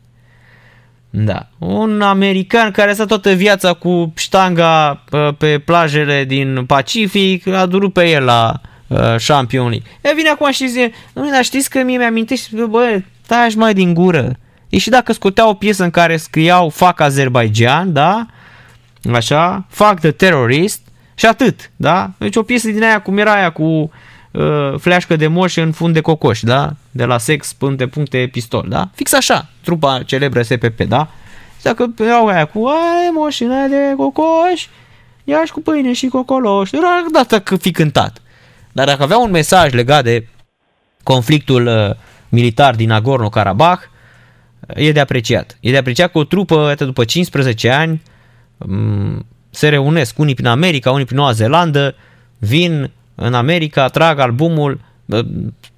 Da. 1.17 1.47
Un 1.57 2.01
american 2.01 2.71
care 2.71 2.89
a 2.89 2.93
stat 2.93 3.07
toată 3.07 3.31
viața 3.31 3.73
cu 3.73 4.13
ștanga 4.15 5.03
pe 5.37 5.59
plajele 5.59 6.23
din 6.23 6.65
Pacific, 6.65 7.47
a 7.47 7.65
durut 7.65 7.93
pe 7.93 8.09
el 8.09 8.23
la 8.23 8.61
uh, 8.87 9.15
Champion 9.27 9.69
League. 9.69 9.91
E 10.01 10.13
vine 10.15 10.29
acum 10.29 10.51
și 10.51 10.67
zice, 10.67 10.91
nu, 11.13 11.29
dar 11.29 11.43
știți 11.43 11.69
că 11.69 11.83
mie 11.83 11.97
mi-amintești, 11.97 12.55
bă, 12.55 13.01
tai 13.27 13.53
mai 13.55 13.73
din 13.73 13.93
gură. 13.93 14.35
E 14.69 14.77
și 14.77 14.89
dacă 14.89 15.13
scoteau 15.13 15.49
o 15.49 15.53
piesă 15.53 15.83
în 15.83 15.89
care 15.89 16.17
scriau 16.17 16.69
fac 16.69 16.99
Azerbaijan, 16.99 17.93
da? 17.93 18.25
Așa, 19.13 19.65
fac 19.69 19.99
the 19.99 20.11
terrorist 20.11 20.81
și 21.15 21.25
atât, 21.25 21.71
da? 21.75 22.11
Deci 22.17 22.35
o 22.35 22.43
piesă 22.43 22.69
din 22.69 22.83
aia 22.83 23.01
cum 23.01 23.17
era 23.17 23.33
aia 23.33 23.49
cu 23.49 23.63
uh, 23.63 23.89
fleașcă 24.77 25.15
de 25.15 25.27
moș 25.27 25.55
în 25.55 25.71
fund 25.71 25.93
de 25.93 26.01
cocoș, 26.01 26.39
da? 26.41 26.73
De 26.91 27.05
la 27.05 27.17
sex 27.17 27.53
până 27.53 27.75
de 27.75 27.87
puncte 27.87 28.29
pistol, 28.31 28.65
da? 28.69 28.89
Fix 28.95 29.13
așa, 29.13 29.49
trupa 29.61 30.01
celebră 30.05 30.41
SPP, 30.41 30.81
da? 30.81 31.07
Și 31.57 31.63
dacă 31.63 31.93
iau 31.99 32.27
aia 32.27 32.45
cu 32.45 32.65
ai 32.65 33.09
moșina 33.13 33.65
de 33.67 33.93
cocoș, 33.97 34.67
ia 35.23 35.43
cu 35.53 35.61
pâine 35.61 35.93
și 35.93 36.07
cocoloș, 36.07 36.71
era 36.71 37.05
dată 37.11 37.39
că 37.39 37.55
fi 37.55 37.71
cântat. 37.71 38.21
Dar 38.71 38.85
dacă 38.85 39.03
avea 39.03 39.17
un 39.17 39.31
mesaj 39.31 39.73
legat 39.73 40.03
de 40.03 40.27
conflictul 41.03 41.65
uh, 41.65 41.95
militar 42.29 42.75
din 42.75 42.87
Nagorno-Karabakh, 42.87 43.89
e 44.67 44.91
de 44.91 44.99
apreciat. 44.99 45.57
E 45.59 45.71
de 45.71 45.77
apreciat 45.77 46.11
că 46.11 46.17
o 46.17 46.23
trupă, 46.23 46.67
atât 46.69 46.85
după 46.85 47.05
15 47.05 47.69
ani, 47.69 48.01
um, 48.57 49.25
se 49.49 49.69
reunesc 49.69 50.19
unii 50.19 50.33
prin 50.33 50.47
America, 50.47 50.91
unii 50.91 51.05
prin 51.05 51.17
Noua 51.17 51.31
Zeelandă, 51.31 51.95
vin 52.37 52.91
în 53.15 53.33
America, 53.33 53.87
trag 53.87 54.19
albumul, 54.19 54.79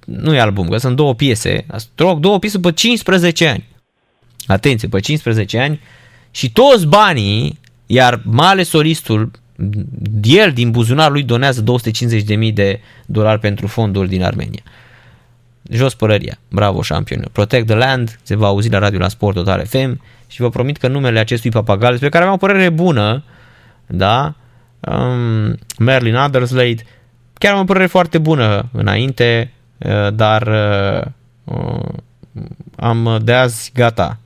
nu 0.04 0.34
e 0.34 0.40
album, 0.40 0.68
că 0.68 0.76
sunt 0.76 0.96
două 0.96 1.14
piese, 1.14 1.66
trag 1.94 2.18
două 2.18 2.38
piese 2.38 2.58
pe 2.58 2.72
15 2.72 3.46
ani. 3.48 3.68
Atenție, 4.46 4.88
pe 4.88 5.00
15 5.00 5.58
ani 5.58 5.80
și 6.30 6.52
toți 6.52 6.86
banii, 6.86 7.58
iar 7.86 8.20
male 8.24 8.62
solistul, 8.62 9.30
el 10.22 10.52
din 10.52 10.70
buzunar 10.70 11.10
lui 11.10 11.22
donează 11.22 11.64
250.000 12.38 12.52
de 12.52 12.80
dolari 13.06 13.40
pentru 13.40 13.66
fondul 13.66 14.06
din 14.06 14.22
Armenia. 14.22 14.62
Jos 15.70 15.94
părăria. 15.94 16.38
Bravo, 16.50 16.82
șampion. 16.82 17.28
Protect 17.32 17.66
the 17.66 17.76
Land 17.76 18.18
se 18.22 18.36
va 18.36 18.46
auzi 18.46 18.70
la 18.70 18.78
radio 18.78 18.98
la 18.98 19.08
Sport 19.08 19.34
Total 19.34 19.66
FM 19.66 20.00
și 20.26 20.40
vă 20.40 20.50
promit 20.50 20.76
că 20.76 20.88
numele 20.88 21.18
acestui 21.18 21.50
papagal, 21.50 21.90
despre 21.90 22.08
care 22.08 22.24
aveam 22.24 22.38
o 22.42 22.46
părere 22.46 22.68
bună, 22.68 23.24
da, 23.86 24.34
um, 24.80 25.58
Merlin 25.78 26.14
Adderslade, 26.14 26.82
Chiar 27.38 27.54
am 27.54 27.60
o 27.60 27.64
părere 27.64 27.86
foarte 27.86 28.18
bună 28.18 28.68
înainte, 28.72 29.52
uh, 29.78 30.14
dar 30.14 30.46
uh, 30.46 31.06
uh, 31.44 31.88
am 32.76 33.18
de 33.24 33.34
azi 33.34 33.72
gata. 33.74 34.18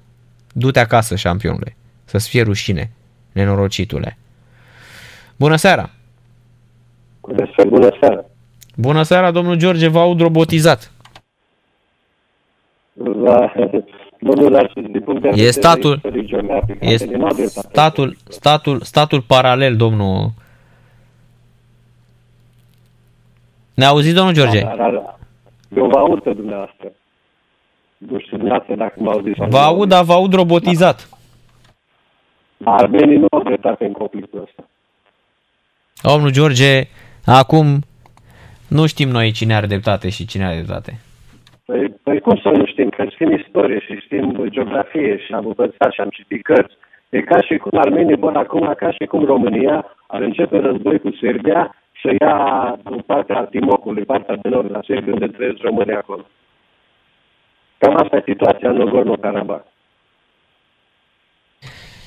Du-te 0.53 0.81
acasă, 0.81 1.17
șampionule. 1.17 1.77
Să-ți 2.05 2.29
fie 2.29 2.43
rușine, 2.43 2.91
nenorocitule. 3.33 4.19
Bună 5.37 5.57
seara! 5.57 5.91
Bună 7.21 7.49
seara! 7.57 7.71
Bună 7.71 7.91
seara, 8.01 8.25
bună 8.77 9.03
seara 9.03 9.31
domnul 9.31 9.57
George, 9.57 9.89
vă 9.89 9.99
aud 9.99 10.21
robotizat. 10.21 10.93
La, 13.23 13.53
domnul, 14.21 14.71
e 15.35 15.51
statul, 15.51 16.01
e 16.81 16.97
statul, 17.47 18.17
statul, 18.29 18.81
statul 18.81 19.21
paralel, 19.21 19.77
domnul 19.77 20.31
Ne 23.75 23.85
auziți, 23.85 24.15
domnul 24.15 24.35
George? 24.35 24.61
Da, 24.61 24.75
da, 24.77 24.91
da. 24.91 25.19
Eu 25.77 25.87
vă 25.87 25.99
aud 25.99 26.23
pe 26.23 26.33
dumneavoastră. 26.33 26.93
Nu 27.99 28.19
știu 28.19 28.37
dumneavoastră 28.37 28.75
dacă 28.75 28.95
mă 28.97 29.11
auziți. 29.11 29.41
Vă 29.49 29.59
aud, 29.59 29.89
dar 29.89 30.05
vă 30.05 30.13
aud 30.13 30.33
robotizat. 30.35 31.09
Da. 32.57 32.71
Armenii 32.73 33.17
nu 33.19 33.27
au 33.31 33.43
dreptate 33.43 33.85
în 33.85 33.93
conflictul 33.93 34.41
ăsta. 34.41 34.69
Domnul 36.03 36.31
George, 36.31 36.81
acum 37.27 37.67
nu 38.69 38.87
știm 38.87 39.09
noi 39.09 39.31
cine 39.31 39.55
are 39.55 39.67
dreptate 39.67 40.09
și 40.11 40.27
cine 40.27 40.45
are 40.45 40.55
dreptate. 40.55 41.01
Păi, 41.65 41.95
păi 42.03 42.21
cum 42.21 42.37
să 42.43 42.49
nu 42.49 42.67
știm? 42.67 42.89
Că 42.89 43.05
știm 43.05 43.33
istorie 43.33 43.79
și 43.81 44.01
știm 44.05 44.47
geografie 44.49 45.19
și 45.19 45.33
am 45.33 45.47
învățat 45.47 45.93
și 45.93 46.01
am 46.01 46.09
citit 46.09 46.43
cărți. 46.43 46.75
E 47.11 47.21
ca 47.21 47.41
și 47.41 47.57
cum 47.57 47.79
armenii 47.79 48.17
vor 48.17 48.37
acum, 48.37 48.75
ca 48.77 48.91
și 48.91 49.05
cum 49.09 49.25
România 49.25 49.85
ar 50.07 50.21
începe 50.21 50.59
război 50.59 50.99
cu 50.99 51.11
Serbia 51.21 51.75
să 52.03 52.15
ia 52.21 52.37
partea 53.07 53.45
Timocului, 53.45 54.05
partea 54.05 54.37
de 54.43 54.49
nord, 54.49 54.71
la 54.71 54.81
Serbia, 54.87 55.13
unde 55.13 55.27
trăiesc 55.27 55.59
românii 55.63 55.95
acolo. 55.95 56.27
Cam 57.79 57.97
asta 57.97 58.17
e 58.17 58.23
situația 58.27 58.71
în 58.71 58.77
Nagorno-Karabakh. 58.77 59.71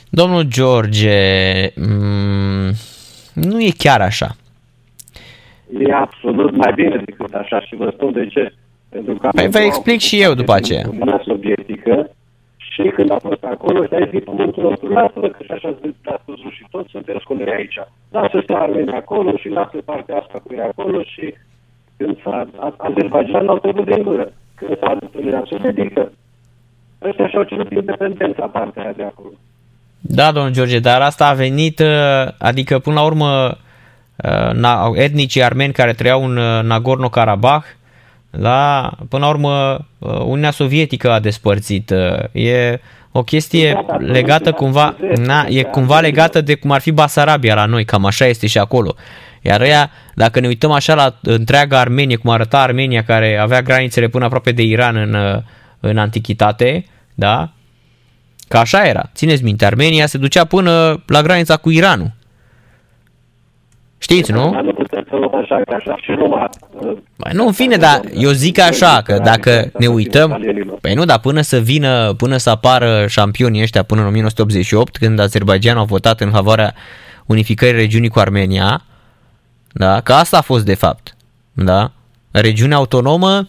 Domnul 0.10 0.44
George, 0.44 1.20
mm, 1.76 2.72
nu 3.34 3.62
e 3.62 3.70
chiar 3.78 4.02
așa. 4.02 4.36
E 5.80 5.94
absolut 5.94 6.56
mai 6.56 6.74
bine 6.74 7.02
decât 7.06 7.34
așa 7.34 7.62
și 7.62 7.76
vă 7.76 7.92
spun 7.94 8.12
de 8.12 8.28
ce. 8.28 8.54
Pentru 8.90 9.14
că 9.14 9.30
păi 9.32 9.50
vă 9.50 9.60
explic 9.60 10.00
și 10.00 10.22
eu 10.22 10.34
după 10.34 10.54
aceea. 10.54 10.86
Uniunea 10.90 11.22
Sovietică 11.26 12.15
și 12.76 12.92
când 12.96 13.12
a 13.12 13.20
fost 13.28 13.44
acolo, 13.44 13.80
și 13.86 13.94
a 13.94 14.10
zis 14.12 14.24
pământul 14.24 14.64
nostru, 14.64 14.88
lasă-vă 14.98 15.28
că 15.28 15.42
și 15.44 15.52
așa 15.52 15.68
ați 16.14 16.26
văzut 16.26 16.52
și 16.58 16.64
toți 16.72 16.90
sunteți 16.90 17.24
cu 17.28 17.34
noi 17.34 17.54
aici. 17.58 17.80
Lasă 18.12 18.38
să 18.48 18.54
armeni 18.54 18.92
acolo 19.02 19.32
și 19.42 19.50
lasă 19.50 19.78
partea 19.86 20.16
asta 20.18 20.38
cu 20.44 20.50
ei 20.54 20.68
acolo 20.72 21.00
și 21.14 21.26
când 21.98 22.22
s-a 22.24 22.48
Azerbaijan 22.78 23.48
au 23.48 23.60
trecut 23.60 23.86
de 23.86 24.02
gură. 24.02 24.32
Când 24.56 24.78
s-a 24.80 24.88
adus 24.88 25.10
Uniunea 25.14 25.44
Sovietică, 25.50 26.12
ăștia 27.02 27.28
și-au 27.28 27.44
cerut 27.44 27.72
independența 27.72 28.46
partea 28.48 28.84
aia 28.84 28.94
de 28.96 29.04
acolo. 29.04 29.34
Da, 30.00 30.32
domnul 30.32 30.52
George, 30.52 30.80
dar 30.80 31.02
asta 31.02 31.28
a 31.28 31.34
venit, 31.34 31.80
uh, 31.80 32.28
adică 32.40 32.80
până 32.80 32.96
la 32.96 33.06
urmă 33.06 33.58
uh, 34.24 34.92
etnicii 34.94 35.44
armeni 35.44 35.74
care 35.74 35.94
trăiau 35.94 36.24
în 36.24 36.38
uh, 36.38 36.64
Nagorno-Karabakh 36.64 37.68
la, 38.40 38.92
până 39.10 39.24
la 39.24 39.30
urmă, 39.30 39.86
uh, 40.00 40.10
Uniunea 40.10 40.52
Sovietică 40.52 41.12
a 41.12 41.20
despărțit. 41.20 41.90
Uh, 41.90 42.44
e 42.44 42.80
o 43.12 43.24
chestie 43.24 43.86
legată 43.98 44.52
cumva, 44.52 44.96
na, 45.16 45.46
e 45.50 45.64
cumva 45.64 46.00
legată 46.00 46.42
de 46.42 46.56
cum 46.56 46.72
ar 46.72 46.82
fi 46.82 46.92
Basarabia 46.92 47.56
la 47.56 47.66
noi, 47.66 47.86
cam 47.86 48.06
așa 48.06 48.26
este 48.26 48.48
și 48.48 48.58
acolo. 48.58 48.96
Iar 49.42 49.62
ea, 49.62 49.92
dacă 50.16 50.40
ne 50.40 50.48
uităm 50.48 50.72
așa 50.72 50.94
la 50.94 51.20
întreaga 51.22 51.80
Armenie, 51.80 52.16
cum 52.16 52.30
arăta 52.30 52.62
Armenia, 52.62 53.04
care 53.04 53.38
avea 53.38 53.62
granițele 53.62 54.08
până 54.08 54.26
aproape 54.26 54.52
de 54.52 54.64
Iran 54.64 54.96
în, 54.96 55.14
uh, 55.14 55.42
în 55.80 55.98
antichitate, 55.98 56.86
da? 57.14 57.52
Ca 58.48 58.60
așa 58.60 58.88
era. 58.88 59.10
Țineți 59.14 59.44
minte, 59.44 59.66
Armenia 59.66 60.06
se 60.06 60.18
ducea 60.18 60.46
până 60.46 61.04
la 61.08 61.22
granița 61.22 61.58
cu 61.58 61.70
Iranul. 61.70 62.12
Știți, 63.98 64.32
nu? 64.32 64.56
Așa, 65.42 65.62
așa 65.76 65.98
și 66.02 66.12
numai... 66.12 66.50
Bă, 67.16 67.30
nu, 67.34 67.46
în 67.46 67.52
fine, 67.52 67.76
dar 67.76 68.02
eu 68.14 68.32
zic 68.32 68.60
așa, 68.60 69.02
că 69.02 69.20
dacă 69.24 69.72
ne 69.78 69.88
uităm... 69.88 70.42
Păi 70.82 70.94
nu, 70.94 71.06
dar 71.06 71.20
până 71.20 71.42
să 71.42 71.58
vină, 71.58 72.14
până 72.18 72.38
să 72.38 72.50
apară 72.50 73.06
șampionii 73.08 73.62
ăștia 73.62 73.84
până 73.84 74.02
în 74.02 74.08
1988, 74.08 74.98
când 74.98 75.20
Azerbaijan 75.20 75.78
a 75.78 75.84
votat 75.84 76.22
în 76.22 76.32
favoarea 76.32 76.74
unificării 77.26 77.80
regiunii 77.80 78.10
cu 78.10 78.20
Armenia, 78.20 78.84
da, 79.72 80.02
că 80.02 80.14
asta 80.14 80.38
a 80.38 80.42
fost 80.42 80.66
de 80.66 80.76
fapt, 80.76 81.16
da, 81.54 81.92
regiunea 82.32 82.78
autonomă 82.78 83.48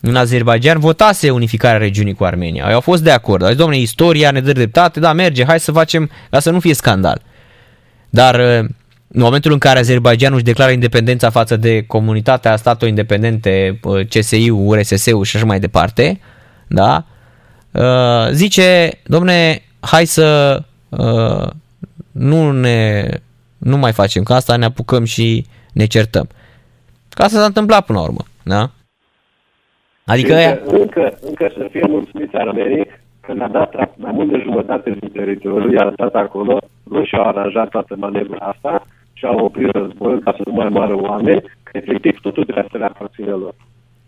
în 0.00 0.16
Azerbaijan 0.16 0.78
votase 0.78 1.30
unificarea 1.30 1.78
regiunii 1.78 2.14
cu 2.14 2.24
Armenia. 2.24 2.64
Ei 2.66 2.74
au 2.74 2.80
fost 2.80 3.02
de 3.02 3.10
acord. 3.10 3.42
Au 3.42 3.48
zis, 3.48 3.56
domnule, 3.56 3.80
istoria 3.80 4.30
ne 4.30 4.40
dă 4.40 4.52
dreptate, 4.52 5.00
da, 5.00 5.12
merge, 5.12 5.44
hai 5.44 5.60
să 5.60 5.72
facem, 5.72 6.10
ca 6.30 6.38
să 6.38 6.50
nu 6.50 6.60
fie 6.60 6.74
scandal. 6.74 7.22
Dar 8.10 8.64
în 9.08 9.22
momentul 9.22 9.52
în 9.52 9.58
care 9.58 9.78
Azerbaijanul 9.78 10.36
își 10.36 10.44
declară 10.44 10.72
independența 10.72 11.30
față 11.30 11.56
de 11.56 11.86
comunitatea 11.86 12.56
statelor 12.56 12.88
independente, 12.88 13.80
CSI-ul, 14.08 14.78
RSS-ul 14.78 15.24
și 15.24 15.36
așa 15.36 15.46
mai 15.46 15.60
departe, 15.60 16.20
da? 16.68 17.04
Uh, 17.72 18.30
zice, 18.30 18.90
domne, 19.04 19.62
hai 19.80 20.04
să 20.04 20.58
uh, 20.88 21.48
nu 22.12 22.52
ne 22.52 23.08
nu 23.58 23.76
mai 23.76 23.92
facem 23.92 24.22
că 24.22 24.32
asta, 24.32 24.56
ne 24.56 24.64
apucăm 24.64 25.04
și 25.04 25.46
ne 25.72 25.84
certăm. 25.84 26.26
Ca 27.08 27.24
asta 27.24 27.38
s-a 27.38 27.44
întâmplat 27.44 27.84
până 27.86 27.98
la 27.98 28.04
urmă, 28.04 28.24
da? 28.42 28.70
Adică 30.04 30.32
încă, 30.32 30.44
aia... 30.44 30.58
încă, 30.66 31.18
încă 31.20 31.52
să 31.56 31.66
fie 31.70 31.86
mulțumiți 31.88 32.36
armenii 32.36 32.86
că 33.20 33.32
ne-a 33.32 33.48
dat 33.48 33.74
mai 33.96 34.12
mult 34.12 34.30
de 34.30 34.40
jumătate 34.42 34.90
din 35.00 35.10
teritoriul, 35.10 35.72
i-a 35.72 35.84
lăsat 35.84 36.14
acolo, 36.14 36.58
nu 36.82 37.04
și-au 37.04 37.22
aranjat 37.22 37.68
toată 37.68 37.94
manevra 37.98 38.38
asta 38.38 38.86
și 39.18 39.24
au 39.24 39.44
oprit 39.44 39.70
războiul 39.70 40.20
ca 40.20 40.32
să 40.36 40.42
nu 40.44 40.52
mai 40.52 40.68
moară 40.68 40.94
oameni, 41.00 41.42
că 41.62 41.70
efectiv 41.72 42.20
totul 42.20 42.44
trebuie 42.44 42.66
să 42.70 42.78
le 42.78 42.84
aparține 42.84 43.30
lor. 43.30 43.54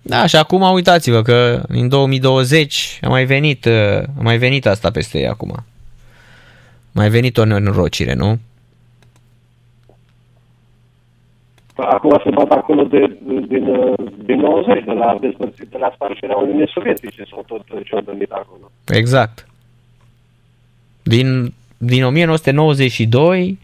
Da, 0.03 0.27
și 0.27 0.37
acum 0.37 0.63
uitați-vă 0.73 1.23
că 1.23 1.63
în 1.69 1.89
2020 1.89 2.99
a 3.03 3.09
mai 3.09 3.25
venit, 3.25 3.67
a 3.67 4.23
mai 4.23 4.39
venit 4.39 4.67
asta 4.67 4.91
peste 4.91 5.19
ei 5.19 5.27
acum. 5.27 5.53
A 5.57 5.65
mai 6.93 7.09
venit 7.09 7.37
o 7.37 7.45
nenorocire, 7.45 8.15
nu? 8.15 8.39
Acum 11.75 12.21
se 12.25 12.31
bat 12.31 12.51
acolo 12.51 12.85
de, 12.85 13.19
din, 13.49 13.95
din 14.25 14.39
90, 14.41 14.85
de 14.85 14.93
la 14.93 15.19
despărțit, 15.21 15.69
de 15.69 15.77
la 15.81 15.91
spargerea 15.95 16.37
Uniunii 16.37 16.71
Sovietice, 16.75 17.25
sau 17.31 17.45
tot 17.47 17.63
ce 17.85 17.95
au 17.95 18.03
venit 18.07 18.31
acolo. 18.31 18.71
Exact. 18.87 19.47
Din, 21.03 21.55
din 21.79 22.05
1992 22.05 23.59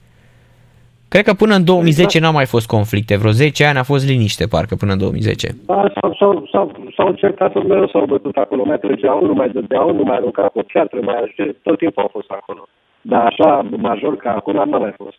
Cred 1.08 1.24
că 1.24 1.34
până 1.34 1.54
în 1.54 1.64
2010 1.64 2.02
exact. 2.02 2.24
n-a 2.24 2.30
mai 2.30 2.46
fost 2.46 2.66
conflicte. 2.66 3.16
Vreo 3.16 3.30
10 3.30 3.64
ani 3.64 3.78
a 3.78 3.82
fost 3.82 4.06
liniște, 4.06 4.46
parcă, 4.46 4.74
până 4.74 4.92
în 4.92 4.98
2010. 4.98 5.56
Da, 5.66 5.92
s-au, 5.94 6.14
s-au, 6.18 6.48
s-au, 6.52 6.90
s-au 6.96 7.08
încercat 7.08 7.54
mereu, 7.54 7.88
s-au 7.88 8.04
bătut 8.04 8.36
acolo. 8.36 8.64
Mai 8.64 8.78
trăgeau, 8.78 9.26
nu 9.26 9.32
mai 9.32 9.48
dădeau, 9.48 9.94
nu 9.94 10.02
mai 10.02 10.16
arunca 10.16 10.42
cu 10.42 10.62
piatră, 10.62 10.98
mai 11.02 11.14
ajunge, 11.14 11.56
tot 11.62 11.78
timpul 11.78 12.02
au 12.02 12.10
fost 12.12 12.30
acolo. 12.30 12.68
Dar 13.00 13.24
așa, 13.26 13.66
major, 13.76 14.16
ca 14.16 14.30
acum, 14.30 14.54
n-a 14.54 14.78
mai 14.78 14.94
fost. 14.96 15.18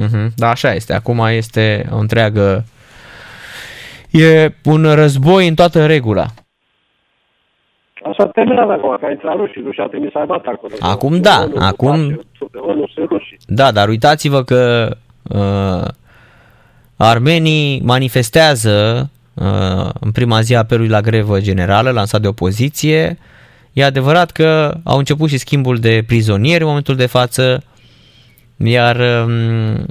Mm-hmm. 0.00 0.34
Da, 0.36 0.48
așa 0.48 0.74
este. 0.74 0.94
Acum 0.94 1.18
este 1.28 1.86
o 1.92 1.96
întreagă... 1.96 2.64
E 4.10 4.54
un 4.64 4.94
război 4.94 5.48
în 5.48 5.54
toată 5.54 5.86
regula. 5.86 6.26
Asta 8.02 8.26
terminat 8.26 8.70
acum, 8.70 8.96
că 9.00 9.06
a 9.06 9.10
intrat 9.10 9.36
rușii, 9.36 9.62
rușii 9.64 9.82
au 9.82 9.88
trimis 9.88 10.10
să 10.10 10.18
acolo. 10.18 10.74
Acum 10.80 11.20
da, 11.20 11.48
acum... 11.58 12.20
Da, 13.46 13.72
dar 13.72 13.88
uitați-vă 13.88 14.42
că 14.42 14.90
uh, 15.22 15.88
armenii 16.96 17.80
manifestează 17.84 19.10
uh, 19.34 19.90
în 20.00 20.10
prima 20.10 20.40
zi 20.40 20.54
apelului 20.54 20.90
la 20.90 21.00
grevă 21.00 21.40
generală 21.40 21.90
lansat 21.90 22.20
de 22.20 22.28
opoziție. 22.28 23.18
E 23.72 23.84
adevărat 23.84 24.30
că 24.30 24.74
au 24.84 24.98
început 24.98 25.28
și 25.28 25.38
schimbul 25.38 25.76
de 25.76 26.04
prizonieri 26.06 26.62
în 26.62 26.68
momentul 26.68 26.96
de 26.96 27.06
față, 27.06 27.62
iar 28.56 28.96
um, 28.96 29.86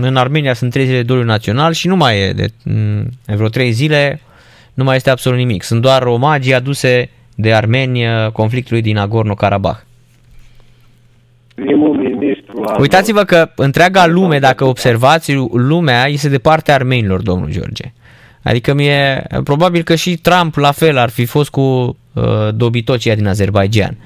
în 0.00 0.16
Armenia 0.16 0.54
sunt 0.54 0.70
trei 0.70 0.84
zile 0.84 0.96
de 0.96 1.02
doliu 1.02 1.24
național 1.24 1.72
și 1.72 1.88
nu 1.88 1.96
mai 1.96 2.20
e 2.20 2.32
de 2.32 2.48
um, 2.64 3.08
vreo 3.36 3.48
trei 3.48 3.70
zile 3.70 4.20
nu 4.80 4.86
mai 4.86 4.96
este 4.96 5.10
absolut 5.10 5.38
nimic. 5.38 5.62
Sunt 5.62 5.80
doar 5.80 6.02
omagii 6.02 6.54
aduse 6.54 7.10
de 7.34 7.54
armeni 7.54 8.06
uh, 8.06 8.30
conflictului 8.32 8.82
din 8.82 8.96
Nagorno-Karabakh. 8.96 9.80
Uitați-vă 12.78 13.24
că 13.24 13.50
întreaga 13.56 14.06
lume, 14.06 14.38
dacă 14.38 14.64
observați, 14.64 15.32
lumea 15.52 16.06
este 16.06 16.28
de 16.28 16.38
partea 16.38 16.74
armenilor, 16.74 17.22
domnul 17.22 17.50
George. 17.50 17.92
Adică 18.42 18.74
mie, 18.74 19.26
probabil 19.44 19.82
că 19.82 19.94
și 19.94 20.16
Trump 20.16 20.54
la 20.54 20.70
fel 20.70 20.98
ar 20.98 21.08
fi 21.08 21.24
fost 21.24 21.50
cu 21.50 21.60
uh, 21.60 22.24
dobitocii 22.54 23.14
din 23.14 23.26
Azerbaijan. 23.26 23.96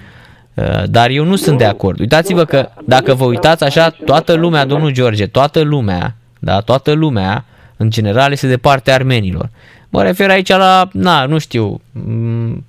Uh, 0.55 0.83
dar 0.87 1.11
eu 1.11 1.25
nu 1.25 1.37
sunt 1.37 1.59
de 1.59 1.65
acord. 1.65 2.01
Uitați-vă 2.01 2.45
că 2.45 2.69
dacă 2.85 3.15
vă 3.15 3.25
uitați 3.25 3.65
așa, 3.65 3.91
toată 3.91 4.33
lumea, 4.33 4.65
domnul 4.65 4.91
George, 4.91 5.27
toată 5.27 5.61
lumea, 5.61 6.17
da, 6.39 6.61
toată 6.61 6.93
lumea, 6.93 7.45
în 7.77 7.91
general, 7.91 8.33
este 8.33 8.47
de 8.47 8.57
partea 8.57 8.95
armenilor. 8.95 9.51
Mă 9.95 10.03
refer 10.03 10.31
aici 10.31 10.49
la, 10.49 10.89
na, 10.93 11.27
nu 11.27 11.39
știu, 11.39 11.81
mm, 11.93 12.65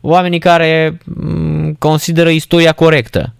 oamenii 0.00 0.38
care 0.38 0.98
mm, 1.04 1.76
consideră 1.78 2.28
istoria 2.28 2.72
corectă. 2.72 3.34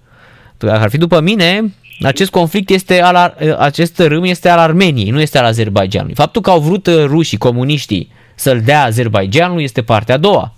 Dacă 0.56 0.82
ar 0.82 0.90
fi 0.90 0.98
după 0.98 1.20
mine, 1.20 1.74
acest 2.02 2.30
conflict 2.30 2.70
este 2.70 3.00
al, 3.00 3.36
acest 3.58 3.98
râm 3.98 4.24
este 4.24 4.48
al 4.48 4.58
Armeniei, 4.58 5.10
nu 5.10 5.20
este 5.20 5.38
al 5.38 5.44
Azerbaijanului. 5.44 6.14
Faptul 6.14 6.42
că 6.42 6.50
au 6.50 6.60
vrut 6.60 6.86
uh, 6.86 7.04
rușii, 7.04 7.38
comuniștii, 7.38 8.10
să-l 8.34 8.60
dea 8.60 8.82
Azerbaijanului 8.82 9.62
este 9.62 9.82
partea 9.82 10.14
a 10.14 10.18
doua. 10.18 10.54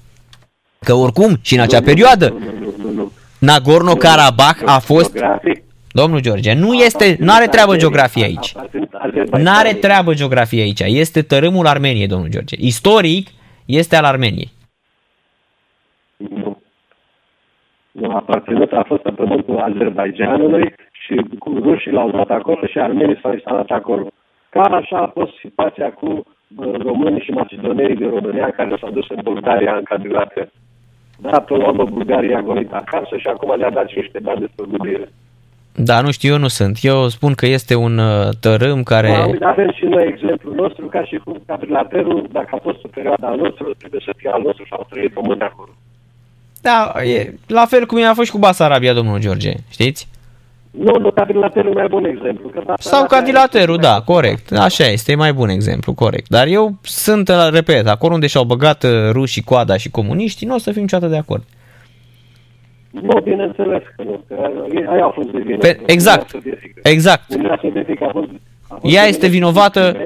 Că 0.79 0.95
oricum, 0.95 1.39
și 1.43 1.55
în 1.55 1.61
acea 1.61 1.81
perioadă, 1.81 2.35
Nagorno-Karabakh 3.39 4.63
a 4.65 4.79
fost... 4.79 5.13
Domnul 5.93 6.21
George, 6.21 6.55
nu 6.55 6.75
este, 6.75 7.17
nu 7.19 7.33
are 7.33 7.47
treabă 7.47 7.77
geografie 7.77 8.25
aici. 8.25 8.55
Nu 9.31 9.51
are 9.61 9.73
treabă 9.73 10.15
geografie 10.15 10.63
aici. 10.63 10.81
Este 10.81 11.23
tărâmul 11.23 11.67
Armeniei, 11.67 12.07
domnul 12.07 12.29
George. 12.29 12.57
Istoric 12.59 13.29
este 13.67 13.97
al 13.97 14.05
Armeniei. 14.05 14.51
Nu. 16.17 16.63
Nu, 17.93 18.11
aparținut 18.11 18.73
a 18.73 18.85
fost 18.87 19.03
pe 19.03 19.11
pământul 19.11 19.59
Azerbaijanului 19.59 20.75
și 20.93 21.15
cu 21.39 21.59
rușii 21.63 21.93
l-au 21.93 22.11
dat 22.11 22.31
acolo 22.31 22.67
și 22.67 22.79
armenii 22.79 23.19
s-au 23.23 23.33
instalat 23.33 23.71
acolo. 23.71 24.07
Ca 24.51 24.61
așa 24.61 24.99
a 24.99 25.11
fost 25.15 25.33
situația 25.41 25.93
cu 25.93 26.25
românii 26.79 27.21
și 27.21 27.31
macedonenii 27.31 27.97
din 27.97 28.11
România 28.11 28.51
care 28.51 28.77
s-au 28.81 28.91
dus 28.91 29.09
în 29.09 29.21
Bulgaria 29.23 29.77
în 29.77 29.83
cadrilate. 29.83 30.51
Da, 31.19 31.41
până 31.41 31.63
la 31.63 31.69
urmă 31.69 31.85
Bulgaria 31.85 32.39
a 32.39 32.43
gonit 32.43 32.73
acasă 32.73 33.17
și 33.17 33.27
acum 33.27 33.55
le-a 33.57 33.71
dat 33.71 33.89
și 33.89 33.99
niște 33.99 34.19
bani 34.23 34.41
de 34.41 34.49
spăgubire. 34.53 35.09
Da, 35.75 36.01
nu 36.01 36.11
știu, 36.11 36.33
eu 36.33 36.39
nu 36.39 36.49
sunt. 36.49 36.79
Eu 36.83 37.09
spun 37.09 37.35
că 37.35 37.47
este 37.47 37.75
un 37.75 37.99
uh, 37.99 38.29
tărâm 38.41 38.83
care... 38.83 39.09
Da, 39.09 39.27
uite, 39.27 39.45
avem 39.45 39.73
și 39.73 39.85
noi 39.85 40.07
exemplul 40.07 40.55
nostru, 40.55 40.87
ca 40.87 41.05
și 41.05 41.17
cum 41.25 41.43
capilaterul, 41.47 42.29
dacă 42.33 42.49
a 42.51 42.59
fost 42.63 42.85
o 42.85 42.89
perioadă 42.89 43.27
a 43.27 43.35
nostru, 43.35 43.75
trebuie 43.79 44.01
să 44.05 44.13
fie 44.17 44.31
al 44.33 44.43
nostru 44.45 44.65
și 44.65 44.73
au 44.73 44.87
trăit 44.91 45.15
români 45.15 45.41
acolo. 45.41 45.71
Da, 46.61 46.93
e 47.03 47.35
la 47.47 47.65
fel 47.67 47.87
cum 47.87 48.05
a 48.05 48.15
fost 48.15 48.27
și 48.27 48.33
cu 48.33 48.39
Basarabia, 48.39 48.93
domnul 48.93 49.21
George, 49.21 49.53
știți? 49.71 50.09
Nu, 50.71 50.99
nu, 50.99 51.11
cadilaterul 51.11 51.71
e 51.71 51.75
mai 51.75 51.89
bun 51.89 52.05
exemplu. 52.05 52.49
Că 52.49 52.75
Sau 52.79 53.07
cadilaterul, 53.07 53.77
da, 53.77 54.01
corect. 54.01 54.53
Așa 54.53 54.85
este, 54.85 55.13
e 55.13 55.15
mai 55.15 55.33
bun 55.33 55.49
exemplu, 55.49 55.93
corect. 55.95 56.29
Dar 56.29 56.47
eu 56.47 56.75
sunt, 56.83 57.31
repet, 57.53 57.89
acolo 57.89 58.15
unde 58.15 58.27
și-au 58.27 58.45
băgat 58.45 58.83
uh, 58.83 58.91
rușii 59.11 59.43
coada 59.43 59.77
și 59.77 59.91
comuniștii, 59.91 60.47
nu 60.47 60.55
o 60.55 60.59
să 60.59 60.73
fim 60.73 60.81
niciodată 60.83 61.13
de 61.13 61.19
acord. 61.19 61.45
Nu, 62.91 63.21
bineînțeles 63.21 63.83
că 63.97 64.03
nu. 64.03 64.25
aia 64.91 65.05
a 65.05 65.11
fost 65.11 65.29
de 65.29 65.39
vină. 65.39 65.59
Pe, 65.59 65.81
exact, 65.87 66.39
exact. 66.83 67.35
Uniunea 67.35 67.59
Sovietică 67.63 68.05
a 68.05 68.11
fost, 68.13 68.29
a 68.69 68.75
fost 68.75 68.95
Ea 68.95 69.05
este 69.05 69.27
vinovată... 69.27 69.97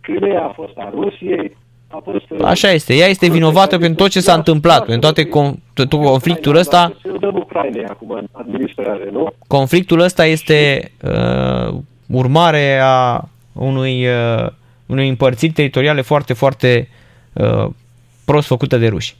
Crimea, 0.00 0.42
a 0.42 0.52
fost 0.54 0.76
a 0.76 0.92
Rusiei, 0.94 1.56
a 1.88 2.00
fost... 2.04 2.30
Uh, 2.30 2.44
Așa 2.44 2.70
este, 2.70 2.94
ea 2.94 3.06
este 3.06 3.30
vinovată 3.30 3.78
pentru 3.78 4.02
tot 4.02 4.10
ce 4.10 4.20
s-a 4.20 4.34
întâmplat, 4.34 4.84
pentru 4.84 5.00
toate 5.00 5.28
tot 5.74 5.90
conflictul 5.90 6.56
ăsta. 6.56 6.92
acum 7.88 8.28
administrare, 8.32 9.08
nu? 9.12 9.32
Conflictul 9.46 10.00
ăsta 10.00 10.24
este 10.24 10.90
uh, 11.02 11.78
urmare 12.06 12.78
a 12.82 13.28
unui, 13.52 14.06
uh, 14.06 14.46
unui 14.86 15.08
împărțiri 15.08 15.52
teritoriale 15.52 16.00
foarte, 16.00 16.32
foarte 16.32 16.88
uh, 17.32 17.66
prost 18.24 18.46
făcută 18.46 18.76
de 18.76 18.88
ruși. 18.88 19.16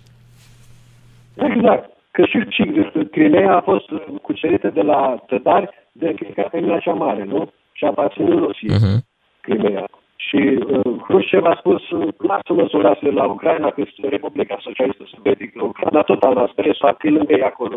Exact 1.34 1.95
că 2.16 2.22
și, 2.30 2.38
și 2.56 2.62
Crimea 3.10 3.56
a 3.56 3.60
fost 3.70 3.88
cucerită 4.22 4.68
de 4.78 4.82
la 4.82 5.00
tătari 5.26 5.68
de 5.92 6.14
Caterina 6.34 6.78
cea 6.78 6.92
Mare, 6.92 7.24
nu? 7.24 7.40
Și 7.72 7.84
a 7.84 7.88
aparținut 7.88 8.38
Rusiei, 8.38 8.76
uh-huh. 8.76 8.98
Crimea. 9.40 9.84
Și 10.26 10.36
uh, 10.36 11.02
Hrușcev 11.06 11.44
a 11.44 11.56
spus, 11.58 11.82
lasă-mă 12.30 12.64
să 12.70 12.76
o 12.76 12.80
lasă 12.80 13.08
la 13.20 13.24
Ucraina, 13.24 13.68
că 13.70 13.80
este 13.80 14.08
Republica 14.08 14.56
Socialistă 14.60 15.04
Sovietică. 15.14 15.64
Ucraina 15.64 16.02
tot 16.02 16.22
a 16.22 16.30
luat 16.30 16.50
spre 16.50 16.76
să 16.78 16.94
lângă 17.00 17.32
ei 17.32 17.42
acolo. 17.42 17.76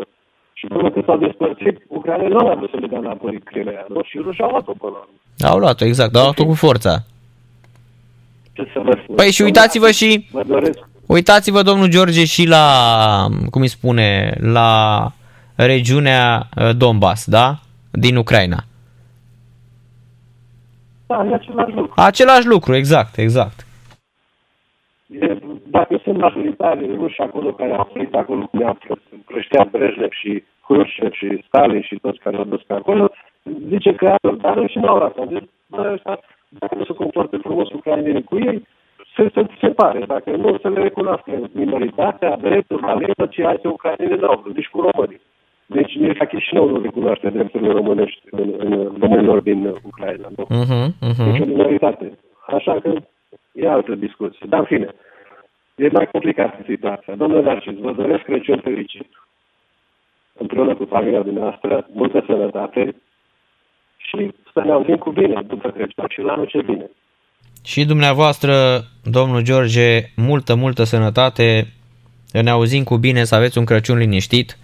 Și 0.52 0.66
până 0.66 0.90
când 0.90 1.04
s-au 1.04 1.18
despărțit, 1.18 1.76
Ucraina 1.88 2.28
nu 2.28 2.48
a 2.48 2.54
vrut 2.54 2.70
să 2.70 2.76
le 2.76 2.86
dea 2.86 2.98
înapoi 2.98 3.38
Crimea, 3.50 3.84
nu? 3.88 4.00
Și 4.02 4.18
rușii 4.18 4.44
au 4.44 4.50
luat-o 4.50 4.72
până 4.82 5.08
Au 5.50 5.58
luat-o, 5.58 5.84
exact, 5.84 6.14
au 6.16 6.22
luat-o 6.22 6.44
cu 6.44 6.54
forța. 6.54 6.94
Ce 8.52 8.62
să 8.72 8.80
vă 8.84 8.98
spun? 9.02 9.14
Păi 9.14 9.30
și 9.30 9.42
uitați-vă 9.42 9.90
și... 9.90 10.08
Vă 10.32 10.42
doresc 10.46 10.89
Uitați-vă, 11.16 11.62
domnul 11.62 11.88
George, 11.88 12.24
și 12.24 12.46
la, 12.48 12.64
cum 13.50 13.60
îi 13.62 13.76
spune, 13.76 14.34
la 14.40 14.70
regiunea 15.56 16.26
uh, 16.40 16.70
Donbass, 16.76 17.26
da? 17.26 17.48
Din 17.90 18.16
Ucraina. 18.16 18.60
Da, 21.06 21.26
e 21.30 21.34
același 21.34 21.74
lucru. 21.74 21.92
Același 21.96 22.46
lucru, 22.46 22.74
exact, 22.74 23.16
exact. 23.16 23.66
E, 25.20 25.38
dacă 25.66 26.00
sunt 26.02 26.16
majoritari 26.18 26.96
ruși 26.96 27.20
acolo 27.20 27.52
care 27.52 27.72
au 27.72 27.90
trăit 27.92 28.14
acolo, 28.14 28.46
cum 28.46 28.60
i-a 28.60 29.64
Brejnev 29.70 30.12
și 30.12 30.44
Khrushchev 30.66 31.12
și 31.12 31.44
Stalin 31.46 31.82
și 31.82 31.98
toți 32.02 32.18
care 32.18 32.36
au 32.36 32.44
dus 32.44 32.62
pe 32.62 32.72
acolo, 32.72 33.10
zice 33.68 33.94
că 33.94 34.14
are 34.42 34.66
și 34.66 34.78
la 34.78 34.92
ora 34.92 35.04
asta. 35.04 35.24
Deci, 35.24 35.48
bă, 35.66 35.90
ăștia, 35.92 36.18
dacă 36.48 36.74
nu 36.74 36.84
se 36.84 36.92
comportă 36.92 37.38
frumos 37.38 37.68
cu 37.68 37.76
ucrainenii 37.76 38.24
cu 38.24 38.38
ei, 38.38 38.66
se, 39.22 39.30
se 39.34 39.46
separe. 39.60 40.04
Dacă 40.06 40.30
nu 40.30 40.58
se 40.62 40.68
le 40.68 40.82
recunoască 40.82 41.50
minoritatea, 41.52 42.36
dreptul 42.36 42.80
la 42.82 42.94
limba, 42.94 43.26
ceea 43.26 43.56
ce 43.56 43.68
ucrainenii 43.68 44.16
nu 44.16 44.26
au, 44.26 44.44
nici 44.54 44.68
cu 44.68 44.90
românii. 44.90 45.20
Deci 45.66 45.94
nici 45.94 46.18
la 46.18 46.24
Chișinău 46.24 46.68
nu 46.68 46.80
recunoaște 46.80 47.30
drepturile 47.30 47.72
românești 47.72 48.20
în, 48.30 48.54
în 48.58 48.96
românilor 49.00 49.40
din 49.40 49.74
Ucraina. 49.82 50.28
Nu? 50.36 50.44
Uh-huh, 50.44 50.86
uh-huh. 51.08 51.24
Deci 51.30 51.40
o 51.40 51.44
minoritate. 51.44 52.18
Așa 52.46 52.80
că 52.80 52.92
e 53.52 53.68
altă 53.68 53.94
discuție. 53.94 54.46
Dar 54.48 54.58
în 54.58 54.64
fine, 54.64 54.88
e 55.76 55.88
mai 55.92 56.08
complicată 56.12 56.58
situația. 56.66 57.14
Domnule 57.14 57.42
Narcis, 57.42 57.78
vă 57.78 57.92
doresc 57.92 58.22
Crăciun 58.22 58.58
fericit 58.58 59.08
împreună 60.40 60.74
cu 60.74 60.84
familia 60.84 61.22
dumneavoastră, 61.22 61.86
multă 61.92 62.22
sănătate 62.26 62.94
și 63.96 64.32
să 64.52 64.60
ne 64.64 64.72
auzim 64.72 64.96
cu 64.96 65.10
bine 65.10 65.42
după 65.42 65.70
Crăciun 65.70 66.04
și 66.08 66.20
la 66.20 66.32
anul 66.32 66.46
ce 66.46 66.62
bine. 66.62 66.90
Și 67.62 67.84
dumneavoastră, 67.84 68.52
domnul 69.02 69.42
George, 69.42 70.00
multă, 70.16 70.54
multă 70.54 70.84
sănătate. 70.84 71.66
Ne 72.32 72.50
auzim 72.50 72.82
cu 72.84 72.96
bine 72.96 73.24
să 73.24 73.34
aveți 73.34 73.58
un 73.58 73.64
Crăciun 73.64 73.98
liniștit 73.98 74.58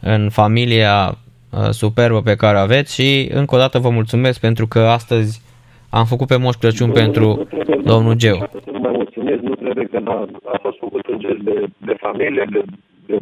în 0.00 0.30
familia 0.30 1.08
uh, 1.08 1.68
superbă 1.70 2.20
pe 2.22 2.36
care 2.36 2.56
o 2.56 2.60
aveți 2.60 2.94
și 2.94 3.30
încă 3.32 3.54
o 3.54 3.58
dată 3.58 3.78
vă 3.78 3.90
mulțumesc 3.90 4.40
pentru 4.40 4.66
că 4.66 4.78
astăzi 4.78 5.42
am 5.90 6.04
făcut 6.04 6.26
pe 6.26 6.36
Moș 6.36 6.54
Crăciun 6.54 6.86
Nu, 6.86 6.92
pentru 6.92 7.26
nu 7.26 7.44
trebuie, 7.44 7.76
domnul 7.84 8.14
Geu. 8.14 8.36
Să 8.36 8.70
nu 8.72 8.78
mai 8.78 8.92
mulțumesc, 8.92 9.40
nu 9.40 9.54
trebuie 9.54 9.86
că 9.86 10.00
a, 10.04 10.28
a 10.52 10.58
fost 10.62 10.78
făcut 10.78 11.06
un 11.06 11.18
gest 11.18 11.38
de, 11.38 11.66
de 11.76 11.94
familie, 12.00 12.44
de, 12.50 12.62
de, 13.06 13.16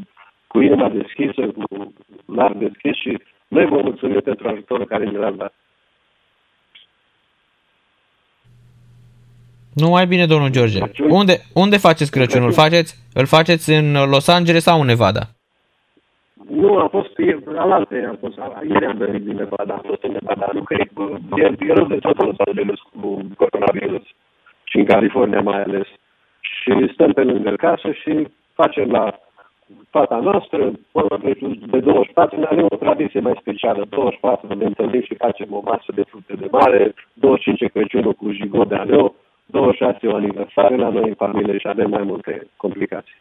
cu 0.46 0.60
inima 0.60 0.88
deschisă, 0.88 1.42
cu 1.46 1.92
lar 2.24 2.52
deschis 2.52 2.96
și 2.96 3.18
noi 3.48 3.66
vă 3.66 3.80
mulțumim 3.82 4.20
pentru 4.20 4.48
ajutorul 4.48 4.86
care 4.86 5.04
ne 5.04 5.18
l-ați 5.18 5.36
dat. 5.36 5.54
Nu 9.74 9.88
mai 9.88 10.06
bine, 10.06 10.26
domnul 10.26 10.50
George. 10.50 10.78
Crăciun? 10.78 11.10
Unde, 11.10 11.34
unde 11.54 11.76
faceți 11.76 12.10
Crăciunul? 12.10 12.46
Îl 12.46 12.52
faceți, 12.52 12.94
îl 13.14 13.26
faceți 13.26 13.70
în 13.72 13.92
Los 14.10 14.28
Angeles 14.28 14.62
sau 14.62 14.80
în 14.80 14.86
Nevada? 14.86 15.20
Nu, 16.50 16.76
am 16.76 16.88
fost 16.88 17.18
ieri, 17.18 17.42
alaltă, 17.56 17.94
am 18.08 18.18
fost, 18.20 18.38
ieri 18.68 18.86
am 18.86 18.96
venit 18.96 19.22
din 19.22 19.36
Nevada, 19.36 19.74
am 19.74 19.82
fost 19.86 20.02
în 20.02 20.12
Nevada, 20.12 20.50
nu 20.52 20.62
că 20.62 20.74
e, 20.74 20.88
e, 21.36 21.56
e 21.68 21.72
rău 21.72 21.86
de 21.86 21.96
tot 21.96 22.18
în 22.18 22.26
Los 22.26 22.38
Angeles 22.46 22.78
cu 22.92 23.20
coronavirus 23.36 24.02
și 24.64 24.76
în 24.76 24.84
California 24.84 25.40
mai 25.40 25.62
ales. 25.62 25.86
Și 26.40 26.90
stăm 26.92 27.12
pe 27.12 27.22
lângă 27.22 27.50
casă 27.50 27.92
și 27.92 28.28
facem 28.54 28.90
la 28.90 29.18
fata 29.90 30.18
noastră, 30.18 30.72
până 30.92 31.18
de 31.70 31.78
24, 31.80 32.38
ne 32.38 32.46
avem 32.50 32.66
o 32.68 32.76
tradiție 32.76 33.20
mai 33.20 33.36
specială, 33.40 33.86
24 33.88 34.54
ne 34.54 34.64
întâlnim 34.64 35.02
și 35.02 35.14
facem 35.14 35.48
o 35.50 35.60
masă 35.64 35.90
de 35.94 36.02
fructe 36.02 36.34
de 36.34 36.48
mare, 36.50 36.94
25 37.12 37.60
e 37.60 37.66
Crăciunul 37.66 38.12
cu 38.12 38.30
jigot 38.30 38.68
de 38.68 38.74
aleu, 38.74 39.14
26 39.50 39.98
e 40.00 40.08
o 40.08 40.14
aniversare 40.14 40.76
la 40.76 40.88
noi 40.88 41.08
în 41.08 41.14
familie 41.14 41.58
și 41.58 41.68
avem 41.68 41.90
mai 41.90 42.02
multe 42.02 42.46
complicații. 42.56 43.14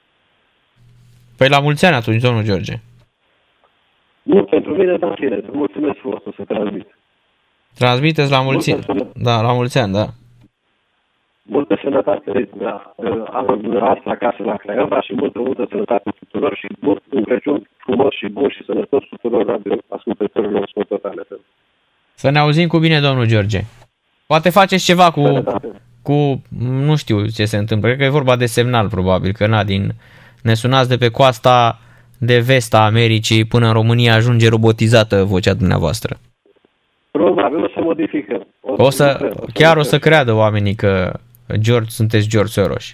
Păi 1.37 1.49
la 1.49 1.59
mulți 1.59 1.85
ani 1.85 1.95
atunci, 1.95 2.21
domnul 2.21 2.43
George. 2.43 2.73
Nu 4.23 4.43
pentru 4.43 4.71
mine, 4.75 4.97
dar 4.97 5.09
în 5.09 5.15
fine, 5.15 5.35
îți 5.35 5.49
mulțumesc 5.51 5.97
frumos 5.97 6.21
o 6.25 6.31
să 6.35 6.43
transmit. 6.43 6.87
Transmiteți 7.77 8.31
la 8.31 8.41
mulți 8.41 8.71
Multă 8.71 8.85
sănătate. 8.85 9.19
Da, 9.23 9.41
la 9.41 9.53
mulți 9.53 9.77
ani, 9.79 9.93
da. 9.93 10.05
multă 11.41 11.79
sănătate 11.83 12.49
la 12.59 12.93
anul 13.31 13.61
dumneavoastră 13.61 14.09
acasă 14.09 14.43
la 14.43 14.55
Craiova 14.55 15.01
și 15.01 15.13
multă, 15.13 15.39
multă 15.39 15.65
sănătate 15.69 16.09
tuturor 16.19 16.55
și 16.55 16.67
mult 16.79 17.03
un 17.11 17.23
Crăciun 17.23 17.69
frumos 17.77 18.13
și 18.15 18.27
bun 18.27 18.49
și 18.49 18.63
sănătos 18.65 19.03
tuturor 19.09 19.45
radio 19.45 19.75
ascultătorilor 19.87 20.67
Sport 20.69 20.87
Total 20.87 21.25
FM. 21.29 21.41
Să 22.13 22.29
ne 22.29 22.39
auzim 22.39 22.67
cu 22.67 22.77
bine, 22.77 22.99
domnul 22.99 23.25
George. 23.27 23.59
Poate 24.27 24.49
faceți 24.49 24.83
ceva 24.83 25.11
cu, 25.11 25.21
Sănătate. 25.21 25.78
Cu, 26.09 26.41
nu 26.87 26.95
știu 26.95 27.17
ce 27.25 27.45
se 27.45 27.57
întâmplă, 27.57 27.87
cred 27.87 27.99
că 27.99 28.05
e 28.05 28.19
vorba 28.19 28.35
de 28.35 28.45
semnal 28.45 28.87
probabil, 28.89 29.31
că 29.31 29.47
na, 29.47 29.63
din, 29.63 29.83
ne 30.43 30.53
sunați 30.53 30.89
de 30.89 30.97
pe 30.97 31.09
coasta 31.09 31.79
de 32.19 32.37
vest 32.39 32.73
a 32.73 32.85
Americii 32.85 33.45
până 33.45 33.65
în 33.67 33.73
România 33.73 34.13
ajunge 34.13 34.49
robotizată 34.49 35.23
vocea 35.23 35.53
dumneavoastră. 35.53 36.17
Probabil 37.11 37.63
o 37.63 37.67
să 37.67 37.81
modificăm. 37.81 38.47
O 38.61 38.89
să, 38.89 39.17
lucrăm, 39.19 39.45
chiar 39.53 39.77
o 39.77 39.81
să 39.81 39.95
lucrăm. 39.95 40.11
creadă 40.11 40.33
oamenii 40.33 40.75
că 40.75 41.11
George, 41.65 41.89
sunteți 41.89 42.29
George 42.29 42.51
Soros. 42.51 42.85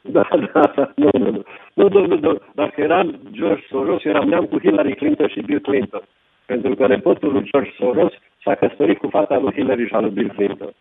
Da, 0.00 0.28
da, 0.52 0.60
da, 0.76 0.92
nu, 0.96 1.08
nu, 1.18 1.30
nu. 1.30 1.42
Nu, 1.74 1.88
nu, 1.88 2.06
nu, 2.06 2.16
nu. 2.18 2.38
Dacă 2.54 2.80
eram 2.80 3.20
George 3.30 3.64
Soros, 3.70 4.04
eram 4.04 4.28
neam 4.28 4.44
cu 4.44 4.58
Hillary 4.58 4.94
Clinton 4.94 5.28
și 5.28 5.40
Bill 5.40 5.60
Clinton. 5.60 6.02
Pentru 6.46 6.74
că 6.74 6.86
nepotul 6.86 7.32
lui 7.32 7.48
George 7.50 7.70
Soros 7.78 8.12
s-a 8.44 8.54
căsătorit 8.54 8.98
cu 8.98 9.08
fata 9.08 9.36
lui 9.38 9.52
Hillary 9.52 9.86
și 9.86 9.94
a 9.94 10.00
lui 10.00 10.10
Bill 10.10 10.32
Clinton. 10.36 10.72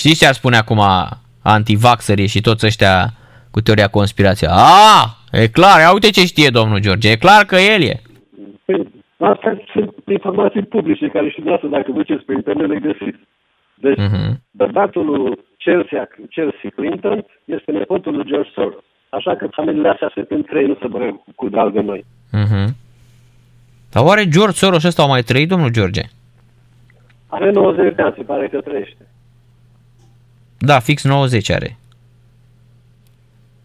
Știți 0.00 0.18
ce 0.18 0.26
ar 0.26 0.32
spune 0.34 0.56
acum 0.56 0.80
antivaxerii 1.42 2.26
și 2.34 2.40
toți 2.40 2.66
ăștia 2.66 2.96
cu 3.50 3.60
teoria 3.60 3.88
conspirației? 3.88 4.50
A, 4.52 5.16
e 5.32 5.46
clar, 5.48 5.80
ia 5.80 5.92
uite 5.92 6.10
ce 6.10 6.24
știe 6.32 6.48
domnul 6.58 6.78
George, 6.80 7.10
e 7.10 7.16
clar 7.16 7.44
că 7.44 7.56
el 7.56 7.82
e. 7.82 8.02
Păi, 8.64 8.88
astea 9.32 9.52
sunt 9.72 9.94
informații 10.18 10.62
publice 10.62 11.06
care 11.16 11.28
și 11.28 11.40
dumneavoastră, 11.40 11.68
dacă 11.76 11.90
duceți 11.98 12.24
pe 12.24 12.32
internet, 12.32 12.68
le 12.68 12.78
găsiți. 12.88 13.20
Deci, 13.84 13.98
Mhm. 13.98 14.42
bărbatul 14.50 15.04
lui 15.10 15.38
Chelsea, 15.64 16.08
Chelsea 16.30 16.70
Clinton 16.76 17.24
este 17.44 17.70
nepotul 17.72 18.12
lui 18.16 18.26
George 18.30 18.50
Soros. 18.54 18.82
Așa 19.08 19.36
că 19.36 19.46
familiile 19.50 19.88
astea 19.88 20.10
se 20.14 20.22
când 20.28 20.46
trei, 20.46 20.66
nu 20.66 20.76
se 20.80 20.86
băgă 20.86 21.04
cu, 21.24 21.24
cu 21.34 21.48
drag 21.48 21.72
de 21.72 21.80
noi. 21.80 22.04
Mhm. 22.32 22.76
Dar 23.92 24.04
oare 24.04 24.28
George 24.28 24.56
Soros 24.62 24.84
ăsta 24.84 25.02
au 25.02 25.08
mai 25.08 25.22
trăit, 25.22 25.48
domnul 25.48 25.70
George? 25.70 26.02
Are 27.26 27.50
90 27.50 27.94
de 27.94 28.02
ani, 28.02 28.14
se 28.16 28.22
pare 28.22 28.48
că 28.48 28.60
trăiește. 28.60 29.02
Da, 30.58 30.78
fix 30.78 31.04
90 31.04 31.50
are. 31.50 31.76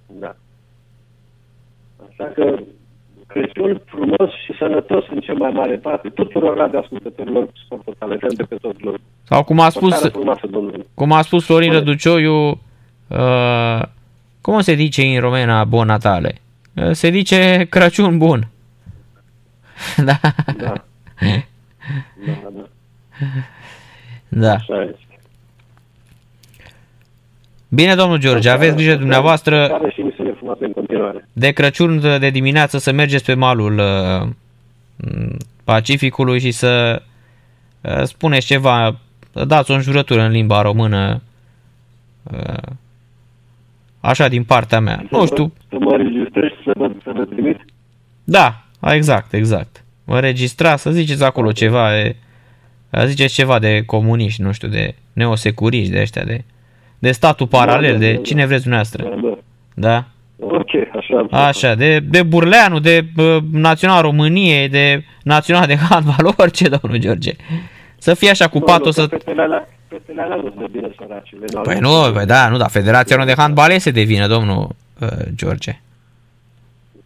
Da. 0.07 0.35
Așa 2.09 2.31
că 2.35 2.59
Crăciun 3.27 3.81
frumos 3.85 4.29
și 4.45 4.53
sănătos 4.59 5.03
în 5.09 5.19
cea 5.19 5.33
mai 5.33 5.51
mare 5.51 5.75
parte 5.75 6.09
tuturor 6.09 6.57
radioascultătorilor 6.57 7.47
Sport 7.65 7.83
Total 7.83 8.17
FM 8.19 8.35
de 8.35 8.43
pe 8.43 8.55
tot 8.55 8.77
globul. 8.77 9.01
Sau 9.23 9.43
cum 9.43 9.59
a 9.59 9.65
O 9.65 9.69
spus, 9.69 9.91
seară 9.91 10.09
frumoasă, 10.09 10.47
domnule. 10.47 10.85
cum 10.93 11.11
a 11.11 11.21
spus 11.21 11.45
Florin 11.45 11.69
Spune. 11.71 11.79
Răducioiu, 11.83 12.49
uh, 13.07 13.81
cum 14.41 14.61
se 14.61 14.73
zice 14.73 15.01
în 15.05 15.19
romena 15.19 15.63
Bon 15.63 15.85
Natale? 15.85 16.41
Uh, 16.75 16.91
se 16.91 17.09
zice 17.11 17.65
Crăciun 17.69 18.17
bun. 18.17 18.47
da. 20.05 20.19
Da. 20.57 20.73
Da, 22.25 22.49
da. 22.55 22.65
da. 24.29 24.53
Așa 24.53 24.81
este. 24.81 25.02
Bine, 27.75 27.95
domnul 27.95 28.17
George, 28.17 28.49
aveți 28.49 28.75
grijă 28.75 28.95
dumneavoastră 28.95 29.67
Care 29.67 29.91
și 29.91 30.01
misiune 30.01 30.31
frumoasă 30.31 30.63
în 30.63 30.71
continuare. 30.71 31.27
de 31.33 31.51
Crăciun 31.51 31.99
de 32.19 32.29
dimineață 32.29 32.77
să 32.77 32.91
mergeți 32.91 33.25
pe 33.25 33.33
malul 33.33 33.77
uh, 33.77 34.27
m, 34.95 35.37
Pacificului 35.63 36.39
și 36.39 36.51
să 36.51 37.01
uh, 37.81 38.03
spuneți 38.03 38.45
ceva, 38.45 38.99
dați 39.47 39.71
o 39.71 39.73
înjurătură 39.73 40.21
în 40.21 40.31
limba 40.31 40.61
română, 40.61 41.21
uh, 42.23 42.71
așa 43.99 44.27
din 44.27 44.43
partea 44.43 44.79
mea. 44.79 45.05
Nu 45.09 45.25
știu, 45.25 45.53
Să 45.69 45.75
mă 45.79 45.95
registrez 45.97 46.49
și 46.49 46.63
să 46.65 46.71
vă, 46.75 46.91
să 47.03 47.11
vă 47.15 47.25
trimit. 47.25 47.59
da, 48.23 48.63
exact, 48.81 49.33
exact. 49.33 49.83
Vă 50.03 50.19
registrați, 50.19 50.81
să 50.81 50.91
ziceți 50.91 51.23
acolo 51.23 51.51
ceva, 51.51 51.97
e, 51.99 52.15
ziceți 53.05 53.33
ceva 53.33 53.59
de 53.59 53.83
comuniști, 53.85 54.41
nu 54.41 54.51
știu, 54.51 54.67
de 54.67 54.95
neosecuriști, 55.13 55.91
de 55.91 55.99
ăștia, 56.01 56.23
de, 56.23 56.43
de 57.03 57.11
statul 57.11 57.47
paralel, 57.47 57.91
da, 57.91 57.97
de 57.97 58.13
da, 58.13 58.21
cine 58.21 58.45
vreți 58.45 58.61
dumneavoastră. 58.61 59.03
Da, 59.03 59.15
da. 59.21 59.37
Da? 59.73 60.03
Ok, 60.39 60.69
așa. 60.97 61.17
am 61.17 61.27
făcut. 61.27 61.31
Așa, 61.45 61.75
de, 61.75 61.99
de 61.99 62.23
Burleanu, 62.23 62.79
de 62.79 63.05
uh, 63.17 63.37
Național 63.51 64.01
României, 64.01 64.69
de 64.69 65.03
Național 65.23 65.65
de 65.67 65.75
Handbal, 65.89 66.33
orice, 66.37 66.67
domnul 66.69 66.99
George. 66.99 67.31
Să 67.97 68.13
fie 68.13 68.29
așa 68.29 68.47
cu 68.47 68.57
Nu, 68.57 68.63
patul 68.65 68.85
nu, 68.85 68.91
să... 68.91 69.07
că 69.07 69.17
Fetele 69.17 69.41
alea, 69.41 69.67
fetele 69.87 70.21
alea 70.21 70.35
nu 70.35 70.53
se 70.59 70.67
bine 70.71 70.89
săracile. 70.97 71.45
n-au 71.53 71.63
Păi 71.63 71.73
avut- 71.73 71.85
nu, 72.07 72.13
păi 72.13 72.25
da, 72.25 72.49
nu, 72.49 72.57
da, 72.57 72.67
Federația 72.67 73.15
Română 73.15 73.33
de 73.35 73.41
Handbal 73.41 73.71
este 73.71 73.91
de 73.91 74.01
vină, 74.01 74.27
domnul 74.27 74.67
uh, 75.01 75.07
George. 75.35 75.79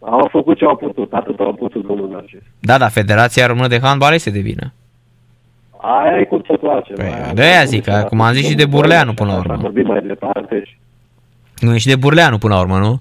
Au 0.00 0.28
făcut 0.30 0.58
ce 0.58 0.64
au 0.64 0.76
putut, 0.76 1.12
atât 1.12 1.38
au 1.40 1.52
putut 1.54 1.86
domnul 1.86 2.08
Narcis. 2.12 2.40
Da, 2.60 2.78
da, 2.78 2.88
Federația 2.88 3.46
Română 3.46 3.66
de 3.68 3.78
Handbal 3.82 4.12
este 4.14 4.30
de 4.30 4.40
vină. 4.40 4.72
Aia 5.80 6.18
e 6.20 6.24
cu 6.24 6.36
totul 6.38 6.57
altceva. 6.68 7.02
Păi, 7.02 7.12
Aia- 7.12 7.32
de-aia 7.34 7.64
zic, 7.64 7.84
că 7.84 8.04
cum 8.08 8.20
am 8.20 8.32
zis 8.32 8.46
și 8.46 8.54
de 8.54 8.66
Burleanu 8.66 9.14
până 9.14 9.32
la 9.32 9.38
Așa, 9.38 9.48
urmă. 9.48 9.62
Vorbim 9.62 9.86
mai 9.86 10.00
departe 10.02 10.62
și 10.66 10.76
Nu 11.58 11.74
e 11.74 11.78
și 11.78 11.86
de 11.86 11.96
Burleanu 11.96 12.38
până 12.38 12.54
la 12.54 12.60
urmă, 12.60 12.78
nu? 12.78 13.00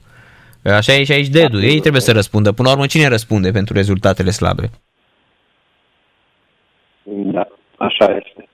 Că 0.62 0.72
Așa 0.74 0.94
e 0.94 1.04
și 1.04 1.12
aici 1.12 1.28
Dedu, 1.28 1.62
ei 1.62 1.80
trebuie 1.80 2.02
să 2.02 2.12
răspundă. 2.12 2.52
Până 2.52 2.68
la 2.68 2.74
urmă, 2.74 2.86
cine 2.88 3.08
răspunde 3.08 3.52
pentru 3.52 3.74
rezultatele 3.74 4.30
slabe? 4.30 4.70
Da, 7.04 7.48
așa 7.78 8.06
este. 8.06 8.50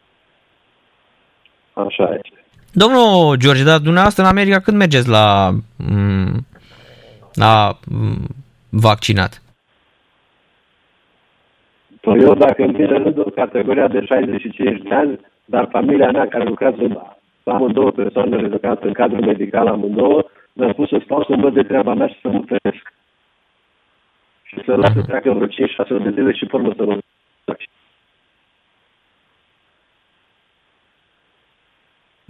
Așa 1.74 2.04
este. 2.14 2.46
Domnul 2.72 3.36
George, 3.36 3.64
dar 3.64 3.80
dumneavoastră 3.80 4.24
în 4.24 4.30
America 4.30 4.60
când 4.60 4.78
mergeți 4.78 5.08
la, 5.08 5.52
m, 5.76 6.46
la 7.34 7.80
m, 7.88 8.28
vaccinat? 8.70 9.42
Păi 12.04 12.20
eu, 12.20 12.34
dacă 12.34 12.64
îmi 12.64 12.74
vine 12.74 12.98
rândul 12.98 13.32
categoria 13.36 13.88
de 13.88 14.06
65 14.06 14.82
de 14.82 14.96
ani, 14.96 15.20
dar 15.46 15.68
familia 15.72 16.12
mea 16.12 16.28
care 16.28 16.44
lucrează 16.44 17.16
amândouă 17.44 17.92
persoane 17.92 18.38
lucrează 18.38 18.80
în 18.82 18.94
cadrul 18.94 19.26
medical 19.26 19.68
amândouă, 19.68 20.24
mi-a 20.54 20.72
spus 20.72 20.90
să 20.90 21.02
stau 21.04 21.24
să-mi 21.24 21.42
văd 21.42 21.54
de 21.54 21.64
treaba 21.64 21.94
mea 21.94 22.08
și 22.08 22.20
să 22.22 22.28
mă 22.28 22.42
feresc. 22.48 22.94
Și 24.44 24.62
să 24.66 24.76
las 24.76 24.94
să 24.94 25.02
treacă 25.02 25.32
vreo 25.32 25.48
5-6 25.48 26.04
de 26.04 26.12
zile 26.14 26.32
și 26.32 26.48
formă 26.48 26.74
să 26.78 26.84
mă 26.86 26.98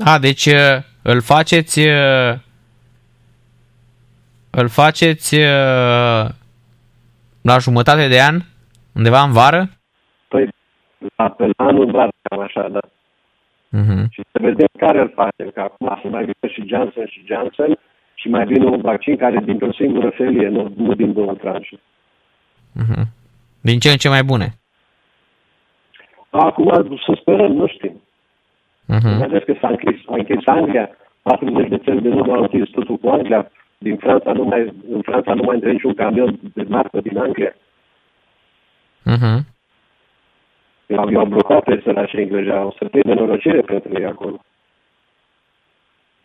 A, 0.05 0.19
deci 0.19 0.45
uh, 0.45 0.77
îl 1.01 1.21
faceți 1.21 1.79
uh, 1.79 2.33
îl 4.49 4.67
faceți 4.69 5.35
uh, 5.35 6.25
la 7.41 7.57
jumătate 7.59 8.07
de 8.07 8.21
an, 8.21 8.41
undeva 8.93 9.21
în 9.21 9.31
vară? 9.31 9.69
Păi, 10.27 10.49
la 11.15 11.29
pe 11.29 11.49
anul 11.55 11.91
vară, 11.91 12.11
cam 12.21 12.39
așa, 12.39 12.67
da. 12.69 12.79
Uh-huh. 13.79 14.03
Și 14.09 14.21
să 14.31 14.37
vedem 14.41 14.67
care 14.77 14.99
îl 14.99 15.11
facem, 15.15 15.49
că 15.53 15.61
acum 15.61 15.99
să 16.01 16.07
mai 16.07 16.21
vine 16.21 16.53
și 16.53 16.67
Johnson 16.67 17.05
și 17.05 17.25
Johnson 17.25 17.77
și 18.13 18.27
mai 18.29 18.45
vine 18.45 18.65
un 18.65 18.81
vaccin 18.81 19.17
care 19.17 19.39
dintr-o 19.45 19.73
singură 19.73 20.09
felie, 20.09 20.47
nu, 20.47 20.73
nu 20.77 20.93
din 20.93 21.13
două 21.13 21.33
tranșe. 21.33 21.75
Uh-huh. 22.81 23.03
Din 23.61 23.79
ce 23.79 23.89
în 23.89 23.97
ce 23.97 24.09
mai 24.09 24.23
bune. 24.23 24.47
Acum 26.29 26.97
să 27.05 27.17
sperăm, 27.21 27.51
nu 27.51 27.67
știm. 27.67 28.01
Uh-huh. 28.93 29.17
Vedeți 29.19 29.45
că 29.45 29.55
s-a 29.61 29.67
închis, 29.67 29.99
a 30.07 30.15
închis 30.15 30.45
Anglia, 30.45 30.89
40 31.21 31.69
de 31.69 31.77
țări 31.77 32.01
de 32.01 32.09
nu 32.09 32.33
au 32.33 32.41
închis 32.41 32.69
totul 32.69 32.97
cu 32.97 33.09
Anglia, 33.09 33.51
din 33.77 33.97
Franța 33.97 34.31
nu 34.31 34.43
mai, 34.43 34.73
în 34.89 35.01
Franța 35.01 35.33
nu 35.33 35.43
mai 35.43 35.55
intră 35.55 35.71
niciun 35.71 35.93
camion 35.93 36.39
de 36.53 36.65
marcă 36.67 36.99
din 37.01 37.17
Anglia. 37.17 37.53
Uh-huh. 39.05 39.39
Eu, 40.87 41.09
eu 41.11 41.19
am 41.19 41.29
blocat 41.29 41.63
pe 41.63 41.81
sărașii 41.83 42.19
englezi, 42.19 42.49
o 42.49 42.73
să 42.77 42.87
fie 42.91 43.01
de 43.05 43.13
norocire 43.13 43.61
pentru 43.61 43.89
ei 43.99 44.05
acolo. 44.05 44.43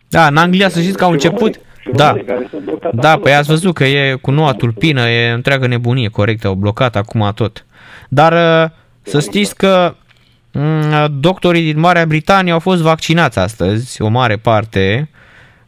Da, 0.09 0.27
în 0.27 0.37
Anglia 0.37 0.69
să 0.69 0.81
știți 0.81 0.97
că 0.97 1.05
au 1.05 1.11
început... 1.11 1.61
Da, 1.93 2.15
da, 2.93 3.19
păi 3.19 3.35
ați 3.35 3.49
văzut 3.49 3.75
că 3.75 3.85
e 3.85 4.15
cu 4.15 4.31
noua 4.31 4.53
tulpină, 4.53 5.09
e 5.09 5.31
întreagă 5.31 5.67
nebunie, 5.67 6.09
corect, 6.09 6.45
au 6.45 6.55
blocat 6.55 6.97
acum 6.97 7.33
tot. 7.35 7.67
Dar 8.09 8.33
uh, 8.33 8.71
să 9.03 9.21
știți 9.21 9.57
că 9.57 9.95
mm, 10.53 11.21
doctorii 11.21 11.73
din 11.73 11.81
Marea 11.81 12.07
Britanie 12.07 12.53
au 12.53 12.59
fost 12.59 12.83
vaccinați 12.83 13.39
astăzi, 13.39 14.03
o 14.03 14.09
mare 14.09 14.37
parte. 14.37 15.11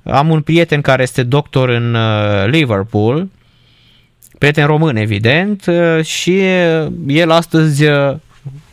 Am 0.02 0.30
un 0.30 0.42
prieten 0.42 0.80
care 0.80 1.02
este 1.02 1.22
doctor 1.22 1.68
în 1.68 1.94
uh, 1.94 2.46
Liverpool, 2.46 3.28
prieten 4.42 4.66
român, 4.66 4.96
evident, 4.96 5.60
uh, 5.66 6.00
și 6.14 6.34
el 7.22 7.30
astăzi 7.30 7.78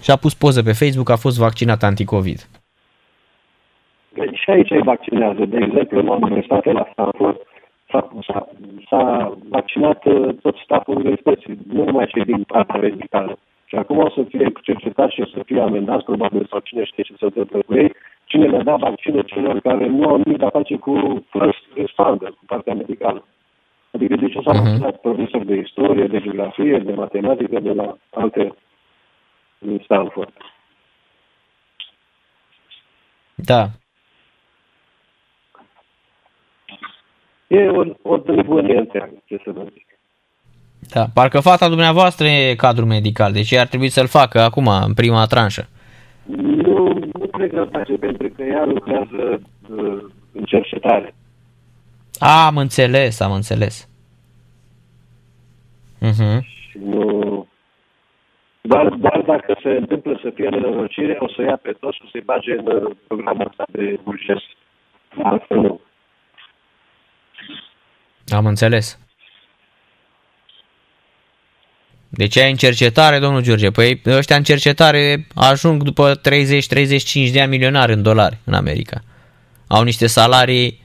și-a 0.05 0.15
pus 0.15 0.33
poză 0.33 0.61
pe 0.63 0.77
Facebook, 0.81 1.09
a 1.09 1.23
fost 1.25 1.37
vaccinat 1.39 1.83
anticovid. 1.83 2.39
Deci 4.19 4.37
și 4.43 4.49
aici 4.49 4.71
îi 4.71 4.81
vaccinează. 4.91 5.45
De 5.45 5.57
exemplu, 5.61 5.99
în 5.99 6.07
universitate 6.07 6.71
la 6.71 6.87
Stanford 6.91 7.37
s-a, 7.91 8.09
s-a, 8.27 8.47
s-a 8.89 9.37
vaccinat 9.49 10.05
uh, 10.05 10.35
tot 10.41 10.55
staful 10.63 10.95
universității, 10.95 11.57
nu 11.73 11.83
numai 11.83 12.07
cei 12.07 12.25
din 12.25 12.43
partea 12.43 12.79
medicală. 12.79 13.37
Și 13.65 13.75
acum 13.75 13.97
o 13.97 14.09
să 14.09 14.21
fie 14.29 14.51
cercetați 14.61 15.13
și 15.13 15.21
o 15.21 15.25
să 15.25 15.39
fie 15.45 15.61
amendați, 15.61 16.05
probabil, 16.05 16.47
sau 16.49 16.59
cine 16.59 16.83
știe 16.83 17.03
ce 17.03 17.13
se 17.19 17.25
întâmplă 17.25 17.59
cu 17.65 17.73
ei, 17.73 17.91
cine 18.25 18.45
le 18.47 18.61
da 18.63 18.75
vaccinul 18.75 19.21
celor 19.21 19.59
care 19.59 19.85
nu 19.87 20.03
au 20.09 20.17
nimic 20.17 20.37
de 20.39 20.45
a 20.45 20.49
face 20.49 20.75
cu 20.75 20.93
first 21.29 21.63
responder, 21.75 22.29
cu 22.29 22.43
partea 22.45 22.73
medicală. 22.73 23.23
Adică 23.97 24.15
de 24.15 24.27
ce 24.27 24.39
s-au 24.43 24.53
uh-huh. 24.53 24.63
vaccinat 24.63 24.95
profesori 24.95 25.45
de 25.45 25.55
istorie, 25.55 26.07
de 26.07 26.19
geografie, 26.19 26.79
de 26.79 26.93
matematică, 26.93 27.59
de 27.59 27.73
la 27.73 27.97
alte 28.09 28.53
din 29.57 29.81
Stanford. 29.83 30.33
Da. 33.35 33.69
E 37.47 37.67
o, 37.67 37.83
o 38.01 38.21
nebunie 38.25 38.77
întreagă, 38.77 39.21
ce 39.25 39.41
să 39.43 39.51
vă 39.51 39.63
zic. 39.73 39.85
Da, 40.93 41.05
parcă 41.13 41.39
fata 41.39 41.67
dumneavoastră 41.67 42.27
e 42.27 42.55
cadru 42.55 42.85
medical, 42.85 43.31
deci 43.31 43.53
ar 43.53 43.67
trebui 43.67 43.89
să-l 43.89 44.07
facă 44.07 44.39
acum, 44.39 44.67
în 44.67 44.93
prima 44.93 45.25
tranșă. 45.25 45.69
Nu, 46.25 46.93
nu 47.13 47.27
cred 47.31 47.49
că 47.49 47.67
face, 47.71 47.93
pentru 47.93 48.29
că 48.35 48.43
ea 48.43 48.65
lucrează 48.65 49.41
uh, 49.69 50.03
în 50.31 50.43
cercetare. 50.43 51.13
A, 52.19 52.45
am 52.45 52.57
înțeles, 52.57 53.19
am 53.19 53.31
înțeles. 53.31 53.89
Uh-huh. 56.01 56.39
Și 56.41 56.77
nu... 56.83 57.47
Doar, 58.61 58.89
doar 58.89 59.21
dacă 59.21 59.59
se 59.63 59.69
întâmplă 59.69 60.19
să 60.23 60.31
fie 60.35 60.49
nenorocire, 60.49 61.17
o 61.19 61.27
să 61.29 61.41
ia 61.41 61.59
pe 61.61 61.71
toți 61.79 61.95
și 61.95 62.01
o 62.05 62.09
să-i 62.11 62.21
bage 62.25 62.51
în 62.51 62.65
uh, 62.65 62.95
programul 63.07 63.47
ăsta 63.49 63.65
de 63.71 63.99
urgență. 64.03 64.45
Altfel 65.23 65.57
nu. 65.57 65.79
Am 68.27 68.45
înțeles. 68.45 68.99
Deci 72.09 72.37
ai 72.37 72.49
în 72.49 72.55
cercetare, 72.55 73.19
domnul 73.19 73.41
George. 73.41 73.71
Păi 73.71 74.01
ăștia 74.05 74.35
în 74.35 74.43
cercetare 74.43 75.27
ajung 75.35 75.83
după 75.83 76.19
30-35 76.19 76.21
de 77.31 77.41
ani 77.41 77.49
milionari 77.49 77.93
în 77.93 78.01
dolari 78.01 78.37
în 78.43 78.53
America. 78.53 79.01
Au 79.67 79.83
niște 79.83 80.07
salarii 80.07 80.79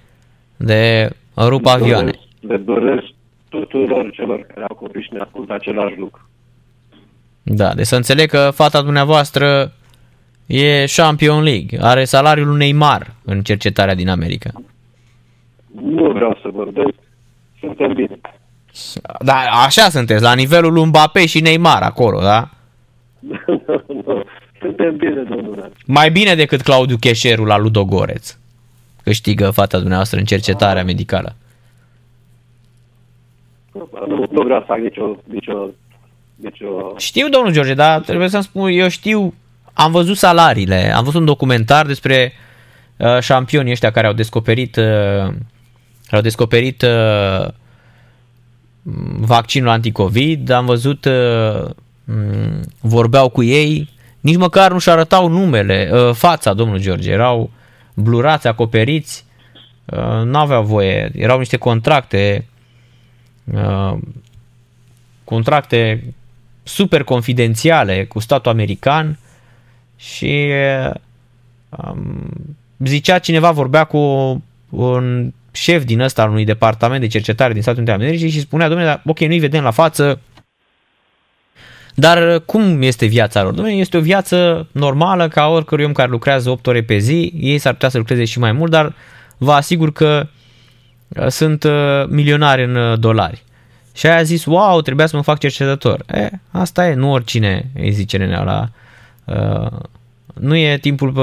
de 0.56 1.10
rup 1.36 1.66
avioane. 1.66 2.10
Le 2.40 2.56
doresc 2.56 3.04
tuturor 3.48 4.10
celor 4.12 4.46
care 4.54 4.66
au 4.68 4.74
copii 4.74 5.02
și 5.02 5.12
ne 5.12 5.18
ascultă 5.18 5.52
același 5.52 5.98
lucru. 5.98 6.28
Da, 7.42 7.74
deci 7.74 7.86
să 7.86 7.96
înțeleg 7.96 8.28
că 8.28 8.50
fata 8.54 8.82
dumneavoastră 8.82 9.72
e 10.46 10.84
Champion 10.96 11.42
League, 11.42 11.78
are 11.80 12.04
salariul 12.04 12.46
unui 12.46 12.58
Neymar 12.58 13.14
în 13.24 13.42
cercetarea 13.42 13.94
din 13.94 14.08
America. 14.08 14.50
Nu 15.84 16.10
vreau 16.12 16.38
să 16.42 16.48
vorbesc, 16.52 16.94
suntem 17.60 17.92
bine. 17.92 18.20
Da, 19.24 19.34
așa 19.66 19.82
sunteți, 19.82 20.22
la 20.22 20.34
nivelul 20.34 20.72
lui 20.72 20.84
Mbappé 20.84 21.26
și 21.26 21.40
Neymar 21.40 21.82
acolo, 21.82 22.20
da? 22.20 22.48
nu, 24.06 24.22
suntem 24.60 24.96
bine, 24.96 25.22
domnule. 25.22 25.72
Mai 25.86 26.10
bine 26.10 26.34
decât 26.34 26.60
Claudiu 26.62 26.96
Cheșeru 26.96 27.44
la 27.44 27.58
Ludogoreț. 27.58 28.36
Câștigă 29.04 29.50
fata 29.50 29.76
dumneavoastră 29.76 30.18
în 30.18 30.24
cercetarea 30.24 30.84
medicală. 30.84 31.34
Nu, 33.72 34.26
nu 34.30 34.42
vreau 34.42 34.60
să 34.60 34.64
fac 34.66 34.78
nicio, 34.78 35.16
nicio, 35.24 35.68
nicio... 36.34 36.94
Știu, 36.96 37.28
domnul 37.28 37.52
George, 37.52 37.74
dar 37.74 38.00
trebuie 38.00 38.28
să-mi 38.28 38.42
spun, 38.42 38.70
eu 38.70 38.88
știu, 38.88 39.34
am 39.72 39.92
văzut 39.92 40.16
salariile, 40.16 40.92
am 40.94 41.04
văzut 41.04 41.20
un 41.20 41.26
documentar 41.26 41.86
despre 41.86 42.32
uh, 42.96 43.18
șampionii 43.20 43.72
ăștia 43.72 43.90
care 43.90 44.06
au 44.06 44.12
descoperit 44.12 44.76
uh, 44.76 45.34
au 46.10 46.20
descoperit 46.20 46.82
uh, 46.82 47.48
vaccinul 49.20 49.68
anticovid, 49.68 50.50
am 50.50 50.64
văzut 50.64 51.04
uh, 51.04 51.70
vorbeau 52.80 53.28
cu 53.28 53.42
ei, 53.42 53.88
nici 54.20 54.36
măcar 54.36 54.72
nu-și 54.72 54.90
arătau 54.90 55.28
numele, 55.28 55.90
uh, 55.92 56.14
fața, 56.14 56.52
domnul 56.52 56.80
George, 56.80 57.10
erau 57.10 57.50
blurați, 57.94 58.46
acoperiți, 58.46 59.24
uh, 59.84 60.22
nu 60.24 60.38
aveau 60.38 60.64
voie, 60.64 61.10
erau 61.14 61.38
niște 61.38 61.56
contracte 61.56 62.46
uh, 63.44 63.98
contracte 65.24 66.14
super 66.62 67.02
confidențiale 67.04 68.04
cu 68.04 68.18
statul 68.18 68.50
american 68.50 69.18
și 69.96 70.50
um, 71.68 72.56
zicea 72.78 73.18
cineva, 73.18 73.50
vorbea 73.50 73.84
cu 73.84 73.98
un 74.68 75.32
șef 75.52 75.84
din 75.84 76.00
ăsta 76.00 76.22
al 76.22 76.28
unui 76.28 76.44
departament 76.44 77.00
de 77.00 77.06
cercetare 77.06 77.52
din 77.52 77.62
Statele 77.62 77.82
Unite 77.82 77.96
ale 77.96 78.04
Americii 78.04 78.38
și 78.38 78.46
spunea, 78.46 78.68
domnule, 78.68 79.02
ok, 79.04 79.20
nu-i 79.20 79.38
vedem 79.38 79.62
la 79.62 79.70
față, 79.70 80.20
dar 81.94 82.40
cum 82.40 82.82
este 82.82 83.06
viața 83.06 83.42
lor? 83.42 83.52
Domnule, 83.52 83.76
este 83.76 83.96
o 83.96 84.00
viață 84.00 84.68
normală 84.72 85.28
ca 85.28 85.46
oricărui 85.46 85.84
om 85.84 85.92
care 85.92 86.10
lucrează 86.10 86.50
8 86.50 86.66
ore 86.66 86.82
pe 86.82 86.98
zi, 86.98 87.32
ei 87.36 87.58
s-ar 87.58 87.72
putea 87.72 87.88
să 87.88 87.98
lucreze 87.98 88.24
și 88.24 88.38
mai 88.38 88.52
mult, 88.52 88.70
dar 88.70 88.94
vă 89.38 89.52
asigur 89.52 89.92
că 89.92 90.26
uh, 91.08 91.26
sunt 91.26 91.64
uh, 91.64 92.04
milionari 92.08 92.64
în 92.64 92.74
uh, 92.74 92.98
dolari. 92.98 93.42
Și 93.94 94.06
aia 94.06 94.16
a 94.16 94.22
zis, 94.22 94.44
wow, 94.44 94.80
trebuia 94.80 95.06
să 95.06 95.16
mă 95.16 95.22
fac 95.22 95.38
cercetător. 95.38 96.04
E, 96.14 96.28
asta 96.50 96.88
e, 96.88 96.94
nu 96.94 97.12
oricine 97.12 97.70
îi 97.74 97.90
zice 97.90 98.16
nenea 98.16 98.42
la... 98.42 98.68
Uh, 99.24 99.78
nu 100.34 100.56
e 100.56 100.78
timpul 100.78 101.12
pe 101.12 101.22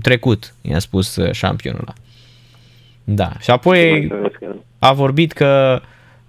trecut, 0.00 0.54
i-a 0.62 0.78
spus 0.78 1.18
șampionul 1.30 1.80
ăla. 1.80 1.92
Da, 3.04 3.32
și 3.40 3.50
apoi 3.50 4.12
a 4.78 4.92
vorbit 4.92 5.32
că 5.32 5.80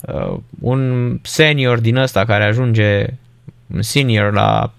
uh, 0.01 0.37
un 0.61 1.11
senior 1.21 1.79
din 1.79 1.95
ăsta 1.95 2.25
care 2.25 2.43
ajunge 2.43 3.05
un 3.73 3.81
senior 3.81 4.33
la 4.33 4.71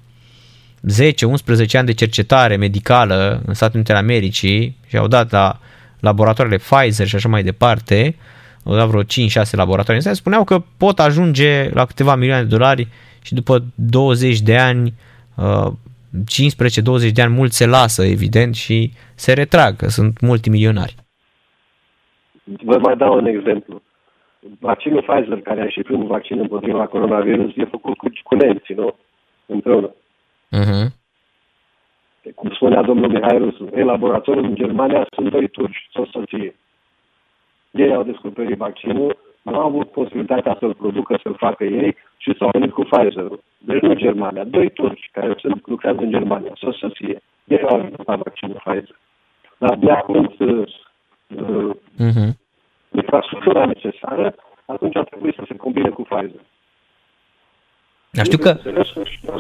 10-11 0.82 1.70
ani 1.72 1.86
de 1.86 1.92
cercetare 1.92 2.56
medicală 2.56 3.42
în 3.46 3.54
Statele 3.54 3.78
Unite 3.78 3.92
ale 3.92 4.00
Americii 4.00 4.76
și 4.86 4.96
au 4.96 5.06
dat 5.06 5.30
la 5.30 5.58
laboratoarele 6.00 6.56
Pfizer 6.56 7.06
și 7.06 7.14
așa 7.14 7.28
mai 7.28 7.42
departe, 7.42 8.16
au 8.64 8.74
dat 8.74 8.88
vreo 8.88 9.02
5-6 9.02 9.06
laboratoare, 9.50 10.00
spuneau 10.00 10.44
că 10.44 10.62
pot 10.76 10.98
ajunge 10.98 11.70
la 11.72 11.84
câteva 11.84 12.14
milioane 12.14 12.42
de 12.42 12.48
dolari 12.48 12.88
și 13.22 13.34
după 13.34 13.64
20 13.74 14.40
de 14.40 14.56
ani, 14.56 14.94
15-20 17.08 17.12
de 17.12 17.22
ani, 17.22 17.34
mulți 17.34 17.56
se 17.56 17.66
lasă, 17.66 18.04
evident, 18.04 18.54
și 18.54 18.92
se 19.14 19.32
retrag, 19.32 19.76
că 19.76 19.88
sunt 19.88 20.20
multimilionari. 20.20 20.94
Vă 22.64 22.78
mai 22.78 22.96
dau 22.96 23.16
un 23.16 23.26
exemplu. 23.26 23.82
Vaccinul 24.60 25.02
Pfizer, 25.02 25.40
care 25.40 25.60
a 25.62 25.68
și 25.68 25.82
primul 25.82 26.06
vaccin 26.06 26.38
împotriva 26.38 26.86
coronavirus, 26.86 27.56
e 27.56 27.64
făcut 27.64 27.96
cu, 27.96 28.06
cu 28.22 28.34
nemții, 28.34 28.74
nu? 28.74 28.96
Împreună. 29.46 29.94
Uh-huh. 30.52 30.86
Cum 32.34 32.50
spunea 32.50 32.82
domnul 32.82 33.10
Mihai 33.10 33.38
Rusu, 33.38 33.68
în 33.72 33.84
laboratorul 33.84 34.44
în 34.44 34.54
Germania 34.54 35.06
sunt 35.12 35.30
doi 35.30 35.48
turci, 35.48 35.88
o 35.92 36.04
soție. 36.04 36.54
Ei 37.70 37.94
au 37.94 38.02
descoperit 38.02 38.56
vaccinul, 38.56 39.18
nu 39.42 39.54
au 39.54 39.66
avut 39.66 39.90
posibilitatea 39.90 40.56
să-l 40.60 40.74
producă, 40.74 41.18
să-l 41.22 41.34
facă 41.34 41.64
ei 41.64 41.96
și 42.16 42.34
s-au 42.38 42.48
venit 42.52 42.72
cu 42.72 42.82
Pfizer-ul. 42.82 43.42
Deci 43.58 43.80
nu 43.80 43.94
Germania, 43.94 44.44
doi 44.44 44.70
turci 44.70 45.10
care 45.12 45.34
sunt, 45.38 45.66
lucrează 45.66 45.98
în 46.00 46.10
Germania, 46.10 46.52
să 46.54 46.66
o 46.66 46.72
soție. 46.72 47.22
Ei 47.44 47.62
au 47.62 47.76
inventat 47.76 48.18
vaccinul 48.18 48.62
Pfizer. 48.64 48.98
Dar 49.58 49.76
de 49.76 49.90
acum 49.90 50.34
uh, 50.38 50.64
uh-huh. 51.98 52.30
Infrastructura 52.96 53.64
necesară, 53.66 54.34
atunci 54.66 54.96
ar 54.96 55.04
trebui 55.04 55.32
să 55.36 55.42
se 55.48 55.56
combine 55.56 55.88
cu 55.88 56.02
Pfizer. 56.02 56.42
Dar 58.10 58.24
știu 58.24 58.38
că... 58.38 58.52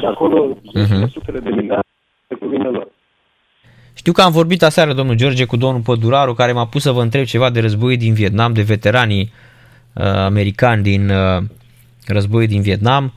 De 0.00 0.06
acolo, 0.06 0.38
uh-huh. 0.54 1.10
sutele 1.10 1.38
de 1.38 1.50
milioane 1.50 1.82
se 2.28 2.34
cuvine 2.34 2.68
lor. 2.68 2.88
Știu 3.94 4.12
că 4.12 4.22
am 4.22 4.32
vorbit 4.32 4.62
aseară, 4.62 4.92
domnul 4.92 5.16
George, 5.16 5.44
cu 5.44 5.56
domnul 5.56 5.80
Păduraru, 5.80 6.34
care 6.34 6.52
m-a 6.52 6.66
pus 6.66 6.82
să 6.82 6.90
vă 6.90 7.02
întreb 7.02 7.24
ceva 7.24 7.50
de 7.50 7.60
război 7.60 7.96
din 7.96 8.14
Vietnam, 8.14 8.52
de 8.52 8.62
veteranii 8.62 9.32
uh, 9.92 10.04
americani 10.04 10.82
din 10.82 11.08
uh, 11.10 11.42
războiul 12.06 12.48
din 12.48 12.62
Vietnam, 12.62 13.12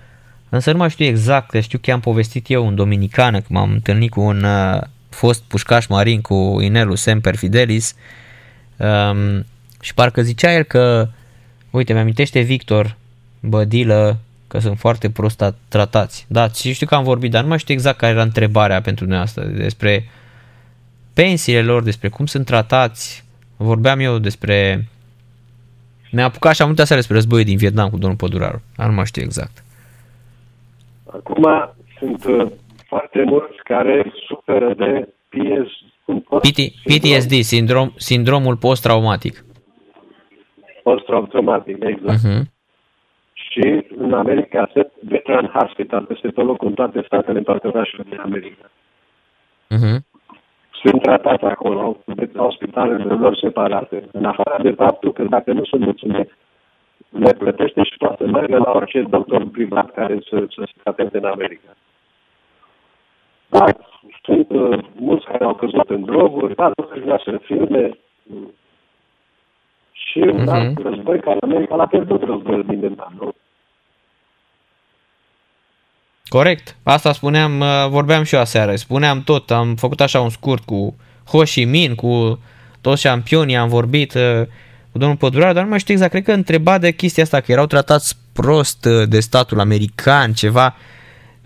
însă 0.49 0.72
nu 0.72 0.78
mai 0.78 0.90
știu 0.90 1.06
exact, 1.06 1.61
știu 1.61 1.80
că 1.82 1.91
am 1.91 1.99
povestit 1.99 2.49
eu 2.49 2.68
în 2.68 2.76
Dominicană, 2.76 3.40
că 3.40 3.48
m-am 3.49 3.72
întâlnit 3.72 4.11
cu 4.11 4.22
un 4.22 4.44
uh, 4.44 4.82
fost 5.10 5.44
pușcaș 5.44 5.88
marin, 5.88 6.22
cu 6.22 6.57
Inelu 6.61 6.95
Semper 6.95 7.36
Fidelis, 7.36 7.95
um, 8.78 9.45
și 9.82 9.94
parcă 9.94 10.22
zicea 10.22 10.54
el 10.54 10.64
că, 10.64 11.08
uite, 11.70 11.94
mi-amintește 11.94 12.40
Victor 12.40 12.96
Bădilă, 13.40 14.18
că 14.48 14.60
sunt 14.60 14.78
foarte 14.78 15.10
prost 15.10 15.44
tratați. 15.68 16.26
Da, 16.30 16.48
și 16.48 16.74
știu 16.74 16.88
că 16.88 16.96
am 16.96 17.04
vorbit, 17.04 17.32
dar 17.32 17.42
nu 17.42 17.48
mai 17.48 17.60
știu 17.60 17.74
exact 17.74 17.98
care 17.98 18.12
era 18.12 18.22
întrebarea 18.22 18.82
pentru 18.82 19.04
dumneavoastră 19.06 19.44
despre 19.44 20.04
pensiile 21.14 21.62
lor, 21.62 21.84
despre 21.84 22.10
cum 22.10 22.26
sunt 22.26 22.46
tratați. 22.46 23.24
Vorbeam 23.58 24.00
eu 24.00 24.18
despre... 24.18 24.88
Ne-a 26.12 26.26
apucat 26.26 26.56
și 26.56 26.62
am 26.62 26.68
multe 26.68 26.96
despre 26.96 27.16
războiul 27.16 27.46
din 27.46 27.58
Vietnam 27.58 27.90
cu 27.90 27.98
domnul 27.98 28.18
Păduraru. 28.18 28.62
Dar 28.76 28.88
nu 28.88 28.94
mai 28.94 29.06
știu 29.06 29.22
exact. 29.22 29.64
Acum 31.12 31.44
sunt 32.00 32.26
uh, 32.26 32.52
foarte 32.88 33.24
mulți 33.26 33.58
care 33.64 34.14
suferă 34.28 34.74
de 34.78 35.10
PS, 35.30 35.90
PT, 36.42 36.60
PTSD, 36.84 37.34
sindrom, 37.44 37.92
sindromul 37.96 38.56
post-traumatic. 38.56 39.44
Post-traumatic, 41.06 41.84
exact. 41.84 42.20
Uh-huh. 42.20 42.41
Și 43.34 43.86
în 43.98 44.14
America 44.14 44.70
sunt 44.74 44.91
veteran 45.02 45.52
hospital 45.53 46.03
peste 46.03 46.28
tot 46.28 46.45
locul 46.45 46.68
în 46.68 46.74
toate 46.74 47.03
statele, 47.06 47.38
în 47.38 47.44
toate 47.44 47.68
orașele 47.68 48.03
din 48.10 48.20
America. 48.20 48.72
Uh-huh 49.76 50.10
sunt 50.82 51.02
tratați 51.02 51.44
acolo, 51.44 51.98
au 52.36 52.52
spitalele 52.52 53.14
lor 53.14 53.36
separate. 53.36 54.10
În 54.11 54.26
afară 54.26 54.64
de 54.64 54.72
faptul 54.72 55.14
că 55.14 55.24
dacă 55.24 55.52
nu 55.52 55.66
sunt 55.66 55.82
mulțumit, 55.82 56.38
le 57.10 57.34
plătește 57.34 57.84
și 57.84 57.98
poate 57.98 58.24
să 58.24 58.30
meargă 58.32 58.57
la 58.57 58.72
orice 58.72 59.02
doctor 59.02 59.48
privat 59.52 59.91
care 59.91 60.20
să, 60.30 60.45
să 60.49 60.61
se 60.66 60.74
trateze 60.84 61.18
în 61.18 61.26
America. 61.26 61.76
Da, 63.48 63.66
sunt 64.24 64.49
uh, 64.49 64.80
mulți 64.95 65.26
care 65.26 65.44
au 65.44 65.56
căzut 65.56 65.90
în 65.90 66.03
droguri, 66.03 66.56
40 66.56 67.24
de 67.26 67.40
filme 67.41 67.98
și 70.10 70.19
uh-huh. 70.19 70.34
un 70.34 70.41
mhm. 70.41 70.49
alt 70.49 70.77
război 70.84 71.19
care 71.19 71.38
America 71.41 71.76
l-a 71.76 71.88
pierdut 71.88 72.22
războiul 72.22 72.65
din 72.68 72.80
Vietnam, 72.80 73.14
nu? 73.19 73.34
Corect. 76.30 76.76
Asta 76.84 77.14
spuneam, 77.14 77.60
uh, 77.60 77.88
vorbeam 77.90 78.23
și 78.23 78.36
eu 78.36 78.41
aseară. 78.41 78.76
Spuneam 78.76 79.22
tot, 79.22 79.52
am 79.52 79.76
făcut 79.76 80.02
așa 80.02 80.22
un 80.22 80.30
scurt 80.30 80.64
cu 80.64 80.95
Ho 81.26 81.40
Chi 81.40 81.65
Minh, 81.65 81.95
cu 81.95 82.40
toți 82.81 83.02
șampionii, 83.02 83.56
am 83.56 83.68
vorbit 83.68 84.14
uh, 84.14 84.41
cu 84.91 84.98
domnul 84.98 85.18
Pădurar, 85.18 85.53
dar 85.53 85.64
nu 85.64 85.69
mai 85.69 85.80
știu 85.80 85.94
exact, 85.94 86.11
cred 86.11 86.23
că 86.23 86.31
întreba 86.31 86.77
de 86.77 86.91
chestia 86.91 87.23
asta, 87.23 87.40
că 87.40 87.52
erau 87.52 87.65
tratați 87.65 88.18
prost 88.34 88.86
uh, 88.86 89.07
de 89.07 89.19
statul 89.19 89.60
american, 89.60 90.34
ceva. 90.34 90.76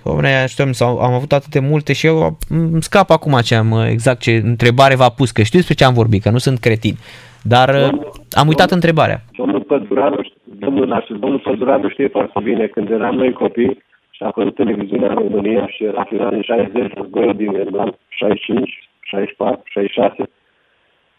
Doamne, 0.03 0.45
știu, 0.47 0.71
am 0.85 1.13
avut 1.13 1.31
atât 1.33 1.49
de 1.49 1.59
multe 1.59 1.93
și 1.93 2.05
eu 2.05 2.37
îmi 2.49 2.83
scap 2.83 3.09
acum 3.09 3.39
ce 3.39 3.55
am, 3.55 3.81
exact 3.81 4.21
ce 4.21 4.41
întrebare 4.43 4.95
v-a 4.95 5.09
pus, 5.09 5.31
că 5.31 5.43
știu 5.43 5.57
despre 5.57 5.75
ce 5.75 5.83
am 5.83 5.93
vorbit, 5.93 6.21
că 6.21 6.29
nu 6.29 6.37
sunt 6.37 6.59
cretin. 6.59 6.97
Dar 7.43 7.69
domnul, 7.71 8.11
am 8.31 8.47
uitat 8.47 8.69
domnul, 8.69 8.79
întrebarea. 8.79 9.21
Domnul 9.37 9.61
Păduraru, 9.61 10.31
domnul, 10.43 11.05
domnul 11.19 11.39
Păduraru 11.39 11.89
știe 11.89 12.07
foarte 12.07 12.39
bine, 12.43 12.65
când 12.65 12.89
eram 12.89 13.15
noi 13.15 13.33
copii, 13.33 13.83
și 14.15 14.23
a 14.23 14.25
apărut 14.25 14.55
televiziunea 14.55 15.09
în 15.09 15.15
România 15.15 15.67
și 15.67 15.83
era 15.83 16.07
în 16.09 16.19
anii 16.19 16.43
60, 16.43 16.93
războiul 16.93 17.35
din 17.35 17.51
Vietnam, 17.51 17.97
65, 18.07 18.89
64, 18.99 19.61
66. 19.65 20.29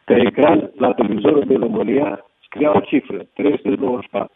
Pe 0.04 0.14
ecran, 0.26 0.70
la 0.76 0.92
televizorul 0.92 1.44
din 1.46 1.58
România, 1.58 2.24
scria 2.44 2.76
o 2.76 2.80
cifră, 2.80 3.26
324. 3.34 4.32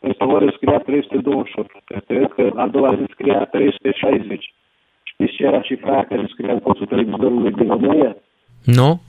Peste 0.00 0.24
o 0.24 0.30
oră 0.30 0.52
scria 0.56 0.78
328. 0.78 1.70
Cred 2.06 2.32
că 2.36 2.50
a 2.56 2.66
doua 2.66 2.94
zi 2.94 3.04
scria 3.12 3.44
360. 3.44 4.54
Știți 5.02 5.32
ce 5.32 5.44
era 5.44 5.60
cifra 5.60 5.92
aia 5.92 6.04
care 6.04 6.26
scria 6.28 6.52
în 6.52 6.58
postul 6.58 6.86
televizorului 6.86 7.52
din 7.52 7.66
România? 7.66 8.16
Nu. 8.64 9.00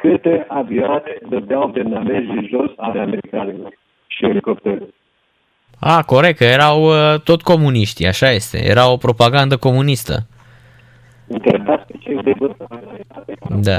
Câte 0.00 0.44
avioane 0.48 1.18
dădeau 1.28 1.70
vietnamezii 1.74 2.48
jos 2.50 2.70
ale 2.76 3.00
americanilor 3.00 3.78
și 4.06 4.24
elicoptere? 4.24 4.88
A, 5.78 6.02
corect, 6.02 6.36
că 6.36 6.44
erau 6.44 6.82
uh, 6.82 7.20
tot 7.20 7.42
comuniști, 7.42 8.06
așa 8.06 8.30
este. 8.30 8.64
Era 8.64 8.90
o 8.92 8.96
propagandă 8.96 9.56
comunistă. 9.56 10.26
Da. 13.60 13.78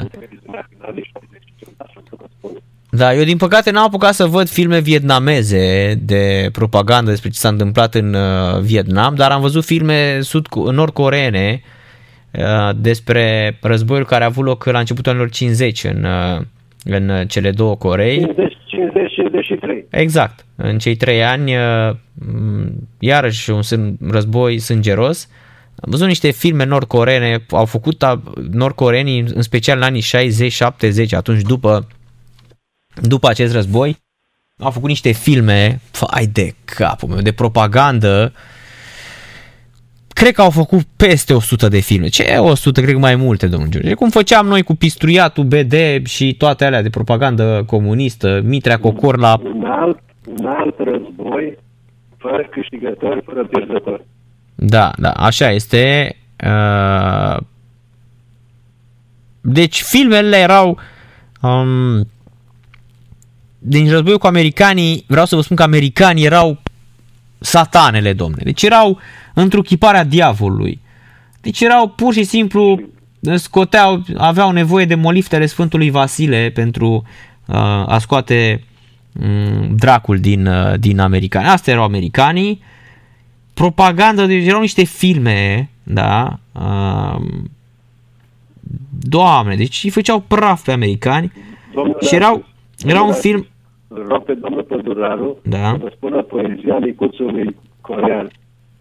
Da, 2.89 3.13
eu 3.13 3.23
din 3.23 3.37
păcate 3.37 3.71
n-am 3.71 3.83
apucat 3.83 4.13
să 4.13 4.25
văd 4.25 4.49
filme 4.49 4.79
vietnameze 4.79 5.93
de 6.01 6.49
propagandă 6.51 7.09
despre 7.09 7.29
ce 7.29 7.37
s-a 7.37 7.49
întâmplat 7.49 7.95
în 7.95 8.13
uh, 8.13 8.59
Vietnam, 8.59 9.15
dar 9.15 9.31
am 9.31 9.41
văzut 9.41 9.63
filme 9.63 10.19
sud 10.21 10.47
nord-coreene 10.53 11.61
uh, 11.63 11.79
despre 12.75 13.57
războiul 13.61 14.05
care 14.05 14.23
a 14.23 14.27
avut 14.27 14.45
loc 14.45 14.65
la 14.65 14.79
începutul 14.79 15.11
anilor 15.11 15.29
50 15.29 15.83
în, 15.83 16.03
uh, 16.03 16.41
în 16.83 17.27
cele 17.27 17.51
două 17.51 17.75
Corei. 17.75 18.17
50, 18.17 18.57
50, 18.65 19.13
53. 19.13 19.85
Exact 19.89 20.45
în 20.55 20.77
cei 20.77 20.95
trei 20.95 21.23
ani, 21.23 21.55
uh, 21.55 21.95
iarăși 22.99 23.49
un 23.49 23.61
război 24.09 24.59
sângeros. 24.59 25.29
Am 25.75 25.89
văzut 25.91 26.07
niște 26.07 26.31
filme 26.31 26.63
nord-coreene, 26.63 27.45
au 27.49 27.65
făcut 27.65 28.03
nord-coreenii, 28.51 29.19
în 29.33 29.41
special 29.41 29.77
în 29.77 29.83
anii 29.83 30.01
60-70, 30.01 31.13
atunci 31.13 31.41
după, 31.41 31.87
după 33.01 33.29
acest 33.29 33.53
război, 33.53 33.97
au 34.59 34.71
făcut 34.71 34.87
niște 34.87 35.11
filme, 35.11 35.79
fai 35.91 36.25
de 36.25 36.53
capul 36.65 37.09
meu, 37.09 37.21
de 37.21 37.31
propagandă, 37.31 38.33
cred 40.13 40.33
că 40.33 40.41
au 40.41 40.49
făcut 40.49 40.81
peste 40.95 41.33
100 41.33 41.67
de 41.67 41.79
filme. 41.79 42.07
Ce 42.07 42.35
100? 42.37 42.81
Cred 42.81 42.93
că 42.93 42.99
mai 42.99 43.15
multe, 43.15 43.47
domnul 43.47 43.69
George. 43.69 43.93
Cum 43.93 44.09
făceam 44.09 44.47
noi 44.47 44.63
cu 44.63 44.75
Pistruiatul, 44.75 45.43
BD 45.43 46.05
și 46.05 46.35
toate 46.37 46.65
alea 46.65 46.81
de 46.81 46.89
propagandă 46.89 47.63
comunistă, 47.65 48.41
Mitrea 48.43 48.79
Cocor 48.79 49.17
la... 49.17 49.39
Un 49.43 49.65
alt 49.65 49.99
un 50.25 50.45
alt 50.45 50.75
război 50.77 51.57
fără 52.17 52.47
câștigători, 52.51 53.21
fără 53.25 53.45
pierdători. 53.45 54.05
Da, 54.55 54.91
da, 54.97 55.11
așa 55.11 55.51
este. 55.51 56.15
Uh, 56.45 57.37
deci 59.41 59.81
filmele 59.81 60.37
erau 60.37 60.79
um, 61.41 62.07
din 63.57 63.89
războiul 63.89 64.17
cu 64.17 64.27
americanii, 64.27 65.05
vreau 65.07 65.25
să 65.25 65.35
vă 65.35 65.41
spun 65.41 65.55
că 65.55 65.63
americanii 65.63 66.25
erau 66.25 66.57
satanele, 67.39 68.13
domne. 68.13 68.41
Deci 68.43 68.63
erau 68.63 68.99
întruchiparea 69.33 70.03
diavolului. 70.03 70.79
Deci 71.41 71.61
erau 71.61 71.87
pur 71.87 72.13
și 72.13 72.23
simplu 72.23 72.81
scoteau, 73.35 74.03
aveau 74.17 74.51
nevoie 74.51 74.85
de 74.85 74.95
moliftele 74.95 75.45
Sfântului 75.45 75.89
Vasile 75.89 76.51
pentru 76.53 77.03
uh, 77.45 77.55
a 77.87 77.97
scoate 77.99 78.63
Mm, 79.19 79.75
dracul 79.75 80.17
din, 80.17 80.45
uh, 80.45 80.73
din 80.79 80.99
americani. 80.99 81.47
Astea 81.47 81.73
erau 81.73 81.85
americanii. 81.85 82.61
Propaganda, 83.53 84.25
deci 84.25 84.45
erau 84.45 84.59
niște 84.59 84.83
filme, 84.83 85.69
da, 85.83 86.39
um, 86.51 87.51
doamne, 88.99 89.55
deci 89.55 89.83
îi 89.83 89.89
făceau 89.89 90.19
praf 90.19 90.63
pe 90.63 90.71
americani 90.71 91.31
Domnule, 91.73 91.97
și 91.99 92.15
erau, 92.15 92.45
era 92.85 93.01
un 93.01 93.13
film... 93.13 93.45
Rog 94.07 94.23
pe 94.23 94.33
domnul 94.33 94.63
Păduraru 94.63 95.37
da. 95.43 95.77
să 95.79 95.91
spună 95.95 96.21
poezia 96.21 96.77
Nicuțului 96.77 97.55
corean. 97.81 98.31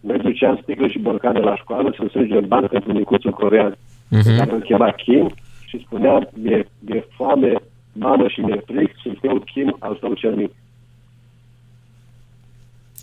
Noi 0.00 0.18
duceam 0.18 0.58
sticle 0.62 0.88
și 0.88 0.98
borcane 0.98 1.38
la 1.38 1.56
școală 1.56 1.94
să 1.96 2.04
strângem 2.08 2.44
bani 2.46 2.68
pentru 2.68 2.92
micuțul 2.92 3.30
corean. 3.30 3.72
Uh-huh. 3.72 4.36
Care 4.36 4.52
îl 4.52 4.60
chema 4.60 4.90
Kim 4.90 5.34
și 5.66 5.82
spunea, 5.86 6.28
e, 6.44 6.56
e 6.86 7.04
foame, 7.16 7.54
mamă 7.92 8.28
și 8.28 8.40
mi-e 8.40 8.62
fric, 8.66 8.90
sunt 9.02 9.18
eu 9.22 9.38
Kim 9.38 9.76
al 9.78 9.94
tău 9.94 10.14
cel 10.14 10.34
mic. 10.34 10.52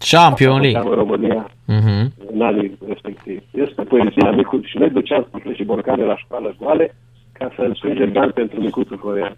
Champion 0.09 0.61
League. 0.61 0.89
În 0.89 0.95
România, 0.95 1.51
uh-huh. 1.51 2.31
în 2.33 2.41
anii 2.41 2.77
respectivi. 2.87 3.43
Este 3.51 3.81
poezia 3.81 4.31
micuț 4.31 4.65
și 4.65 4.77
noi 4.77 4.89
duceam 4.89 5.25
sticle 5.29 5.55
și 5.55 5.63
borcane 5.63 6.03
la 6.03 6.17
școală 6.17 6.55
goale 6.59 6.95
ca 7.31 7.51
să 7.55 7.71
strângem 7.75 8.11
bani 8.11 8.31
pentru 8.31 8.61
micuțul 8.61 8.97
corean. 8.97 9.37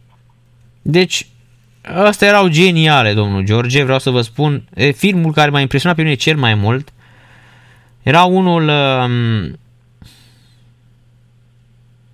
Deci, 0.82 1.28
Astea 1.82 2.28
erau 2.28 2.48
geniale, 2.48 3.14
domnul 3.14 3.44
George, 3.44 3.84
vreau 3.84 4.00
să 4.00 4.10
vă 4.10 4.22
spun. 4.22 4.64
E, 4.74 4.92
filmul 4.92 5.32
care 5.32 5.50
m-a 5.50 5.60
impresionat 5.60 5.98
pe 5.98 6.04
mine 6.04 6.16
cel 6.16 6.38
mai 6.38 6.54
mult 6.54 6.94
era 8.02 8.24
unul... 8.24 8.68
Um, 8.68 9.60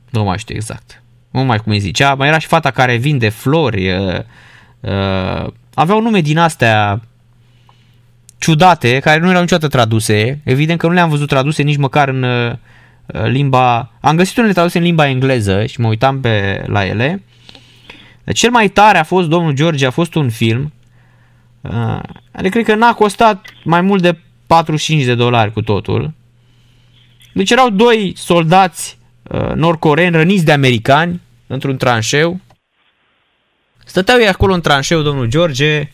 nu 0.09 0.23
mai 0.23 0.37
știu 0.37 0.55
exact. 0.55 1.03
Nu 1.31 1.43
mai 1.43 1.57
cum 1.57 1.71
îi 1.71 1.79
zicea. 1.79 2.13
Mai 2.13 2.27
era 2.27 2.37
și 2.37 2.47
fata 2.47 2.71
care 2.71 2.95
vinde 2.95 3.29
flori. 3.29 3.89
Uh, 3.89 4.19
uh, 4.79 5.51
aveau 5.73 6.01
nume 6.01 6.21
din 6.21 6.37
astea 6.37 7.01
ciudate, 8.37 8.99
care 8.99 9.19
nu 9.19 9.29
erau 9.29 9.41
niciodată 9.41 9.67
traduse. 9.67 10.41
Evident 10.43 10.79
că 10.79 10.87
nu 10.87 10.93
le-am 10.93 11.09
văzut 11.09 11.27
traduse 11.27 11.63
nici 11.63 11.77
măcar 11.77 12.07
în 12.07 12.23
uh, 12.23 12.53
limba... 13.05 13.91
Am 14.01 14.15
găsit 14.15 14.37
unele 14.37 14.53
traduse 14.53 14.77
în 14.77 14.83
limba 14.83 15.07
engleză 15.07 15.65
și 15.65 15.79
mă 15.79 15.87
uitam 15.87 16.19
pe 16.19 16.63
la 16.67 16.85
ele. 16.85 17.23
Cel 18.33 18.49
mai 18.49 18.67
tare 18.67 18.97
a 18.97 19.03
fost, 19.03 19.27
domnul 19.27 19.53
George, 19.53 19.85
a 19.85 19.89
fost 19.89 20.15
un 20.15 20.29
film, 20.29 20.73
uh, 21.61 21.99
adică 22.31 22.49
cred 22.49 22.65
că 22.65 22.75
n-a 22.75 22.93
costat 22.93 23.45
mai 23.63 23.81
mult 23.81 24.01
de 24.01 24.19
45 24.47 25.03
de 25.03 25.15
dolari 25.15 25.51
cu 25.51 25.61
totul. 25.61 26.13
Deci 27.33 27.51
erau 27.51 27.69
doi 27.69 28.13
soldați 28.17 28.97
uh, 29.23 29.51
nordcoreeni 29.53 30.15
răniți 30.15 30.45
de 30.45 30.51
americani 30.51 31.21
într-un 31.47 31.77
tranșeu. 31.77 32.39
Stăteau 33.85 34.19
ei 34.19 34.27
acolo 34.27 34.53
în 34.53 34.61
tranșeu, 34.61 35.01
domnul 35.01 35.27
George, 35.27 35.89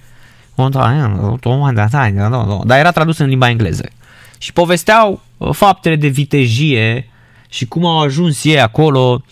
dar 2.65 2.79
era 2.79 2.91
tradus 2.91 3.17
în 3.17 3.27
limba 3.27 3.49
engleză. 3.49 3.89
Și 4.37 4.53
povesteau 4.53 5.21
uh, 5.37 5.49
faptele 5.53 5.95
de 5.95 6.07
vitejie 6.07 7.09
și 7.49 7.65
cum 7.65 7.85
au 7.85 7.99
ajuns 7.99 8.43
ei 8.43 8.59
acolo 8.59 9.23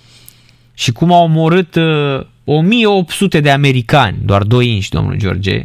și 0.74 0.92
cum 0.92 1.14
au 1.14 1.24
omorât 1.24 1.76
1800 2.46 3.40
de 3.40 3.52
americani, 3.52 4.18
doar 4.22 4.44
2 4.44 4.74
inși, 4.74 4.90
domnul 4.90 5.16
George. 5.16 5.64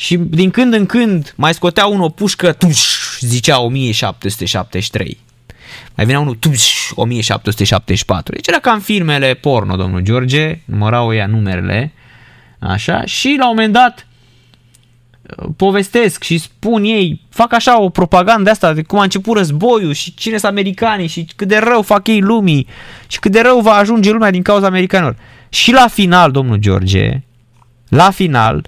Și 0.00 0.16
din 0.16 0.50
când 0.50 0.72
în 0.72 0.86
când 0.86 1.32
mai 1.36 1.54
scotea 1.54 1.86
unul 1.86 2.04
o 2.04 2.08
pușcă, 2.08 2.52
tuș, 2.52 2.80
zicea 3.20 3.60
1773. 3.60 5.18
Mai 5.94 6.06
venea 6.06 6.20
unul, 6.20 6.34
tuș, 6.34 6.90
1774. 6.94 8.32
Deci 8.32 8.46
era 8.46 8.58
ca 8.58 8.72
în 8.72 8.80
filmele 8.80 9.34
porno, 9.34 9.76
domnul 9.76 10.00
George, 10.00 10.60
numărau 10.64 11.14
ea 11.14 11.26
numerele, 11.26 11.92
așa, 12.58 13.04
și 13.04 13.36
la 13.38 13.48
un 13.48 13.54
moment 13.54 13.72
dat 13.72 14.06
povestesc 15.56 16.22
și 16.22 16.38
spun 16.38 16.84
ei, 16.84 17.20
fac 17.30 17.52
așa 17.52 17.80
o 17.80 17.88
propagandă 17.88 18.42
de 18.42 18.50
asta, 18.50 18.72
de 18.72 18.82
cum 18.82 18.98
a 18.98 19.02
început 19.02 19.36
războiul 19.36 19.92
și 19.92 20.14
cine 20.14 20.36
sunt 20.36 20.52
americanii 20.52 21.06
și 21.06 21.26
cât 21.36 21.48
de 21.48 21.58
rău 21.58 21.82
fac 21.82 22.06
ei 22.06 22.20
lumii 22.20 22.66
și 23.06 23.18
cât 23.18 23.32
de 23.32 23.40
rău 23.40 23.60
va 23.60 23.72
ajunge 23.72 24.10
lumea 24.10 24.30
din 24.30 24.42
cauza 24.42 24.66
americanilor. 24.66 25.16
Și 25.48 25.72
la 25.72 25.86
final, 25.88 26.30
domnul 26.30 26.56
George, 26.56 27.22
la 27.88 28.10
final, 28.10 28.66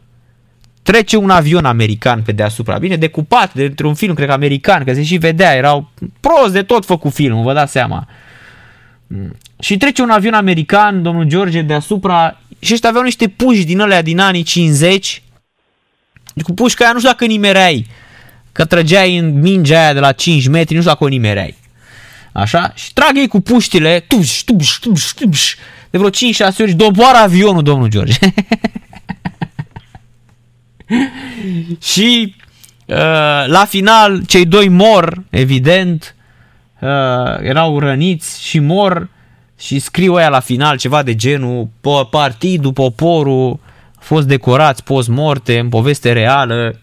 trece 0.82 1.16
un 1.16 1.30
avion 1.30 1.64
american 1.64 2.22
pe 2.22 2.32
deasupra. 2.32 2.78
Bine, 2.78 2.96
decupat 2.96 3.54
de 3.54 3.74
un 3.84 3.94
film, 3.94 4.14
cred 4.14 4.26
că 4.26 4.32
american, 4.32 4.84
că 4.84 4.94
se 4.94 5.02
și 5.02 5.16
vedea, 5.16 5.54
erau 5.54 5.90
prost 6.20 6.52
de 6.52 6.62
tot 6.62 6.84
făcut 6.84 7.12
filmul, 7.12 7.44
vă 7.44 7.52
dați 7.52 7.72
seama. 7.72 8.08
Și 9.58 9.76
trece 9.76 10.02
un 10.02 10.10
avion 10.10 10.34
american, 10.34 11.02
domnul 11.02 11.24
George, 11.24 11.62
deasupra 11.62 12.40
și 12.58 12.72
ăștia 12.72 12.88
aveau 12.88 13.04
niște 13.04 13.28
puși 13.28 13.64
din 13.64 13.80
alea 13.80 14.02
din 14.02 14.18
anii 14.18 14.42
50 14.42 15.22
cu 16.42 16.52
pușca 16.52 16.84
aia 16.84 16.92
nu 16.92 16.98
știu 16.98 17.10
dacă 17.10 17.26
nimereai, 17.26 17.86
că 18.52 18.64
trăgeai 18.64 19.16
în 19.16 19.40
mingea 19.40 19.80
aia 19.80 19.92
de 19.92 20.00
la 20.00 20.12
5 20.12 20.48
metri, 20.48 20.74
nu 20.74 20.80
știu 20.80 20.92
dacă 20.92 21.04
o 21.04 21.08
nimereai. 21.08 21.58
Așa? 22.32 22.72
Și 22.74 22.92
trag 22.92 23.16
ei 23.16 23.28
cu 23.28 23.40
puștile, 23.40 24.04
tuș, 24.08 24.42
tuș, 24.42 24.70
tuș, 24.70 25.04
tuș, 25.04 25.54
de 25.90 25.98
vreo 25.98 26.10
5-6 26.10 26.12
ori 26.58 26.72
doboară 26.72 27.16
avionul, 27.16 27.62
domnul 27.62 27.88
George. 27.88 28.18
și 31.92 32.34
uh, 32.86 32.96
la 33.46 33.64
final 33.68 34.24
cei 34.26 34.44
doi 34.44 34.68
mor, 34.68 35.22
evident, 35.30 36.14
uh, 36.80 36.88
erau 37.40 37.78
răniți 37.78 38.42
și 38.42 38.58
mor. 38.58 39.08
Și 39.58 39.78
scriu 39.78 40.14
aia 40.14 40.28
la 40.28 40.40
final 40.40 40.76
ceva 40.76 41.02
de 41.02 41.14
genul 41.14 41.68
partidul, 42.10 42.72
poporul, 42.72 43.58
fost 43.98 44.26
decorați 44.26 44.84
post-morte 44.84 45.58
în 45.58 45.68
poveste 45.68 46.12
reală, 46.12 46.80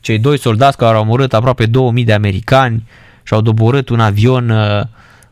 cei 0.00 0.18
doi 0.18 0.38
soldați 0.38 0.76
care 0.76 0.96
au 0.96 1.02
omorât 1.02 1.34
aproape 1.34 1.66
2000 1.66 2.04
de 2.04 2.12
americani 2.12 2.82
și 3.22 3.34
au 3.34 3.40
doborât 3.40 3.88
un 3.88 4.00
avion 4.00 4.50
uh, 4.50 4.82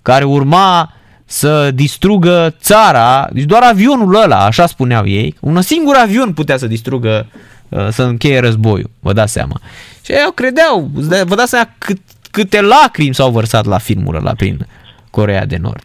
care 0.03 0.25
urma 0.25 0.93
să 1.25 1.71
distrugă 1.71 2.55
țara, 2.61 3.29
deci 3.33 3.45
doar 3.45 3.63
avionul 3.63 4.15
ăla, 4.15 4.45
așa 4.45 4.67
spuneau 4.67 5.07
ei, 5.07 5.35
un 5.41 5.63
singur 5.63 5.95
avion 5.97 6.33
putea 6.33 6.57
să 6.57 6.67
distrugă, 6.67 7.27
uh, 7.29 7.54
să 7.89 8.03
încheie 8.03 8.39
războiul, 8.39 8.91
vă 9.01 9.13
dați 9.13 9.33
seama. 9.33 9.61
Și 10.05 10.13
ei 10.13 10.33
credeau, 10.35 10.91
vă 11.25 11.35
dați 11.35 11.51
seama 11.51 11.71
cât, 11.79 11.99
câte 12.31 12.61
lacrimi 12.61 13.15
s-au 13.15 13.31
vărsat 13.31 13.65
la 13.65 13.79
filmul 13.79 14.15
ăla 14.15 14.33
prin 14.37 14.67
Corea 15.11 15.47
de 15.47 15.57
Nord. 15.57 15.83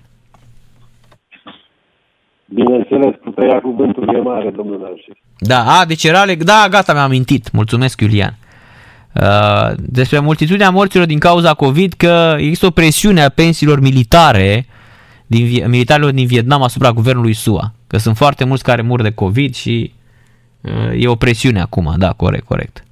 Bineînțeles, 2.46 3.16
puterea 3.24 3.60
cuvântului 3.60 4.16
e 4.16 4.22
mare, 4.22 4.50
domnul 4.56 4.80
Narcis. 4.80 5.14
Da, 5.38 5.80
a, 5.80 5.86
deci 5.86 6.04
era 6.04 6.24
leg... 6.24 6.44
Da, 6.44 6.68
gata, 6.70 6.94
mi-am 6.94 7.06
amintit. 7.06 7.52
Mulțumesc, 7.52 8.02
Iulian. 8.02 8.38
Uh, 9.16 9.72
despre 9.78 10.20
multitudinea 10.20 10.70
morților 10.70 11.06
din 11.06 11.20
cauza 11.20 11.54
COVID, 11.54 11.94
că 11.94 12.36
există 12.38 12.66
o 12.66 12.70
presiune 12.70 13.22
a 13.22 13.30
pensiilor 13.30 13.80
militare 13.80 14.66
din, 15.28 15.70
militarilor 15.70 16.12
din 16.12 16.28
Vietnam 16.28 16.64
asupra 16.64 16.92
guvernului 16.92 17.34
SUA. 17.34 17.74
Că 17.88 17.98
sunt 17.98 18.18
foarte 18.18 18.44
mulți 18.44 18.64
care 18.64 18.82
mor 18.82 19.02
de 19.02 19.12
COVID 19.12 19.56
și 19.56 19.92
uh, 19.94 19.99
e 20.94 21.08
o 21.08 21.16
presiune 21.16 21.60
acum. 21.60 21.86
Da, 21.98 22.12
corect, 22.18 22.46
corect. 22.46 22.84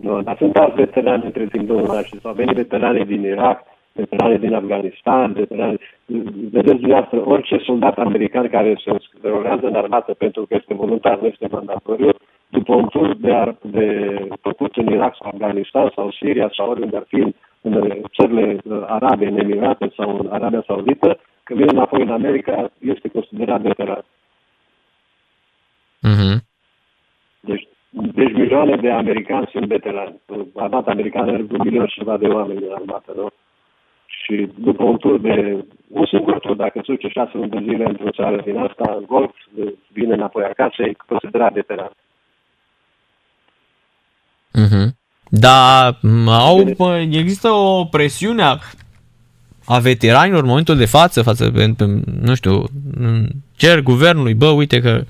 Nu, 0.00 0.22
dar 0.22 0.36
sunt 0.36 0.56
alți 0.56 0.74
veterani 0.74 1.24
între 1.24 1.46
timp, 1.46 1.66
domnul 1.66 1.86
Narcis. 1.86 2.24
Au 2.24 2.32
venit 2.32 2.54
veterani 2.54 3.04
din 3.04 3.22
Irak, 3.22 3.62
veterani 3.92 4.38
din 4.38 4.54
Afganistan, 4.54 5.32
veterani... 5.32 5.78
Vedeți 6.50 6.78
dumneavoastră, 6.78 7.22
orice 7.24 7.58
soldat 7.58 7.98
american 7.98 8.48
care 8.48 8.80
se 8.84 8.96
derogează 9.20 9.66
în 9.66 9.74
armată 9.74 10.14
pentru 10.14 10.46
că 10.46 10.54
este 10.54 10.74
voluntar, 10.74 11.18
nu 11.20 11.26
este 11.26 11.46
mandatoriu, 11.50 12.10
după 12.48 12.74
un 12.74 12.86
tur 12.88 13.16
de, 13.16 13.32
ar, 13.32 13.56
de 13.60 14.18
făcut 14.40 14.76
în 14.76 14.86
Irak 14.86 15.16
sau 15.16 15.30
Afganistan 15.34 15.92
sau 15.94 16.10
Siria 16.10 16.50
sau 16.56 16.70
oriunde 16.70 16.96
ar 16.96 17.04
fi 17.08 17.34
în 17.60 18.02
țările 18.16 18.56
uh, 18.64 18.82
arabe, 18.86 19.26
în 19.26 19.38
Emirate 19.38 19.92
sau 19.96 20.18
în 20.18 20.28
Arabia 20.30 20.62
Saudită, 20.66 21.18
când 21.42 21.58
vine 21.58 21.72
înapoi 21.72 22.02
în 22.02 22.10
America, 22.10 22.70
este 22.78 23.08
considerat 23.08 23.60
veteran. 23.60 24.04
Uh-huh. 26.08 26.36
Deci, 27.40 27.68
deci 27.90 28.32
milioane 28.32 28.76
de 28.76 28.90
americani 28.90 29.48
sunt 29.52 29.66
veterani. 29.66 30.20
Armata 30.54 30.90
americană 30.90 31.32
are 31.32 31.46
un 31.50 31.60
milion 31.64 31.86
și 31.86 31.98
ceva 31.98 32.16
de 32.16 32.26
oameni 32.26 32.64
în 32.66 32.72
armată, 32.74 33.12
nu? 33.16 33.28
Și 34.06 34.48
după 34.58 34.82
un 34.82 34.96
tur 34.96 35.20
de 35.20 35.64
un 35.88 36.06
singur 36.06 36.38
tur, 36.38 36.56
dacă 36.56 36.72
se 36.74 36.92
duce 36.92 37.08
șase 37.08 37.30
luni 37.34 37.50
de 37.50 37.58
zile 37.62 37.84
într-o 37.84 38.10
țară 38.10 38.42
din 38.44 38.56
asta, 38.56 38.94
în 38.98 39.04
golf, 39.06 39.34
vine 39.92 40.14
înapoi 40.14 40.44
acasă, 40.44 40.82
e 40.82 40.92
considerat 41.06 41.52
veteran. 41.52 41.90
Mm-hmm. 44.58 44.98
Da, 45.30 45.90
au, 46.26 46.58
există 47.10 47.48
o 47.48 47.84
presiune 47.84 48.42
a, 48.42 48.56
a 49.64 49.78
veteranilor 49.78 50.42
în 50.42 50.48
momentul 50.48 50.76
de 50.76 50.86
față, 50.86 51.22
față, 51.22 51.52
nu 52.20 52.34
știu, 52.34 52.64
cer 53.56 53.80
guvernului, 53.82 54.34
bă, 54.34 54.46
uite 54.46 54.80
că 54.80 55.02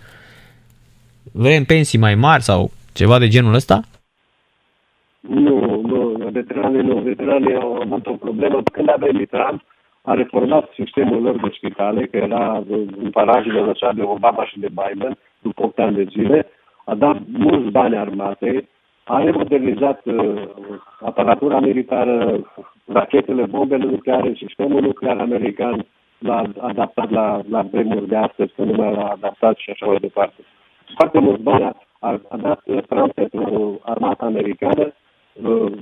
vrem 1.33 1.65
pensii 1.65 1.99
mai 1.99 2.15
mari 2.15 2.43
sau 2.43 2.71
ceva 2.93 3.19
de 3.19 3.29
genul 3.29 3.55
ăsta? 3.55 3.81
Nu, 5.21 5.81
nu, 5.87 6.29
veteranii 6.33 6.83
nu. 6.83 6.95
Veteranii 6.95 7.55
au 7.55 7.75
avut 7.75 8.07
o 8.07 8.13
problemă. 8.13 8.63
Când 8.73 8.89
a 8.89 8.95
venit 8.99 9.31
Trump, 9.31 9.63
a 10.03 10.15
reformat 10.15 10.71
sistemul 10.75 11.23
lor 11.23 11.41
de 11.41 11.49
spitale, 11.57 12.07
că 12.07 12.17
era 12.17 12.63
în 13.03 13.11
parajele 13.11 13.61
lăsate 13.61 13.95
de 13.95 14.03
Obama 14.03 14.45
și 14.45 14.59
de 14.59 14.69
Biden, 14.69 15.19
după 15.43 15.63
8 15.63 15.79
ani 15.79 15.97
de 15.97 16.07
zile, 16.11 16.47
a 16.85 16.95
dat 16.95 17.17
mulți 17.27 17.71
bani 17.71 17.97
armatei, 17.97 18.69
a 19.05 19.23
remodernizat 19.23 20.01
uh, 20.05 20.43
aparatura 21.01 21.61
militară, 21.61 22.41
rachetele, 22.87 23.45
bombele 23.45 23.85
nucleare, 23.85 24.33
sistemul 24.37 24.81
nuclear 24.81 25.19
american 25.19 25.87
l-a 26.19 26.43
adaptat 26.61 27.11
la, 27.11 27.41
la 27.51 27.63
vremuri 27.63 28.09
de 28.09 28.17
astăzi, 28.17 28.53
că 28.57 28.63
nu 28.63 28.73
mai 28.73 28.93
l-a 28.93 29.09
adaptat 29.09 29.57
și 29.57 29.71
așa 29.71 29.87
mai 29.87 29.97
departe. 30.01 30.43
Foarte 30.95 31.19
mulți 31.19 31.43
bani 31.43 31.65
a, 32.01 32.21
a 32.29 32.37
dat 32.37 32.61
Trump 32.89 33.13
pentru 33.13 33.81
armata 33.83 34.25
americană 34.25 34.93
uh, 35.33 35.73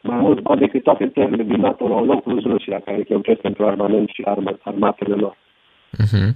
mai 0.00 0.18
mult 0.18 0.40
bani 0.40 0.60
decât 0.60 0.82
toate 0.82 1.08
țările 1.08 1.42
din 1.42 1.60
NATO 1.60 1.88
la 1.88 1.94
un 1.94 2.06
loc 2.06 2.22
plus 2.22 2.42
Rusia, 2.42 2.80
care 2.80 3.02
cheltuiesc 3.02 3.40
pentru 3.40 3.66
armament 3.66 4.08
și 4.08 4.22
armă, 4.24 4.58
armatele 4.62 5.14
lor. 5.14 5.36
Uh-huh. 6.02 6.30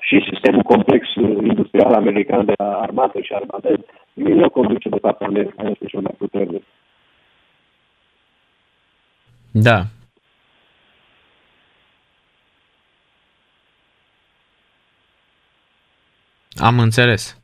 Și 0.00 0.26
sistemul 0.30 0.62
complex 0.62 1.14
uh, 1.14 1.36
industrial 1.42 1.92
american 1.94 2.44
de 2.44 2.52
armată 2.56 3.20
și 3.20 3.32
armament, 3.32 3.86
nu 4.12 4.50
conduce 4.50 4.88
de 4.88 4.98
fapt 5.00 5.22
America, 5.22 5.68
este 5.68 5.84
cel 5.86 6.00
mai 6.00 6.14
puternic. 6.18 6.64
Da. 9.50 9.82
Am 16.54 16.78
înțeles. 16.78 17.42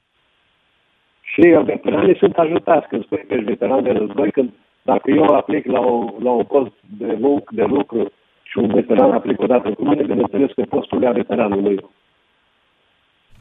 Și 1.21 1.41
veteranii 1.41 2.17
sunt 2.17 2.37
ajutați 2.37 2.89
când 2.89 3.05
spui 3.05 3.25
că 3.27 3.35
ești 3.35 3.45
veteran 3.45 3.83
de 3.83 3.91
război, 3.91 4.31
când 4.31 4.53
dacă 4.83 5.11
eu 5.11 5.25
aplic 5.25 5.67
la, 5.67 5.81
o, 5.81 6.15
la 6.23 6.31
un 6.31 6.45
post 6.45 6.73
de 6.81 7.17
muncă, 7.21 7.51
de 7.55 7.65
lucru 7.65 8.13
și 8.43 8.59
un 8.59 8.75
veteran 8.75 9.13
aplic 9.13 9.41
o 9.41 9.47
dată 9.47 9.73
cu 9.73 9.85
mine, 9.85 10.03
bineînțeles 10.03 10.53
că 10.53 10.63
postul 10.63 11.03
ia 11.03 11.13
veteranul 11.13 11.61
meu. 11.61 11.93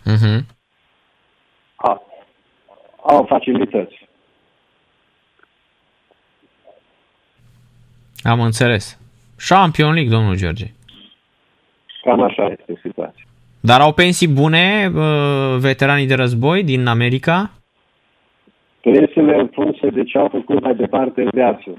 Uh-huh. 0.05 0.39
A, 1.75 2.01
au 3.01 3.25
facilități. 3.25 4.07
Am 8.23 8.41
înțeles. 8.41 8.99
Champion 9.47 9.93
League, 9.93 10.11
domnul 10.11 10.35
George. 10.35 10.65
Cam 12.01 12.21
așa 12.21 12.45
este 12.45 12.79
situația. 12.81 13.26
Dar 13.69 13.79
au 13.81 13.93
pensii 13.93 14.27
bune 14.41 14.65
uh, 14.95 15.57
veteranii 15.59 16.07
de 16.07 16.15
război 16.15 16.63
din 16.63 16.87
America? 16.87 17.37
Pensiile 18.81 19.35
în 19.39 19.47
funcție 19.47 19.89
de 19.89 20.03
ce 20.03 20.17
au 20.17 20.27
făcut 20.31 20.61
mai 20.61 20.75
departe 20.75 21.21
în 21.21 21.29
viață. 21.33 21.69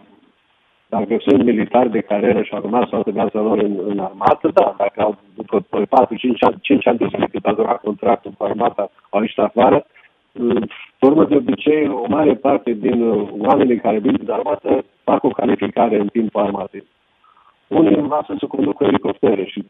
Dacă 0.88 1.16
sunt 1.26 1.44
militari 1.44 1.90
de 1.90 2.00
carieră 2.00 2.42
și 2.42 2.54
au 2.54 2.60
rămas 2.60 2.88
toată 2.88 3.10
viața 3.10 3.40
lor 3.40 3.58
în, 3.58 3.74
în 3.88 3.98
armată, 3.98 4.50
da. 4.54 4.74
Dacă 4.78 5.00
au, 5.00 5.18
după 5.34 5.64
4-5 5.80 5.86
ani, 6.40 6.56
5 6.60 6.86
ani 6.86 6.98
de 6.98 7.06
zile 7.10 7.26
cât 7.32 7.44
a 7.44 7.52
durat 7.52 7.80
contractul 7.80 8.32
cu 8.38 8.44
armata, 8.44 8.90
au 9.10 9.20
ieșit 9.20 9.38
afară, 9.38 9.86
urmă 11.00 11.24
de 11.24 11.36
obicei, 11.36 11.88
o 11.88 12.04
mare 12.08 12.34
parte 12.34 12.72
din 12.72 13.02
uh, 13.02 13.28
oamenii 13.38 13.80
care 13.80 13.98
vin 13.98 14.16
din 14.16 14.30
armată 14.30 14.84
fac 15.04 15.24
o 15.24 15.28
calificare 15.28 15.98
în 15.98 16.06
timpul 16.06 16.40
armatei. 16.40 16.84
Unii 17.68 17.94
învață 17.94 18.36
să 18.38 18.46
conducă 18.46 18.84
elicoptere 18.84 19.44
și 19.44 19.64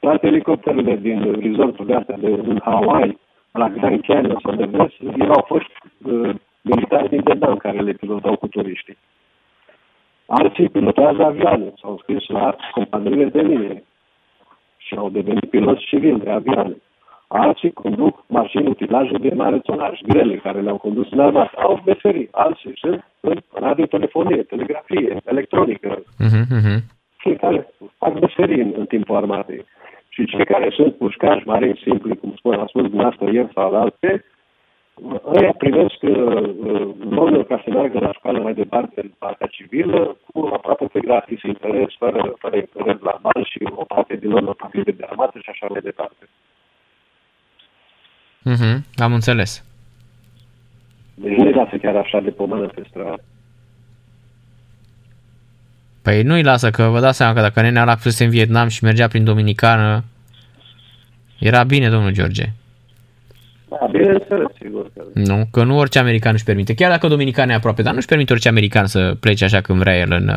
toate 0.00 0.26
elicopterele 0.26 0.96
din 0.96 1.40
resorturile 1.40 1.96
astea 1.96 2.16
de, 2.16 2.30
din 2.30 2.60
Hawaii, 2.64 3.18
la 3.52 3.68
Grand 3.68 4.00
Canyon 4.06 4.38
sau 4.42 4.54
de 4.54 4.64
vest, 4.64 4.94
ei 5.00 5.28
au 5.28 5.44
fost 5.46 5.70
uh, 6.04 6.34
militari 6.62 7.08
din 7.08 7.20
Vietnam 7.24 7.56
care 7.56 7.78
le 7.80 7.92
pilotau 7.92 8.36
cu 8.36 8.46
turiștii. 8.46 8.96
Alții 10.26 10.68
pilotează 10.68 11.22
avioane, 11.24 11.72
s-au 11.80 11.98
scris 12.02 12.28
la 12.28 12.56
companiile 12.72 13.24
de 13.24 13.40
linie 13.40 13.84
și 14.76 14.94
au 14.96 15.10
devenit 15.10 15.50
piloți 15.50 15.84
civili 15.84 16.20
de 16.20 16.30
avioane. 16.30 16.76
Alții 17.28 17.72
conduc 17.72 18.24
mașini 18.26 18.66
utilaje 18.66 19.16
de 19.18 19.32
mare 19.34 19.58
tonaj, 19.58 20.00
grele, 20.06 20.36
care 20.36 20.60
le-au 20.60 20.76
condus 20.76 21.10
în 21.10 21.20
armată. 21.20 21.60
Au 21.60 21.82
meserii. 21.86 22.28
Alții 22.30 22.72
sunt 22.76 23.04
în 23.20 23.36
radiotelefonie, 23.50 24.42
telegrafie, 24.42 25.16
electronică. 25.24 25.88
Uh-huh, 25.98 26.44
uh-huh. 26.56 26.78
Fiecare 27.16 27.74
fac 27.98 28.20
meserii 28.20 28.60
în, 28.60 28.72
în 28.76 28.86
timpul 28.86 29.16
armatei. 29.16 29.64
Și 30.12 30.24
cei 30.24 30.44
care 30.44 30.70
sunt 30.70 30.96
pușcași, 30.96 31.46
marini 31.46 31.80
simpli, 31.82 32.16
cum 32.16 32.34
spun, 32.36 32.54
a 32.54 32.66
spus 32.66 32.82
dumneavoastră 32.82 33.30
ieri 33.30 33.52
sau 33.54 33.74
alte, 33.74 34.24
ăia 35.24 35.52
primesc 35.58 36.02
lorul 37.10 37.38
uh, 37.38 37.46
ca 37.46 37.62
să 37.64 37.70
meargă 37.70 37.98
la 37.98 38.12
școală 38.12 38.38
mai 38.38 38.54
departe 38.54 39.00
în 39.00 39.10
partea 39.18 39.46
civilă, 39.46 40.16
cu 40.32 40.50
aproape 40.52 40.84
pe 40.84 41.00
gratis 41.00 41.42
interes, 41.42 41.94
fără, 41.98 42.34
fără 42.38 42.56
interes 42.56 43.00
la 43.00 43.18
bani 43.22 43.48
și 43.50 43.58
o 43.74 43.84
parte 43.84 44.16
din 44.16 44.30
lor 44.30 44.54
partide 44.54 44.90
de 44.90 45.06
armată 45.08 45.38
și 45.38 45.50
așa 45.50 45.66
mai 45.70 45.80
departe. 45.80 46.28
Uh-huh, 48.52 48.76
am 48.96 49.12
înțeles. 49.12 49.64
Deci 51.14 51.36
nu-i 51.36 51.52
lasă 51.52 51.76
chiar 51.76 51.96
așa 51.96 52.20
de 52.20 52.30
pomană 52.30 52.66
pe 52.66 52.82
stradă. 52.88 53.22
Păi 56.02 56.22
nu-i 56.22 56.42
lasă, 56.42 56.70
că 56.70 56.82
vă 56.82 57.00
dați 57.00 57.16
seama 57.16 57.34
că 57.34 57.40
dacă 57.40 57.60
nenea 57.60 57.82
ăla 57.82 57.96
fusese 57.96 58.24
în 58.24 58.30
Vietnam 58.30 58.68
și 58.68 58.84
mergea 58.84 59.08
prin 59.08 59.24
Dominicană, 59.24 60.04
era 61.38 61.62
bine, 61.62 61.88
domnul 61.88 62.12
George. 62.12 62.44
Da, 63.68 63.88
bineînțeles, 63.90 64.46
sigur 64.62 64.90
că... 64.94 65.02
Nu, 65.14 65.46
că 65.52 65.64
nu 65.64 65.78
orice 65.78 65.98
american 65.98 66.32
își 66.32 66.44
permite. 66.44 66.74
Chiar 66.74 66.90
dacă 66.90 67.08
Dominican 67.08 67.48
e 67.48 67.54
aproape, 67.54 67.82
dar 67.82 67.92
nu 67.92 67.98
își 67.98 68.06
permite 68.06 68.32
orice 68.32 68.48
american 68.48 68.86
să 68.86 69.16
plece 69.20 69.44
așa 69.44 69.60
când 69.60 69.78
vrea 69.78 69.98
el 69.98 70.12
în, 70.12 70.30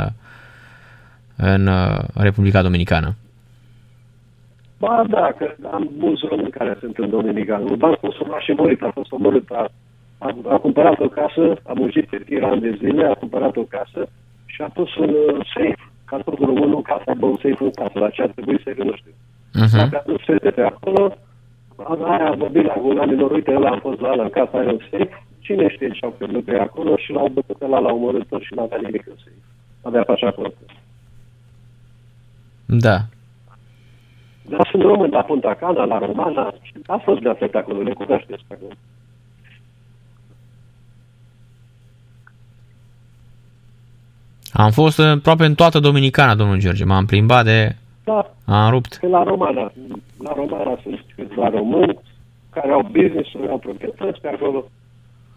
în 1.35 1.69
Republica 2.13 2.61
Dominicană. 2.61 3.15
Ba 4.77 5.03
da, 5.09 5.35
că 5.37 5.55
am 5.71 5.91
mulți 5.97 6.25
români 6.29 6.49
care 6.49 6.77
sunt 6.79 6.97
în 6.97 7.09
Dominicană. 7.09 7.63
Un 7.63 7.77
banc 7.77 7.95
consumat 7.95 8.41
și 8.41 8.53
murit, 8.57 8.81
a 8.81 8.91
fost 8.93 9.11
omorât. 9.11 9.49
A, 9.49 9.71
a, 10.17 10.35
a 10.49 10.57
cumpărat 10.57 10.99
o 10.99 11.07
casă, 11.07 11.53
a 11.63 11.73
muncit 11.75 12.05
pe 12.05 12.17
tira 12.25 12.55
de 12.55 12.77
zile, 12.79 13.05
a 13.05 13.13
cumpărat 13.13 13.55
o 13.55 13.61
casă 13.61 14.09
și 14.53 14.61
a 14.61 14.69
pus 14.77 14.95
un 14.95 15.09
uh, 15.09 15.45
safe, 15.53 15.83
ca 16.05 16.17
tot 16.17 16.37
românul 16.39 16.75
în 16.75 16.81
casă, 16.81 17.11
bă, 17.17 17.25
un 17.25 17.35
safe 17.35 17.63
în 17.63 17.71
casă, 17.71 17.99
la 17.99 18.09
ce 18.09 18.21
ar 18.21 18.31
trebui 18.35 18.61
să 18.63 18.73
nu 18.77 18.95
știu. 18.95 19.13
Uh-huh. 19.61 19.77
Dacă 19.77 19.95
a 19.97 20.09
pus 20.09 20.21
fete 20.25 20.51
pe 20.51 20.61
acolo, 20.61 21.17
aia 22.11 22.29
a 22.29 22.35
vorbit 22.35 22.65
la 22.65 22.75
oamenilor, 22.77 23.31
uite, 23.31 23.55
ăla 23.55 23.69
a 23.69 23.79
fost 23.79 23.99
la 23.99 24.11
ăla 24.11 24.23
în 24.23 24.29
casa, 24.29 24.57
are 24.57 24.71
un 24.71 24.81
safe, 24.91 25.25
cine 25.39 25.67
știe 25.69 25.89
ce 25.89 26.05
au 26.05 26.15
pierdut 26.17 26.43
pe 26.45 26.57
acolo 26.57 26.97
și 26.97 27.11
l-au 27.11 27.27
bătut 27.27 27.61
ăla, 27.61 27.79
l-au 27.79 27.95
omorât 27.95 28.27
și 28.39 28.53
n-avea 28.53 28.79
nimic 28.81 29.07
în 29.07 29.15
safe. 29.17 29.43
Avea 29.81 30.03
pașaport. 30.03 30.55
Da. 32.65 32.97
Dar 34.49 34.67
sunt 34.71 34.83
români 34.83 35.11
la 35.11 35.21
Punta 35.21 35.53
Cana, 35.53 35.83
la 35.83 35.97
Romana, 35.97 36.53
a 36.85 36.97
fost 36.97 37.21
de 37.21 37.29
atât 37.29 37.55
acolo, 37.55 37.81
le 37.81 37.93
cunoașteți 37.93 38.43
pe 38.47 38.57
Am 44.53 44.71
fost 44.71 44.99
aproape 44.99 45.45
în 45.45 45.55
toată 45.55 45.79
Dominicana, 45.79 46.35
domnul 46.35 46.59
George. 46.59 46.83
M-am 46.83 47.05
plimbat 47.05 47.43
de... 47.43 47.75
Da. 48.03 48.33
Am 48.45 48.69
rupt. 48.69 48.93
Că 48.95 49.07
la 49.07 49.23
Romana. 49.23 49.71
La 50.23 50.33
Romana 50.35 50.79
sunt 50.83 51.05
câțiva 51.15 51.49
români 51.49 51.99
care 52.49 52.71
au 52.71 52.81
business 52.91 53.29
au 53.49 53.57
proprietăți 53.57 54.21
pe 54.21 54.27
acolo, 54.27 54.65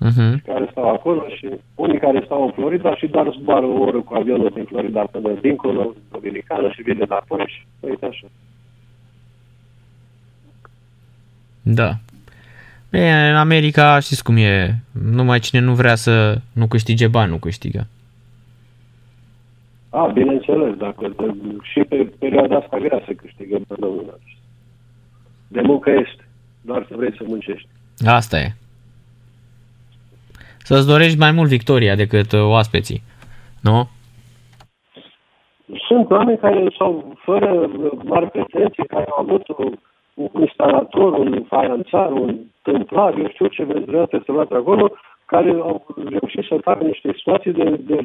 Uh-huh. 0.05 0.35
care 0.45 0.69
stau 0.71 0.93
acolo 0.93 1.25
și 1.37 1.49
unii 1.75 1.99
care 1.99 2.23
stau 2.25 2.45
în 2.45 2.53
Florida 2.53 2.97
și 2.97 3.07
doar 3.07 3.37
zboară 3.41 3.67
o 3.67 3.81
oră 3.81 4.01
cu 4.01 4.15
avionul 4.15 4.51
din 4.55 4.65
Florida 4.65 5.01
până 5.01 5.29
dincolo, 5.41 5.81
în 5.81 5.95
Dominicană 6.11 6.71
și 6.71 6.83
vine 6.83 7.03
înapoi 7.03 7.45
și 7.47 7.67
uite 7.81 8.07
așa. 8.07 8.27
Da. 11.63 11.95
E, 12.91 13.29
în 13.31 13.37
America 13.37 13.99
știți 13.99 14.25
cum 14.25 14.37
e, 14.37 14.79
numai 14.93 15.39
cine 15.39 15.61
nu 15.61 15.75
vrea 15.75 15.95
să 15.95 16.39
nu 16.53 16.67
câștige 16.67 17.09
bani, 17.09 17.31
nu 17.31 17.37
câștigă. 17.37 17.87
A, 19.97 20.07
bineînțeles, 20.07 20.75
dacă 20.77 21.15
și 21.63 21.81
pe 21.81 22.13
perioada 22.19 22.57
asta 22.57 22.79
grea 22.79 23.03
să 23.07 23.13
câștigă 23.13 23.59
domnul 23.69 24.19
De 25.49 25.61
muncă 25.61 25.91
este, 25.91 26.29
doar 26.61 26.87
să 26.89 26.95
vrei 26.97 27.15
să 27.17 27.25
muncești. 27.27 27.69
Asta 28.07 28.39
e. 28.39 28.53
Să-ți 30.59 30.87
dorești 30.87 31.19
mai 31.19 31.31
mult 31.31 31.49
victoria 31.49 31.95
decât 31.95 32.33
uh, 32.33 32.41
oaspeții, 32.41 33.03
nu? 33.61 33.89
Sunt 35.89 36.11
oameni 36.11 36.39
care 36.39 36.67
sau 36.79 37.17
fără 37.25 37.51
uh, 37.51 37.91
mari 38.05 38.31
pretenții, 38.31 38.87
care 38.87 39.07
au 39.11 39.23
avut 39.23 39.49
un, 39.59 39.73
un 40.15 40.41
instalator, 40.41 41.13
un 41.13 41.45
faianțar, 41.49 42.11
un 42.13 42.39
templar, 42.63 43.19
eu 43.19 43.29
știu 43.29 43.47
ce 43.47 43.65
vreți 43.65 44.25
să 44.25 44.33
luați 44.33 44.53
acolo, 44.53 44.93
care 45.27 45.51
au 45.51 45.87
reușit 46.09 46.45
să 46.45 46.59
facă 46.63 46.85
niște 46.85 47.13
situații 47.17 47.53
de, 47.53 47.81
de 47.81 48.05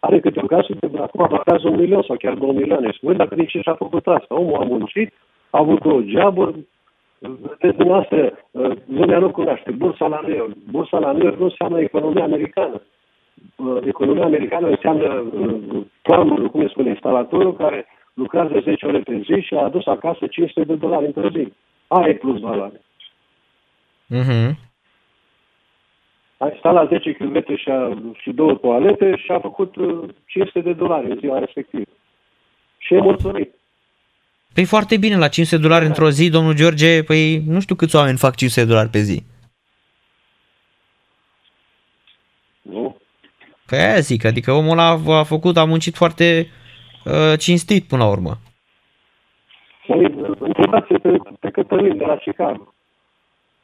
are 0.00 0.20
câte 0.20 0.40
o 0.42 0.46
casă 0.46 0.74
de 0.80 0.98
acum 0.98 1.22
avatează 1.22 1.68
un 1.68 1.76
milion 1.76 2.02
sau 2.02 2.16
chiar 2.16 2.34
două 2.34 2.52
milioane. 2.52 2.90
Spune 2.92 3.16
dacă 3.16 3.34
nici 3.34 3.50
și-a 3.50 3.74
făcut 3.74 4.06
asta. 4.06 4.34
Omul 4.34 4.60
a 4.60 4.64
muncit, 4.64 5.12
a 5.50 5.58
avut 5.58 5.84
o 5.84 6.00
geabă, 6.02 6.54
vedeți 7.18 7.76
dumneavoastră, 7.76 8.38
lumea 8.86 9.18
nu 9.18 9.30
cunoaște, 9.30 9.70
bursa 9.70 10.06
la 10.06 10.20
New 10.26 10.36
York. 10.36 10.52
Bursa 10.70 10.98
la 10.98 11.12
New 11.12 11.22
York 11.22 11.38
nu 11.38 11.44
înseamnă 11.44 11.80
economia 11.80 12.22
americană. 12.22 12.82
Economia 13.84 14.24
americană 14.24 14.68
înseamnă 14.68 15.24
planul, 16.02 16.50
cum 16.50 16.68
spune, 16.68 16.88
instalatorul 16.88 17.56
care 17.56 17.86
lucrează 18.14 18.60
10 18.62 18.86
ore 18.86 18.98
pe 18.98 19.22
zi 19.24 19.40
și 19.40 19.54
a 19.54 19.64
adus 19.64 19.86
acasă 19.86 20.26
500 20.26 20.64
de 20.66 20.74
dolari 20.74 21.06
într-o 21.06 21.28
zi. 21.28 21.52
Aia 21.86 22.08
e 22.08 22.14
plus 22.14 22.40
valoare. 22.40 22.80
Uh-huh. 24.10 24.69
A 26.42 26.48
instalat 26.52 26.88
10 26.88 27.12
km 27.12 27.56
și, 27.56 27.68
a, 27.68 27.98
și 28.20 28.30
două 28.32 28.54
toalete 28.54 29.16
și 29.16 29.30
a 29.32 29.40
făcut 29.40 29.74
500 30.26 30.60
de 30.60 30.72
dolari 30.72 31.10
în 31.10 31.18
ziua 31.18 31.38
respectivă. 31.38 31.90
Și 32.78 32.94
e 32.94 33.00
mulțumit. 33.00 33.54
Păi 34.54 34.64
foarte 34.64 34.96
bine, 34.96 35.16
la 35.16 35.28
500 35.28 35.56
de 35.56 35.68
dolari 35.68 35.86
într-o 35.86 36.10
zi, 36.10 36.30
domnul 36.30 36.54
George, 36.54 37.02
păi 37.02 37.42
nu 37.46 37.60
știu 37.60 37.74
câți 37.74 37.96
oameni 37.96 38.18
fac 38.18 38.34
500 38.34 38.60
de 38.64 38.70
dolari 38.70 38.88
pe 38.88 38.98
zi. 38.98 39.22
Nu? 42.62 42.96
Că 43.66 43.74
aia 43.74 43.98
zic, 43.98 44.24
adică 44.24 44.52
omul 44.52 44.78
ăla 44.78 45.18
a 45.18 45.22
făcut, 45.22 45.56
a 45.56 45.64
muncit 45.64 45.94
foarte 45.94 46.46
uh, 47.04 47.38
cinstit 47.38 47.84
până 47.84 48.02
la 48.02 48.10
urmă. 48.10 48.32
Păi, 49.86 50.14
întrebați 50.38 50.94
pe, 50.94 51.16
pe 51.40 51.50
Cătălin 51.50 51.96
de 51.96 52.04
la 52.04 52.16
Chicago. 52.16 52.74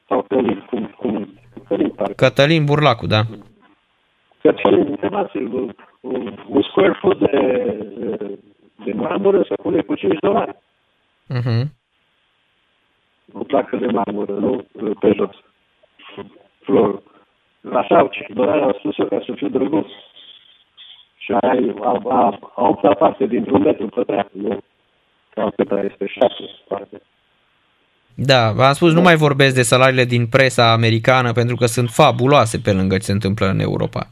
Sau 0.09 0.23
Călin, 0.23 0.67
cum, 0.71 0.95
cum, 0.99 1.39
Călin, 1.69 1.89
parcă. 1.89 2.13
Cătălin 2.13 2.65
Burlacu, 2.65 3.07
da. 3.07 3.23
Cătălin, 4.41 4.87
întrebați 4.89 5.37
un, 5.37 5.75
un, 6.01 6.39
un 6.49 6.63
square 6.63 6.97
foot 7.01 7.19
de, 7.19 7.37
de, 7.99 8.39
de 8.85 8.93
marmură 8.93 9.43
se 9.49 9.55
pune 9.63 9.81
cu 9.83 9.95
5 9.95 10.19
dolari. 10.21 10.57
Uh-huh. 11.35 11.65
O 13.33 13.45
placă 13.45 13.77
de 13.77 13.87
marmură, 13.87 14.33
nu 14.33 14.65
pe 15.01 15.13
jos. 15.17 15.35
Flor. 16.61 17.03
Așa, 17.73 18.09
5 18.11 18.29
dolari 18.29 18.63
am 18.63 18.75
spus 18.79 18.99
eu 18.99 19.07
ca 19.07 19.23
să 19.27 19.33
fiu 19.33 19.49
drăguț. 19.49 19.87
Și 21.17 21.33
ai 21.33 21.75
a, 21.83 22.01
a, 22.09 22.39
a 22.55 22.69
opta 22.69 22.95
parte 22.95 23.27
dintr-un 23.27 23.63
metru 23.63 23.87
pătrat, 23.87 24.29
nu? 24.33 24.59
Sau 25.35 25.53
cât 25.57 25.71
este 25.71 26.07
șase, 26.07 26.45
parte. 26.69 27.03
Da, 28.19 28.53
v-am 28.53 28.73
spus, 28.73 28.93
nu 28.93 29.01
mai 29.01 29.17
vorbesc 29.17 29.55
de 29.55 29.63
salariile 29.63 30.05
din 30.05 30.27
presa 30.27 30.73
americană 30.73 31.33
pentru 31.33 31.57
că 31.57 31.67
sunt 31.67 31.89
fabuloase 31.89 32.59
pe 32.59 32.73
lângă 32.73 32.95
ce 32.97 33.03
se 33.03 33.13
întâmplă 33.13 33.47
în 33.47 33.61
Europa. 33.61 34.07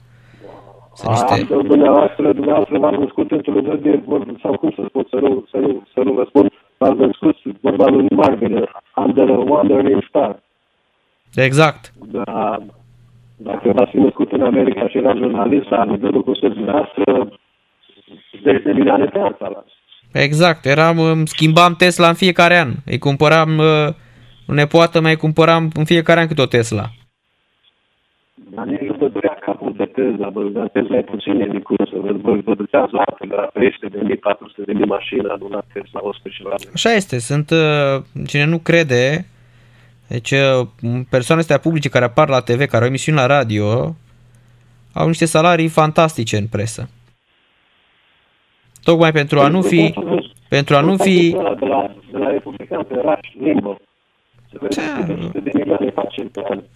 Sunt 0.94 1.10
niște... 1.10 1.54
A, 1.54 1.62
dumneavoastră, 1.62 2.32
dumneavoastră 2.32 2.78
v-am 2.78 2.94
născut 2.94 3.30
într-o 3.30 3.60
de 3.60 4.02
sau 4.42 4.56
cum 4.56 4.70
să 4.76 4.82
spun, 4.88 5.06
să 5.10 5.16
nu, 5.16 5.44
să 5.50 5.56
nu, 5.56 5.86
să 5.94 6.00
nu 6.00 6.12
vă 6.12 6.24
spun, 6.28 6.50
v-am 6.78 6.96
născut 6.96 7.36
vorba 7.60 7.86
lui 7.86 8.06
Marvel, 8.10 8.68
under 8.96 9.30
a 9.30 9.38
wandering 9.38 10.04
star. 10.08 10.42
Exact. 11.34 11.92
Da, 12.10 12.58
dacă 13.36 13.72
v-ați 13.72 13.90
fi 13.90 13.96
născut 13.96 14.32
în 14.32 14.42
America 14.42 14.88
și 14.88 14.96
era 14.96 15.14
jurnalist, 15.14 15.72
a 15.72 15.84
nivelul 15.84 16.22
cu 16.22 16.32
dumneavoastră, 16.32 17.28
10 18.42 18.58
de 18.64 18.72
milioane 18.72 19.04
pe 19.04 19.18
an 19.18 19.34
salați. 19.38 19.72
Exact, 20.14 20.64
eram, 20.64 21.24
schimbam 21.24 21.74
Tesla 21.74 22.08
în 22.08 22.14
fiecare 22.14 22.58
an. 22.58 22.70
Îi 22.84 22.98
cumpăram, 22.98 23.58
uh, 23.58 23.94
nepoată 24.46 25.00
mai 25.00 25.16
cumpăram 25.16 25.70
în 25.74 25.84
fiecare 25.84 26.20
an 26.20 26.26
câte 26.26 26.40
o 26.40 26.46
Tesla. 26.46 26.90
Dar 28.34 28.64
nici 28.66 28.80
nu 28.80 28.96
vă 28.98 29.08
durea 29.08 29.38
capul 29.40 29.74
de 29.76 29.84
Tesla, 29.84 30.28
bă, 30.28 30.42
dar 30.42 30.68
Tesla 30.68 30.96
e 30.96 31.02
puțin 31.02 31.40
în 31.40 31.60
cursă, 31.60 31.96
vă, 32.00 32.12
vă, 32.22 32.38
vă 32.44 32.54
duceați 32.54 32.92
la 32.92 33.04
de 33.28 33.34
la 33.34 33.44
300 33.44 33.86
de 33.86 34.00
mii, 34.02 34.16
400 34.16 34.62
de 34.66 34.72
mii 34.72 34.86
mașină, 34.86 35.36
nu 35.40 35.48
la 35.48 35.62
Tesla 35.72 36.00
100 36.02 36.28
și 36.28 36.42
la 36.42 36.54
Așa 36.74 36.92
este, 36.92 37.18
sunt, 37.18 37.50
uh, 37.50 38.02
cine 38.26 38.44
nu 38.44 38.58
crede, 38.58 39.26
deci 40.08 40.30
uh, 40.30 40.66
persoanele 41.10 41.46
astea 41.46 41.58
publice 41.58 41.88
care 41.88 42.04
apar 42.04 42.28
la 42.28 42.40
TV, 42.40 42.64
care 42.64 42.82
au 42.82 42.88
emisiuni 42.88 43.18
la 43.18 43.26
radio, 43.26 43.96
au 44.92 45.06
niște 45.06 45.24
salarii 45.24 45.68
fantastice 45.68 46.36
în 46.36 46.46
presă. 46.46 46.88
Tocmai 48.84 49.12
pentru 49.12 49.40
a 49.40 49.48
nu 49.48 49.62
fi... 49.62 49.94
Pentru 50.48 50.76
a 50.76 50.80
nu 50.80 50.96
fi... 50.96 51.30
De 51.58 51.66
la, 51.66 51.90
de 52.10 52.18
la 52.18 52.30
Republican 52.30 52.82
pe 52.82 53.00
Raș, 53.04 53.18
Limbo. 53.40 53.78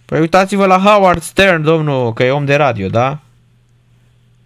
Păi 0.05 0.19
uitați-vă 0.19 0.65
la 0.65 0.77
Howard 0.77 1.21
Stern, 1.21 1.63
domnul, 1.63 2.13
că 2.13 2.23
e 2.23 2.31
om 2.31 2.45
de 2.45 2.55
radio, 2.55 2.87
da? 2.87 3.19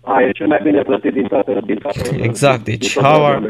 A, 0.02 0.22
e 0.22 0.32
cel 0.32 0.48
mai 0.48 0.60
bine 0.64 0.82
plătit 0.82 1.14
din 1.14 1.28
toată, 1.28 1.60
din 1.66 1.78
toată 1.78 2.00
Exact, 2.30 2.64
deci 2.64 2.94
din 2.94 3.04
Howard, 3.04 3.46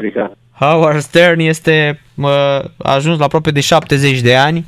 Howard 0.59 0.99
Stern 0.99 1.39
este 1.39 1.99
mă, 2.13 2.63
a 2.77 2.93
ajuns 2.93 3.17
la 3.19 3.25
aproape 3.25 3.51
de 3.51 3.59
70 3.61 4.21
de 4.21 4.35
ani, 4.35 4.65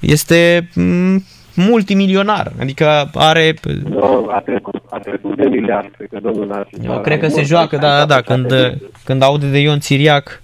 este 0.00 0.68
m- 0.70 1.22
multimilionar, 1.54 2.52
adică 2.60 3.10
are... 3.14 3.54
Nu, 3.88 4.28
a 4.30 4.40
trecut, 4.40 4.79
a 4.90 4.98
trecut 4.98 5.36
de 5.36 5.48
miliard, 5.48 5.94
cred 5.96 6.08
că 6.08 6.18
domnul 6.22 6.46
Narcis. 6.46 6.84
Eu 6.84 7.00
cred 7.00 7.20
că 7.20 7.28
se 7.28 7.42
joacă, 7.42 7.76
da, 7.76 7.98
da, 7.98 8.06
da, 8.06 8.20
când, 8.20 8.52
când 9.04 9.22
aude 9.22 9.50
de 9.50 9.58
Ion 9.58 9.80
Țiriac, 9.80 10.42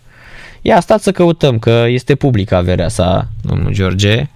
ia 0.62 0.81
stați 0.81 1.05
să 1.05 1.12
căutăm, 1.12 1.59
că 1.59 1.85
este 1.89 2.14
publică 2.14 2.55
averea 2.55 2.89
sa, 2.89 3.28
domnul 3.43 3.73
George. 3.73 4.27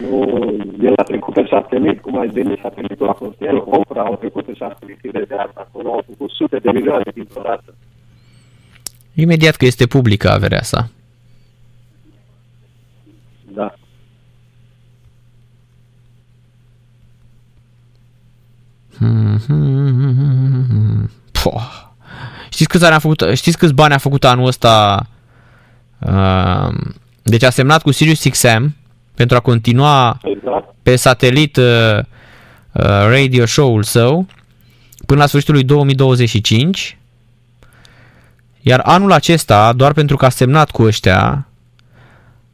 Nu, 0.00 0.56
el 0.82 0.92
a 0.96 1.02
trecut 1.02 1.34
pe 1.34 1.44
7000, 1.44 2.00
cum 2.00 2.18
ai 2.18 2.30
zis, 2.32 2.44
a 2.62 2.68
trecut 2.68 3.06
la 3.06 3.16
el, 3.46 3.62
Opera 3.64 4.02
a 4.02 4.14
trecut 4.14 4.44
pe 4.44 4.52
7000 4.54 4.98
de 5.12 5.34
ani, 5.36 5.50
acolo 5.54 5.88
au 5.92 6.04
făcut 6.06 6.30
sute 6.30 6.56
de 6.56 6.70
milioane 6.70 7.10
dintr-o 7.14 7.40
dată. 7.44 7.74
Imediat 9.14 9.56
că 9.56 9.64
este 9.64 9.86
publică 9.86 10.30
averea 10.30 10.62
sa. 10.62 10.88
Da. 13.54 13.74
Poh. 21.42 21.90
Știți 22.48 22.68
câți, 22.68 22.84
ani 22.84 22.94
a 22.94 22.98
făcut, 22.98 23.24
știți 23.34 23.58
câți 23.58 23.74
bani 23.74 23.94
a 23.94 23.98
făcut 23.98 24.24
anul 24.24 24.46
ăsta? 24.46 25.06
Uh, 25.98 26.68
deci 27.22 27.42
a 27.42 27.50
semnat 27.50 27.82
cu 27.82 27.90
Sirius 27.90 28.22
XM 28.22 28.76
pentru 29.14 29.36
a 29.36 29.40
continua 29.40 30.18
exact. 30.22 30.74
pe 30.82 30.96
satelit 30.96 31.56
uh, 31.56 31.98
uh, 31.98 32.04
radio 33.08 33.46
show-ul 33.46 33.82
său 33.82 34.26
până 35.06 35.20
la 35.20 35.26
sfârșitul 35.26 35.54
lui 35.54 35.64
2025. 35.64 36.98
Iar 38.60 38.80
anul 38.84 39.12
acesta, 39.12 39.72
doar 39.72 39.92
pentru 39.92 40.16
că 40.16 40.24
a 40.24 40.28
semnat 40.28 40.70
cu 40.70 40.82
ăștia, 40.82 41.46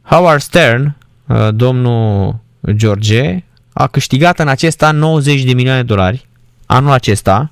Howard 0.01 0.41
Stern, 0.41 0.95
uh, 1.27 1.47
domnul 1.53 2.35
George, 2.71 3.43
a 3.73 3.87
câștigat 3.87 4.39
în 4.39 4.47
acest 4.47 4.83
an 4.83 4.97
90 4.97 5.43
de 5.43 5.53
milioane 5.53 5.79
de 5.79 5.85
dolari 5.85 6.28
anul 6.71 6.91
acesta 6.91 7.51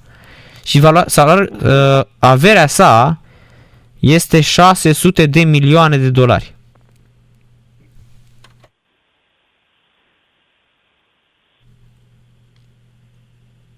și 0.63 0.79
valua, 0.79 1.03
salar, 1.07 1.39
uh, 1.39 2.05
averea 2.19 2.67
sa 2.67 3.21
este 3.99 4.41
600 4.41 5.25
de 5.25 5.43
milioane 5.43 5.97
de 5.97 6.09
dolari. 6.09 6.55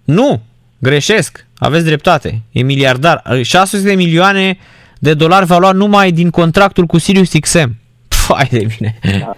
Nu, 0.04 0.42
greșesc, 0.78 1.46
aveți 1.58 1.86
dreptate, 1.86 2.42
e 2.52 2.62
miliardar. 2.62 3.24
600 3.42 3.88
de 3.88 3.96
milioane 3.96 4.58
de 5.00 5.14
dolari 5.14 5.46
va 5.46 5.58
lua 5.58 5.72
numai 5.72 6.12
din 6.12 6.30
contractul 6.30 6.86
cu 6.86 6.98
Sirius 6.98 7.32
XM. 7.40 7.76
Fai 8.08 8.48
de 8.52 8.68
mine. 8.80 9.00
Da. 9.20 9.38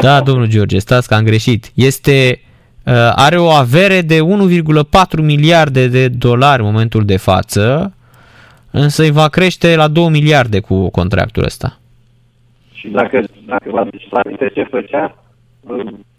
da, 0.00 0.20
domnul 0.20 0.46
George, 0.46 0.78
stați 0.78 1.08
că 1.08 1.14
am 1.14 1.24
greșit. 1.24 1.70
Este 1.74 2.40
Uh, 2.40 2.45
are 3.14 3.36
o 3.36 3.48
avere 3.48 4.00
de 4.00 4.18
1,4 4.18 5.22
miliarde 5.22 5.88
de 5.88 6.08
dolari 6.08 6.60
în 6.62 6.66
momentul 6.66 7.04
de 7.04 7.16
față, 7.16 7.92
însă 8.70 9.02
îi 9.02 9.10
va 9.10 9.28
crește 9.28 9.76
la 9.76 9.88
2 9.88 10.08
miliarde 10.08 10.60
cu 10.60 10.90
contractul 10.90 11.44
ăsta. 11.44 11.78
Și 12.72 12.88
dacă, 12.88 13.24
dacă 13.46 13.70
vă 13.70 13.78
aduceți 13.78 14.12
la 14.12 14.20
minte 14.26 14.50
ce 14.54 14.62
făcea, 14.70 15.14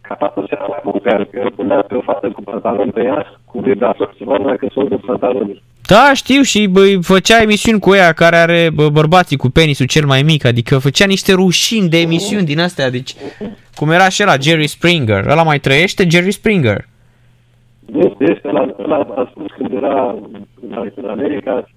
ca 0.01 0.15
toată 0.15 0.45
seara 0.47 0.65
la 0.67 0.81
mâncare, 0.83 1.25
că 1.25 1.49
punea 1.55 1.81
pe 1.81 1.95
o 1.95 2.01
fată 2.01 2.27
cu 2.27 2.41
pantaloni 2.41 2.91
pe 2.91 3.03
ea, 3.03 3.39
cu 3.45 3.59
vibrator, 3.59 4.13
să 4.17 4.23
vadă 4.25 4.43
dacă 4.43 4.67
sunt 4.71 4.89
de 4.89 4.95
pantaloni. 4.95 5.61
Da, 5.87 6.11
știu 6.13 6.41
și 6.41 6.67
bă, 6.67 6.97
făcea 7.01 7.41
emisiuni 7.41 7.79
cu 7.79 7.93
ea 7.93 8.13
care 8.13 8.35
are 8.35 8.69
bă, 8.73 8.89
bărbații 8.89 9.37
cu 9.37 9.49
penisul 9.49 9.85
cel 9.85 10.05
mai 10.05 10.21
mic, 10.21 10.45
adică 10.45 10.77
făcea 10.77 11.05
niște 11.05 11.33
rușini 11.33 11.89
de 11.89 11.99
emisiuni 11.99 12.45
din 12.45 12.59
astea, 12.59 12.89
deci 12.89 13.15
cum 13.75 13.91
era 13.91 14.09
și 14.09 14.23
la 14.23 14.35
Jerry 14.41 14.67
Springer, 14.67 15.25
ăla 15.25 15.43
mai 15.43 15.59
trăiește 15.59 16.07
Jerry 16.09 16.31
Springer. 16.31 16.87
Este, 17.95 18.25
este, 18.33 18.51
la, 18.51 18.75
la, 18.87 18.95
a 18.95 19.29
spus 19.31 19.51
când 19.57 19.71
era 19.73 20.15
în 20.97 21.09
America, 21.09 21.69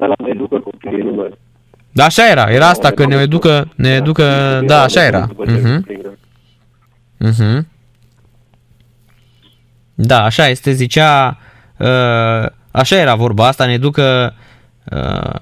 ăla 0.00 0.14
ne 0.18 0.30
educă 0.30 0.58
copiii 0.58 1.02
numai. 1.02 1.30
Da, 1.92 2.04
așa 2.04 2.30
era, 2.30 2.50
era 2.50 2.68
asta 2.68 2.90
că 2.90 3.06
ne 3.06 3.14
educă, 3.14 3.68
ne 3.76 3.88
educă, 3.88 4.60
da, 4.66 4.82
așa 4.82 5.04
era. 5.04 5.28
Uh-huh. 5.46 5.80
Uh-huh. 7.24 7.60
Da, 9.94 10.24
așa 10.24 10.48
este, 10.48 10.70
zicea, 10.72 11.38
uh, 11.78 12.46
așa 12.70 12.96
era 12.96 13.14
vorba 13.14 13.46
asta, 13.46 13.64
ne 13.66 13.78
ducă 13.78 14.34
uh, 14.84 15.34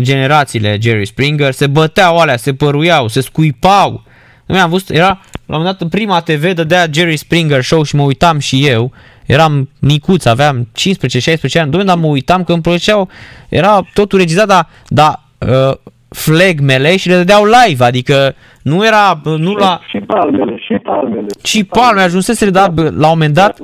generațiile 0.00 0.78
Jerry 0.80 1.06
Springer, 1.06 1.52
se 1.52 1.66
băteau 1.66 2.16
alea, 2.16 2.36
se 2.36 2.54
păruiau, 2.54 3.08
se 3.08 3.20
scuipau. 3.20 4.02
Nu 4.46 4.60
am 4.60 4.70
văzut, 4.70 4.90
era, 4.90 5.06
la 5.06 5.56
un 5.56 5.62
moment 5.62 5.70
dat 5.70 5.80
în 5.80 5.88
prima 5.88 6.20
TV 6.20 6.52
dădea 6.52 6.86
Jerry 6.90 7.16
Springer 7.16 7.62
show 7.62 7.82
și 7.82 7.96
mă 7.96 8.02
uitam 8.02 8.38
și 8.38 8.66
eu, 8.66 8.92
eram 9.26 9.70
micuț, 9.78 10.24
aveam 10.24 10.68
15-16 10.68 10.70
ani, 10.80 11.50
domnule, 11.52 11.84
dar 11.84 11.96
mă 11.96 12.06
uitam 12.06 12.44
că 12.44 12.52
îmi 12.52 12.62
plăceau, 12.62 13.08
era 13.48 13.80
totul 13.94 14.18
regizat, 14.18 14.46
dar, 14.46 14.68
dar 14.88 15.22
uh, 15.38 15.76
flegmele 16.12 16.96
și 16.96 17.08
le 17.08 17.14
dădeau 17.14 17.44
live, 17.44 17.84
adică 17.84 18.34
nu 18.62 18.86
era, 18.86 19.20
nu 19.24 19.54
la... 19.54 19.80
Și 19.88 19.98
palmele, 19.98 20.56
și 20.56 20.74
palmele. 20.82 21.26
Și 21.42 21.64
palmele, 21.64 22.04
ajunsese, 22.04 22.50
da, 22.50 22.72
la 22.74 22.84
un 22.84 22.92
moment 23.08 23.34
dat, 23.34 23.58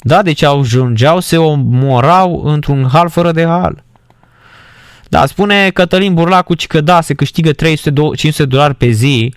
da, 0.00 0.22
deci 0.22 0.42
ajungeau, 0.42 1.20
se 1.20 1.36
omorau 1.36 2.42
într-un 2.44 2.86
hal 2.92 3.08
fără 3.08 3.32
de 3.32 3.44
hal. 3.44 3.82
Da, 5.08 5.26
spune 5.26 5.70
Cătălin 5.70 6.14
Burlacu 6.14 6.54
că 6.68 6.80
da, 6.80 7.00
se 7.00 7.14
câștigă 7.14 7.50
300-500 7.50 7.54
dolari 8.48 8.74
pe 8.74 8.88
zi, 8.88 9.34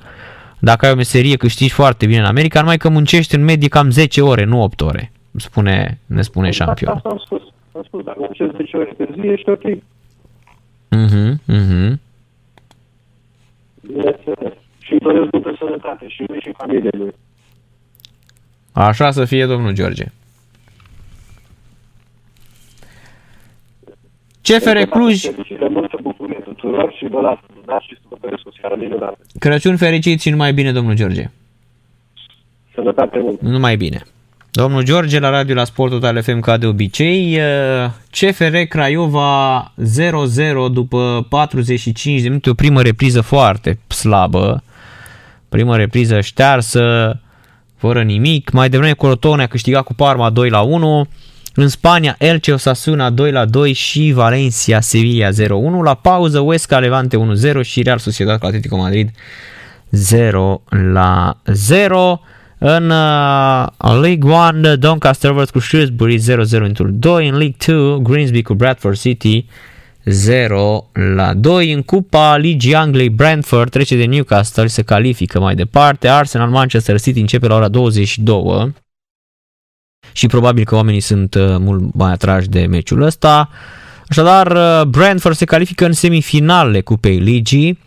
dacă 0.59 0.85
ai 0.85 0.91
o 0.91 0.95
meserie 0.95 1.35
câștigi 1.35 1.73
foarte 1.73 2.05
bine 2.05 2.19
în 2.19 2.25
America, 2.25 2.59
numai 2.59 2.77
că 2.77 2.89
muncești 2.89 3.35
în 3.35 3.43
medie 3.43 3.67
cam 3.67 3.89
10 3.89 4.21
ore, 4.21 4.43
nu 4.43 4.61
8 4.61 4.81
ore, 4.81 5.11
spune, 5.35 5.99
ne 6.05 6.21
spune 6.21 6.47
exact 6.47 6.77
șampion. 6.77 6.95
Asta 6.95 7.09
am 7.09 7.21
spus. 7.25 7.41
Am 7.75 7.83
spus, 7.85 8.03
dacă 8.03 8.17
muncesc 8.19 8.51
10 8.55 8.77
ore 8.77 8.93
pe 8.97 9.07
zi, 9.13 9.27
ești 9.27 9.49
ok. 9.49 9.63
Mhm, 10.89 11.41
mhm. 11.45 11.99
Bineînțeles. 13.87 14.53
Și 14.79 14.93
îi 14.93 14.99
doresc 14.99 15.31
multă 15.31 15.55
sănătate 15.59 16.07
și 16.07 16.23
lui 16.27 16.39
și 16.39 16.51
familiei 16.57 16.89
lui. 16.97 17.13
Așa 18.71 19.11
să 19.11 19.25
fie, 19.25 19.45
domnul 19.45 19.73
George. 19.73 20.05
CFR 24.41 24.77
Cluj, 24.89 25.21
Fericire, 25.21 25.67
multă 25.67 25.97
bucurie 26.01 26.39
tuturor 26.43 26.93
și 26.97 27.07
vă 27.07 27.21
las, 27.21 27.37
da, 27.65 27.79
și 27.79 27.93
să 27.93 28.05
vă 28.09 28.17
doresc 28.21 28.47
o 28.47 28.49
seară 28.59 28.75
minunată. 28.79 29.17
Crăciun 29.39 29.77
fericit 29.77 30.21
și 30.21 30.29
numai 30.29 30.53
bine, 30.53 30.71
domnul 30.71 30.95
George. 30.95 31.29
Sănătate 32.73 33.19
mult. 33.19 33.41
Numai 33.41 33.75
bine. 33.75 34.01
Domnul 34.51 34.83
George 34.83 35.19
la 35.19 35.29
radio 35.29 35.55
la 35.55 35.63
Sport 35.63 35.91
Total 35.91 36.21
FM 36.21 36.39
ca 36.39 36.57
de 36.57 36.65
obicei. 36.65 37.39
Uh, 37.83 37.91
CFR 38.11 38.55
Craiova 38.57 39.73
0-0 40.67 40.71
după 40.71 41.25
45 41.29 42.21
de 42.21 42.27
minute, 42.27 42.49
o 42.49 42.53
primă 42.53 42.81
repriză 42.81 43.21
foarte 43.21 43.79
slabă. 43.87 44.63
Primă 45.49 45.75
repriză 45.75 46.21
ștearsă, 46.21 47.19
fără 47.77 48.03
nimic. 48.03 48.51
Mai 48.51 48.69
devreme 48.69 48.93
Crotone 48.93 49.43
a 49.43 49.47
câștigat 49.47 49.83
cu 49.83 49.93
Parma 49.93 50.29
2 50.29 50.49
la 50.49 50.61
1. 50.61 51.07
În 51.53 51.67
Spania, 51.67 52.15
Elche 52.19 52.51
Osasuna 52.51 53.09
2 53.09 53.31
la 53.31 53.45
2 53.45 53.73
și 53.73 54.11
Valencia 54.15 54.81
Sevilla 54.81 55.29
0-1. 55.29 55.33
La 55.83 55.93
pauză, 55.93 56.39
Huesca 56.39 56.79
Levante 56.79 57.17
1-0 57.57 57.61
și 57.61 57.81
Real 57.81 57.97
Sociedad 57.97 58.39
cu 58.39 58.45
Atletico 58.45 58.77
Madrid 58.77 59.09
0 59.89 60.61
la 60.69 61.37
0. 61.45 62.21
În 62.57 62.89
uh, 62.89 63.67
League 64.01 64.31
1, 64.31 64.75
Doncaster 64.75 65.31
vs 65.31 65.49
cu 65.49 65.59
Shrewsbury 65.59 66.19
0-0 66.19 66.23
în 66.49 66.73
tur 66.73 66.87
2. 66.87 67.27
În 67.27 67.37
League 67.37 67.55
2, 67.65 68.01
Greensby 68.01 68.41
cu 68.41 68.53
Bradford 68.53 68.97
City 68.97 69.45
0 70.05 70.89
la 71.15 71.33
2. 71.33 71.71
În 71.71 71.81
Cupa 71.81 72.37
Ligii 72.37 72.75
Angliei, 72.75 73.09
Brentford 73.09 73.69
trece 73.69 73.95
de 73.95 74.05
Newcastle, 74.05 74.67
se 74.67 74.81
califică 74.81 75.39
mai 75.39 75.55
departe. 75.55 76.07
Arsenal 76.07 76.49
Manchester 76.49 76.99
City 76.99 77.19
începe 77.19 77.47
la 77.47 77.55
ora 77.55 77.67
22 77.67 78.73
și 80.11 80.27
probabil 80.27 80.63
că 80.63 80.75
oamenii 80.75 80.99
sunt 80.99 81.33
uh, 81.35 81.55
mult 81.59 81.93
mai 81.93 82.11
atrași 82.11 82.47
de 82.49 82.65
meciul 82.65 83.01
ăsta. 83.01 83.49
Așadar, 84.07 84.51
uh, 84.51 84.87
Brentford 84.87 85.35
se 85.35 85.45
califică 85.45 85.85
în 85.85 85.91
semifinale 85.91 86.81
Cupei 86.81 87.17
Ligii. 87.17 87.79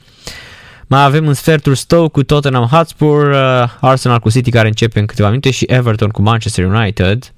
Mai 0.93 1.05
avem 1.05 1.27
în 1.27 1.35
sfertul 1.35 1.75
Stoke 1.75 2.11
cu 2.11 2.23
Tottenham 2.23 2.67
Hotspur, 2.67 3.31
uh, 3.31 3.77
Arsenal 3.81 4.19
cu 4.19 4.31
City 4.31 4.51
care 4.51 4.69
începe 4.69 4.99
în 4.99 5.07
câteva 5.07 5.29
minute 5.29 5.51
și 5.51 5.65
Everton 5.69 6.09
cu 6.09 6.23
Manchester 6.23 6.65
United. 6.65 7.33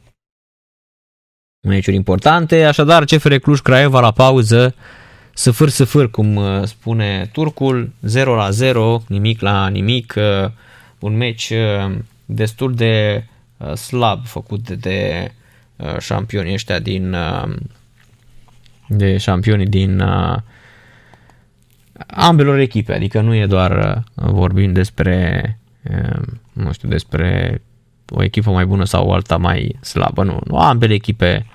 Meciuri 1.60 1.96
importante, 1.96 2.64
așadar 2.64 3.04
CFR 3.04 3.34
Cluj 3.34 3.60
Craiova 3.60 4.00
la 4.00 4.10
pauză, 4.10 4.74
săfâr 5.34 5.68
săfâr 5.68 6.10
cum 6.10 6.36
uh, 6.36 6.62
spune 6.64 7.30
turcul, 7.32 7.90
0 8.02 8.34
la 8.34 8.50
0, 8.50 9.02
nimic 9.08 9.40
la 9.40 9.68
nimic, 9.68 10.14
uh, 10.16 10.50
un 10.98 11.16
meci 11.16 11.50
uh, 11.50 11.94
destul 12.24 12.74
de 12.74 13.24
uh, 13.56 13.74
slab 13.74 14.26
făcut 14.26 14.70
de 14.70 15.30
uh, 15.76 15.98
șampionii 15.98 16.52
ăștia 16.52 16.78
din 16.78 17.12
uh, 17.12 17.54
de 18.88 19.16
șampionii 19.16 19.66
din 19.66 20.00
uh, 20.00 20.36
ambelor 22.06 22.58
echipe, 22.58 22.94
adică 22.94 23.20
nu 23.20 23.34
e 23.34 23.46
doar 23.46 24.02
uh, 24.14 24.30
vorbim 24.30 24.72
despre 24.72 25.58
uh, 25.90 26.22
nu 26.52 26.72
știu, 26.72 26.88
despre 26.88 27.62
o 28.08 28.22
echipă 28.22 28.50
mai 28.50 28.66
bună 28.66 28.84
sau 28.84 29.06
o 29.06 29.12
alta 29.12 29.36
mai 29.36 29.76
slabă, 29.80 30.22
nu, 30.22 30.38
nu, 30.44 30.58
ambele 30.58 30.94
echipe 30.94 31.46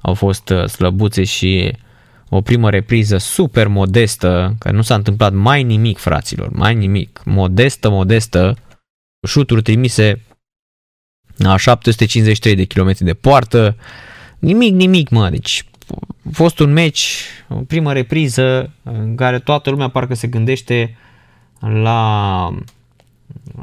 au 0.00 0.14
fost 0.14 0.48
uh, 0.48 0.64
slăbuțe 0.64 1.24
și 1.24 1.76
o 2.28 2.40
primă 2.40 2.70
repriză 2.70 3.16
super 3.16 3.68
modestă, 3.68 4.54
că 4.58 4.70
nu 4.70 4.82
s-a 4.82 4.94
întâmplat 4.94 5.32
mai 5.32 5.62
nimic, 5.62 5.98
fraților, 5.98 6.48
mai 6.50 6.74
nimic, 6.74 7.22
modestă, 7.24 7.90
modestă, 7.90 8.56
șuturi 9.28 9.62
trimise 9.62 10.24
la 11.36 11.56
753 11.56 12.54
de 12.54 12.64
kilometri 12.64 13.04
de 13.04 13.14
poartă, 13.14 13.76
nimic, 14.38 14.74
nimic, 14.74 15.08
mă, 15.08 15.30
deci 15.30 15.64
a 15.64 15.69
fost 16.32 16.58
un 16.58 16.72
meci, 16.72 17.24
o 17.48 17.54
primă 17.54 17.92
repriză 17.92 18.72
în 18.82 19.14
care 19.16 19.38
toată 19.38 19.70
lumea 19.70 19.88
parcă 19.88 20.14
se 20.14 20.26
gândește 20.26 20.96
la, 21.58 22.54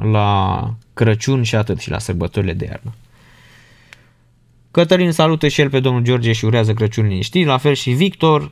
la 0.02 0.74
Crăciun 0.94 1.44
și 1.44 1.56
atât 1.56 1.80
și 1.80 1.90
la 1.90 2.00
sărbătorile 2.00 2.54
de 2.54 2.66
iarnă. 2.66 2.94
Cătălin 4.72 5.12
salută 5.12 5.48
și 5.48 5.62
el 5.62 5.70
pe 5.70 5.80
domnul 5.80 6.04
George 6.04 6.32
și 6.32 6.46
urează 6.46 6.74
Crăciun 6.74 7.08
liniștit, 7.08 7.46
la 7.46 7.58
fel 7.58 7.74
și 7.74 7.92
Victor. 7.92 8.52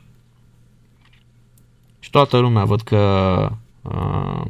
Și 1.98 2.10
toată 2.10 2.38
lumea 2.38 2.64
văd 2.64 2.80
că 2.80 3.50
uh, 3.82 4.42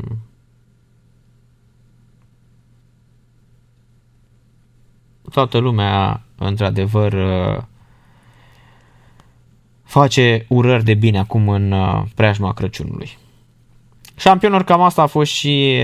toată 5.31 5.59
lumea 5.59 6.23
într-adevăr 6.37 7.13
uh, 7.13 7.63
face 9.87 10.45
urări 10.49 10.85
de 10.85 10.95
bine 10.95 11.19
acum 11.19 11.49
în 11.49 11.73
uh, 11.73 12.03
preajma 12.15 12.53
Crăciunului. 12.53 13.19
Șampionilor, 14.17 14.65
cam 14.65 14.81
asta 14.81 15.03
a 15.03 15.07
fost 15.07 15.33
și 15.33 15.77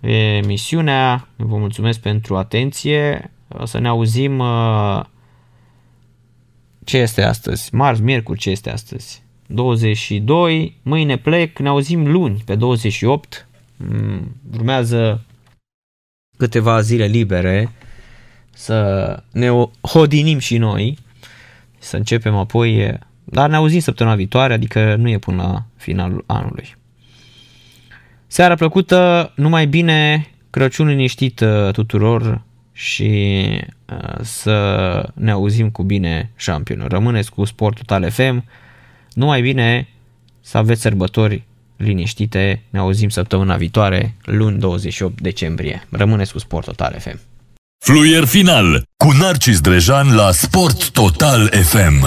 uh, 0.00 0.10
emisiunea. 0.10 1.28
Vă 1.36 1.56
mulțumesc 1.56 2.00
pentru 2.00 2.36
atenție. 2.36 3.30
O 3.48 3.64
să 3.64 3.78
ne 3.78 3.88
auzim 3.88 4.38
uh, 4.38 5.00
ce 6.84 6.96
este 6.98 7.22
astăzi? 7.22 7.74
Marți, 7.74 8.02
miercuri, 8.02 8.38
ce 8.38 8.50
este 8.50 8.70
astăzi? 8.70 9.22
22, 9.46 10.76
mâine 10.82 11.16
plec, 11.16 11.58
ne 11.58 11.68
auzim 11.68 12.10
luni 12.10 12.42
pe 12.44 12.54
28. 12.54 13.48
Mm, 13.76 14.36
Urmează 14.54 15.24
câteva 16.36 16.80
zile 16.80 17.04
libere 17.06 17.70
să 18.50 19.22
ne 19.32 19.52
o- 19.52 19.70
hodinim 19.80 20.38
și 20.38 20.56
noi, 20.58 20.98
să 21.78 21.96
începem 21.96 22.36
apoi, 22.36 22.98
dar 23.30 23.48
ne 23.50 23.56
auzim 23.56 23.80
săptămâna 23.80 24.16
viitoare, 24.16 24.52
adică 24.52 24.94
nu 24.94 25.08
e 25.08 25.18
până 25.18 25.42
la 25.42 25.64
finalul 25.76 26.24
anului. 26.26 26.76
Seara 28.26 28.54
plăcută, 28.54 29.32
numai 29.36 29.66
bine, 29.66 30.30
Crăciun 30.50 30.86
liniștit 30.86 31.40
uh, 31.40 31.72
tuturor 31.72 32.42
și 32.72 33.44
uh, 33.86 34.20
să 34.22 35.08
ne 35.14 35.30
auzim 35.30 35.70
cu 35.70 35.82
bine 35.82 36.30
șampionul. 36.36 36.88
Rămâneți 36.88 37.30
cu 37.30 37.44
Sport 37.44 37.76
Total 37.76 38.10
FM, 38.10 38.44
numai 39.12 39.40
bine 39.40 39.88
să 40.40 40.58
aveți 40.58 40.80
sărbători 40.80 41.42
liniștite, 41.76 42.62
ne 42.70 42.78
auzim 42.78 43.08
săptămâna 43.08 43.56
viitoare, 43.56 44.14
luni 44.24 44.58
28 44.58 45.20
decembrie. 45.20 45.86
Rămâneți 45.90 46.32
cu 46.32 46.38
Sport 46.38 46.64
Total 46.64 46.96
FM. 46.98 47.20
Fluier 47.84 48.24
final 48.24 48.82
cu 48.96 49.12
Narcis 49.12 49.60
Drejan 49.60 50.14
la 50.14 50.30
Sport 50.32 50.90
Total 50.90 51.48
FM. 51.48 52.06